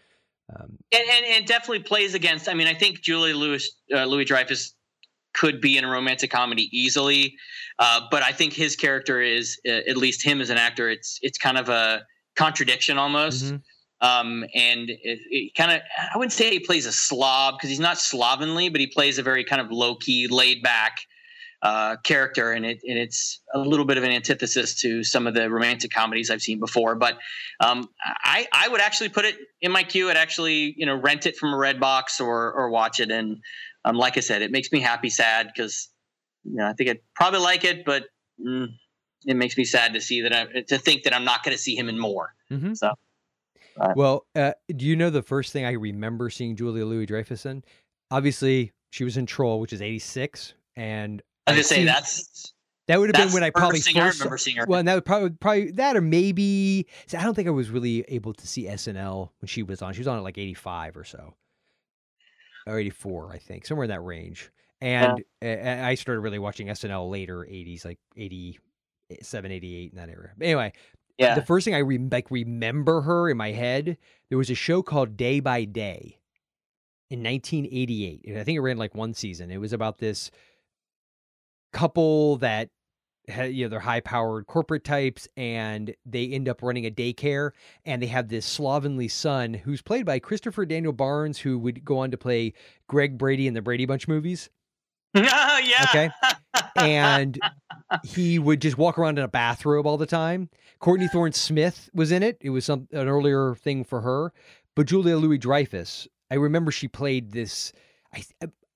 um, 0.55 0.79
and, 0.93 1.03
and 1.11 1.27
and 1.27 1.47
definitely 1.47 1.81
plays 1.81 2.15
against. 2.15 2.49
I 2.49 2.55
mean, 2.55 2.67
I 2.67 2.75
think 2.75 3.01
Julie 3.03 3.35
Louis 3.35 3.69
uh, 3.95 4.05
Louis 4.05 4.25
Dreyfus, 4.25 4.75
could 5.35 5.61
be 5.61 5.79
in 5.79 5.85
a 5.85 5.89
romantic 5.89 6.31
comedy 6.31 6.69
easily, 6.77 7.37
uh, 7.79 8.01
but 8.11 8.23
I 8.23 8.33
think 8.33 8.53
his 8.53 8.77
character 8.77 9.21
is, 9.21 9.59
uh, 9.67 9.71
at 9.89 9.97
least 9.97 10.25
him 10.25 10.41
as 10.41 10.51
an 10.51 10.59
actor, 10.59 10.91
it's 10.91 11.19
it's 11.23 11.39
kind 11.39 11.59
of 11.59 11.69
a 11.69 12.03
contradiction 12.37 12.99
almost. 12.99 13.45
Mhm. 13.45 13.63
Um, 14.01 14.45
and 14.55 14.91
it, 14.91 15.19
it 15.29 15.55
kind 15.57 15.73
of, 15.73 15.81
I 16.15 16.17
wouldn't 16.17 16.33
say 16.33 16.51
he 16.51 16.61
plays 16.61 16.87
a 16.87 16.93
slob 16.93 17.57
because 17.57 17.69
he's 17.69 17.81
not 17.81 17.99
slovenly, 17.99 18.69
but 18.69 18.81
he 18.81 18.87
plays 18.87 19.19
a 19.19 19.25
very 19.25 19.43
kind 19.43 19.61
of 19.61 19.73
low 19.73 19.97
key, 19.97 20.29
laid 20.29 20.63
back 20.63 21.01
uh, 21.63 21.97
character, 22.05 22.53
and 22.53 22.65
it 22.65 22.81
and 22.87 22.99
it's 22.99 23.41
a 23.53 23.59
little 23.59 23.85
bit 23.85 23.99
of 23.99 24.05
an 24.05 24.11
antithesis 24.11 24.81
to 24.81 25.03
some 25.03 25.27
of 25.27 25.35
the 25.35 25.51
romantic 25.51 25.91
comedies 25.91 26.31
I've 26.31 26.43
seen 26.43 26.61
before. 26.61 26.95
But 26.95 27.19
um, 27.61 27.89
I 28.05 28.47
I 28.53 28.69
would 28.69 28.81
actually 28.81 29.09
put 29.09 29.25
it 29.25 29.37
in 29.61 29.73
my 29.73 29.83
queue. 29.83 30.09
I'd 30.11 30.17
actually 30.17 30.75
you 30.77 30.87
know 30.87 30.95
rent 30.95 31.27
it 31.27 31.37
from 31.37 31.53
a 31.53 31.57
red 31.57 31.81
box 31.81 32.21
or 32.21 32.53
or 32.53 32.71
watch 32.71 33.01
it. 33.01 33.11
And 33.11 33.39
um, 33.85 33.97
like 33.97 34.17
I 34.17 34.21
said, 34.21 34.43
it 34.43 34.51
makes 34.51 34.71
me 34.71 34.81
happy, 34.81 35.11
sad 35.11 35.51
because 35.55 35.89
you 36.45 36.57
know 36.57 36.69
I 36.69 36.75
think 36.75 36.91
I'd 36.91 37.01
probably 37.17 37.41
like 37.41 37.65
it, 37.65 37.85
but 37.85 38.05
mm, 38.41 38.69
it 39.27 39.35
makes 39.35 39.57
me 39.57 39.65
sad 39.65 39.95
to 39.95 40.01
see 40.01 40.23
that 40.23 40.33
I 40.33 40.61
to 40.69 40.79
think 40.79 41.03
that 41.05 41.15
I'm 41.15 41.25
not 41.25 41.43
going 41.43 41.57
to 41.57 41.63
see 41.63 41.75
him 41.75 41.89
in 41.89 41.99
more. 41.99 42.35
Mm-hmm. 42.53 42.75
So 42.75 42.95
Well, 43.97 44.27
uh, 44.37 44.53
do 44.75 44.87
you 44.87 44.95
know 44.95 45.11
the 45.11 45.23
first 45.23 45.53
thing 45.53 45.65
I 45.65 45.73
remember 45.73 46.31
seeing 46.31 46.57
Julia 46.57 46.85
Louis 46.85 47.07
Dreyfus 47.07 47.47
in? 47.47 47.65
Obviously, 48.11 48.73
she 48.91 49.05
was 49.05 49.17
in 49.17 49.27
Troll, 49.27 49.61
which 49.61 49.73
is 49.73 49.83
'86, 49.83 50.55
and 50.77 51.21
I 51.49 51.57
was 51.57 51.69
gonna 51.69 51.81
say 51.81 51.85
that's 51.85 52.53
that 52.89 52.99
would 52.99 53.15
have 53.15 53.27
been 53.27 53.35
when 53.35 53.45
I 53.45 53.51
the 53.51 53.61
first 53.61 53.85
probably 53.85 54.01
I 54.01 54.09
remember 54.09 54.39
seeing 54.39 54.57
her. 54.57 54.65
Well, 54.67 54.79
and 54.79 54.89
that 54.89 54.95
would 54.95 55.05
probably 55.05 55.31
probably 55.31 55.71
that 55.73 55.95
or 55.95 56.01
maybe 56.01 56.87
see, 57.07 57.17
I 57.19 57.23
don't 57.23 57.35
think 57.35 57.47
I 57.47 57.51
was 57.51 57.69
really 57.69 58.03
able 58.09 58.33
to 58.33 58.47
see 58.47 58.65
SNL 58.65 59.29
when 59.41 59.47
she 59.47 59.63
was 59.63 59.83
on. 59.83 59.93
She 59.93 60.01
was 60.01 60.09
on 60.09 60.17
at 60.17 60.25
like 60.25 60.39
'85 60.39 60.97
or 60.97 61.05
so, 61.05 61.35
or 62.67 62.79
'84, 62.79 63.33
I 63.35 63.39
think, 63.39 63.67
somewhere 63.67 63.85
in 63.85 63.91
that 63.91 64.01
range. 64.01 64.51
And 64.81 65.23
uh, 65.45 65.47
I 65.47 65.97
started 65.97 66.21
really 66.21 66.39
watching 66.39 66.69
SNL 66.69 67.11
later 67.11 67.41
'80s, 67.41 67.85
like 67.85 67.99
'87, 68.17 69.53
'88 69.53 69.93
in 69.93 69.99
that 69.99 70.09
era. 70.09 70.31
But 70.39 70.45
anyway, 70.47 70.73
yeah. 71.19 71.35
the 71.35 71.43
first 71.43 71.67
thing 71.67 71.75
I 71.75 71.79
re- 71.79 71.99
like 71.99 72.31
remember 72.31 73.03
her 73.03 73.29
in 73.29 73.37
my 73.37 73.51
head, 73.51 73.99
there 74.31 74.39
was 74.39 74.49
a 74.49 74.55
show 74.55 74.83
called 74.83 75.17
Day 75.17 75.41
by 75.41 75.65
Day 75.65 76.21
in 77.11 77.23
1988, 77.23 78.25
and 78.29 78.39
I 78.39 78.45
think 78.45 78.57
it 78.57 78.61
ran 78.61 78.79
like 78.79 78.95
one 78.95 79.13
season. 79.13 79.51
It 79.51 79.59
was 79.59 79.75
about 79.75 79.99
this 79.99 80.31
couple 81.73 82.37
that 82.39 82.71
had, 83.29 83.53
you 83.53 83.65
know, 83.65 83.69
they're 83.69 83.81
high-powered 83.81 84.47
corporate 84.47 84.85
types, 84.85 85.29
and 85.37 85.95
they 86.07 86.27
end 86.27 86.49
up 86.49 86.63
running 86.63 86.87
a 86.87 86.91
daycare, 86.91 87.51
and 87.85 88.03
they 88.03 88.07
have 88.07 88.29
this 88.29 88.47
slovenly 88.47 89.09
son 89.09 89.55
who's 89.55 89.83
played 89.83 90.07
by 90.07 90.19
Christopher 90.19 90.65
Daniel 90.65 90.93
Barnes, 90.93 91.39
who 91.39 91.59
would 91.59 91.85
go 91.85 91.99
on 91.99 92.11
to 92.11 92.17
play 92.19 92.55
Greg 92.89 93.19
Brady 93.19 93.47
in 93.47 93.55
the 93.55 93.63
Brady 93.63 93.87
Bunch 93.87 94.09
movies. 94.09 94.51
oh 95.15 95.61
yeah. 95.65 95.87
Okay. 95.89 96.11
and 96.77 97.39
he 98.05 98.39
would 98.39 98.61
just 98.61 98.77
walk 98.77 98.99
around 98.99 99.19
in 99.19 99.25
a 99.25 99.29
bathrobe 99.29 99.87
all 99.87 99.97
the 99.97 100.07
time. 100.07 100.49
Courtney 100.81 101.09
Thorne 101.09 101.33
Smith 101.33 101.89
was 101.95 102.13
in 102.13 102.23
it. 102.23 102.37
It 102.41 102.51
was 102.51 102.65
some 102.65 102.89
an 102.93 103.09
earlier 103.09 103.55
thing 103.57 103.85
for 103.85 104.01
her, 104.03 104.33
but 104.75 104.87
Julia 104.87 105.17
Louis 105.17 105.39
Dreyfus. 105.39 106.07
I 106.31 106.35
remember 106.35 106.71
she 106.71 106.89
played 106.89 107.33
this. 107.33 107.73
I 108.15 108.23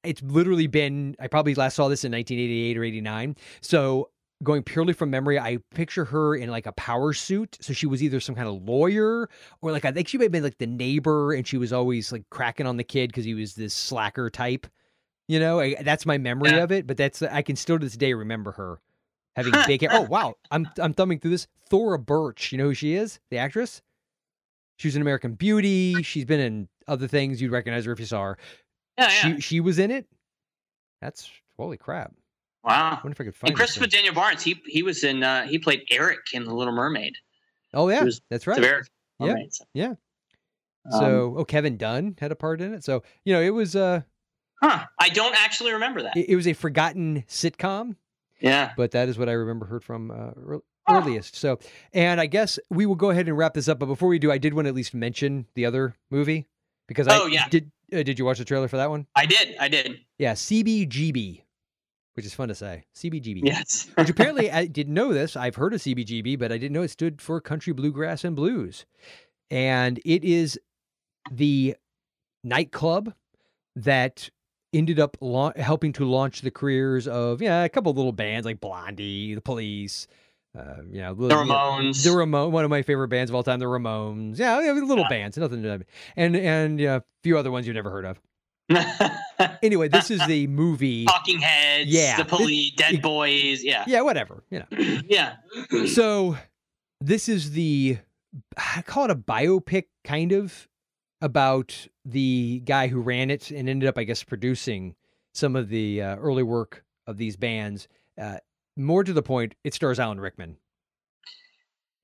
it's 0.05 0.23
literally 0.23 0.67
been 0.67 1.17
I 1.21 1.27
probably 1.29 1.55
last 1.55 1.75
saw 1.77 1.89
this 1.89 2.05
in 2.05 2.13
1988 2.13 2.79
or 2.79 2.85
89. 2.85 3.37
So 3.61 4.11
going 4.43 4.63
purely 4.65 4.93
from 4.93 5.09
memory, 5.11 5.39
I 5.39 5.59
picture 5.73 6.05
her 6.07 6.35
in 6.35 6.51
like 6.51 6.67
a 6.67 6.73
power 6.73 7.13
suit. 7.13 7.57
So 7.61 7.73
she 7.73 7.87
was 7.87 8.03
either 8.03 8.19
some 8.21 8.35
kind 8.35 8.49
of 8.49 8.63
lawyer 8.63 9.29
or 9.61 9.73
like 9.73 9.85
I 9.85 9.93
think 9.93 10.09
she 10.09 10.19
may 10.19 10.25
have 10.25 10.33
been 10.33 10.43
like 10.43 10.59
the 10.59 10.67
neighbor, 10.67 11.33
and 11.33 11.47
she 11.47 11.57
was 11.59 11.73
always 11.73 12.11
like 12.13 12.25
cracking 12.31 12.67
on 12.67 12.77
the 12.77 12.85
kid 12.85 13.09
because 13.11 13.25
he 13.25 13.35
was 13.35 13.55
this 13.55 13.75
slacker 13.75 14.29
type. 14.31 14.67
You 15.29 15.39
know, 15.39 15.61
I, 15.61 15.77
that's 15.83 16.05
my 16.05 16.19
memory 16.19 16.51
Yeah. 16.51 16.65
of 16.65 16.73
it. 16.73 16.87
But 16.87 16.97
that's 16.97 17.23
I 17.23 17.43
can 17.43 17.57
still 17.57 17.79
to 17.79 17.85
this 17.85 17.97
day 17.97 18.13
remember 18.13 18.53
her 18.53 18.81
having 19.37 19.53
big 19.67 19.81
hair. 19.83 19.91
Oh 19.93 20.03
wow, 20.03 20.35
I'm 20.51 20.69
I'm 20.79 20.93
thumbing 20.95 21.21
through 21.21 21.31
this. 21.31 21.47
Thora 21.71 21.99
Birch, 21.99 22.51
you 22.53 22.59
know 22.59 22.65
who 22.65 22.75
she 22.75 22.95
is? 22.95 23.21
The 23.31 23.39
actress. 23.39 23.81
She 24.79 24.89
was 24.89 24.97
in 24.97 25.03
American 25.03 25.35
Beauty. 25.35 26.03
She's 26.03 26.25
been 26.25 26.41
in 26.41 26.69
other 26.89 27.07
things. 27.07 27.41
You'd 27.41 27.53
recognize 27.53 27.85
her 27.85 27.93
if 27.93 28.01
you 28.01 28.07
saw 28.07 28.23
her. 28.25 28.39
Yeah, 29.03 29.29
yeah. 29.29 29.35
She 29.37 29.41
she 29.41 29.61
was 29.61 29.79
in 29.79 29.91
it. 29.91 30.07
That's 31.01 31.31
holy 31.57 31.77
crap. 31.77 32.13
wow. 32.65 32.93
I 32.93 32.95
wonder 33.05 33.11
if 33.13 33.21
I 33.21 33.25
could 33.25 33.35
find 33.37 33.51
And 33.51 33.57
Christopher. 33.57 33.87
Daniel 33.87 34.15
Barnes, 34.15 34.43
he 34.43 34.61
he 34.67 34.83
was 34.83 35.05
in 35.05 35.23
uh, 35.23 35.47
he 35.47 35.59
played 35.59 35.83
Eric 35.91 36.21
in 36.33 36.45
The 36.45 36.55
Little 36.55 36.75
Mermaid. 36.75 37.15
Oh 37.75 37.89
yeah, 37.89 38.05
that's 38.31 38.47
right. 38.47 38.63
Eric 38.63 38.89
Yeah. 39.19 39.35
So. 39.51 39.65
Yeah. 39.75 39.95
Um, 40.93 41.01
So 41.01 41.35
oh, 41.39 41.45
Kevin 41.45 41.77
Dunn 41.77 42.17
had 42.21 42.33
a 42.33 42.37
part 42.37 42.61
in 42.61 42.75
it. 42.75 42.85
So 42.85 43.03
you 43.25 43.33
know 43.35 43.41
it 43.41 43.51
was 43.51 43.75
uh 43.77 44.03
Huh. 44.63 44.85
I 45.01 45.09
don't 45.09 45.35
actually 45.43 45.73
remember 45.73 46.03
that. 46.03 46.17
it, 46.17 46.29
it 46.31 46.37
was 46.37 46.47
a 46.47 46.53
forgotten 46.53 47.25
sitcom, 47.27 47.97
Yeah. 48.41 48.71
but 48.77 48.93
that 48.93 49.09
is 49.09 49.19
what 49.19 49.29
I 49.29 49.33
remember 49.33 49.67
heard 49.67 49.83
from 49.83 50.13
uh, 50.13 50.31
ear- 50.55 50.61
earliest. 50.89 51.35
So 51.35 51.59
and 51.93 52.21
I 52.21 52.27
guess 52.27 52.61
we 52.71 52.87
will 52.87 52.95
go 52.95 53.11
ahead 53.11 53.27
and 53.27 53.37
wrap 53.37 53.55
this 53.55 53.67
up. 53.67 53.81
But 53.81 53.87
before 53.87 54.09
we 54.09 54.21
do, 54.21 54.31
I 54.31 54.39
did 54.39 54.55
want 54.55 54.67
to 54.67 54.69
at 54.69 54.75
least 54.77 54.95
mention 54.95 55.47
the 55.57 55.67
other 55.67 55.97
movie 56.13 56.47
because 56.87 57.09
I 57.09 57.17
Oh, 57.19 57.27
yeah. 57.27 57.49
did. 57.49 57.73
Uh, 57.93 58.03
did 58.03 58.19
you 58.19 58.25
watch 58.25 58.39
the 58.39 58.45
trailer 58.45 58.69
for 58.69 58.77
that 58.77 58.91
one? 58.91 59.07
I 59.15 59.27
did. 59.27 59.57
I 59.61 59.69
did. 59.69 60.01
Yeah, 60.19 60.33
CBGB, 60.33 61.43
which 62.15 62.27
is 62.27 62.35
fun 62.35 62.49
to 62.49 62.55
say. 62.55 62.85
CBGB. 62.97 63.41
Yes. 63.45 63.89
which 63.97 64.11
apparently 64.11 64.51
I 64.51 64.67
didn't 64.67 64.95
know 64.95 65.13
this. 65.13 65.37
I've 65.37 65.57
heard 65.57 65.75
of 65.75 65.81
CBGB, 65.81 66.39
but 66.39 66.53
I 66.53 66.59
didn't 66.59 66.73
know 66.73 66.83
it 66.83 66.91
stood 66.91 67.21
for 67.21 67.41
Country 67.41 67.73
Bluegrass 67.73 68.25
and 68.25 68.37
Blues. 68.37 68.87
And 69.51 70.01
it 70.05 70.25
is 70.25 70.59
the 71.31 71.77
nightclub 72.43 73.13
that 73.77 74.31
ended 74.73 74.99
up 74.99 75.17
lau- 75.21 75.53
helping 75.57 75.93
to 75.93 76.05
launch 76.05 76.41
the 76.41 76.51
careers 76.51 77.07
of 77.07 77.43
yeah 77.43 77.63
a 77.65 77.69
couple 77.69 77.91
of 77.91 77.97
little 77.97 78.13
bands 78.13 78.47
like 78.47 78.61
Blondie, 78.61 79.35
the 79.35 79.41
Police, 79.41 80.07
uh, 80.59 80.83
you 80.91 81.01
know, 81.01 81.15
The 81.15 81.35
Ramones. 81.35 82.05
the 82.05 82.13
Ramon, 82.13 82.53
one 82.53 82.65
of 82.65 82.71
my 82.71 82.83
favorite 82.83 83.09
bands 83.09 83.31
of 83.31 83.35
all 83.35 83.43
time, 83.43 83.59
the 83.59 83.65
Ramones. 83.67 84.39
Yeah, 84.39 84.59
little 84.59 84.99
Yeah. 84.99 85.09
bands, 85.09 85.37
nothing 85.39 85.63
to 85.63 85.85
and 86.17 86.37
and 86.37 86.79
yeah, 86.81 86.97
a 86.97 87.03
few 87.23 87.39
other 87.39 87.51
ones 87.51 87.67
you've 87.67 87.77
never 87.77 87.91
heard 87.91 88.05
of. 88.05 88.21
Anyway, 89.63 89.89
this 89.89 90.11
is 90.11 90.25
the 90.27 90.47
movie. 90.47 91.05
Talking 91.05 91.41
Heads. 91.41 91.91
Yeah. 91.91 92.17
The 92.17 92.25
Police. 92.25 92.73
Dead 92.77 92.95
it- 92.95 93.03
Boys. 93.03 93.65
Yeah. 93.65 93.85
Yeah, 93.87 94.03
whatever. 94.03 94.45
You 94.51 94.61
know. 94.61 95.01
Yeah. 95.09 95.35
So 95.87 96.37
this 97.01 97.29
is 97.29 97.53
the 97.53 97.99
I 98.57 98.83
call 98.83 99.05
it 99.07 99.11
a 99.11 99.17
biopic 99.17 99.85
kind 100.05 100.33
of 100.33 100.69
about 101.21 101.87
the 102.05 102.61
guy 102.65 102.89
who 102.89 103.01
ran 103.01 103.31
it 103.31 103.51
and 103.51 103.69
ended 103.69 103.89
up, 103.89 103.99
I 103.99 104.05
guess, 104.05 104.23
producing 104.23 104.95
some 105.35 105.57
of 105.57 105.69
the 105.69 106.03
uh, 106.03 106.17
early 106.17 106.43
work 106.43 106.85
of 107.07 107.17
these 107.17 107.37
bands. 107.37 107.89
Uh, 108.21 108.39
more 108.77 109.05
to 109.05 109.13
the 109.13 109.23
point, 109.23 109.55
it 109.65 109.75
stars 109.75 109.99
Alan 110.01 110.21
Rickman. 110.21 110.57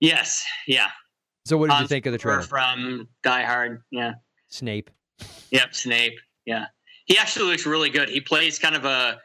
Yes. 0.01 0.45
Yeah. 0.67 0.89
So 1.47 1.57
what 1.57 1.71
did 1.71 1.81
you 1.81 1.87
think 1.89 2.07
of 2.07 2.13
the 2.13 2.19
trailer? 2.19 2.43
From 2.43 3.09
Die 3.23 3.43
Hard. 3.43 3.83
Yeah. 3.91 4.15
Snape. 4.49 4.91
Yep. 5.51 5.75
Snape. 5.75 6.19
Yeah. 6.45 6.67
He 7.07 7.19
actually 7.19 7.47
looks 7.51 7.67
really 7.67 7.91
good. 7.91 8.09
He 8.09 8.21
plays 8.21 8.59
kind 8.59 8.77
of 8.77 8.85
a 8.85 9.19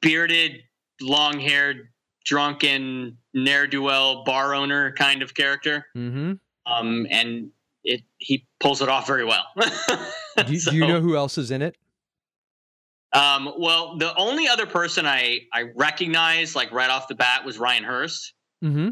bearded, 0.00 0.62
long 1.00 1.38
haired, 1.38 1.88
drunken, 2.24 3.16
ne'er 3.32 3.66
do 3.66 3.82
well 3.82 4.24
bar 4.24 4.54
owner 4.54 4.92
kind 4.92 5.22
of 5.22 5.34
character. 5.34 5.86
Mm-hmm. 5.96 6.32
Um, 6.70 7.06
and 7.10 7.50
it 7.84 8.02
he 8.18 8.46
pulls 8.60 8.82
it 8.82 8.88
off 8.88 9.06
very 9.06 9.24
well. 9.24 9.44
Do, 10.46 10.52
you- 10.52 10.60
do 10.60 10.76
you 10.76 10.86
know 10.86 11.00
who 11.00 11.16
else 11.16 11.36
is 11.36 11.50
in 11.50 11.60
it? 11.62 11.76
Um, 13.12 13.52
well, 13.58 13.96
the 13.98 14.14
only 14.16 14.48
other 14.48 14.66
person 14.66 15.06
I 15.06 15.40
I 15.52 15.64
recognized 15.74 16.54
like 16.54 16.72
right 16.72 16.90
off 16.90 17.08
the 17.08 17.14
bat 17.14 17.44
was 17.44 17.58
Ryan 17.58 17.84
Hurst. 17.84 18.32
Mm-hmm. 18.64 18.90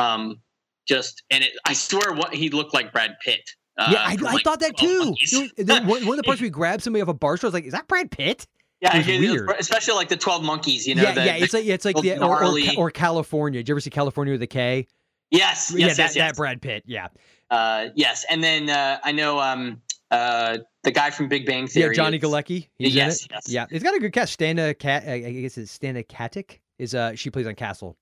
Um, 0.00 0.40
just 0.86 1.22
and 1.30 1.42
it, 1.42 1.50
I 1.64 1.72
swear, 1.72 2.12
what 2.12 2.34
he 2.34 2.48
looked 2.50 2.74
like 2.74 2.92
Brad 2.92 3.16
Pitt. 3.20 3.40
Uh, 3.78 3.88
yeah, 3.92 4.04
I, 4.06 4.14
like, 4.14 4.44
thought 4.44 4.60
that 4.60 4.76
too. 4.76 5.04
Monkeys. 5.06 5.32
You 5.32 5.42
know, 5.42 5.48
then 5.58 5.86
one, 5.86 6.06
one 6.06 6.18
of 6.18 6.22
the 6.22 6.26
parts 6.26 6.40
we 6.40 6.48
grabbed 6.48 6.82
somebody 6.82 7.02
off 7.02 7.08
a 7.08 7.14
bar 7.14 7.36
stool. 7.36 7.48
I 7.48 7.50
was 7.50 7.54
like, 7.54 7.64
"Is 7.64 7.72
that 7.72 7.88
Brad 7.88 8.10
Pitt?" 8.10 8.46
yeah, 8.80 8.96
it 8.96 9.08
it- 9.08 9.20
weird. 9.20 9.50
especially 9.58 9.94
like 9.94 10.08
the 10.08 10.16
Twelve 10.16 10.42
Monkeys. 10.44 10.86
You 10.86 10.94
know, 10.94 11.02
yeah, 11.02 11.12
the, 11.12 11.24
yeah. 11.24 11.38
the- 11.38 11.44
It's 11.44 11.54
like 11.54 11.66
it's 11.66 11.84
like 11.84 11.96
the 11.96 12.10
the 12.10 12.24
or, 12.24 12.44
or, 12.44 12.58
or 12.78 12.90
Kalifornia. 12.90 13.54
Did 13.54 13.68
you 13.68 13.72
ever 13.74 13.80
see 13.80 13.90
Kalifornia 13.90 14.32
with 14.32 14.42
a 14.42 14.46
K? 14.46 14.86
yes, 15.30 15.72
yes, 15.72 15.72
yeah, 15.72 15.86
yes, 15.86 15.96
that, 15.96 16.02
yes. 16.02 16.14
that 16.14 16.36
Brad 16.36 16.62
Pitt. 16.62 16.84
Yeah, 16.86 17.08
Uh, 17.50 17.86
yes, 17.96 18.24
and 18.30 18.42
then 18.44 18.70
uh, 18.70 18.98
I 19.02 19.10
know 19.12 19.40
um, 19.40 19.82
uh, 20.10 20.58
the 20.86 20.92
guy 20.92 21.10
from 21.10 21.26
Big 21.28 21.44
Bang 21.44 21.66
Theory. 21.66 21.94
yeah. 21.94 22.02
Johnny 22.02 22.18
Galecki. 22.18 22.68
Yes, 22.78 23.26
yes. 23.28 23.48
Yeah, 23.48 23.66
he's 23.68 23.82
got 23.82 23.94
a 23.94 23.98
good 23.98 24.12
cast. 24.12 24.38
Stana 24.38 24.78
Cat. 24.78 25.06
I 25.06 25.18
guess 25.18 25.58
it's 25.58 25.76
Stana 25.76 26.06
Katic. 26.06 26.60
Is 26.78 26.94
uh 26.94 27.14
she 27.14 27.28
plays 27.28 27.46
on 27.46 27.54
Castle. 27.56 27.96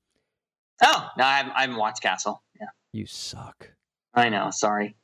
Oh 0.83 1.09
no, 1.17 1.25
I 1.25 1.37
haven't, 1.39 1.53
I 1.57 1.61
haven't 1.63 1.77
watched 1.77 2.03
Castle. 2.03 2.43
Yeah, 2.61 2.67
You 2.93 3.07
suck. 3.07 3.71
I 4.13 4.29
know. 4.29 4.51
Sorry. 4.51 4.97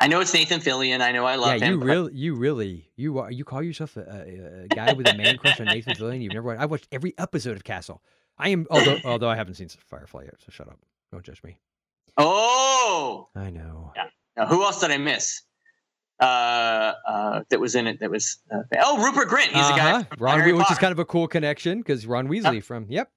I 0.00 0.08
know 0.08 0.20
it's 0.20 0.32
Nathan 0.32 0.60
Fillion. 0.60 1.02
I 1.02 1.12
know 1.12 1.26
I 1.26 1.34
love 1.34 1.58
yeah, 1.60 1.66
him. 1.66 1.72
you 1.74 1.86
really, 1.86 2.12
you 2.14 2.34
really, 2.34 2.90
you 2.96 3.18
are. 3.18 3.30
You 3.30 3.44
call 3.44 3.62
yourself 3.62 3.98
a, 3.98 4.00
a, 4.00 4.64
a 4.64 4.68
guy 4.68 4.94
with 4.94 5.06
a 5.06 5.14
man 5.14 5.36
crush 5.36 5.60
on 5.60 5.66
Nathan 5.66 5.94
Fillion? 5.94 6.22
You've 6.22 6.32
never 6.32 6.46
watched. 6.46 6.60
I've 6.62 6.70
watched 6.70 6.88
every 6.90 7.12
episode 7.18 7.56
of 7.56 7.64
Castle. 7.64 8.02
I 8.38 8.48
am, 8.48 8.66
although 8.70 8.98
although 9.04 9.28
I 9.28 9.36
haven't 9.36 9.54
seen 9.54 9.68
Firefly 9.68 10.22
yet, 10.24 10.36
so 10.38 10.46
shut 10.50 10.68
up. 10.68 10.78
Don't 11.12 11.22
judge 11.22 11.42
me. 11.42 11.58
Oh, 12.16 13.28
I 13.36 13.50
know. 13.50 13.92
Yeah. 13.94 14.06
Now, 14.36 14.46
who 14.46 14.62
else 14.62 14.80
did 14.80 14.90
I 14.90 14.96
miss? 14.96 15.42
Uh, 16.20 16.24
uh, 17.06 17.42
that 17.48 17.58
was 17.60 17.74
in 17.74 17.86
it. 17.86 18.00
That 18.00 18.10
was 18.10 18.38
uh, 18.50 18.58
oh 18.82 19.02
Rupert 19.02 19.28
Grint. 19.28 19.48
He's 19.48 19.68
the 19.68 19.74
guy. 19.76 19.90
Uh-huh. 19.92 20.04
From 20.16 20.22
Ron, 20.24 20.38
Harry 20.40 20.52
which 20.52 20.70
is 20.70 20.78
kind 20.78 20.92
of 20.92 20.98
a 20.98 21.04
cool 21.04 21.26
connection 21.26 21.78
because 21.78 22.06
Ron 22.06 22.28
Weasley 22.28 22.62
from. 22.62 22.86
Yep. 22.90 23.10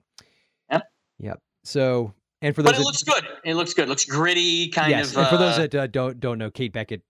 Yep. 0.72 0.84
Yep. 1.20 1.40
So, 1.66 2.14
and 2.42 2.56
for 2.56 2.64
those 2.64 2.72
But 2.72 2.76
it 2.76 2.78
that, 2.80 2.86
looks 2.86 3.04
good. 3.04 3.24
It 3.44 3.56
looks 3.56 3.74
good. 3.74 3.84
It 3.84 3.90
looks 3.90 4.06
gritty, 4.06 4.70
kind 4.70 4.90
yes, 4.92 5.12
of. 5.12 5.18
and 5.18 5.28
for 5.28 5.38
those 5.38 5.56
uh, 5.58 5.68
that 5.68 5.76
uh, 5.76 5.88
don't 5.88 6.20
don't 6.20 6.38
know, 6.38 6.50
Kate 6.50 6.72
Beckett, 6.72 7.02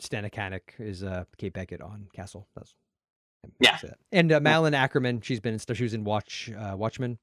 Stanicanik 0.00 0.78
is 0.78 1.02
uh, 1.02 1.24
Kate 1.38 1.52
Beckett 1.52 1.80
on 1.80 2.06
Castle. 2.14 2.46
That's 2.54 2.74
Yeah. 3.60 3.72
that's 3.72 3.84
it. 3.84 3.94
And 4.12 4.30
uh, 4.32 4.38
Malin 4.40 4.74
Akerman, 4.74 5.24
she's 5.24 5.40
been 5.40 5.54
in 5.54 5.58
stuff. 5.58 5.76
She 5.76 5.82
was 5.82 5.94
in 5.94 6.04
Watch 6.04 6.50
uh, 6.56 6.76
Watchmen. 6.76 7.18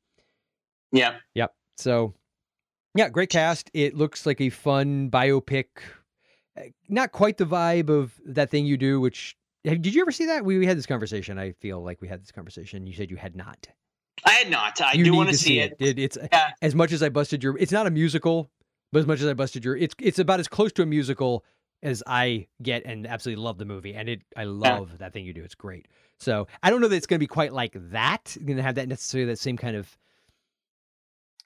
yeah, 0.92 1.16
Yep. 1.36 1.54
So, 1.78 2.14
yeah, 2.96 3.08
great 3.08 3.30
cast. 3.30 3.70
It 3.74 3.96
looks 3.96 4.26
like 4.26 4.42
a 4.42 4.50
fun 4.50 5.10
biopic. 5.10 5.66
Uh, 6.58 6.64
Not 6.88 7.12
quite 7.12 7.38
the 7.38 7.46
vibe 7.46 7.90
of 7.90 8.14
that 8.26 8.50
thing 8.50 8.66
you 8.66 8.78
do. 8.78 9.00
Which 9.00 9.36
did 9.64 9.94
you 9.94 10.02
ever 10.02 10.12
see 10.12 10.28
that? 10.28 10.46
We, 10.46 10.58
we 10.58 10.66
had 10.66 10.78
this 10.78 10.86
conversation. 10.86 11.38
I 11.38 11.52
feel 11.54 11.84
like 11.84 12.02
we 12.02 12.08
had 12.08 12.22
this 12.22 12.32
conversation. 12.32 12.88
You 12.88 12.94
said 12.94 13.10
you 13.12 13.18
had 13.18 13.36
not. 13.36 13.68
I 14.26 14.32
had 14.32 14.50
not. 14.50 14.82
I 14.82 14.94
you 14.94 15.04
do 15.04 15.14
want 15.16 15.30
to 15.30 15.38
see 15.38 15.60
it. 15.60 15.76
It- 15.80 16.00
It's 16.00 16.18
Yeah. 16.32 16.52
as 16.62 16.76
much 16.76 16.92
as 16.92 17.02
I 17.04 17.10
busted 17.10 17.44
your. 17.44 17.58
It's 17.58 17.72
not 17.72 17.88
a 17.88 17.92
musical, 17.92 18.50
but 18.92 19.00
as 19.00 19.06
much 19.08 19.22
as 19.22 19.28
I 19.28 19.34
busted 19.34 19.64
your, 19.66 19.76
it's 19.78 19.96
it's 20.00 20.20
about 20.20 20.40
as 20.40 20.48
close 20.48 20.72
to 20.74 20.82
a 20.82 20.86
musical 20.86 21.46
as 21.82 22.04
I 22.06 22.48
get, 22.62 22.84
and 22.86 23.08
absolutely 23.08 23.42
love 23.42 23.58
the 23.58 23.64
movie. 23.66 23.94
And 23.96 24.10
it, 24.10 24.22
I 24.36 24.44
love 24.44 24.98
that 24.98 25.14
thing 25.14 25.24
you 25.26 25.34
do. 25.34 25.44
It's 25.44 25.56
great. 25.56 25.88
So 26.20 26.48
I 26.62 26.70
don't 26.70 26.82
know 26.82 26.90
that 26.90 26.96
it's 26.98 27.08
going 27.08 27.18
to 27.20 27.24
be 27.24 27.28
quite 27.28 27.54
like 27.54 27.72
that. 27.92 28.36
Going 28.46 28.58
to 28.58 28.64
have 28.64 28.76
that 28.76 28.90
necessarily 28.90 29.28
that 29.32 29.40
same 29.40 29.56
kind 29.56 29.78
of 29.78 29.98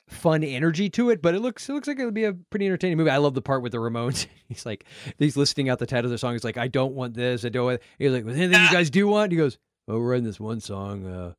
fun 0.08 0.44
energy 0.44 0.90
to 0.92 1.10
it, 1.10 1.22
but 1.22 1.34
it 1.34 1.40
looks 1.40 1.68
it 1.70 1.74
looks 1.74 1.88
like 1.88 2.00
it'll 2.00 2.12
be 2.12 2.26
a 2.26 2.34
pretty 2.34 2.66
entertaining 2.66 2.98
movie. 2.98 3.10
I 3.10 3.18
love 3.18 3.34
the 3.34 3.42
part 3.42 3.62
with 3.62 3.72
the 3.72 3.80
Ramones. 3.80 4.28
He's 4.48 4.66
like 4.66 4.86
he's 5.18 5.36
listing 5.36 5.70
out 5.70 5.80
the 5.80 5.88
titles 5.88 6.06
of 6.06 6.12
the 6.12 6.18
song. 6.20 6.34
He's 6.34 6.44
like, 6.44 6.58
I 6.58 6.68
don't 6.68 6.94
want 6.94 7.16
this. 7.16 7.44
I 7.44 7.50
don't. 7.50 7.66
Want... 7.66 7.82
He's 7.98 8.12
like, 8.12 8.24
was 8.24 8.38
anything 8.38 8.62
you 8.62 8.72
guys 8.72 8.92
do 8.92 9.08
want? 9.08 9.32
He 9.32 9.38
goes, 9.38 9.58
well, 9.88 10.00
we're 10.00 10.14
in 10.14 10.24
this 10.24 10.40
one 10.40 10.60
song. 10.60 11.08
Uh, 11.08 11.34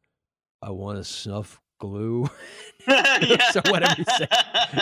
I 0.61 0.71
want 0.71 0.99
to 0.99 1.05
snuff 1.05 1.61
glue. 1.79 2.29
so 3.53 3.61
whatever 3.69 3.95
he 3.95 4.05
said. 4.05 4.29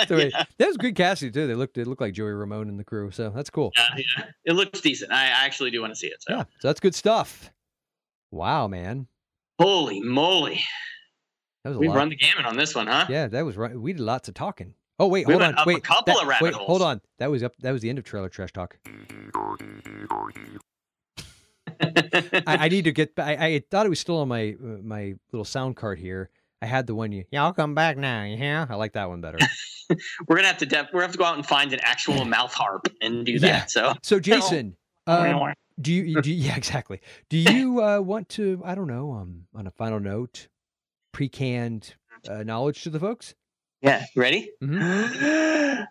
So 0.09 0.17
wait, 0.17 0.33
that 0.33 0.67
was 0.67 0.77
good 0.79 0.97
casting 0.97 1.33
too. 1.33 1.47
They 1.47 1.55
looked 1.55 1.77
it 1.77 1.87
looked 1.87 2.01
like 2.01 2.15
Joey 2.15 2.33
Ramone 2.33 2.69
and 2.69 2.79
the 2.79 2.85
crew. 2.85 3.11
So 3.11 3.31
that's 3.31 3.51
cool. 3.51 3.73
Yeah, 3.77 4.03
yeah. 4.17 4.25
It 4.47 4.53
looks 4.55 4.81
decent. 4.81 5.13
I 5.13 5.25
I 5.25 5.45
actually 5.45 5.71
do 5.71 5.81
want 5.81 5.93
to 5.93 5.97
see 5.97 6.07
it. 6.07 6.23
So. 6.23 6.35
Yeah, 6.35 6.45
so 6.61 6.69
that's 6.69 6.81
good 6.81 6.95
stuff. 6.95 7.53
Wow, 8.31 8.67
man, 8.67 9.09
Holy 9.59 10.01
moly. 10.01 10.61
That 11.65 11.71
was 11.71 11.77
a 11.77 11.81
We 11.81 11.89
lot. 11.89 11.97
run 11.97 12.09
the 12.09 12.17
gamut 12.17 12.45
on 12.47 12.57
this 12.57 12.75
one, 12.75 12.87
huh? 12.87 13.07
Yeah, 13.09 13.29
that 13.29 13.45
was 13.45 13.57
right. 13.57 13.75
We 13.79 13.93
did 13.93 14.01
lots 14.01 14.29
of 14.29 14.35
talking. 14.35 14.75
Oh 14.99 15.07
wait, 15.09 15.27
We 15.27 15.33
hold 15.33 15.43
on. 15.43 15.55
up 15.57 15.67
a 15.67 15.69
Wait, 15.69 15.83
couple 15.85 16.15
that- 16.15 16.23
of 16.23 16.29
rabbit 16.29 16.45
wait, 16.45 16.55
holes. 16.55 16.67
hold 16.67 16.83
on. 16.83 17.01
That 17.19 17.31
was 17.31 17.43
up. 17.43 17.55
That 17.61 17.73
was 17.73 17.83
the 17.83 17.89
end 17.91 17.99
of 17.99 18.05
trailer 18.05 18.29
trash 18.29 18.53
talk. 18.53 18.79
I, 21.81 22.43
I 22.47 22.69
need 22.69 22.85
to 22.85 22.93
get. 22.93 23.13
I, 23.19 23.33
I 23.47 23.63
thought 23.71 23.87
it 23.87 23.89
was 23.89 24.01
still 24.01 24.19
on 24.19 24.29
my 24.29 24.51
uh, 24.63 24.79
my 24.83 25.15
little 25.33 25.45
sound 25.45 25.77
card 25.77 25.99
here. 25.99 26.31
I 26.61 26.67
had 26.67 26.87
the 26.87 26.95
one 26.95 27.11
you. 27.11 27.25
Yeah, 27.31 27.43
I'll 27.45 27.53
come 27.53 27.75
back 27.75 27.97
now. 27.97 28.23
Yeah, 28.23 28.67
I 28.69 28.77
like 28.77 28.93
that 28.93 29.09
one 29.09 29.21
better. 29.21 29.39
We're 30.29 30.37
gonna 30.37 30.49
have 30.49 30.59
to 30.59 30.67
def- 30.67 30.87
we're 30.93 31.01
gonna 31.01 31.07
have 31.07 31.13
to 31.13 31.19
go 31.19 31.25
out 31.25 31.37
and 31.37 31.45
find 31.45 31.73
an 31.73 31.81
actual 31.83 32.25
mouth 32.37 32.53
harp 32.55 32.87
and 33.01 33.27
do 33.27 33.39
that. 33.41 33.47
Yeah. 33.47 33.65
So 33.67 33.95
So 34.03 34.21
Jason, 34.21 34.77
um, 35.07 35.53
Do 35.81 35.93
you, 35.93 36.23
do 36.23 36.31
you- 36.31 36.37
yeah, 36.49 36.57
exactly. 36.57 37.01
Do 37.29 37.37
you 37.37 37.83
uh, 37.83 38.01
want 38.01 38.29
to, 38.31 38.63
I 38.65 38.75
don't 38.75 38.87
know, 38.87 39.13
um, 39.13 39.47
on 39.55 39.67
a 39.67 39.71
final 39.71 40.01
note, 40.01 40.49
pre-canned 41.13 41.95
uh, 42.29 42.43
knowledge 42.43 42.83
to 42.83 42.91
the 42.91 43.01
folks? 43.01 43.35
Yeah, 43.81 44.05
ready? 44.17 44.51
Mm-hmm. 44.63 45.85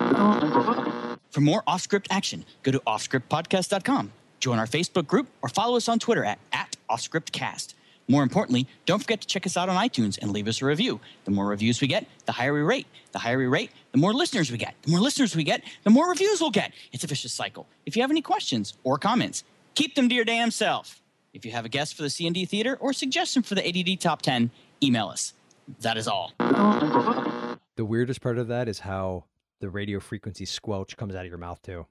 For 1.30 1.40
more 1.40 1.62
off 1.66 1.80
script 1.80 2.08
action, 2.10 2.44
go 2.62 2.72
to 2.72 2.80
offscriptpodcast.com, 2.80 4.12
join 4.40 4.58
our 4.58 4.66
Facebook 4.66 5.06
group, 5.06 5.28
or 5.40 5.48
follow 5.48 5.76
us 5.76 5.88
on 5.88 5.98
Twitter 5.98 6.24
at, 6.24 6.38
at 6.52 6.76
offscriptcast. 6.90 7.74
More 8.08 8.22
importantly, 8.22 8.66
don't 8.84 8.98
forget 8.98 9.20
to 9.20 9.26
check 9.26 9.46
us 9.46 9.56
out 9.56 9.68
on 9.68 9.76
iTunes 9.76 10.18
and 10.18 10.32
leave 10.32 10.48
us 10.48 10.60
a 10.60 10.66
review. 10.66 11.00
The 11.24 11.30
more 11.30 11.46
reviews 11.46 11.80
we 11.80 11.86
get, 11.86 12.06
the 12.26 12.32
higher 12.32 12.52
we 12.52 12.60
rate. 12.60 12.86
The 13.12 13.18
higher 13.18 13.38
we 13.38 13.46
rate, 13.46 13.70
the 13.92 13.98
more 13.98 14.12
listeners 14.12 14.50
we 14.50 14.58
get. 14.58 14.74
The 14.82 14.90
more 14.90 15.00
listeners 15.00 15.36
we 15.36 15.44
get, 15.44 15.62
the 15.84 15.90
more 15.90 16.08
reviews 16.08 16.40
we'll 16.40 16.50
get. 16.50 16.72
It's 16.92 17.04
a 17.04 17.06
vicious 17.06 17.32
cycle. 17.32 17.66
If 17.86 17.96
you 17.96 18.02
have 18.02 18.10
any 18.10 18.22
questions 18.22 18.74
or 18.84 18.98
comments, 18.98 19.44
keep 19.74 19.94
them 19.94 20.08
to 20.08 20.14
your 20.14 20.24
damn 20.24 20.50
self. 20.50 21.01
If 21.32 21.44
you 21.46 21.52
have 21.52 21.64
a 21.64 21.68
guest 21.68 21.94
for 21.94 22.02
the 22.02 22.10
C&D 22.10 22.44
Theater 22.44 22.76
or 22.80 22.92
suggestion 22.92 23.42
for 23.42 23.54
the 23.54 23.66
ADD 23.66 23.98
Top 24.00 24.20
10, 24.22 24.50
email 24.82 25.08
us. 25.08 25.32
That 25.80 25.96
is 25.96 26.06
all. 26.08 26.32
The 26.38 27.84
weirdest 27.84 28.20
part 28.20 28.36
of 28.38 28.48
that 28.48 28.68
is 28.68 28.80
how 28.80 29.24
the 29.60 29.70
radio 29.70 29.98
frequency 30.00 30.44
squelch 30.44 30.96
comes 30.96 31.14
out 31.14 31.24
of 31.24 31.28
your 31.28 31.38
mouth 31.38 31.62
too. 31.62 31.86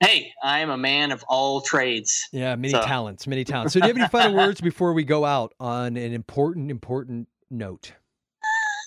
Hey, 0.00 0.32
I 0.42 0.60
am 0.60 0.70
a 0.70 0.76
man 0.76 1.12
of 1.12 1.22
all 1.28 1.60
trades. 1.60 2.28
Yeah, 2.32 2.56
many 2.56 2.70
So- 2.72 2.82
talents, 2.82 3.26
many 3.28 3.44
talents. 3.44 3.72
So, 3.74 3.78
do 3.80 3.86
you 3.86 3.92
have 3.92 4.00
any 4.00 4.08
final 4.08 4.34
words 4.36 4.60
before 4.60 4.94
we 4.94 5.04
go 5.04 5.24
out 5.24 5.54
on 5.60 5.96
an 5.96 6.12
important, 6.12 6.70
important 6.70 7.28
note? 7.50 7.92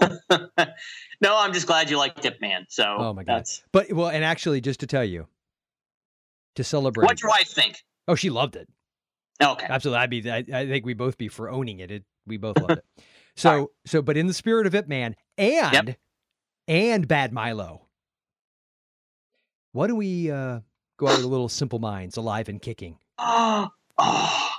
No, 1.22 1.38
I'm 1.38 1.54
just 1.54 1.66
glad 1.66 1.90
you 1.90 1.98
like 1.98 2.24
Ip 2.26 2.42
Man. 2.42 2.66
So 2.68 2.84
Oh 3.00 3.14
my 3.14 3.24
god! 3.24 3.38
that's 3.38 3.64
But 3.72 3.94
well, 3.94 4.10
and 4.10 4.26
actually, 4.26 4.60
just 4.60 4.82
to 4.82 4.88
tell 4.88 5.06
you, 5.06 5.28
to 6.56 6.64
celebrate. 6.66 7.06
what'd 7.06 7.22
your 7.22 7.30
wife 7.30 7.48
think? 7.48 7.78
Oh, 8.10 8.16
she 8.16 8.30
loved 8.30 8.58
it. 8.58 8.68
Okay. 9.42 9.68
Absolutely. 9.70 10.00
I'd 10.00 10.10
be. 10.10 10.32
I, 10.32 10.38
I 10.38 10.68
think 10.68 10.86
we 10.86 10.94
both 10.94 11.18
be 11.18 11.28
for 11.28 11.50
owning 11.50 11.80
it. 11.80 11.92
it 11.92 12.04
we 12.26 12.38
both 12.38 12.58
love 12.60 12.72
it. 12.72 12.86
So 13.38 13.72
so, 13.86 14.02
but 14.02 14.16
in 14.16 14.28
the 14.28 14.34
spirit 14.34 14.66
of 14.66 14.76
it, 14.76 14.88
man, 14.88 15.14
and 15.38 15.98
and 16.70 17.06
Bad 17.06 17.34
Milo. 17.34 17.86
Why 19.74 19.88
don't 19.88 19.98
we 19.98 20.32
uh, 20.32 20.62
go 20.96 21.08
out 21.10 21.18
with 21.18 21.26
a 21.26 21.28
little 21.28 21.50
Simple 21.50 21.80
Minds, 21.80 22.16
alive 22.16 22.48
and 22.48 22.62
kicking? 22.62 22.98
Oh, 23.18 23.70
oh. 23.98 24.55